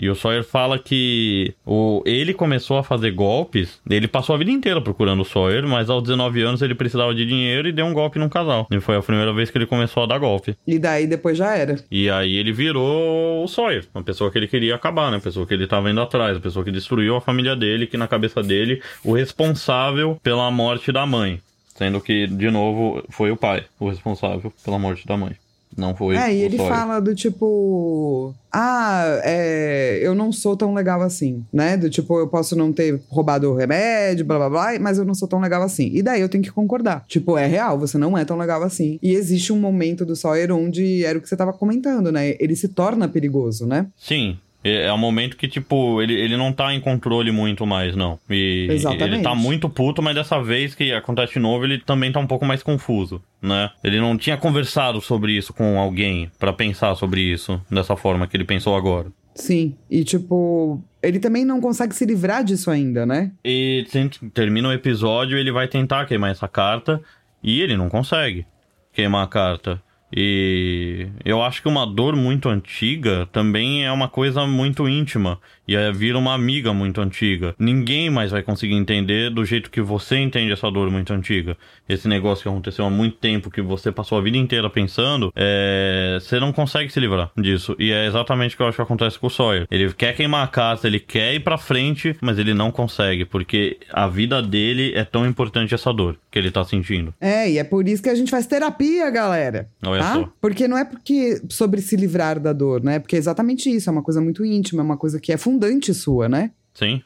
e 0.00 0.08
o 0.08 0.14
Sawyer 0.14 0.42
fala 0.42 0.78
que 0.78 1.54
o, 1.66 2.02
ele 2.06 2.32
começou 2.32 2.78
a 2.78 2.82
fazer 2.82 3.10
golpes, 3.10 3.78
ele 3.88 4.08
passou 4.08 4.34
a 4.34 4.38
vida 4.38 4.50
inteira 4.50 4.80
procurando 4.80 5.20
o 5.20 5.24
Sawyer, 5.26 5.68
mas 5.68 5.90
aos 5.90 6.02
19 6.02 6.40
anos 6.40 6.62
ele 6.62 6.74
precisava 6.74 7.14
de 7.14 7.26
dinheiro 7.26 7.68
e 7.68 7.72
deu 7.72 7.84
um 7.84 7.92
golpe 7.92 8.18
num 8.18 8.28
casal. 8.28 8.66
E 8.70 8.80
foi 8.80 8.96
a 8.96 9.02
primeira 9.02 9.30
vez 9.34 9.50
que 9.50 9.58
ele 9.58 9.66
começou 9.66 10.02
a 10.02 10.06
dar 10.06 10.18
golpe. 10.18 10.56
E 10.66 10.78
daí 10.78 11.06
depois 11.06 11.36
já 11.36 11.54
era. 11.54 11.76
E 11.90 12.08
aí 12.08 12.36
ele 12.36 12.50
virou 12.50 13.44
o 13.44 13.46
Sawyer, 13.46 13.84
uma 13.94 14.02
pessoa 14.02 14.30
que 14.30 14.38
ele 14.38 14.48
queria 14.48 14.74
acabar, 14.74 15.10
né? 15.10 15.18
Uma 15.18 15.22
pessoa 15.22 15.46
que 15.46 15.52
ele 15.52 15.66
tava 15.66 15.90
indo 15.90 16.00
atrás, 16.00 16.36
uma 16.36 16.42
pessoa 16.42 16.64
que 16.64 16.72
destruiu 16.72 17.16
a 17.16 17.20
família 17.20 17.54
dele, 17.54 17.86
que 17.86 17.98
na 17.98 18.08
cabeça 18.08 18.42
dele, 18.42 18.80
o 19.04 19.12
responsável 19.12 20.18
pela 20.22 20.50
morte 20.50 20.90
da 20.90 21.04
mãe. 21.04 21.42
Sendo 21.74 22.00
que, 22.00 22.26
de 22.26 22.50
novo, 22.50 23.04
foi 23.10 23.30
o 23.30 23.36
pai 23.36 23.64
o 23.78 23.88
responsável 23.88 24.52
pela 24.64 24.78
morte 24.78 25.06
da 25.06 25.16
mãe. 25.16 25.32
Não 25.80 25.96
foi. 25.96 26.14
É, 26.14 26.32
e 26.32 26.42
ele 26.42 26.58
Sawyer. 26.58 26.72
fala 26.72 27.00
do 27.00 27.14
tipo. 27.14 28.34
Ah, 28.52 29.20
é, 29.24 29.98
eu 30.02 30.14
não 30.14 30.30
sou 30.32 30.56
tão 30.56 30.74
legal 30.74 31.00
assim, 31.02 31.44
né? 31.52 31.76
Do 31.76 31.88
tipo, 31.88 32.18
eu 32.18 32.28
posso 32.28 32.54
não 32.54 32.72
ter 32.72 33.00
roubado 33.08 33.50
o 33.50 33.56
remédio, 33.56 34.24
blá 34.24 34.36
blá 34.36 34.50
blá, 34.50 34.78
mas 34.78 34.98
eu 34.98 35.04
não 35.04 35.14
sou 35.14 35.26
tão 35.26 35.40
legal 35.40 35.62
assim. 35.62 35.90
E 35.92 36.02
daí 36.02 36.20
eu 36.20 36.28
tenho 36.28 36.44
que 36.44 36.50
concordar. 36.50 37.04
Tipo, 37.08 37.38
é 37.38 37.46
real, 37.46 37.78
você 37.78 37.96
não 37.96 38.18
é 38.18 38.24
tão 38.24 38.36
legal 38.36 38.62
assim. 38.62 38.98
E 39.02 39.12
existe 39.12 39.52
um 39.52 39.58
momento 39.58 40.04
do 40.04 40.14
Sawyer 40.14 40.52
onde 40.52 41.04
era 41.04 41.18
o 41.18 41.22
que 41.22 41.28
você 41.28 41.36
tava 41.36 41.52
comentando, 41.52 42.12
né? 42.12 42.34
Ele 42.38 42.54
se 42.54 42.68
torna 42.68 43.08
perigoso, 43.08 43.66
né? 43.66 43.86
Sim. 43.96 44.36
É, 44.62 44.86
é 44.86 44.92
um 44.92 44.98
momento 44.98 45.36
que, 45.36 45.48
tipo, 45.48 46.00
ele, 46.02 46.14
ele 46.14 46.36
não 46.36 46.52
tá 46.52 46.74
em 46.74 46.80
controle 46.80 47.30
muito 47.30 47.66
mais, 47.66 47.96
não. 47.96 48.18
E 48.28 48.66
Exatamente. 48.70 49.14
ele 49.14 49.22
tá 49.22 49.34
muito 49.34 49.68
puto, 49.68 50.02
mas 50.02 50.14
dessa 50.14 50.42
vez 50.42 50.74
que 50.74 50.92
acontece 50.92 51.34
de 51.34 51.38
novo, 51.38 51.64
ele 51.64 51.78
também 51.78 52.12
tá 52.12 52.20
um 52.20 52.26
pouco 52.26 52.44
mais 52.44 52.62
confuso, 52.62 53.22
né? 53.40 53.70
Ele 53.82 54.00
não 54.00 54.16
tinha 54.16 54.36
conversado 54.36 55.00
sobre 55.00 55.32
isso 55.32 55.52
com 55.52 55.78
alguém 55.78 56.30
pra 56.38 56.52
pensar 56.52 56.94
sobre 56.94 57.20
isso 57.20 57.60
dessa 57.70 57.96
forma 57.96 58.26
que 58.26 58.36
ele 58.36 58.44
pensou 58.44 58.76
agora. 58.76 59.08
Sim. 59.34 59.74
E, 59.90 60.04
tipo, 60.04 60.82
ele 61.02 61.18
também 61.18 61.44
não 61.44 61.60
consegue 61.60 61.94
se 61.94 62.04
livrar 62.04 62.44
disso 62.44 62.70
ainda, 62.70 63.06
né? 63.06 63.32
E 63.44 63.86
termina 64.34 64.68
o 64.68 64.72
episódio, 64.72 65.38
ele 65.38 65.52
vai 65.52 65.66
tentar 65.66 66.04
queimar 66.06 66.30
essa 66.30 66.48
carta 66.48 67.00
e 67.42 67.60
ele 67.60 67.76
não 67.76 67.88
consegue 67.88 68.46
queimar 68.92 69.24
a 69.24 69.28
carta. 69.28 69.82
E 70.14 71.08
eu 71.24 71.42
acho 71.42 71.62
que 71.62 71.68
uma 71.68 71.86
dor 71.86 72.16
muito 72.16 72.48
antiga 72.48 73.28
também 73.32 73.84
é 73.84 73.92
uma 73.92 74.08
coisa 74.08 74.46
muito 74.46 74.88
íntima. 74.88 75.38
E 75.66 75.76
aí 75.76 75.92
vira 75.92 76.18
uma 76.18 76.34
amiga 76.34 76.72
muito 76.72 77.00
antiga. 77.00 77.54
Ninguém 77.56 78.10
mais 78.10 78.32
vai 78.32 78.42
conseguir 78.42 78.74
entender 78.74 79.30
do 79.30 79.44
jeito 79.44 79.70
que 79.70 79.80
você 79.80 80.16
entende 80.16 80.50
essa 80.50 80.68
dor 80.68 80.90
muito 80.90 81.12
antiga. 81.12 81.56
Esse 81.88 82.08
negócio 82.08 82.42
que 82.42 82.48
aconteceu 82.48 82.84
há 82.84 82.90
muito 82.90 83.18
tempo, 83.18 83.50
que 83.50 83.62
você 83.62 83.92
passou 83.92 84.18
a 84.18 84.20
vida 84.20 84.36
inteira 84.36 84.68
pensando, 84.68 85.32
é... 85.36 86.18
você 86.20 86.40
não 86.40 86.52
consegue 86.52 86.90
se 86.90 86.98
livrar 86.98 87.30
disso. 87.36 87.76
E 87.78 87.92
é 87.92 88.06
exatamente 88.06 88.54
o 88.54 88.56
que 88.56 88.62
eu 88.64 88.66
acho 88.66 88.76
que 88.76 88.82
acontece 88.82 89.18
com 89.18 89.28
o 89.28 89.30
Sawyer. 89.30 89.66
Ele 89.70 89.92
quer 89.92 90.14
queimar 90.16 90.44
a 90.44 90.48
carta, 90.48 90.88
ele 90.88 90.98
quer 90.98 91.34
ir 91.34 91.40
pra 91.40 91.56
frente, 91.56 92.16
mas 92.20 92.38
ele 92.38 92.52
não 92.52 92.72
consegue, 92.72 93.24
porque 93.24 93.78
a 93.92 94.08
vida 94.08 94.42
dele 94.42 94.92
é 94.96 95.04
tão 95.04 95.24
importante 95.24 95.72
essa 95.72 95.92
dor 95.92 96.16
que 96.32 96.38
ele 96.38 96.50
tá 96.50 96.64
sentindo. 96.64 97.14
É, 97.20 97.48
e 97.48 97.58
é 97.58 97.64
por 97.64 97.86
isso 97.86 98.02
que 98.02 98.08
a 98.08 98.14
gente 98.14 98.30
faz 98.30 98.46
terapia, 98.46 99.08
galera. 99.10 99.68
Olha 99.84 99.99
tá? 100.00 100.14
só. 100.14 100.32
Porque 100.40 100.66
não 100.68 100.76
é 100.76 100.84
porque 100.84 101.40
sobre 101.48 101.80
se 101.80 101.96
livrar 101.96 102.38
da 102.40 102.52
dor, 102.52 102.82
né? 102.82 102.98
Porque 102.98 103.16
é 103.16 103.18
exatamente 103.18 103.70
isso, 103.70 103.88
é 103.88 103.92
uma 103.92 104.02
coisa 104.02 104.20
muito 104.20 104.44
íntima, 104.44 104.82
é 104.82 104.84
uma 104.84 104.96
coisa 104.96 105.20
que 105.20 105.32
é 105.32 105.36
fundante 105.36 105.92
sua, 105.94 106.28
né? 106.28 106.50
Sim. 106.74 107.02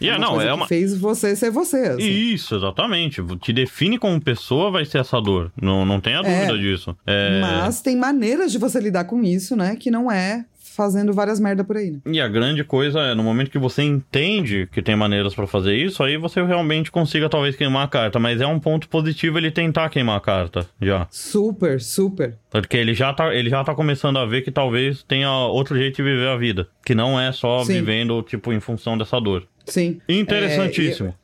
E 0.00 0.08
é, 0.08 0.12
uma 0.12 0.18
não, 0.18 0.30
coisa 0.30 0.44
é 0.44 0.48
que 0.48 0.54
uma. 0.56 0.66
fez 0.66 0.96
você 0.96 1.36
ser 1.36 1.50
você. 1.50 1.76
assim. 1.78 2.02
Isso, 2.02 2.54
exatamente. 2.56 3.22
Te 3.38 3.52
define 3.52 3.98
como 3.98 4.20
pessoa, 4.20 4.70
vai 4.70 4.84
ser 4.84 4.98
essa 4.98 5.20
dor. 5.20 5.52
Não, 5.60 5.84
não 5.84 6.00
tenha 6.00 6.18
É. 6.18 6.46
dúvida 6.46 6.58
disso. 6.58 6.96
É... 7.06 7.40
Mas 7.40 7.80
tem 7.82 7.94
maneiras 7.96 8.50
de 8.50 8.58
você 8.58 8.80
lidar 8.80 9.04
com 9.04 9.22
isso, 9.22 9.54
né? 9.54 9.76
Que 9.76 9.90
não 9.90 10.10
é 10.10 10.44
fazendo 10.74 11.12
várias 11.12 11.38
merda 11.38 11.62
por 11.62 11.76
aí, 11.76 11.90
né? 11.90 12.00
E 12.06 12.20
a 12.20 12.28
grande 12.28 12.64
coisa 12.64 13.00
é, 13.00 13.14
no 13.14 13.22
momento 13.22 13.50
que 13.50 13.58
você 13.58 13.82
entende 13.82 14.68
que 14.72 14.82
tem 14.82 14.96
maneiras 14.96 15.34
pra 15.34 15.46
fazer 15.46 15.76
isso, 15.76 16.02
aí 16.02 16.16
você 16.16 16.42
realmente 16.42 16.90
consiga 16.90 17.28
talvez 17.28 17.56
queimar 17.56 17.84
a 17.84 17.88
carta. 17.88 18.18
Mas 18.18 18.40
é 18.40 18.46
um 18.46 18.58
ponto 18.58 18.88
positivo 18.88 19.38
ele 19.38 19.50
tentar 19.50 19.88
queimar 19.88 20.16
a 20.16 20.20
carta, 20.20 20.66
já. 20.80 21.06
Super, 21.10 21.80
super. 21.80 22.36
Porque 22.50 22.76
ele 22.76 22.94
já 22.94 23.12
tá, 23.12 23.34
ele 23.34 23.50
já 23.50 23.62
tá 23.62 23.74
começando 23.74 24.18
a 24.18 24.26
ver 24.26 24.42
que 24.42 24.50
talvez 24.50 25.02
tenha 25.02 25.30
outro 25.30 25.76
jeito 25.76 25.96
de 25.96 26.02
viver 26.02 26.28
a 26.28 26.36
vida. 26.36 26.68
Que 26.84 26.94
não 26.94 27.20
é 27.20 27.32
só 27.32 27.64
Sim. 27.64 27.74
vivendo, 27.74 28.22
tipo, 28.22 28.52
em 28.52 28.60
função 28.60 28.98
dessa 28.98 29.20
dor. 29.20 29.46
Sim. 29.66 30.00
Interessantíssimo. 30.08 31.14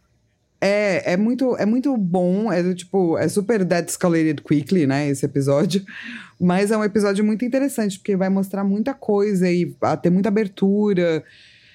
É, 0.60 1.14
é 1.14 1.16
muito, 1.16 1.56
é 1.56 1.64
muito 1.64 1.96
bom, 1.96 2.52
é 2.52 2.74
tipo, 2.74 3.16
é 3.16 3.26
super 3.28 3.64
dead 3.64 3.88
escalated 3.88 4.42
quickly, 4.42 4.86
né, 4.86 5.08
esse 5.08 5.24
episódio. 5.24 5.82
Mas 6.40 6.70
é 6.70 6.76
um 6.76 6.82
episódio 6.82 7.22
muito 7.22 7.44
interessante, 7.44 7.98
porque 7.98 8.16
vai 8.16 8.30
mostrar 8.30 8.64
muita 8.64 8.94
coisa 8.94 9.50
e 9.50 9.76
vai 9.78 9.96
ter 9.96 10.08
muita 10.08 10.30
abertura. 10.30 11.22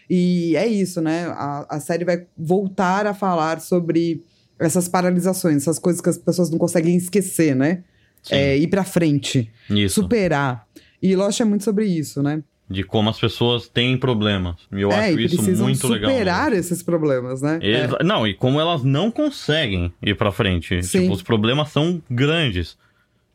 E 0.10 0.56
é 0.56 0.66
isso, 0.66 1.02
né? 1.02 1.28
A, 1.28 1.66
a 1.70 1.80
série 1.80 2.04
vai 2.04 2.26
voltar 2.36 3.06
a 3.06 3.14
falar 3.14 3.62
sobre 3.62 4.24
essas 4.58 4.88
paralisações, 4.88 5.58
essas 5.58 5.78
coisas 5.78 6.02
que 6.02 6.10
as 6.10 6.18
pessoas 6.18 6.50
não 6.50 6.58
conseguem 6.58 6.96
esquecer, 6.96 7.56
né? 7.56 7.84
É, 8.32 8.58
ir 8.58 8.68
pra 8.68 8.84
frente, 8.84 9.52
Isso. 9.70 10.02
superar. 10.02 10.66
E 11.00 11.16
Lost 11.16 11.40
é 11.40 11.46
muito 11.46 11.64
sobre 11.64 11.86
isso, 11.86 12.24
né? 12.24 12.42
De 12.68 12.84
como 12.84 13.08
as 13.12 13.20
pessoas 13.20 13.68
têm 13.68 13.96
problemas. 13.96 14.56
E 14.72 14.82
eu 14.82 14.92
é, 14.92 15.10
acho 15.10 15.20
e 15.20 15.26
isso 15.26 15.42
muito 15.64 15.88
legal. 15.88 16.10
superar 16.10 16.52
esses 16.54 16.82
problemas, 16.82 17.44
né? 17.44 17.60
É. 17.62 18.04
Não, 18.04 18.26
e 18.26 18.34
como 18.34 18.60
elas 18.60 18.84
não 18.84 19.12
conseguem 19.12 19.94
ir 20.02 20.18
pra 20.18 20.32
frente. 20.32 20.82
Sim. 20.82 21.02
Tipo, 21.02 21.14
os 21.14 21.22
problemas 21.22 21.70
são 21.70 22.02
grandes. 22.10 22.76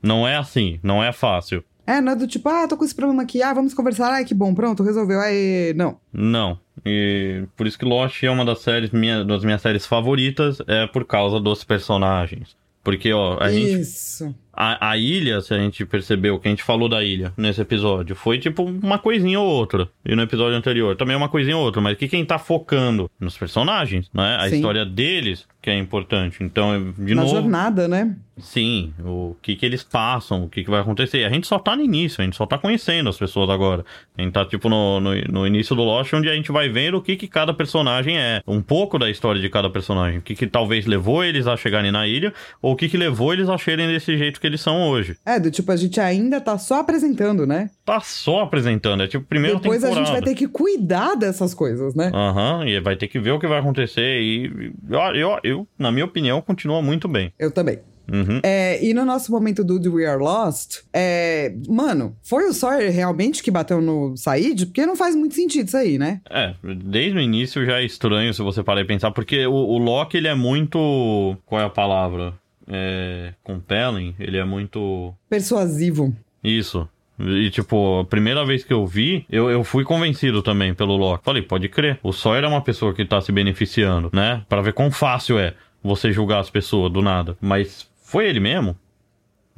Não 0.03 0.27
é 0.27 0.37
assim, 0.37 0.79
não 0.83 1.03
é 1.03 1.13
fácil. 1.13 1.65
É, 1.87 2.01
não 2.01 2.13
é 2.13 2.17
do 2.17 2.27
tipo, 2.27 2.49
ah, 2.49 2.69
tô 2.69 2.77
com 2.77 2.85
esse 2.85 2.95
problema 2.95 3.23
aqui, 3.23 3.43
ah, 3.43 3.53
vamos 3.53 3.75
conversar, 3.75 4.13
ai, 4.13 4.25
que 4.25 4.35
bom, 4.35 4.55
pronto, 4.55 4.83
resolveu, 4.83 5.21
aí, 5.21 5.75
não. 5.75 5.99
Não. 6.13 6.59
E 6.87 7.45
por 7.57 7.67
isso 7.67 7.79
que 7.79 7.85
Lost 7.85 8.23
é 8.23 8.31
uma 8.31 8.45
das 8.45 8.61
séries, 8.61 8.91
minha, 8.91 9.25
das 9.25 9.45
minhas 9.45 9.61
séries 9.61 9.87
favoritas, 9.87 10.59
é 10.67 10.87
por 10.87 11.05
causa 11.05 11.41
dos 11.41 11.65
personagens. 11.65 12.57
Porque, 12.83 13.13
ó, 13.13 13.37
a 13.39 13.51
gente. 13.51 13.81
Isso. 13.81 14.35
A, 14.53 14.91
a 14.91 14.97
ilha, 14.97 15.41
se 15.41 15.53
a 15.55 15.59
gente 15.59 15.85
percebeu 15.85 16.39
que 16.39 16.49
a 16.49 16.51
gente 16.51 16.63
falou 16.63 16.89
da 16.89 17.03
ilha 17.03 17.33
nesse 17.37 17.61
episódio, 17.61 18.17
foi 18.17 18.39
tipo 18.39 18.63
uma 18.63 18.99
coisinha 18.99 19.39
ou 19.39 19.47
outra. 19.47 19.89
E 20.05 20.15
no 20.15 20.23
episódio 20.23 20.57
anterior 20.57 20.97
também 20.97 21.15
é 21.15 21.17
uma 21.17 21.29
coisinha 21.29 21.57
ou 21.57 21.65
outra. 21.65 21.81
Mas 21.81 21.97
que 21.97 22.09
quem 22.09 22.25
tá 22.25 22.39
focando 22.39 23.11
nos 23.19 23.37
personagens, 23.37 24.11
né? 24.13 24.37
A 24.41 24.49
Sim. 24.49 24.57
história 24.57 24.85
deles 24.85 25.47
que 25.63 25.69
é 25.71 25.79
importante. 25.79 26.43
Então, 26.43 26.93
de 26.99 27.15
Na 27.15 27.23
novo. 27.23 27.35
jornada, 27.35 27.87
né? 27.87 28.17
Sim, 28.39 28.95
o 29.05 29.37
que 29.43 29.55
que 29.55 29.67
eles 29.67 29.83
passam, 29.83 30.45
o 30.45 30.49
que 30.49 30.65
que 30.65 30.71
vai 30.71 30.81
acontecer. 30.81 31.25
A 31.25 31.29
gente 31.29 31.47
só 31.47 31.59
tá 31.59 31.77
no 31.77 31.83
início, 31.83 32.23
a 32.23 32.25
gente 32.25 32.37
só 32.37 32.47
tá 32.47 32.57
conhecendo 32.57 33.11
as 33.11 33.19
pessoas 33.19 33.51
agora. 33.51 33.85
A 34.17 34.23
gente 34.23 34.33
tá, 34.33 34.47
tipo, 34.47 34.71
no, 34.71 34.99
no, 34.99 35.11
no 35.31 35.47
início 35.47 35.77
do 35.77 35.83
Lost, 35.83 36.11
onde 36.15 36.27
a 36.31 36.35
gente 36.35 36.51
vai 36.51 36.71
vendo 36.71 36.97
o 36.97 37.03
que 37.03 37.17
que 37.17 37.29
cada 37.29 37.53
personagem 37.53 38.19
é. 38.19 38.41
Um 38.47 38.63
pouco 38.63 38.99
da 38.99 39.11
história 39.11 39.39
de 39.43 39.49
cada 39.51 39.69
personagem. 39.69 40.21
O 40.21 40.23
que 40.23 40.35
que 40.35 40.47
talvez 40.47 40.87
levou 40.87 41.23
eles 41.23 41.47
a 41.47 41.55
chegarem 41.55 41.93
na 41.93 42.07
ilha, 42.09 42.33
ou 42.63 42.73
o 42.73 42.77
que 42.77 42.89
que 42.89 42.97
levou 42.97 43.35
eles 43.35 43.47
a 43.51 43.59
serem 43.59 43.87
desse 43.89 44.17
jeito 44.17 44.41
que 44.41 44.47
eles 44.47 44.63
são 44.63 44.89
hoje. 44.89 45.19
É, 45.27 45.39
do 45.39 45.51
tipo, 45.51 45.71
a 45.71 45.77
gente 45.77 46.01
ainda 46.01 46.41
tá 46.41 46.57
só 46.57 46.81
apresentando, 46.81 47.47
né? 47.47 47.69
Tá 47.85 48.01
só 48.01 48.41
apresentando, 48.41 49.03
é 49.03 49.07
tipo 49.07 49.27
primeira 49.27 49.59
Depois 49.59 49.85
a 49.85 49.89
temporada. 49.89 50.07
gente 50.07 50.15
vai 50.19 50.23
ter 50.23 50.39
que 50.39 50.49
cuidar 50.49 51.15
dessas 51.15 51.53
coisas, 51.53 51.95
né? 51.95 52.11
Aham, 52.15 52.65
e 52.67 52.81
vai 52.81 52.97
ter 52.97 53.07
que 53.09 53.19
ver 53.19 53.33
o 53.33 53.39
que 53.39 53.47
vai 53.47 53.59
acontecer. 53.59 54.23
E 54.23 54.73
eu, 54.89 55.39
eu, 55.43 55.50
eu, 55.51 55.67
na 55.79 55.91
minha 55.91 56.05
opinião, 56.05 56.41
continua 56.41 56.81
muito 56.81 57.09
bem. 57.09 57.33
Eu 57.39 57.51
também. 57.51 57.79
Uhum. 58.13 58.41
É, 58.43 58.85
e 58.85 58.93
no 58.93 59.05
nosso 59.05 59.31
momento 59.31 59.63
do 59.63 59.95
We 59.95 60.05
Are 60.05 60.21
Lost, 60.21 60.81
é, 60.93 61.55
mano, 61.69 62.17
foi 62.23 62.49
o 62.49 62.53
Sawyer 62.53 62.93
realmente 62.93 63.43
que 63.43 63.51
bateu 63.51 63.81
no 63.81 64.17
Said? 64.17 64.67
Porque 64.67 64.85
não 64.85 64.97
faz 64.97 65.15
muito 65.15 65.35
sentido 65.35 65.69
isso 65.69 65.77
aí, 65.77 65.97
né? 65.97 66.21
É, 66.29 66.55
desde 66.63 67.17
o 67.17 67.21
início 67.21 67.65
já 67.65 67.81
é 67.81 67.85
estranho 67.85 68.35
se 68.35 68.43
você 68.43 68.63
parar 68.63 68.81
e 68.81 68.85
pensar, 68.85 69.13
porque 69.13 69.47
o, 69.47 69.53
o 69.53 69.79
Loki, 69.79 70.17
ele 70.17 70.29
é 70.29 70.35
muito. 70.35 71.37
Qual 71.47 71.61
é 71.61 71.65
a 71.65 71.71
palavra? 71.71 72.35
É. 72.67 73.33
Compelling? 73.45 74.15
Ele 74.19 74.39
é 74.39 74.45
muito. 74.45 75.15
Persuasivo. 75.29 76.15
Isso. 76.43 76.89
E, 77.27 77.51
tipo, 77.51 78.01
a 78.01 78.05
primeira 78.05 78.45
vez 78.45 78.65
que 78.65 78.73
eu 78.73 78.87
vi, 78.87 79.25
eu, 79.31 79.51
eu 79.51 79.63
fui 79.65 79.85
convencido 79.85 80.43
também 80.43 80.75
pelo 80.75 80.97
Loki. 80.97 81.25
Falei, 81.25 81.43
pode 81.43 81.69
crer. 81.69 81.99
O 82.03 82.13
Sawyer 82.13 82.45
é 82.45 82.49
uma 82.49 82.63
pessoa 82.63 82.95
que 82.95 83.05
tá 83.05 83.21
se 83.21 83.33
beneficiando, 83.33 84.11
né? 84.13 84.43
Pra 84.49 84.63
ver 84.63 84.73
quão 84.73 84.91
fácil 84.91 85.39
é 85.39 85.55
você 85.83 86.13
julgar 86.13 86.41
as 86.41 86.51
pessoas 86.51 86.93
do 86.93 87.03
nada. 87.03 87.37
Mas 87.41 87.89
foi 88.05 88.29
ele 88.29 88.41
mesmo? 88.41 88.77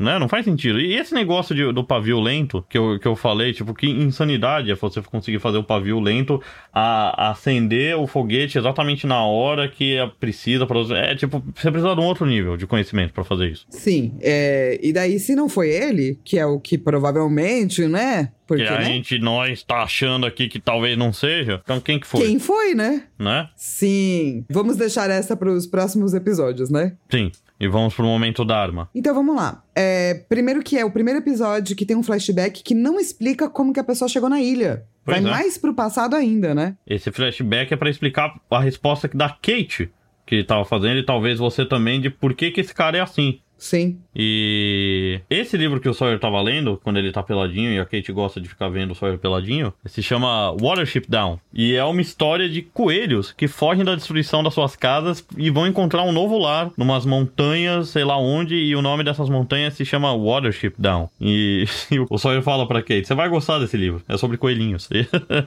Né? 0.02 0.18
Não 0.18 0.28
faz 0.28 0.44
sentido. 0.44 0.80
E 0.80 0.94
esse 0.96 1.14
negócio 1.14 1.54
de- 1.54 1.72
do 1.72 1.84
pavio 1.84 2.18
lento, 2.20 2.64
que 2.68 2.76
eu, 2.76 2.98
que 2.98 3.06
eu 3.06 3.14
falei, 3.14 3.52
tipo, 3.52 3.72
que 3.72 3.86
insanidade 3.88 4.70
é 4.70 4.74
você 4.74 5.00
conseguir 5.02 5.38
fazer 5.38 5.58
o 5.58 5.64
pavio 5.64 6.00
lento 6.00 6.42
a, 6.72 7.28
a 7.28 7.30
acender 7.30 7.96
o 7.96 8.06
foguete 8.06 8.58
exatamente 8.58 9.06
na 9.06 9.24
hora 9.24 9.68
que 9.68 9.96
é- 9.96 10.06
precisa 10.18 10.66
para 10.66 10.80
É, 10.98 11.14
tipo, 11.14 11.42
você 11.54 11.70
precisa 11.70 11.94
de 11.94 12.00
um 12.00 12.04
outro 12.04 12.26
nível 12.26 12.56
de 12.56 12.66
conhecimento 12.66 13.12
pra 13.12 13.22
fazer 13.24 13.50
isso. 13.50 13.64
Sim. 13.70 14.14
é, 14.20 14.78
e 14.82 14.92
daí, 14.92 15.18
se 15.18 15.34
não 15.36 15.48
foi 15.48 15.68
ele, 15.70 16.18
que 16.24 16.38
é 16.38 16.44
o 16.46 16.58
que 16.58 16.76
provavelmente, 16.76 17.86
né? 17.86 18.32
Porque, 18.46 18.64
que 18.64 18.68
a 18.68 18.78
né? 18.78 18.84
gente, 18.84 19.18
nós, 19.18 19.62
tá 19.62 19.82
achando 19.82 20.26
aqui 20.26 20.48
que 20.48 20.60
talvez 20.60 20.98
não 20.98 21.12
seja. 21.12 21.60
Então 21.62 21.80
quem 21.80 21.98
que 21.98 22.06
foi? 22.06 22.26
Quem 22.26 22.38
foi, 22.38 22.74
né? 22.74 23.04
Né? 23.18 23.48
Sim. 23.56 24.44
Vamos 24.50 24.76
deixar 24.76 25.08
essa 25.10 25.36
para 25.36 25.50
os 25.50 25.66
próximos 25.66 26.12
episódios, 26.12 26.68
né? 26.68 26.92
Sim. 27.10 27.30
E 27.62 27.68
vamos 27.68 27.94
pro 27.94 28.04
momento 28.04 28.44
Dharma. 28.44 28.90
Então 28.92 29.14
vamos 29.14 29.36
lá. 29.36 29.62
É, 29.72 30.14
primeiro 30.28 30.64
que 30.64 30.76
é 30.76 30.84
o 30.84 30.90
primeiro 30.90 31.20
episódio 31.20 31.76
que 31.76 31.86
tem 31.86 31.96
um 31.96 32.02
flashback 32.02 32.60
que 32.60 32.74
não 32.74 32.98
explica 32.98 33.48
como 33.48 33.72
que 33.72 33.78
a 33.78 33.84
pessoa 33.84 34.08
chegou 34.08 34.28
na 34.28 34.40
ilha. 34.40 34.84
Pois 35.04 35.22
Vai 35.22 35.30
é. 35.30 35.32
mais 35.32 35.56
pro 35.56 35.72
passado 35.72 36.16
ainda, 36.16 36.56
né? 36.56 36.76
Esse 36.84 37.12
flashback 37.12 37.72
é 37.72 37.76
pra 37.76 37.88
explicar 37.88 38.34
a 38.50 38.58
resposta 38.58 39.08
da 39.14 39.28
Kate 39.28 39.92
que 40.26 40.34
ele 40.34 40.44
tava 40.44 40.64
fazendo 40.64 40.98
e 40.98 41.06
talvez 41.06 41.38
você 41.38 41.64
também 41.64 42.00
de 42.00 42.10
por 42.10 42.34
que 42.34 42.50
que 42.50 42.60
esse 42.60 42.74
cara 42.74 42.98
é 42.98 43.00
assim. 43.00 43.38
Sim. 43.62 43.96
E 44.14 45.20
esse 45.30 45.56
livro 45.56 45.80
que 45.80 45.88
o 45.88 45.94
Sawyer 45.94 46.18
tava 46.18 46.42
lendo, 46.42 46.80
quando 46.82 46.98
ele 46.98 47.12
tá 47.12 47.22
peladinho, 47.22 47.70
e 47.70 47.78
a 47.78 47.84
Kate 47.84 48.10
gosta 48.10 48.40
de 48.40 48.48
ficar 48.48 48.68
vendo 48.68 48.90
o 48.90 48.94
Sawyer 48.94 49.18
peladinho, 49.18 49.72
se 49.86 50.02
chama 50.02 50.50
Watership 50.60 51.04
Down. 51.08 51.38
E 51.54 51.76
é 51.76 51.84
uma 51.84 52.00
história 52.00 52.48
de 52.48 52.60
coelhos 52.60 53.30
que 53.30 53.46
fogem 53.46 53.84
da 53.84 53.94
destruição 53.94 54.42
das 54.42 54.52
suas 54.52 54.74
casas 54.74 55.24
e 55.38 55.48
vão 55.48 55.64
encontrar 55.64 56.02
um 56.02 56.10
novo 56.10 56.36
lar, 56.38 56.72
numas 56.76 57.06
montanhas, 57.06 57.90
sei 57.90 58.02
lá 58.02 58.18
onde, 58.18 58.56
e 58.56 58.74
o 58.74 58.82
nome 58.82 59.04
dessas 59.04 59.28
montanhas 59.28 59.74
se 59.74 59.84
chama 59.84 60.12
Watership 60.12 60.74
Down. 60.76 61.08
E, 61.20 61.64
e 61.88 62.00
o 62.00 62.18
Sawyer 62.18 62.42
fala 62.42 62.66
pra 62.66 62.82
Kate, 62.82 63.06
você 63.06 63.14
vai 63.14 63.28
gostar 63.28 63.60
desse 63.60 63.76
livro, 63.76 64.02
é 64.08 64.16
sobre 64.16 64.38
coelhinhos. 64.38 64.88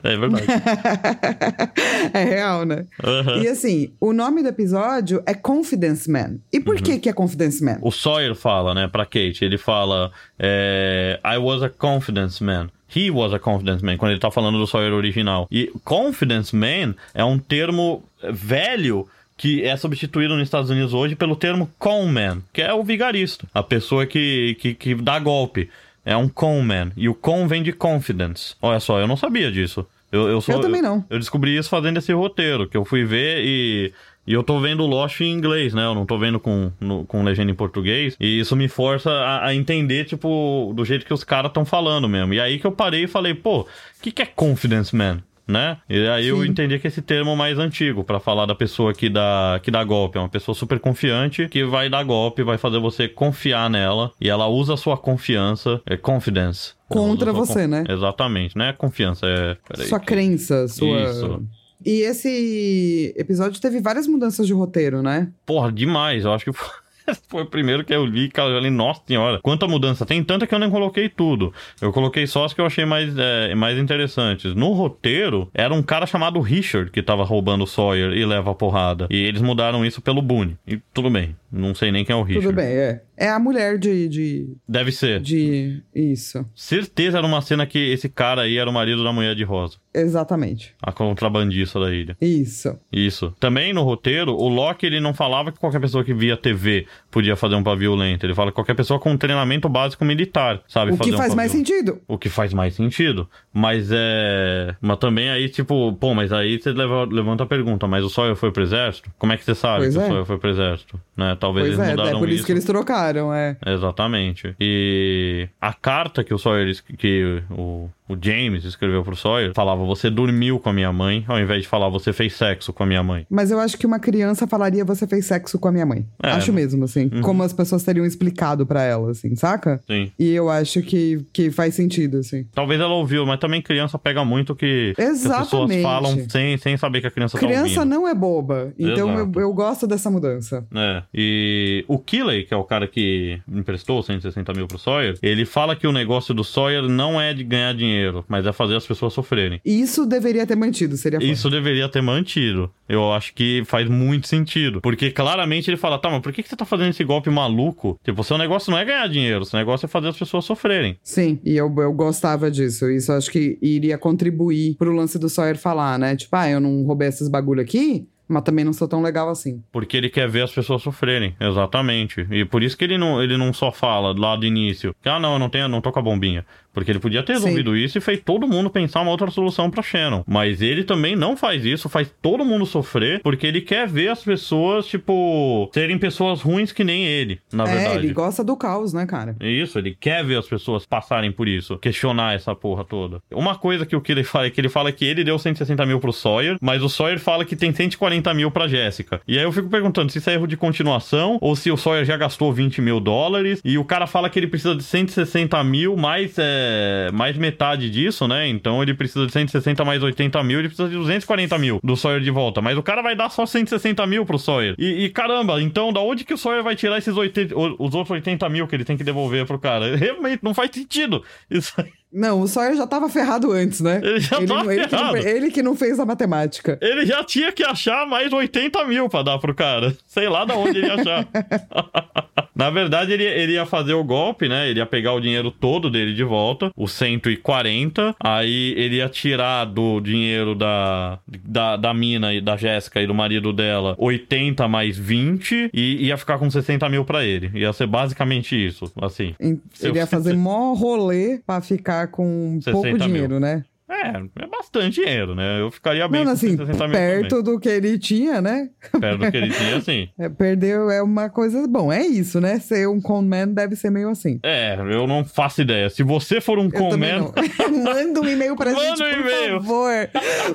é 0.04 0.18
verdade. 0.18 0.46
é 2.14 2.24
real, 2.24 2.66
né? 2.66 2.86
Aham. 3.04 3.44
E 3.44 3.48
assim, 3.50 3.92
o 4.00 4.14
nome 4.14 4.42
do 4.42 4.48
episódio 4.48 5.22
é 5.26 5.34
Confidence 5.34 6.10
Man. 6.10 6.38
E 6.54 6.62
por 6.62 6.78
que 6.78 6.98
que 6.98 7.10
é 7.10 7.14
Confidence 7.14 7.62
Man? 7.62 7.78
O 7.82 7.92
Sawyer 8.06 8.36
fala, 8.36 8.76
né, 8.76 8.88
pra 8.88 9.04
Kate, 9.04 9.44
ele 9.44 9.58
fala, 9.58 10.12
é, 10.38 11.20
I 11.26 11.40
was 11.40 11.64
a 11.64 11.70
confidence 11.70 12.44
man. 12.44 12.70
He 12.96 13.10
was 13.10 13.34
a 13.34 13.40
confidence 13.40 13.84
man, 13.84 13.98
quando 13.98 14.12
ele 14.12 14.20
tá 14.20 14.30
falando 14.30 14.60
do 14.60 14.68
Sawyer 14.68 14.94
original. 14.94 15.48
E 15.50 15.72
confidence 15.84 16.56
man 16.56 16.94
é 17.16 17.26
um 17.26 17.40
termo 17.40 18.04
velho 18.32 19.08
que 19.36 19.64
é 19.64 19.76
substituído 19.76 20.36
nos 20.36 20.44
Estados 20.44 20.70
Unidos 20.70 20.94
hoje 20.94 21.16
pelo 21.16 21.36
termo 21.36 21.68
conman, 21.80 22.44
que 22.54 22.62
é 22.62 22.72
o 22.72 22.84
vigarista, 22.84 23.48
a 23.52 23.64
pessoa 23.64 24.06
que, 24.06 24.56
que, 24.60 24.76
que 24.76 24.94
dá 24.94 25.18
golpe. 25.18 25.68
É 26.06 26.16
um 26.16 26.30
conman. 26.30 26.92
E 26.96 27.10
o 27.10 27.16
con 27.16 27.48
vem 27.48 27.64
de 27.64 27.74
confidence. 27.74 28.56
Olha 28.62 28.80
só, 28.80 29.00
eu 29.00 29.08
não 29.08 29.18
sabia 29.18 29.52
disso. 29.52 29.84
Eu, 30.12 30.30
eu, 30.30 30.40
sou, 30.40 30.54
Eu 30.54 30.62
também 30.62 30.82
não. 30.82 31.04
Eu, 31.10 31.18
descobri 31.18 31.58
isso 31.58 31.68
fazendo 31.68 31.98
esse 31.98 32.14
roteiro, 32.14 32.70
que 32.70 32.78
eu 32.78 32.86
fui 32.86 33.04
ver 33.04 33.44
e. 33.44 33.92
E 34.28 34.34
eu 34.34 34.44
tô 34.44 34.60
vendo 34.60 34.86
Lost 34.86 35.22
em 35.22 35.32
inglês, 35.32 35.74
né? 35.74 35.86
Eu 35.86 35.94
não 35.94 36.06
tô 36.06 36.18
vendo 36.18 36.40
com, 36.40 36.72
no- 36.80 37.06
com 37.06 37.24
legenda 37.24 37.52
em 37.52 37.56
português. 37.56 38.16
E 38.20 38.40
isso 38.40 38.56
me 38.56 38.68
força 38.68 39.12
a, 39.12 39.48
a 39.48 39.56
entender, 39.56 40.06
tipo, 40.06 40.74
do 40.76 40.84
jeito 40.84 41.06
que 41.06 41.14
os 41.14 41.24
caras 41.24 41.50
estão 41.50 41.64
falando 41.66 42.10
mesmo. 42.10 42.34
E 42.34 42.40
aí 42.40 42.58
que 42.60 42.66
eu 42.66 42.72
parei 42.72 43.04
e 43.04 43.08
falei, 43.08 43.34
pô, 43.34 43.62
o 43.62 43.68
que, 44.02 44.12
que 44.12 44.22
é 44.22 44.26
confidence 44.26 44.96
man? 44.96 45.22
Né? 45.48 45.78
E 45.88 46.08
aí 46.08 46.26
eu 46.26 46.42
Sim. 46.42 46.48
entendi 46.50 46.80
que 46.80 46.88
esse 46.88 47.04
termo 47.04 47.36
mais 47.36 47.60
antigo 47.60 48.04
pra 48.04 48.20
falar 48.20 48.48
da 48.48 48.56
pessoa 48.56 48.96
que 48.96 49.08
dá, 49.08 49.60
que 49.62 49.70
dá 49.70 49.84
golpe. 49.84 50.18
É 50.18 50.22
uma 50.22 50.28
pessoa 50.28 50.56
super 50.56 50.80
confiante 50.80 51.48
que 51.48 51.64
vai 51.64 51.88
dar 51.88 52.04
golpe, 52.04 52.42
vai 52.42 52.58
fazer 52.58 52.80
você 52.80 53.08
confiar 53.08 53.70
nela. 53.70 54.12
E 54.20 54.28
ela 54.28 54.48
usa 54.48 54.74
a 54.74 54.78
sua 54.78 54.98
confiança, 54.98 55.80
é 55.86 55.96
confidence. 55.96 56.74
Contra 56.90 57.32
você, 57.32 57.62
con- 57.62 57.68
né? 57.68 57.84
Exatamente, 57.88 58.58
não 58.58 58.66
é 58.66 58.74
confiança, 58.74 59.28
é. 59.28 59.56
peraí, 59.70 59.88
Sua 59.88 60.00
que- 60.00 60.08
crença, 60.08 60.68
sua. 60.68 61.00
Isso. 61.12 61.44
E 61.84 62.02
esse 62.02 63.14
episódio 63.18 63.60
teve 63.60 63.80
várias 63.80 64.08
mudanças 64.08 64.48
de 64.48 64.54
roteiro, 64.54 65.02
né? 65.02 65.32
Porra, 65.46 65.72
demais. 65.72 66.26
Eu 66.26 66.34
acho 66.34 66.46
que 66.46 66.54
foi, 66.54 66.68
o 67.42 67.46
primeiro 67.46 67.84
que 67.84 67.94
eu 67.94 68.06
li, 68.06 68.30
cara. 68.30 68.50
Eu 68.50 68.56
falei, 68.56 68.72
nossa 68.72 69.02
senhora, 69.06 69.40
quanta 69.42 69.68
mudança. 69.68 70.06
Tem 70.06 70.24
tanta 70.24 70.48
que 70.48 70.54
eu 70.54 70.60
nem 70.60 70.70
coloquei 70.70 71.10
tudo. 71.10 71.54
Eu 71.82 71.92
coloquei 71.92 72.26
só 72.28 72.46
as 72.46 72.54
que 72.54 72.62
eu 72.62 72.66
achei 72.66 72.86
mais, 72.86 73.16
é, 73.18 73.54
mais 73.56 73.78
interessantes. 73.78 74.56
No 74.56 74.72
roteiro, 74.74 75.50
era 75.54 75.74
um 75.74 75.84
cara 75.84 76.06
chamado 76.06 76.40
Richard 76.40 76.92
que 76.92 77.02
tava 77.02 77.24
roubando 77.24 77.64
o 77.64 77.68
Sawyer 77.68 78.14
e 78.14 78.26
leva 78.26 78.52
a 78.52 78.56
porrada. 78.56 79.08
E 79.10 79.18
eles 79.18 79.42
mudaram 79.42 79.86
isso 79.86 80.02
pelo 80.02 80.22
Boone. 80.22 80.58
E 80.68 80.80
tudo 80.94 81.10
bem. 81.10 81.36
Não 81.56 81.74
sei 81.74 81.90
nem 81.90 82.04
quem 82.04 82.14
é 82.14 82.18
o 82.18 82.22
Richard. 82.22 82.48
Tudo 82.48 82.56
bem, 82.56 82.68
é. 82.68 83.02
É 83.16 83.30
a 83.30 83.40
mulher 83.40 83.78
de. 83.80 84.10
de, 84.10 84.58
Deve 84.68 84.92
ser. 84.92 85.22
de... 85.22 85.82
Isso. 85.96 86.46
Certeza 86.54 87.18
era 87.18 87.26
uma 87.26 87.42
cena 87.42 87.66
que 87.66 87.80
esse 87.80 88.10
cara 88.10 88.42
aí 88.42 88.58
era 88.58 88.70
o 88.70 88.74
marido 88.74 89.04
da 89.06 89.14
mulher 89.14 89.34
de 89.36 89.44
rosa. 89.44 89.78
Exatamente. 89.94 90.76
A 90.82 90.92
contrabandista 90.92 91.80
da 91.80 91.94
ilha. 91.94 92.18
Isso. 92.20 92.78
Isso. 92.92 93.34
Também 93.40 93.74
no 93.74 93.84
roteiro, 93.84 94.34
o 94.34 94.50
Loki 94.50 94.86
ele 94.86 95.00
não 95.00 95.14
falava 95.14 95.50
que 95.50 95.60
qualquer 95.60 95.80
pessoa 95.80 96.04
que 96.04 96.14
via 96.14 96.36
TV 96.36 96.88
podia 97.16 97.36
fazer 97.38 97.56
um 97.56 97.64
pavio 97.64 97.96
lento. 97.96 98.26
Ele 98.26 98.36
fala 98.36 98.52
que 98.52 98.56
qualquer 98.56 98.74
pessoa 98.76 99.00
com 99.00 99.16
treinamento 99.16 99.70
básico 99.70 100.04
militar 100.04 100.62
sabe 100.68 100.92
O 100.92 100.98
que 100.98 101.14
um 101.14 101.18
faz 101.18 101.34
mais 101.34 101.50
pavio. 101.52 101.66
sentido. 101.66 102.02
O 102.10 102.18
que 102.18 102.28
faz 102.28 102.54
mais 102.54 102.76
sentido. 102.76 103.26
Mas 103.54 103.90
é. 103.90 104.76
Mas 104.82 104.98
também 104.98 105.30
aí, 105.30 105.48
tipo, 105.48 105.94
pô, 105.94 106.14
mas 106.14 106.34
aí 106.34 106.60
você 106.60 106.74
leva- 106.74 107.06
levanta 107.10 107.44
a 107.44 107.48
pergunta, 107.48 107.88
mas 107.88 108.04
o 108.04 108.10
Sawyer 108.10 108.36
foi 108.36 108.52
pro 108.52 108.64
exército? 108.64 109.10
Como 109.18 109.32
é 109.32 109.38
que 109.38 109.46
você 109.46 109.56
sabe 109.56 109.84
Pois 109.84 109.96
que 109.96 110.02
é. 110.02 110.04
o 110.04 110.08
Sawyer 110.10 110.26
foi 110.26 110.38
pro 110.38 110.50
exército? 110.50 111.00
Né? 111.16 111.38
Talvez 111.40 111.68
Pois 111.68 111.80
eles 111.80 111.88
é, 111.88 111.92
mudaram 111.96 112.18
é 112.18 112.20
por 112.20 112.30
isso, 112.30 112.46
que 112.46 112.52
eles 112.52 112.66
trocaram, 112.66 113.34
é. 113.34 113.56
Exatamente. 113.66 114.54
E 114.60 115.48
a 115.62 115.72
carta 115.74 116.22
que 116.24 116.34
o 116.34 116.38
Sawyer, 116.38 116.76
que 116.98 117.42
o, 117.50 117.90
o 118.08 118.16
James 118.20 118.64
escreveu 118.64 119.04
pro 119.04 119.16
Sawyer, 119.16 119.54
falava: 119.54 119.84
Você 119.86 120.10
dormiu 120.10 120.60
com 120.60 120.70
a 120.70 120.74
minha 120.74 120.92
mãe, 120.92 121.24
ao 121.28 121.40
invés 121.40 121.64
de 121.64 121.68
falar 121.68 121.90
você 121.90 122.14
fez 122.14 122.34
sexo 122.34 122.72
com 122.72 122.84
a 122.84 122.86
minha 122.86 123.04
mãe. 123.04 123.26
Mas 123.30 123.52
eu 123.52 123.60
acho 123.60 123.78
que 123.78 123.86
uma 123.86 124.00
criança 124.00 124.48
falaria 124.48 124.86
você 124.86 125.08
fez 125.08 125.26
sexo 125.26 125.58
com 125.58 125.68
a 125.68 125.72
minha 125.72 125.86
mãe. 125.86 126.06
É, 126.22 126.32
acho 126.32 126.54
mesmo, 126.54 126.86
assim. 126.86 127.10
Uhum. 127.12 127.22
Como 127.22 127.44
as 127.44 127.54
pessoas 127.54 127.84
teriam 127.84 128.06
explicado 128.06 128.66
pra 128.66 128.84
ela, 128.84 129.12
assim, 129.12 129.36
saca? 129.36 129.82
Sim. 129.88 130.12
E 130.18 130.32
eu 130.32 130.50
acho 130.50 130.82
que, 130.82 131.26
que 131.34 131.52
faz 131.52 131.76
sentido, 131.76 132.18
assim. 132.18 132.46
Talvez 132.54 132.80
ela 132.80 132.94
ouviu, 132.94 133.26
mas 133.26 133.40
também 133.40 133.62
criança 133.62 133.98
pega 133.98 134.24
muito 134.24 134.56
que, 134.56 134.94
que 134.96 135.02
as 135.02 135.22
pessoas 135.22 135.72
Exatamente. 135.72 135.82
falam 135.82 136.30
sem, 136.30 136.58
sem 136.58 136.78
saber 136.78 137.02
que 137.02 137.08
a 137.08 137.12
criança 137.12 137.38
tá 137.38 137.46
Criança 137.46 137.86
não 137.86 138.08
é 138.08 138.14
boba. 138.14 138.74
Então 138.78 139.18
eu, 139.18 139.32
eu 139.36 139.54
gosto 139.54 139.88
dessa 139.88 140.10
mudança. 140.10 140.66
É. 140.74 141.04
E 141.14 141.86
o 141.88 141.98
Killey, 141.98 142.44
que 142.44 142.54
é 142.54 142.58
o 142.58 142.64
cara 142.64 142.88
que 142.88 143.40
emprestou 143.52 144.02
160 144.02 144.54
mil 144.54 144.68
pro 144.68 144.78
Sawyer, 144.78 145.18
ele 145.22 145.46
fala 145.46 145.76
que 145.76 145.88
o 145.88 145.92
negócio 145.92 146.34
do 146.34 146.44
Sawyer 146.44 146.84
não 146.84 147.20
é 147.20 147.34
de 147.34 147.44
ganhar 147.44 147.74
dinheiro, 147.74 147.95
mas 148.28 148.46
é 148.46 148.54
fazer 148.54 148.76
as 148.76 148.86
pessoas 148.86 149.14
sofrerem. 149.14 149.60
E 149.66 149.82
isso 149.82 150.06
deveria 150.06 150.46
ter 150.46 150.56
mantido, 150.56 150.98
seria 150.98 151.20
foda. 151.20 151.32
Isso 151.32 151.50
deveria 151.50 151.90
ter 151.90 152.02
mantido. 152.02 152.72
Eu 152.88 153.12
acho 153.12 153.34
que 153.34 153.64
faz 153.66 153.90
muito 153.90 154.28
sentido. 154.28 154.82
Porque 154.82 155.12
claramente 155.12 155.70
ele 155.70 155.78
fala, 155.78 155.98
tá, 155.98 156.10
mas 156.10 156.22
por 156.22 156.32
que, 156.32 156.44
que 156.44 156.50
você 156.50 156.56
tá 156.56 156.66
fazendo 156.66 156.90
esse 156.90 157.04
golpe 157.04 157.30
maluco? 157.30 158.00
Tipo, 158.04 158.24
seu 158.24 158.38
negócio 158.38 158.72
não 158.72 158.78
é 158.78 158.86
ganhar 158.86 159.08
dinheiro, 159.08 159.46
seu 159.46 159.58
negócio 159.58 159.86
é 159.86 159.90
fazer 159.90 160.10
as 160.10 160.18
pessoas 160.18 160.46
sofrerem. 160.46 160.98
Sim, 161.04 161.40
e 161.44 161.56
eu, 161.56 161.74
eu 161.78 161.94
gostava 161.94 162.50
disso. 162.52 162.90
Isso 162.90 163.12
eu 163.12 163.18
acho 163.18 163.32
que 163.32 163.58
iria 163.62 163.98
contribuir 163.98 164.76
pro 164.76 164.94
lance 164.94 165.18
do 165.18 165.30
Sawyer 165.30 165.58
falar, 165.58 165.98
né? 165.98 166.16
Tipo, 166.16 166.36
ah, 166.36 166.50
eu 166.50 166.60
não 166.60 166.84
roubei 166.84 167.08
esses 167.08 167.28
bagulho 167.28 167.62
aqui, 167.62 168.08
mas 168.28 168.44
também 168.44 168.66
não 168.66 168.74
sou 168.74 168.88
tão 168.88 169.02
legal 169.02 169.30
assim. 169.30 169.62
Porque 169.72 169.98
ele 169.98 170.10
quer 170.10 170.28
ver 170.28 170.44
as 170.44 170.52
pessoas 170.52 170.82
sofrerem, 170.82 171.36
exatamente. 171.40 172.26
E 172.32 172.46
por 172.46 172.64
isso 172.64 172.78
que 172.78 172.84
ele 172.84 172.98
não, 172.98 173.22
ele 173.22 173.38
não 173.38 173.54
só 173.54 173.72
fala 173.72 174.14
lá 174.18 174.36
do 174.36 174.46
início, 174.46 174.96
ah, 175.06 175.20
não, 175.20 175.34
eu 175.34 175.40
não, 175.40 175.50
tenho, 175.50 175.68
não 175.68 175.82
tô 175.82 175.92
com 175.92 176.00
a 176.00 176.04
bombinha. 176.04 176.46
Porque 176.76 176.92
ele 176.92 177.00
podia 177.00 177.24
ter 177.24 177.38
Sim. 177.38 177.46
resolvido 177.46 177.76
isso 177.76 177.98
e 177.98 178.02
fez 178.02 178.20
todo 178.24 178.48
mundo 178.48 178.70
pensar 178.70 179.02
uma 179.02 179.10
outra 179.10 179.32
solução 179.32 179.72
pra 179.72 179.82
Shannon. 179.82 180.24
Mas 180.28 180.62
ele 180.62 180.84
também 180.84 181.16
não 181.16 181.36
faz 181.36 181.66
isso, 181.66 181.90
faz 181.90 182.14
todo 182.22 182.46
mundo 182.46 182.66
sofrer, 182.66 183.22
porque 183.24 183.48
ele 183.48 183.62
quer 183.62 183.88
ver 183.88 184.10
as 184.10 184.24
pessoas, 184.24 184.86
tipo, 184.86 185.70
serem 185.74 185.98
pessoas 185.98 186.42
ruins 186.42 186.72
que 186.72 186.84
nem 186.84 187.06
ele, 187.06 187.40
na 187.52 187.64
é, 187.64 187.68
verdade. 187.68 187.98
ele 188.06 188.14
gosta 188.14 188.44
do 188.44 188.56
caos, 188.58 188.94
né, 188.94 189.06
cara? 189.06 189.36
É 189.40 189.50
Isso, 189.50 189.80
ele 189.80 189.96
quer 189.98 190.24
ver 190.24 190.38
as 190.38 190.48
pessoas 190.48 190.86
passarem 190.86 191.32
por 191.32 191.48
isso, 191.48 191.78
questionar 191.78 192.36
essa 192.36 192.54
porra 192.54 192.84
toda. 192.84 193.22
Uma 193.32 193.56
coisa 193.56 193.86
que 193.86 193.96
o 193.96 194.04
ele 194.10 194.24
fala 194.24 194.48
é 194.48 194.50
que 194.50 194.60
ele 194.60 194.70
fala 194.70 194.92
que 194.92 195.06
ele 195.06 195.24
deu 195.24 195.40
160 195.40 195.86
mil 195.86 196.00
pro 196.00 196.12
Sawyer, 196.14 196.58
mas 196.62 196.84
o 196.84 196.90
Sawyer 196.90 197.20
fala 197.20 197.46
que 197.46 197.56
tem 197.56 197.74
140 197.74 198.34
mil 198.34 198.52
pra 198.52 198.68
Jéssica. 198.68 199.22
E 199.28 199.38
aí 199.38 199.44
eu 199.44 199.52
fico 199.52 199.70
perguntando 199.70 200.12
se 200.12 200.18
isso 200.18 200.30
é 200.30 200.34
erro 200.34 200.48
de 200.48 200.58
continuação 200.58 201.38
ou 201.42 201.56
se 201.56 201.72
o 201.72 201.78
Sawyer 201.78 202.06
já 202.06 202.18
gastou 202.18 202.52
20 202.54 202.82
mil 202.82 203.00
dólares 203.00 203.62
e 203.64 203.78
o 203.78 203.86
cara 203.86 204.08
fala 204.08 204.30
que 204.30 204.38
ele 204.40 204.48
precisa 204.48 204.76
de 204.76 204.84
160 204.84 205.64
mil 205.64 205.96
mais, 205.96 206.38
é, 206.38 206.65
mais 207.14 207.38
metade 207.38 207.90
disso, 207.90 208.28
né? 208.28 208.48
Então 208.48 208.82
ele 208.82 208.94
precisa 208.94 209.26
de 209.26 209.32
160 209.32 209.84
mais 209.86 210.02
80 210.04 210.44
mil, 210.44 210.60
ele 210.60 210.68
precisa 210.70 210.90
de 210.90 210.96
240 210.96 211.58
mil 211.58 211.80
do 211.84 211.96
Sawyer 211.96 212.22
de 212.22 212.32
volta. 212.32 212.62
Mas 212.62 212.78
o 212.78 212.84
cara 212.84 213.02
vai 213.02 213.16
dar 213.16 213.30
só 213.30 213.46
160 213.46 214.06
mil 214.08 214.26
pro 214.26 214.38
Sawyer. 214.40 214.76
E, 214.78 215.06
e, 215.06 215.10
caramba, 215.10 215.62
então 215.62 215.92
da 215.94 216.00
onde 216.00 216.24
que 216.24 216.34
o 216.34 216.38
Sawyer 216.38 216.64
vai 216.64 216.76
tirar 216.76 216.98
esses 216.98 217.16
80, 217.16 217.56
o- 217.58 217.76
os 217.80 217.94
outros 217.96 218.12
80 218.12 218.48
mil 218.50 218.68
que 218.68 218.76
ele 218.76 218.86
tem 218.86 218.98
que 218.98 219.04
devolver 219.04 219.46
pro 219.46 219.60
cara? 219.60 219.96
Realmente 219.98 220.40
não 220.44 220.54
faz 220.54 220.72
sentido. 220.74 221.24
Isso 221.50 221.74
aí. 221.78 221.92
Não, 222.16 222.40
o 222.40 222.48
Sawyer 222.48 222.78
já 222.78 222.88
tava 222.88 223.10
ferrado 223.10 223.52
antes, 223.52 223.82
né? 223.82 224.00
Ele 224.02 224.20
já 224.22 224.38
ele, 224.38 224.48
tava 224.48 224.74
ele 224.74 224.88
que 224.88 224.96
não, 224.96 225.12
ferrado. 225.12 225.28
ele 225.28 225.52
que 225.52 225.62
não 225.62 225.76
fez 225.76 226.00
a 226.00 226.06
matemática. 226.06 226.80
Ele 226.82 227.06
já 227.06 227.22
tinha 227.26 227.52
que 227.52 227.62
achar 227.62 228.08
mais 228.08 228.32
80 228.32 228.86
mil 228.86 229.10
pra 229.10 229.22
dar 229.22 229.38
pro 229.38 229.54
cara. 229.54 229.94
Sei 230.08 230.30
lá 230.30 230.46
da 230.46 230.56
onde 230.56 230.78
ele 230.78 230.88
ia 230.88 230.96
achar. 230.96 231.28
Na 232.56 232.70
verdade, 232.70 233.12
ele, 233.12 233.26
ele 233.26 233.54
ia 233.54 233.66
fazer 233.66 233.94
o 233.94 234.04
golpe, 234.04 234.48
né? 234.48 234.70
Ele 234.70 234.80
ia 234.80 234.86
pegar 234.86 235.12
o 235.12 235.20
dinheiro 235.20 235.52
todo 235.52 235.90
dele 235.90 236.14
de 236.14 236.24
volta, 236.24 236.72
os 236.76 236.94
140. 236.94 238.16
Aí 238.18 238.74
ele 238.78 238.96
ia 238.96 239.10
tirar 239.10 239.66
do 239.66 240.00
dinheiro 240.00 240.56
da, 240.56 241.20
da, 241.44 241.76
da 241.76 241.94
mina 241.94 242.34
e 242.34 242.40
da 242.40 242.56
Jéssica 242.56 243.02
e 243.02 243.08
do 243.08 243.14
marido 243.14 243.52
dela 243.52 243.94
80 243.98 244.66
mais 244.70 244.98
20 244.98 245.70
e 245.74 246.06
ia 246.08 246.16
ficar 246.16 246.40
com 246.40 246.50
60 246.50 246.88
mil 246.88 247.04
pra 247.04 247.26
ele. 247.26 247.52
Ia 247.54 247.74
ser 247.74 247.88
basicamente 247.88 248.56
isso, 248.56 248.90
assim. 249.02 249.36
Ele 249.38 249.98
ia 249.98 250.08
fazer 250.08 250.34
mó 250.34 250.74
rolê 250.74 251.42
pra 251.46 251.60
ficar 251.60 252.05
com 252.08 252.60
60 252.62 252.72
pouco 252.72 252.88
mil. 252.88 252.98
dinheiro, 252.98 253.40
né? 253.40 253.64
É, 253.88 254.44
é 254.44 254.48
bastante 254.48 255.02
dinheiro, 255.02 255.36
né? 255.36 255.62
Eu 255.62 255.70
ficaria 255.70 256.08
bem 256.08 256.24
com 256.24 256.32
assim, 256.32 256.58
160 256.58 256.88
mil 256.88 256.98
perto 256.98 257.44
do 257.44 257.60
que 257.60 257.70
ele 257.70 258.00
tinha, 258.00 258.42
né? 258.42 258.70
Perto 259.00 259.20
do 259.20 259.32
que 259.32 259.38
ele 259.38 259.52
tinha, 259.52 259.78
assim. 259.78 260.10
É, 260.18 260.30
perdeu 260.30 260.90
é 260.90 261.02
uma 261.02 261.30
coisa. 261.30 261.68
Bom, 261.68 261.92
é 261.92 262.06
isso, 262.06 262.40
né? 262.40 262.60
Ser 262.60 262.88
um 262.88 263.02
conman 263.02 263.48
deve 263.48 263.76
ser 263.76 263.90
meio 263.90 264.10
assim. 264.10 264.40
É, 264.44 264.76
eu 264.80 265.06
não 265.06 265.24
faço 265.26 265.62
ideia. 265.62 265.90
Se 265.90 266.04
você 266.04 266.40
for 266.40 266.58
um 266.58 266.70
conman. 266.70 267.32
Manda 267.84 268.22
um 268.22 268.28
e-mail 268.28 268.56
pra 268.56 268.72
Manda 268.74 268.96
gente, 268.96 269.20
um 269.20 269.24
por 269.24 269.64
favor. 269.64 270.10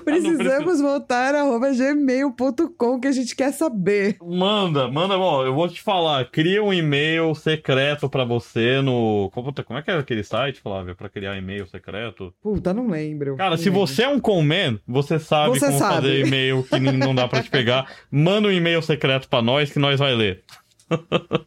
Precisamos 0.05 0.81
voltar 0.81 1.35
arroba 1.35 1.71
gmail.com 1.71 3.01
que 3.01 3.09
a 3.09 3.13
gente 3.13 3.37
quer 3.37 3.53
saber. 3.53 4.17
manda, 4.23 4.89
manda, 4.89 5.19
ó, 5.19 5.45
eu 5.45 5.55
vou 5.55 5.69
te 5.69 5.81
falar, 5.83 6.25
cria 6.31 6.63
um 6.63 6.73
e-mail 6.73 7.35
secreto 7.35 8.09
pra 8.09 8.25
você 8.25 8.81
no, 8.81 9.31
como 9.33 9.53
como 9.65 9.79
é 9.79 9.83
que 9.83 9.91
é 9.91 9.99
aquele 9.99 10.23
site, 10.23 10.61
Flávia, 10.61 10.95
pra 10.95 11.09
criar 11.09 11.37
e-mail 11.37 11.67
secreto? 11.67 12.33
Puta, 12.43 12.73
não 12.73 12.89
lembro. 12.89 13.20
Cara, 13.37 13.51
Não 13.51 13.57
se 13.57 13.65
lembro. 13.71 13.81
você 13.87 14.03
é 14.03 14.09
um 14.09 14.19
conman, 14.21 14.79
você 14.87 15.19
sabe 15.19 15.59
Você 15.59 15.67
como 15.67 15.79
sabe. 15.79 15.95
fazer 15.97 16.27
e-mail 16.27 16.63
que 16.65 16.79
não 16.81 17.15
dá 17.15 17.27
pra 17.29 17.43
te 17.43 17.51
pegar, 17.51 17.87
manda 18.11 18.49
um 18.49 18.53
e-mail 18.53 18.81
secreto 18.83 19.29
pra 19.29 19.41
nós 19.43 19.71
que 19.71 19.79
nós 19.79 19.99
vai 19.99 20.15
ler. 20.15 20.43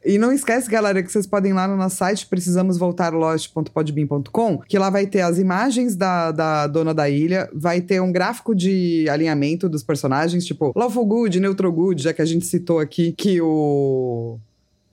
E 0.05 0.17
não 0.17 0.31
esquece, 0.31 0.69
galera, 0.69 1.03
que 1.03 1.11
vocês 1.11 1.27
podem 1.27 1.51
ir 1.51 1.53
lá 1.53 1.67
no 1.67 1.75
nosso 1.75 1.97
site, 1.97 2.27
precisamos 2.27 2.77
voltar 2.77 3.13
lost.podbean.com, 3.13 4.59
que 4.59 4.77
lá 4.79 4.89
vai 4.89 5.05
ter 5.05 5.19
as 5.21 5.37
imagens 5.37 5.95
da, 5.97 6.31
da 6.31 6.67
dona 6.67 6.93
da 6.93 7.09
ilha, 7.09 7.49
vai 7.53 7.81
ter 7.81 8.01
um 8.01 8.11
gráfico 8.11 8.55
de 8.55 9.05
alinhamento 9.09 9.67
dos 9.67 9.83
personagens, 9.83 10.45
tipo 10.45 10.71
Lawful 10.75 11.05
Good, 11.05 11.39
Neutral 11.41 11.71
Good, 11.71 12.03
já 12.03 12.13
que 12.13 12.21
a 12.21 12.25
gente 12.25 12.45
citou 12.45 12.79
aqui 12.79 13.11
que 13.13 13.41
o. 13.41 14.39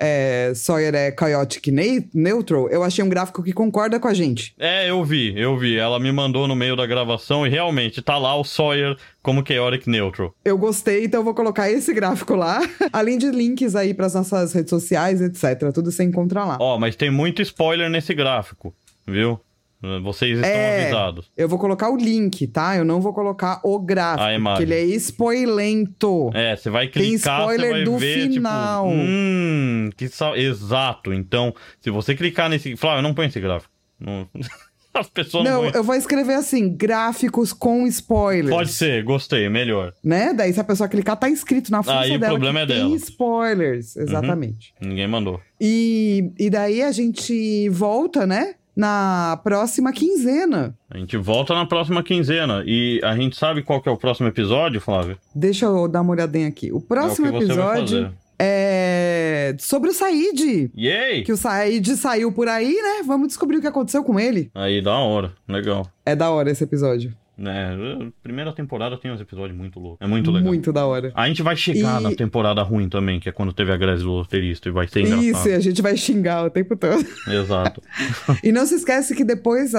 é, 0.01 0.53
Sawyer 0.55 0.95
é 0.95 1.15
chaotic 1.17 1.69
ne- 1.69 2.09
neutral, 2.15 2.69
eu 2.71 2.83
achei 2.83 3.05
um 3.05 3.09
gráfico 3.09 3.43
que 3.43 3.53
concorda 3.53 4.01
com 4.01 4.09
a 4.09 4.15
gente. 4.15 4.55
É, 4.59 4.89
eu 4.91 5.05
vi, 5.05 5.39
eu 5.39 5.57
vi. 5.59 5.77
Ela 5.77 6.01
me 6.01 6.11
mandou 6.11 6.49
no 6.49 6.57
meio 6.57 6.75
da 6.75 6.87
gravação 6.87 7.47
e 7.47 7.51
realmente 7.51 8.01
tá 8.01 8.17
lá 8.19 8.35
o 8.35 8.43
Sawyer 8.45 8.97
como 9.23 9.45
Chaotic 9.47 9.87
Neutral. 9.87 10.35
Eu 10.45 10.57
gostei, 10.57 11.05
então 11.05 11.21
eu 11.21 11.25
vou 11.25 11.35
colocar 11.35 11.71
esse 11.71 11.93
gráfico 11.93 12.35
lá, 12.35 12.61
além 12.93 13.19
de 13.19 13.31
links 13.31 13.77
aí 13.77 13.93
pras 13.93 14.15
nossas 14.15 14.53
redes 14.53 14.71
sociais, 14.71 15.21
etc. 15.21 15.71
Tudo 15.73 15.93
você 15.93 16.03
encontra 16.03 16.45
lá. 16.45 16.57
Ó, 16.61 16.79
mas 16.79 16.97
tem 16.97 17.11
muito 17.11 17.43
spoiler 17.43 17.91
nesse 17.91 18.15
gráfico, 18.15 18.75
viu? 19.07 19.39
Vocês 20.03 20.37
estão 20.39 20.51
É. 20.51 20.83
avisados. 20.83 21.31
Eu 21.37 21.49
vou 21.49 21.59
colocar 21.59 21.89
o 21.91 21.97
link, 21.97 22.47
tá? 22.47 22.77
Eu 22.77 22.85
não 22.85 23.01
vou 23.01 23.15
colocar 23.15 23.61
o 23.65 23.79
gráfico, 23.79 24.25
A 24.25 24.35
imagem. 24.35 24.67
porque 24.67 24.75
ele 24.75 24.93
é 24.93 24.97
spoilento. 24.97 26.31
É, 26.35 26.55
você 26.57 26.69
vai 26.71 26.89
Tem 26.89 27.03
clicar, 27.13 27.41
você 27.47 27.53
spoiler 27.55 27.73
vai 27.73 27.85
do 27.85 27.99
ver, 27.99 28.29
final. 28.31 28.89
tipo, 28.89 29.01
hum, 29.03 29.91
que 29.97 30.09
sal... 30.09 30.37
exato. 30.37 31.13
Então, 31.13 31.55
se 31.81 31.91
você 31.91 32.15
clicar 32.15 32.49
nesse, 32.51 32.77
Flávio, 32.77 33.03
não 33.03 33.15
põe 33.15 33.27
esse 33.27 33.41
gráfico. 33.41 33.73
Não- 33.99 34.29
As 34.93 35.09
pessoas 35.09 35.45
não, 35.45 35.63
Não, 35.63 35.71
eu 35.71 35.85
vou 35.85 35.95
escrever 35.95 36.35
assim, 36.35 36.69
gráficos 36.77 37.53
com 37.53 37.87
spoilers. 37.87 38.51
Pode 38.51 38.73
ser, 38.73 39.05
gostei, 39.05 39.49
melhor. 39.49 39.95
Né? 40.03 40.35
Daí 40.35 40.53
se 40.53 40.59
a 40.59 40.65
pessoa 40.65 40.89
clicar, 40.89 41.17
tá 41.17 41.29
escrito 41.31 41.71
na 41.71 41.81
função 41.81 42.01
Aí 42.01 42.17
o 42.17 42.19
dela 42.19 42.33
problema 42.33 42.59
que 42.59 42.65
é 42.65 42.67
tem 42.67 42.77
dela. 42.79 42.89
Uhum. 42.91 42.97
spoilers. 42.97 43.97
Exatamente. 43.97 44.75
Ninguém 44.81 45.07
mandou. 45.07 45.41
E, 45.61 46.33
e 46.37 46.51
daí 46.51 46.83
a 46.83 46.91
gente 46.91 47.69
volta, 47.69 48.27
né? 48.27 48.55
Na 48.81 49.39
próxima 49.45 49.93
quinzena. 49.93 50.75
A 50.91 50.97
gente 50.97 51.15
volta 51.19 51.55
na 51.55 51.67
próxima 51.67 52.03
quinzena. 52.03 52.65
E 52.67 52.99
a 53.05 53.15
gente 53.15 53.37
sabe 53.37 53.63
qual 53.63 53.83
que 53.83 53.91
é 53.91 53.93
o 53.93 53.97
próximo 53.97 54.27
episódio, 54.27 54.81
Flávio? 54.81 55.19
Deixa 55.35 55.67
eu 55.67 55.87
dar 55.87 56.01
uma 56.01 56.13
olhadinha 56.13 56.49
aqui. 56.49 56.73
O 56.73 56.81
próximo 56.81 57.27
é 57.27 57.31
o 57.31 57.37
episódio 57.37 58.11
é 58.43 59.55
sobre 59.59 59.91
o 59.91 59.93
Said. 59.93 60.71
Yay! 60.75 61.23
Que 61.25 61.33
o 61.33 61.37
Said 61.37 61.95
saiu 61.95 62.33
por 62.33 62.49
aí, 62.49 62.73
né? 62.73 63.03
Vamos 63.07 63.29
descobrir 63.29 63.59
o 63.59 63.61
que 63.61 63.67
aconteceu 63.67 64.03
com 64.03 64.19
ele. 64.19 64.51
Aí, 64.55 64.81
da 64.81 64.95
hora. 64.95 65.33
Legal. 65.47 65.87
É 66.07 66.17
da 66.17 66.31
hora 66.31 66.51
esse 66.51 66.65
episódio. 66.65 67.15
É, 67.43 68.05
a 68.07 68.13
primeira 68.23 68.53
temporada 68.53 68.99
tem 68.99 69.11
uns 69.11 69.21
episódios 69.21 69.57
muito 69.57 69.81
loucos. 69.81 69.99
É 70.01 70.07
muito 70.07 70.31
legal. 70.31 70.49
Muito 70.49 70.73
da 70.73 70.85
hora. 70.87 71.11
A 71.15 71.27
gente 71.27 71.43
vai 71.43 71.57
chegar 71.57 72.01
E- 72.01 72.03
na 72.05 72.15
temporada 72.15 72.63
ruim 72.63 72.89
também, 72.89 73.19
que 73.19 73.29
é 73.29 73.33
quando 73.33 73.53
teve 73.53 73.73
a 73.73 73.77
greve 73.77 74.03
do 74.03 74.11
roteirista, 74.13 74.69
e 74.69 74.73
vai 74.73 74.87
ser 74.87 75.01
Isso, 75.03 75.15
engraçado. 75.15 75.49
e 75.49 75.55
a 75.55 75.61
gente 75.61 75.81
vai 75.81 75.97
xingar 75.97 76.45
o 76.45 76.51
tempo 76.51 76.77
todo. 76.77 77.05
Exato. 77.29 77.83
E 78.45 78.53
não 78.53 78.65
se 78.67 78.75
esquece 78.75 79.15
que 79.15 79.25
depois, 79.25 79.73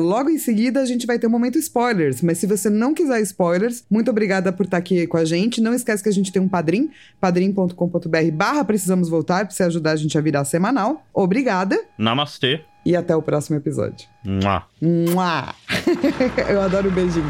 logo 0.00 0.28
em 0.30 0.38
seguida, 0.38 0.80
a 0.80 0.86
gente 0.86 1.06
vai 1.06 1.18
ter 1.18 1.26
um 1.26 1.30
momento 1.30 1.58
spoilers. 1.58 2.20
Mas 2.22 2.38
se 2.38 2.46
você 2.46 2.68
não 2.70 2.92
quiser 2.94 3.20
spoilers, 3.22 3.84
muito 3.90 4.10
obrigada 4.10 4.52
por 4.52 4.64
estar 4.64 4.76
aqui 4.78 5.06
com 5.06 5.16
a 5.16 5.24
gente. 5.24 5.60
Não 5.60 5.72
esquece 5.74 6.02
que 6.02 6.08
a 6.08 6.12
gente 6.12 6.32
tem 6.32 6.40
um 6.42 6.48
padrim, 6.48 6.90
padrim.com.br 7.20 8.30
barra 8.32 8.64
precisamos 8.64 9.08
voltar, 9.08 9.44
pra 9.46 9.54
você 9.54 9.62
ajudar 9.64 9.92
a 9.92 9.96
gente 9.96 10.16
a 10.16 10.20
virar 10.20 10.44
semanal. 10.44 11.04
Obrigada 11.12 11.78
Namastê. 11.98 12.60
E 12.84 12.94
até 12.94 13.16
o 13.16 13.22
próximo 13.22 13.56
episódio. 13.56 14.08
Mua. 14.24 14.64
Mua! 14.80 15.54
Eu 16.48 16.60
adoro 16.60 16.90
beijinho. 16.90 17.24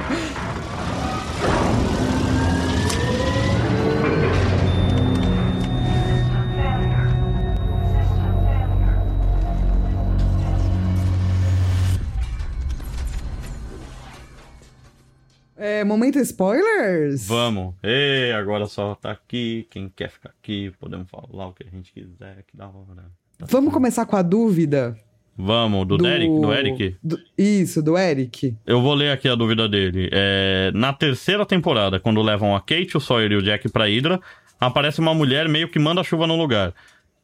É, 15.57 15.82
momento 15.82 16.18
spoilers? 16.18 17.26
Vamos. 17.26 17.74
Ei, 17.82 18.32
agora 18.32 18.66
só 18.66 18.94
tá 18.94 19.12
aqui. 19.12 19.66
Quem 19.70 19.88
quer 19.88 20.11
ficar 20.11 20.30
aqui, 20.30 20.70
podemos 20.78 21.09
falar 21.09 21.46
o 21.46 21.52
que 21.55 21.66
a 21.66 21.70
gente 21.70 21.90
quiser. 21.92 22.42
Que 22.46 22.57
da 22.57 22.66
hora. 22.66 23.11
Vamos 23.40 23.72
começar 23.72 24.05
com 24.05 24.14
a 24.16 24.20
dúvida 24.22 24.94
Vamos, 25.37 25.87
do, 25.87 25.97
Derek, 25.99 26.28
do 26.41 26.53
Eric. 26.53 26.97
do- 27.03 27.18
isso, 27.37 27.82
do 27.82 27.99
Eric. 27.99 28.55
Eu 28.64 28.80
vou 28.80 28.95
ler 28.95 29.11
aqui 29.11 29.28
a 29.28 29.35
dúvida 29.35 29.68
dele. 29.68 30.09
É, 30.12 30.70
na 30.74 30.93
terceira 30.93 31.45
temporada, 31.45 31.99
quando 31.99 32.22
levam 32.22 32.55
a 32.55 32.61
Kate, 32.61 32.97
o 32.97 33.01
Sawyer 33.01 33.32
e 33.32 33.37
o 33.37 33.43
Jack 33.43 33.68
pra 33.70 33.87
Hydra, 33.89 34.20
aparece 34.61 35.01
uma 35.01 35.12
mulher 35.12 35.49
meio 35.49 35.68
que 35.68 35.78
manda 35.78 36.05
chuva 36.05 36.26
no 36.26 36.37
lugar. 36.37 36.72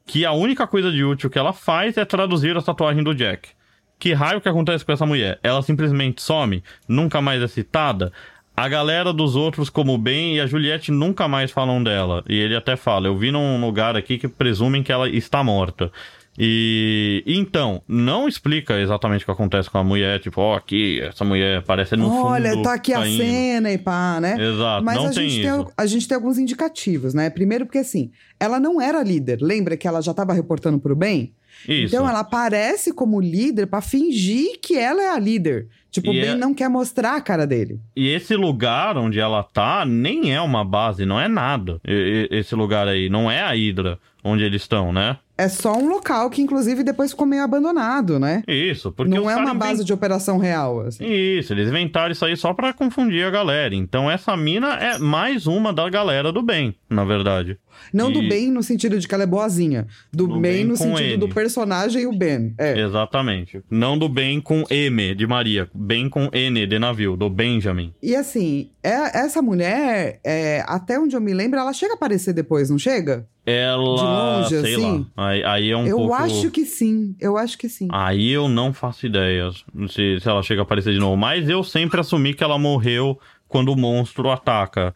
Que 0.07 0.25
a 0.25 0.33
única 0.33 0.67
coisa 0.67 0.91
de 0.91 1.05
útil 1.05 1.31
que 1.31 1.39
ela 1.39 1.53
faz 1.53 1.97
é 1.97 2.05
traduzir 2.05 2.57
a 2.57 2.63
tatuagem 2.63 3.05
do 3.05 3.15
Jack. 3.15 3.51
Que 3.97 4.13
raio 4.13 4.41
que 4.41 4.49
acontece 4.49 4.85
com 4.85 4.91
essa 4.93 5.07
mulher? 5.07 5.39
Ela 5.43 5.63
simplesmente 5.63 6.21
some, 6.21 6.65
nunca 6.89 7.21
mais 7.21 7.41
é 7.43 7.47
citada. 7.47 8.13
A 8.57 8.69
galera 8.69 9.13
dos 9.13 9.37
outros, 9.37 9.71
como 9.71 9.95
o 9.95 9.99
Ben 9.99 10.35
e 10.37 10.41
a 10.41 10.47
Juliette, 10.47 10.91
nunca 10.91 11.29
mais 11.29 11.51
falam 11.53 11.81
dela. 11.83 12.25
E 12.29 12.35
ele 12.35 12.57
até 12.57 12.77
fala: 12.77 13.07
Eu 13.07 13.17
vi 13.17 13.31
num 13.31 13.61
lugar 13.61 13.97
aqui 13.97 14.19
que 14.19 14.27
presumem 14.27 14.83
que 14.83 14.91
ela 14.91 15.09
está 15.09 15.45
morta. 15.45 15.93
E 16.39 17.23
então, 17.27 17.83
não 17.87 18.27
explica 18.29 18.81
exatamente 18.81 19.23
o 19.23 19.25
que 19.27 19.31
acontece 19.31 19.69
com 19.69 19.79
a 19.79 19.85
mulher, 19.85 20.21
tipo, 20.21 20.41
ó, 20.41 20.57
aqui, 20.57 21.01
essa 21.01 21.25
mulher 21.25 21.63
parece 21.63 21.97
no 21.97 22.09
fundo. 22.09 22.27
Olha, 22.27 22.63
tá 22.63 22.75
aqui 22.75 22.93
a 22.93 23.01
caindo. 23.01 23.23
cena 23.23 23.71
e 23.73 23.79
pá, 23.79 24.19
né? 24.21 24.37
Exato, 24.41 24.85
Mas 24.85 24.97
não 24.97 25.07
a, 25.07 25.11
tem 25.11 25.29
gente 25.29 25.45
isso. 25.47 25.65
tem, 25.65 25.73
a 25.77 25.87
gente 25.87 26.09
tem 26.09 26.15
alguns 26.15 26.39
indicativos, 26.39 27.13
né? 27.15 27.29
Primeiro 27.31 27.67
porque, 27.67 27.79
assim, 27.79 28.11
ela 28.39 28.59
não 28.59 28.81
era 28.81 29.03
líder. 29.03 29.39
Lembra 29.43 29.77
que 29.77 29.87
ela 29.87 30.01
já 30.01 30.15
tava 30.15 30.33
reportando 30.33 30.79
pro 30.79 30.97
bem? 30.97 31.35
Isso. 31.69 31.95
Então 31.95 32.09
ela 32.09 32.21
aparece 32.21 32.91
como 32.95 33.21
líder 33.21 33.67
pra 33.67 33.83
fingir 33.83 34.59
que 34.63 34.79
ela 34.79 35.03
é 35.03 35.11
a 35.11 35.19
líder. 35.19 35.69
Tipo, 35.91 36.11
o 36.11 36.13
Ben 36.15 36.31
é- 36.31 36.35
não 36.37 36.55
quer 36.55 36.71
mostrar 36.71 37.17
a 37.17 37.21
cara 37.21 37.47
dele. 37.47 37.81
E 37.95 38.09
esse 38.09 38.35
lugar 38.37 38.97
onde 38.97 39.19
ela 39.19 39.43
tá 39.43 39.85
nem 39.85 40.33
é 40.33 40.41
uma 40.41 40.65
base, 40.65 41.05
não 41.05 41.21
é 41.21 41.29
nada. 41.29 41.79
E- 41.87 42.29
esse 42.31 42.55
lugar 42.55 42.87
aí, 42.89 43.11
não 43.11 43.29
é 43.31 43.43
a 43.43 43.51
Hydra 43.53 43.99
onde 44.23 44.45
eles 44.45 44.63
estão, 44.63 44.93
né? 44.93 45.17
É 45.39 45.49
só 45.49 45.75
um 45.75 45.89
local 45.89 46.29
que, 46.29 46.43
inclusive, 46.43 46.83
depois 46.83 47.13
ficou 47.13 47.27
meio 47.27 47.43
abandonado, 47.43 48.19
né? 48.19 48.43
Isso, 48.47 48.93
porque 48.93 49.11
não 49.15 49.31
é 49.31 49.35
uma 49.37 49.55
base 49.55 49.73
inven- 49.77 49.85
de 49.87 49.93
operação 49.95 50.37
real, 50.37 50.81
assim. 50.83 51.03
Isso, 51.07 51.55
eles 51.55 51.67
inventaram 51.67 52.13
isso 52.13 52.27
aí 52.27 52.37
só 52.37 52.53
pra 52.53 52.75
confundir 52.75 53.25
a 53.25 53.31
galera. 53.31 53.75
Então 53.75 54.11
essa 54.11 54.37
mina 54.37 54.75
é 54.75 54.99
mais 54.99 55.47
uma 55.47 55.73
da 55.73 55.89
galera 55.89 56.31
do 56.31 56.43
bem, 56.43 56.75
na 56.91 57.07
verdade. 57.07 57.59
Não 57.91 58.13
do 58.13 58.23
E- 58.23 58.29
bem 58.29 58.51
no 58.51 58.63
sentido 58.63 58.99
de 58.99 59.09
que 59.09 59.15
ela 59.15 59.23
é 59.23 59.27
boazinha. 59.27 59.87
Do, 60.13 60.27
Do 60.27 60.35
bem 60.41 60.53
bem 60.57 60.65
no 60.67 60.77
sentido 60.77 61.01
N. 61.13 61.17
do 61.17 61.29
personagem 61.31 62.03
e 62.03 62.07
o 62.07 62.13
Ben. 62.13 62.53
É. 62.59 62.79
Exatamente. 62.79 63.63
Não 63.71 63.97
do 63.97 64.11
bem 64.11 64.43
com 64.43 64.65
M 64.69 65.15
de 65.15 65.27
Maria, 65.27 65.71
bem 65.75 66.07
com 66.11 66.29
N 66.35 66.67
de 66.67 66.79
navio, 66.79 67.17
do 67.17 67.31
Benjamin. 67.31 67.95
E 68.03 68.15
assim, 68.15 68.69
é- 68.83 69.21
essa 69.21 69.41
mulher, 69.41 70.21
é, 70.23 70.63
até 70.67 71.01
onde 71.01 71.17
eu 71.17 71.21
me 71.21 71.33
lembro, 71.33 71.59
ela 71.59 71.73
chega 71.73 71.95
a 71.95 71.97
aparecer 71.97 72.35
depois, 72.35 72.69
não 72.69 72.79
chega? 72.79 73.27
Ela, 73.51 73.97
De 73.97 74.03
longe, 74.03 74.61
sei 74.61 74.75
assim? 74.75 75.07
lá. 75.17 75.29
Aí, 75.29 75.45
aí 75.45 75.71
é 75.71 75.77
um 75.77 75.87
eu 75.87 75.97
pouco. 75.97 76.15
acho 76.15 76.51
que 76.51 76.65
sim, 76.65 77.15
eu 77.21 77.37
acho 77.37 77.59
que 77.59 77.69
sim. 77.69 77.89
Aí 77.91 78.31
eu 78.31 78.49
não 78.49 78.73
faço 78.73 79.07
ideia 79.07 79.51
se, 79.89 80.19
se 80.21 80.29
ela 80.29 80.43
chega 80.43 80.63
a 80.63 80.65
aparecer 80.65 80.93
de 80.93 80.99
novo. 81.01 81.17
Mas 81.17 81.49
eu 81.49 81.63
sempre 81.63 82.01
assumi 82.01 82.35
que 82.35 82.45
ela 82.45 82.59
morreu 82.59 83.19
quando 83.49 83.73
o 83.73 83.77
monstro 83.77 84.31
ataca 84.31 84.95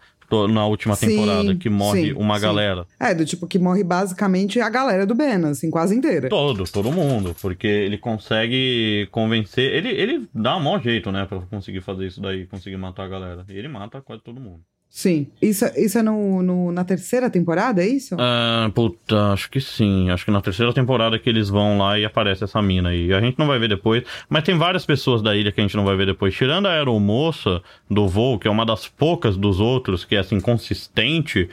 na 0.48 0.66
última 0.66 0.96
Sim, 0.96 1.08
temporada, 1.08 1.54
que 1.54 1.68
morre 1.70 2.06
sim, 2.08 2.12
uma 2.14 2.36
sim. 2.36 2.42
galera. 2.42 2.86
É, 2.98 3.14
do 3.14 3.24
tipo 3.24 3.46
que 3.46 3.58
morre 3.58 3.84
basicamente 3.84 4.58
a 4.60 4.68
galera 4.68 5.06
do 5.06 5.14
Ben, 5.14 5.44
assim, 5.44 5.70
quase 5.70 5.94
inteira. 5.94 6.28
Todo, 6.28 6.64
todo 6.64 6.90
mundo. 6.90 7.36
Porque 7.40 7.66
ele 7.66 7.98
consegue 7.98 9.06
convencer. 9.12 9.72
Ele, 9.72 9.90
ele 9.90 10.28
dá 10.34 10.56
um 10.56 10.60
maior 10.60 10.82
jeito, 10.82 11.12
né? 11.12 11.24
Pra 11.26 11.40
conseguir 11.40 11.82
fazer 11.82 12.06
isso 12.06 12.20
daí, 12.20 12.46
conseguir 12.46 12.76
matar 12.76 13.04
a 13.04 13.08
galera. 13.08 13.44
E 13.48 13.52
ele 13.56 13.68
mata 13.68 14.00
quase 14.00 14.22
todo 14.22 14.40
mundo. 14.40 14.60
Sim. 14.96 15.26
Isso, 15.42 15.64
isso 15.76 15.98
é 15.98 16.02
no, 16.04 16.40
no- 16.40 16.70
na 16.70 16.84
terceira 16.84 17.28
temporada, 17.28 17.82
é 17.82 17.88
isso? 17.88 18.14
Ah, 18.16 18.70
puta, 18.72 19.32
acho 19.32 19.50
que 19.50 19.60
sim. 19.60 20.08
Acho 20.08 20.24
que 20.24 20.30
na 20.30 20.40
terceira 20.40 20.72
temporada 20.72 21.18
que 21.18 21.28
eles 21.28 21.48
vão 21.48 21.76
lá 21.78 21.98
e 21.98 22.04
aparece 22.04 22.44
essa 22.44 22.62
mina 22.62 22.90
aí. 22.90 23.12
A 23.12 23.20
gente 23.20 23.36
não 23.36 23.48
vai 23.48 23.58
ver 23.58 23.68
depois, 23.68 24.04
mas 24.28 24.44
tem 24.44 24.56
várias 24.56 24.86
pessoas 24.86 25.20
da 25.20 25.34
ilha 25.34 25.50
que 25.50 25.60
a 25.60 25.64
gente 25.64 25.76
não 25.76 25.84
vai 25.84 25.96
ver 25.96 26.06
depois. 26.06 26.32
Tirando 26.32 26.66
a 26.66 26.72
aeromoça 26.74 27.60
do 27.90 28.06
voo, 28.06 28.38
que 28.38 28.46
é 28.46 28.50
uma 28.50 28.64
das 28.64 28.86
poucas 28.86 29.36
dos 29.36 29.58
outros 29.58 30.04
que 30.04 30.14
é 30.14 30.20
assim, 30.20 30.38
consistente. 30.38 31.48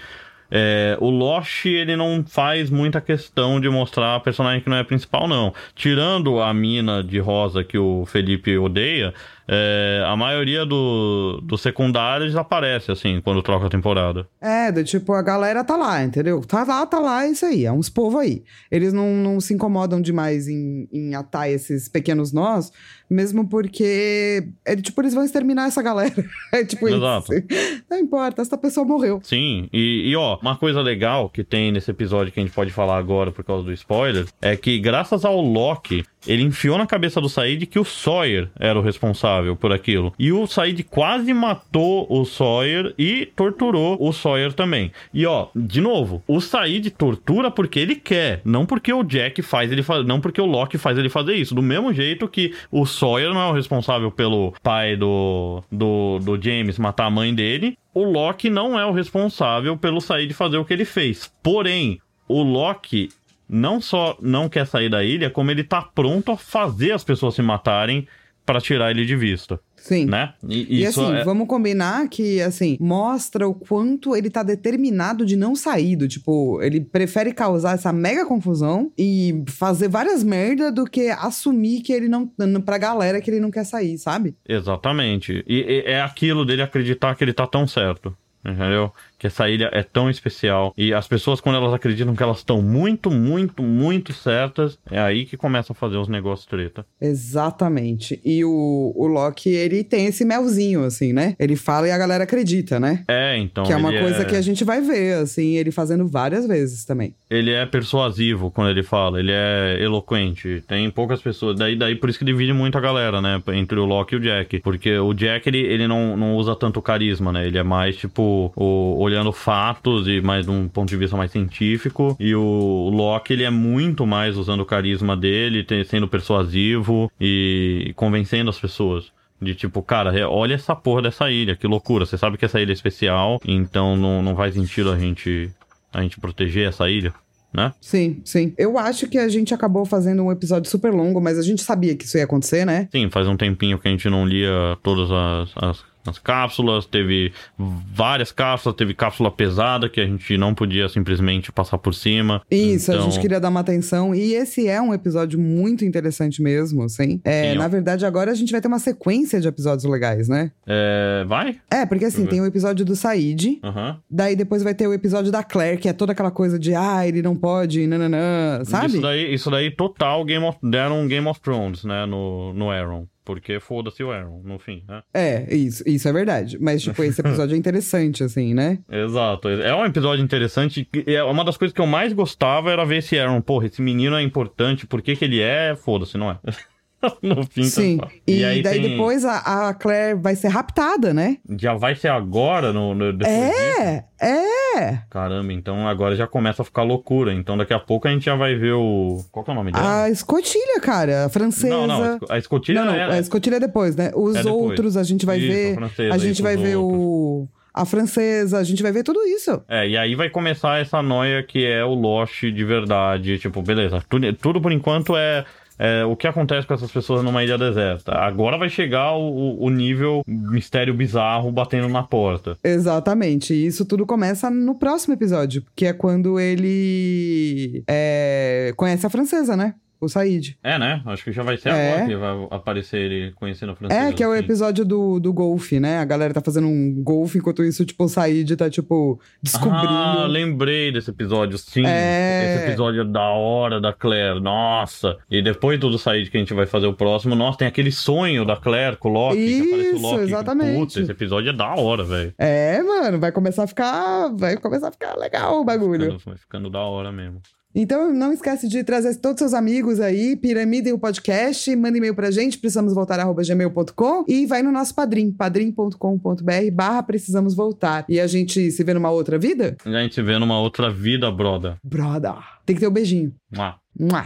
é, 0.54 0.96
o 1.00 1.10
Lost, 1.10 1.66
ele 1.66 1.96
não 1.96 2.24
faz 2.28 2.70
muita 2.70 3.02
questão 3.02 3.60
de 3.60 3.70
mostrar 3.70 4.18
a 4.18 4.20
personagem 4.20 4.62
que 4.62 4.70
não 4.70 4.78
é 4.78 4.84
principal, 4.84 5.28
não. 5.28 5.52
Tirando 5.74 6.40
a 6.42 6.54
mina 6.54 7.02
de 7.04 7.18
rosa 7.20 7.64
que 7.64 7.78
o 7.78 8.06
Felipe 8.06 8.56
odeia, 8.58 9.14
é, 9.54 10.02
a 10.08 10.16
maioria 10.16 10.66
do, 10.66 11.42
dos 11.44 11.60
secundários 11.60 12.38
aparece, 12.38 12.90
assim, 12.90 13.20
quando 13.20 13.42
troca 13.42 13.66
a 13.66 13.70
temporada. 13.70 14.26
É, 14.40 14.72
do 14.72 14.82
tipo, 14.82 15.12
a 15.12 15.22
galera 15.22 15.62
tá 15.62 15.76
lá, 15.76 16.02
entendeu? 16.02 16.40
Tá 16.40 16.64
lá, 16.64 16.86
tá 16.86 17.00
lá, 17.00 17.26
é 17.26 17.32
isso 17.32 17.46
aí, 17.46 17.66
é 17.66 17.72
uns 17.72 17.90
povo 17.90 18.18
aí. 18.18 18.46
Eles 18.72 18.94
não, 18.94 19.10
não 19.18 19.42
se 19.42 19.54
incomodam 19.54 20.00
demais 20.00 20.48
em, 20.48 20.88
em 20.90 21.16
atar 21.16 21.50
esses 21.50 21.90
pequenos 21.90 22.32
nós, 22.32 22.72
mesmo 23.10 23.46
porque, 23.46 24.48
é, 24.64 24.74
tipo, 24.78 25.02
eles 25.02 25.14
vão 25.14 25.26
exterminar 25.26 25.68
essa 25.68 25.82
galera. 25.82 26.12
É 26.54 26.66
tipo 26.66 26.88
Exato. 26.88 27.34
isso. 27.34 27.48
Não 27.90 27.98
importa, 27.98 28.42
essa 28.42 28.58
pessoa 28.58 28.86
morreu. 28.86 29.22
Sim, 29.24 29.70
e, 29.72 30.10
e, 30.10 30.16
ó, 30.16 30.38
uma 30.42 30.58
coisa 30.58 30.82
legal 30.82 31.30
que 31.30 31.44
tem 31.44 31.72
nesse 31.72 31.90
episódio 31.90 32.32
que 32.32 32.40
a 32.40 32.44
gente 32.44 32.54
pode 32.54 32.72
falar 32.72 32.98
agora 32.98 33.32
por 33.32 33.44
causa 33.44 33.64
do 33.64 33.72
spoiler 33.72 34.26
é 34.42 34.56
que, 34.58 34.78
graças 34.80 35.24
ao 35.24 35.40
Loki, 35.40 36.04
ele 36.28 36.44
enfiou 36.44 36.78
na 36.78 36.86
cabeça 36.86 37.20
do 37.20 37.30
Said 37.30 37.66
que 37.66 37.80
o 37.80 37.86
Sawyer 37.86 38.50
era 38.60 38.78
o 38.78 38.82
responsável 38.82 39.56
por 39.56 39.72
aquilo. 39.72 40.14
E 40.18 40.32
o 40.32 40.46
Said 40.46 40.84
quase 40.84 41.34
matou 41.34 42.06
o 42.10 42.26
Sawyer 42.26 42.94
e 42.98 43.26
torturou 43.36 43.98
o 44.00 44.12
Sawyer 44.12 44.54
também. 44.54 44.92
E 45.14 45.26
ó, 45.26 45.48
de 45.56 45.82
novo, 45.82 46.24
o 46.28 46.40
Said 46.40 46.90
tortura 46.92 47.50
porque 47.50 47.80
ele 47.80 47.96
quer, 47.96 48.42
não 48.46 48.66
porque 48.66 48.94
o 48.94 49.04
Jack 49.04 49.42
faz 49.42 49.72
ele 49.72 49.84
fazer, 49.84 50.04
não 50.04 50.22
porque 50.22 50.42
o 50.42 50.46
Locke 50.46 50.78
faz 50.78 50.98
ele 50.98 51.10
fazer 51.10 51.36
isso. 51.36 51.56
Do 51.56 51.62
mesmo 51.62 51.94
jeito 51.94 52.28
que 52.28 52.54
o 52.72 52.86
Sawyer 52.86 53.34
não 53.34 53.42
é 53.42 53.50
o 53.50 53.54
responsável 53.54 54.12
pelo 54.12 54.54
pai 54.62 54.96
do, 54.96 55.64
do, 55.72 56.20
do 56.20 56.42
James 56.42 56.78
matar 56.78 57.06
a 57.06 57.10
mãe 57.10 57.34
dele, 57.34 57.78
o 57.94 58.04
Locke 58.04 58.50
não 58.50 58.80
é 58.80 58.86
o 58.86 58.92
responsável 58.92 59.78
pelo 59.78 60.02
Said 60.02 60.34
fazer 60.34 60.58
o 60.58 60.66
que 60.66 60.74
ele 60.74 60.86
fez. 60.86 61.32
Porém, 61.44 62.00
o 62.28 62.42
Locke 62.42 63.10
não 63.52 63.82
só 63.82 64.18
não 64.22 64.48
quer 64.48 64.66
sair 64.66 64.90
da 64.90 65.04
ilha, 65.04 65.30
como 65.30 65.52
ele 65.52 65.64
tá 65.64 65.82
pronto 65.82 66.32
a 66.32 66.38
fazer 66.38 66.94
as 66.94 67.04
pessoas 67.04 67.36
se 67.36 67.42
matarem 67.42 68.08
para 68.46 68.62
tirar 68.62 68.92
ele 68.92 69.06
de 69.06 69.16
vista. 69.16 69.60
Sim. 69.76 70.06
Né? 70.06 70.34
E, 70.48 70.80
e 70.82 70.86
assim, 70.86 71.14
é... 71.14 71.24
vamos 71.24 71.48
combinar 71.48 72.08
que, 72.08 72.42
assim, 72.42 72.78
mostra 72.80 73.48
o 73.48 73.54
quanto 73.54 74.16
ele 74.16 74.30
tá 74.30 74.42
determinado 74.42 75.26
de 75.26 75.36
não 75.36 75.56
sair 75.56 75.96
do, 75.96 76.08
tipo, 76.08 76.62
ele 76.62 76.80
prefere 76.80 77.34
causar 77.34 77.76
essa 77.76 77.92
mega 77.92 78.26
confusão 78.26 78.92
e 78.98 79.44
fazer 79.48 79.90
várias 79.90 80.24
merdas 80.24 80.74
do 80.74 80.86
que 80.86 81.10
assumir 81.10 81.82
que 81.82 81.92
ele 81.92 82.08
não, 82.08 82.28
pra 82.64 82.78
galera 82.78 83.22
que 83.22 83.30
ele 83.30 83.40
não 83.40 83.52
quer 83.52 83.66
sair, 83.66 83.98
sabe? 83.98 84.36
Exatamente. 84.48 85.44
E, 85.48 85.60
e 85.60 85.84
é 85.86 86.02
aquilo 86.02 86.46
dele 86.46 86.62
acreditar 86.62 87.16
que 87.16 87.24
ele 87.24 87.34
tá 87.34 87.46
tão 87.46 87.68
certo. 87.68 88.16
Entendeu? 88.44 88.92
Que 89.22 89.28
essa 89.28 89.48
ilha 89.48 89.70
é 89.72 89.84
tão 89.84 90.10
especial. 90.10 90.74
E 90.76 90.92
as 90.92 91.08
pessoas, 91.08 91.40
quando 91.40 91.58
elas 91.58 91.72
acreditam 91.72 92.16
que 92.16 92.24
elas 92.24 92.40
estão 92.40 92.60
muito, 92.60 93.12
muito, 93.12 93.62
muito 93.62 94.14
certas, 94.14 94.80
é 94.90 95.00
aí 95.00 95.26
que 95.26 95.38
começa 95.38 95.74
a 95.74 95.76
fazer 95.76 95.98
os 95.98 96.08
negócios 96.08 96.48
treta. 96.48 96.84
Exatamente. 97.00 98.20
E 98.26 98.44
o, 98.44 98.92
o 98.96 99.06
Loki, 99.06 99.52
ele 99.52 99.84
tem 99.84 100.08
esse 100.08 100.26
melzinho, 100.26 100.84
assim, 100.84 101.14
né? 101.14 101.36
Ele 101.38 101.56
fala 101.56 101.88
e 101.88 101.92
a 101.92 101.98
galera 102.00 102.24
acredita, 102.24 102.80
né? 102.80 103.04
É, 103.08 103.38
então. 103.38 103.64
Que 103.64 103.74
é 103.74 103.78
uma 103.78 103.92
coisa 103.92 104.24
é... 104.24 104.26
que 104.26 104.36
a 104.36 104.42
gente 104.42 104.64
vai 104.64 104.82
ver, 104.82 105.18
assim, 105.18 105.56
ele 105.56 105.70
fazendo 105.70 106.08
várias 106.08 106.48
vezes 106.48 106.84
também. 106.84 107.14
Ele 107.30 107.52
é 107.52 107.64
persuasivo 107.68 108.50
quando 108.50 108.72
ele 108.72 108.82
fala, 108.82 109.20
ele 109.20 109.32
é 109.32 109.78
eloquente. 109.80 110.64
Tem 110.68 110.90
poucas 110.90 111.22
pessoas. 111.22 111.60
Daí, 111.60 111.76
daí 111.76 111.96
por 111.96 112.10
isso 112.10 112.18
que 112.18 112.26
divide 112.26 112.54
muito 112.54 112.76
a 112.76 112.82
galera, 112.82 113.22
né? 113.22 113.40
Entre 113.50 113.78
o 113.78 113.86
Loki 113.86 114.16
e 114.16 114.18
o 114.18 114.20
Jack. 114.20 114.62
Porque 114.62 114.98
o 114.98 115.14
Jack, 115.14 115.48
ele, 115.48 115.60
ele 115.60 115.88
não, 115.88 116.18
não 116.18 116.36
usa 116.36 116.56
tanto 116.56 116.82
carisma, 116.82 117.32
né? 117.32 117.46
Ele 117.46 117.60
é 117.60 117.64
mais, 117.64 117.96
tipo, 117.96 118.52
o 118.56 119.11
olhando 119.12 119.32
fatos 119.32 120.08
e 120.08 120.22
mais 120.22 120.46
de 120.46 120.52
um 120.52 120.68
ponto 120.68 120.90
de 120.90 120.98
vista 120.98 121.18
mais 121.18 121.32
científico. 121.32 122.16
E 122.20 122.34
o 122.34 122.90
Locke, 122.92 123.34
ele 123.34 123.44
é 123.44 123.50
muito 123.50 124.06
mais 124.06 124.38
usando 124.38 124.62
o 124.62 124.66
carisma 124.66 125.16
dele, 125.16 125.66
sendo 125.86 126.08
persuasivo 126.08 127.12
e 127.20 127.94
convencendo 127.96 128.50
as 128.50 128.60
pessoas. 128.60 129.12
De 129.42 129.56
tipo, 129.56 129.82
cara, 129.82 130.30
olha 130.30 130.54
essa 130.54 130.76
porra 130.76 131.02
dessa 131.02 131.32
ilha, 131.32 131.56
que 131.56 131.66
loucura. 131.66 132.06
Você 132.06 132.16
sabe 132.16 132.38
que 132.38 132.46
essa 132.46 132.62
ilha 132.62 132.72
é 132.72 132.74
especial, 132.74 133.42
então 133.44 133.98
não, 133.98 134.22
não 134.22 134.36
faz 134.36 134.54
sentido 134.54 134.92
a 134.92 135.00
gente, 135.00 135.50
a 135.92 136.02
gente 136.02 136.20
proteger 136.20 136.70
essa 136.70 136.88
ilha. 136.88 137.12
Né? 137.54 137.74
Sim, 137.82 138.22
sim. 138.24 138.54
Eu 138.58 138.78
acho 138.78 139.08
que 139.08 139.18
a 139.18 139.28
gente 139.28 139.54
acabou 139.54 139.84
fazendo 139.84 140.24
um 140.24 140.32
episódio 140.32 140.70
super 140.70 140.94
longo, 140.94 141.20
mas 141.20 141.38
a 141.38 141.42
gente 141.42 141.62
sabia 141.62 141.96
que 141.96 142.06
isso 142.06 142.18
ia 142.18 142.24
acontecer, 142.24 142.66
né? 142.66 142.88
Sim, 142.92 143.10
faz 143.10 143.28
um 143.28 143.36
tempinho 143.36 143.78
que 143.78 143.88
a 143.88 143.92
gente 143.92 144.10
não 144.10 144.26
lia 144.26 144.78
todas 144.82 145.12
as, 145.12 145.50
as 145.58 145.84
nas 146.06 146.18
cápsulas, 146.18 146.86
teve 146.86 147.32
várias 147.58 148.32
cápsulas, 148.32 148.76
teve 148.76 148.94
cápsula 148.94 149.32
pesada 149.32 149.90
que 149.90 150.00
a 150.02 150.06
gente 150.06 150.38
não 150.38 150.54
podia 150.54 150.90
simplesmente 150.90 151.52
passar 151.52 151.78
por 151.78 151.94
cima. 151.94 152.42
Isso, 152.50 152.92
então... 152.92 153.02
a 153.02 153.10
gente 153.10 153.20
queria 153.20 153.40
dar 153.40 153.50
uma 153.50 153.60
atenção. 153.60 154.14
E 154.14 154.34
esse 154.34 154.68
é 154.68 154.82
um 154.82 154.94
episódio 154.94 155.40
muito 155.40 155.86
interessante 155.86 156.42
mesmo, 156.42 156.88
sim. 156.90 157.22
É, 157.24 157.52
Sim, 157.52 157.58
na 157.58 157.68
verdade, 157.68 158.06
agora 158.06 158.32
a 158.32 158.36
gente 158.36 158.52
vai 158.52 158.62
ter 158.62 158.68
uma 158.68 158.80
sequência 158.80 159.40
de 159.40 159.48
episódios 159.48 159.90
legais, 159.90 160.28
né? 160.28 160.52
É, 160.66 161.24
vai? 161.28 161.60
É, 161.70 161.86
porque 161.86 162.06
assim, 162.06 162.26
tem 162.26 162.42
o 162.42 162.46
episódio 162.46 162.86
do 162.86 162.96
Said, 162.96 163.60
uhum. 163.64 163.96
daí 164.10 164.36
depois 164.36 164.64
vai 164.64 164.74
ter 164.74 164.88
o 164.88 164.94
episódio 164.94 165.32
da 165.32 165.44
Claire, 165.44 165.78
que 165.78 165.90
é 165.90 165.94
toda 165.94 166.12
aquela 166.12 166.32
coisa 166.32 166.58
de, 166.58 166.74
ah, 166.76 167.08
ele 167.08 167.22
não 167.22 167.36
pode, 167.36 167.86
nananã, 167.88 168.64
sabe? 168.66 168.88
Isso 168.88 169.02
daí, 169.02 169.34
isso 169.34 169.52
daí 169.52 169.72
total 169.72 170.24
Game 170.26 170.46
of, 170.46 170.58
deram 170.64 171.02
um 171.02 171.08
Game 171.08 171.28
of 171.28 171.40
Thrones, 171.42 171.84
né, 171.84 172.06
no, 172.06 172.54
no 172.54 172.70
Aaron. 172.70 173.06
Porque 173.24 173.60
foda-se 173.60 174.04
o 174.04 174.12
Aaron, 174.12 174.42
no 174.44 174.58
fim, 174.58 174.84
né? 174.88 175.04
É, 175.14 175.56
isso, 175.56 175.84
isso 175.88 176.08
é 176.08 176.14
verdade. 176.14 176.58
Mas, 176.60 176.82
tipo, 176.82 177.04
esse 177.04 177.22
episódio 177.22 177.56
é 177.56 177.58
interessante, 177.58 178.24
assim, 178.24 178.54
né? 178.54 178.80
Exato. 178.90 179.48
É 179.48 179.76
um 179.76 179.86
episódio 179.86 180.24
interessante. 180.24 180.88
É 181.06 181.24
uma 181.24 181.46
das 181.46 181.58
coisas 181.58 181.74
que 181.74 181.82
eu 181.82 181.86
mais 181.86 182.14
gostava 182.14 182.72
era 182.72 182.84
ver 182.84 182.98
esse 182.98 183.18
Aaron. 183.20 183.42
Porra, 183.42 183.68
esse 183.68 183.82
menino 183.82 184.16
é 184.16 184.24
importante. 184.24 184.88
Por 184.88 185.02
que, 185.02 185.16
que 185.16 185.26
ele 185.26 185.40
é? 185.40 185.76
Foda-se, 185.76 186.18
não 186.18 186.32
é? 186.32 186.40
no 187.22 187.44
fim, 187.44 187.64
Sim. 187.64 187.98
Tá 187.98 188.08
e, 188.28 188.40
e 188.40 188.46
aí 188.46 188.62
daí 188.62 188.82
tem... 188.82 188.92
depois 188.92 189.26
a, 189.26 189.70
a, 189.70 189.74
Claire 189.74 190.20
vai 190.20 190.36
ser 190.36 190.50
raptada, 190.50 191.14
né? 191.14 191.38
Já 191.58 191.74
vai 191.74 191.96
ser 191.96 192.10
agora 192.10 192.72
no, 192.72 192.94
no 192.94 193.06
É, 193.26 194.04
é. 194.22 195.00
Caramba, 195.10 195.52
então 195.54 195.88
agora 195.88 196.16
já 196.16 196.28
começa 196.28 196.62
a 196.62 196.66
ficar 196.66 196.84
loucura. 196.84 197.34
Então 197.34 197.58
daqui 197.58 197.74
a 197.74 197.80
pouco 197.80 198.08
a 198.08 198.12
gente 198.12 198.26
já 198.26 198.36
vai 198.36 198.56
ver 198.56 198.74
o. 198.74 199.24
Qual 199.32 199.44
que 199.44 199.52
é 199.52 199.54
o 199.54 199.56
nome 199.56 199.72
dela? 199.72 200.04
A 200.04 200.10
escotilha, 200.10 200.80
cara, 200.82 201.26
a 201.26 201.30
francesa. 201.30 201.70
Não, 201.70 201.88
não, 201.88 202.20
a 202.30 202.38
escotilha 202.38 202.86
não, 202.86 202.94
não 202.94 203.00
é... 203.00 203.14
a 203.14 203.20
escotilha 203.20 203.56
é 203.56 203.60
depois, 203.60 203.96
né? 203.96 204.12
Os 204.16 204.36
é 204.36 204.50
outros 204.50 204.98
a 204.98 205.04
gente 205.04 205.26
vai 205.26 205.40
isso, 205.40 205.48
ver. 205.48 205.72
A, 205.72 205.76
francesa, 205.76 206.14
a 206.14 206.18
gente 206.18 206.42
vai 206.42 206.58
ver 206.58 206.76
outros. 206.76 207.02
o 207.02 207.48
a 207.74 207.86
francesa, 207.86 208.58
a 208.58 208.64
gente 208.64 208.84
vai 208.84 208.92
ver 208.92 209.04
tudo 209.04 209.22
isso. 209.24 209.62
É, 209.68 209.88
e 209.88 209.98
aí 209.98 210.14
vai 210.14 210.30
começar 210.30 210.80
essa 210.80 211.02
noia 211.02 211.42
que 211.42 211.66
é 211.66 211.84
o 211.84 211.94
Lost 211.94 212.42
de 212.42 212.66
verdade. 212.66 213.38
Tipo, 213.40 213.62
beleza, 213.62 214.04
tudo, 214.10 214.34
tudo 214.34 214.62
por 214.62 214.72
enquanto 214.72 215.16
é 215.16 215.46
é, 215.82 216.06
o 216.06 216.16
que 216.16 216.28
acontece 216.28 216.68
com 216.68 216.76
essas 216.76 216.92
pessoas 216.92 217.24
numa 217.24 217.44
ilha 217.44 217.58
deserta. 217.58 218.14
Agora 218.14 218.56
vai 218.56 218.70
chegar 218.70 219.14
o, 219.14 219.58
o 219.60 219.70
nível 219.72 220.22
mistério 220.28 220.94
bizarro 220.94 221.52
batendo 221.52 221.90
na 221.90 222.04
porta. 222.04 222.56
Exatamente. 222.64 223.52
E 223.52 223.66
isso 223.66 223.84
tudo 223.84 224.06
começa 224.06 224.52
no 224.52 224.76
próximo 224.76 225.16
episódio, 225.16 225.64
que 225.76 225.88
é 225.88 225.94
quando 225.94 226.40
ele 226.40 227.84
é, 227.90 228.72
conhece 228.78 229.08
a 229.08 229.10
francesa, 229.10 229.58
né? 229.58 229.74
O 230.02 230.10
Said. 230.10 230.58
É, 230.64 230.80
né? 230.80 231.02
Acho 231.06 231.24
que 231.24 231.32
já 231.32 231.44
vai 231.44 231.58
ser 231.58 231.70
é. 231.70 231.94
agora 231.94 232.08
que 232.08 232.16
vai 232.16 232.48
aparecer 232.50 232.98
ele 232.98 233.32
conhecendo 233.34 233.74
o 233.74 233.76
francês. 233.76 234.02
É, 234.02 234.12
que 234.12 234.24
é 234.24 234.28
o 234.28 234.32
assim. 234.32 234.44
episódio 234.44 234.84
do, 234.84 235.20
do 235.20 235.32
golfe, 235.32 235.80
né? 235.80 236.00
A 236.00 236.06
galera 236.06 236.34
tá 236.34 236.42
fazendo 236.42 236.68
um 236.68 237.04
golfe, 237.04 237.38
enquanto 237.38 237.64
isso, 237.64 237.86
tipo, 237.86 238.04
o 238.04 238.10
Said 238.10 238.56
tá, 238.56 238.70
tipo, 238.70 239.20
descobrindo. 239.42 239.88
Ah, 239.88 240.26
lembrei 240.28 240.92
desse 240.92 241.12
episódio, 241.12 241.58
sim. 241.58 241.86
É... 241.86 242.56
Esse 242.56 242.66
episódio 242.66 243.02
é 243.02 243.06
da 243.06 243.30
hora 243.30 243.80
da 243.80 243.94
Claire, 243.94 244.40
nossa. 244.40 245.18
E 245.30 245.42
depois 245.42 245.80
do 245.80 245.98
Said 245.98 246.30
que 246.30 246.38
a 246.38 246.40
gente 246.40 246.54
vai 246.54 246.66
fazer 246.66 246.88
o 246.88 246.94
próximo, 246.94 247.36
nossa, 247.36 247.60
tem 247.60 247.68
aquele 247.68 247.92
sonho 247.92 248.44
da 248.44 248.56
Claire 248.56 248.98
com 248.98 249.10
o 249.10 249.14
Loki, 249.14 249.38
isso, 249.38 249.64
que 249.64 249.74
aparece 249.74 249.94
o 249.94 250.02
Loki. 250.02 250.24
exatamente. 250.24 250.80
Putz, 250.80 250.98
esse 250.98 251.12
episódio 251.12 251.50
é 251.50 251.54
da 251.54 251.76
hora, 251.76 252.04
velho. 252.04 252.34
É, 252.38 252.82
mano, 252.82 253.20
vai 253.20 253.32
começar 253.32 253.64
a 253.64 253.68
ficar... 253.68 254.30
Vai 254.36 254.58
começar 254.58 254.88
a 254.88 254.92
ficar 254.92 255.16
legal 255.16 255.62
o 255.62 255.64
bagulho. 255.64 256.10
Vai 256.10 256.18
ficando, 256.18 256.22
vai 256.26 256.38
ficando 256.38 256.70
da 256.70 256.80
hora 256.80 257.12
mesmo. 257.12 257.42
Então, 257.74 258.14
não 258.14 258.34
esquece 258.34 258.68
de 258.68 258.84
trazer 258.84 259.16
todos 259.16 259.42
os 259.42 259.52
seus 259.52 259.54
amigos 259.54 260.00
aí, 260.00 260.36
piramidem 260.36 260.94
o 260.94 261.00
podcast, 261.00 261.74
manda 261.76 261.98
e-mail 261.98 262.16
pra 262.16 262.32
gente, 262.32 262.58
precisamos 262.58 262.94
voltar, 262.94 263.18
gmail.com 263.18 264.26
e 264.28 264.46
vai 264.46 264.62
no 264.62 264.72
nosso 264.72 264.94
padrim, 264.94 265.32
padrim.com.br 265.32 266.72
barra 266.74 267.04
precisamos 267.04 267.56
voltar. 267.56 268.06
E 268.10 268.20
a 268.20 268.28
gente 268.28 268.72
se 268.72 268.84
vê 268.84 268.94
numa 268.94 269.10
outra 269.10 269.38
vida? 269.38 269.76
A 269.86 270.02
gente 270.02 270.16
se 270.16 270.22
vê 270.22 270.38
numa 270.38 270.60
outra 270.60 270.92
vida, 270.92 271.32
broda. 271.32 271.78
Broda. 271.84 272.36
Tem 272.66 272.76
que 272.76 272.80
ter 272.80 272.88
o 272.88 272.90
um 272.90 272.94
beijinho. 272.94 273.34
Mua. 273.52 273.76
Mua. 273.98 274.26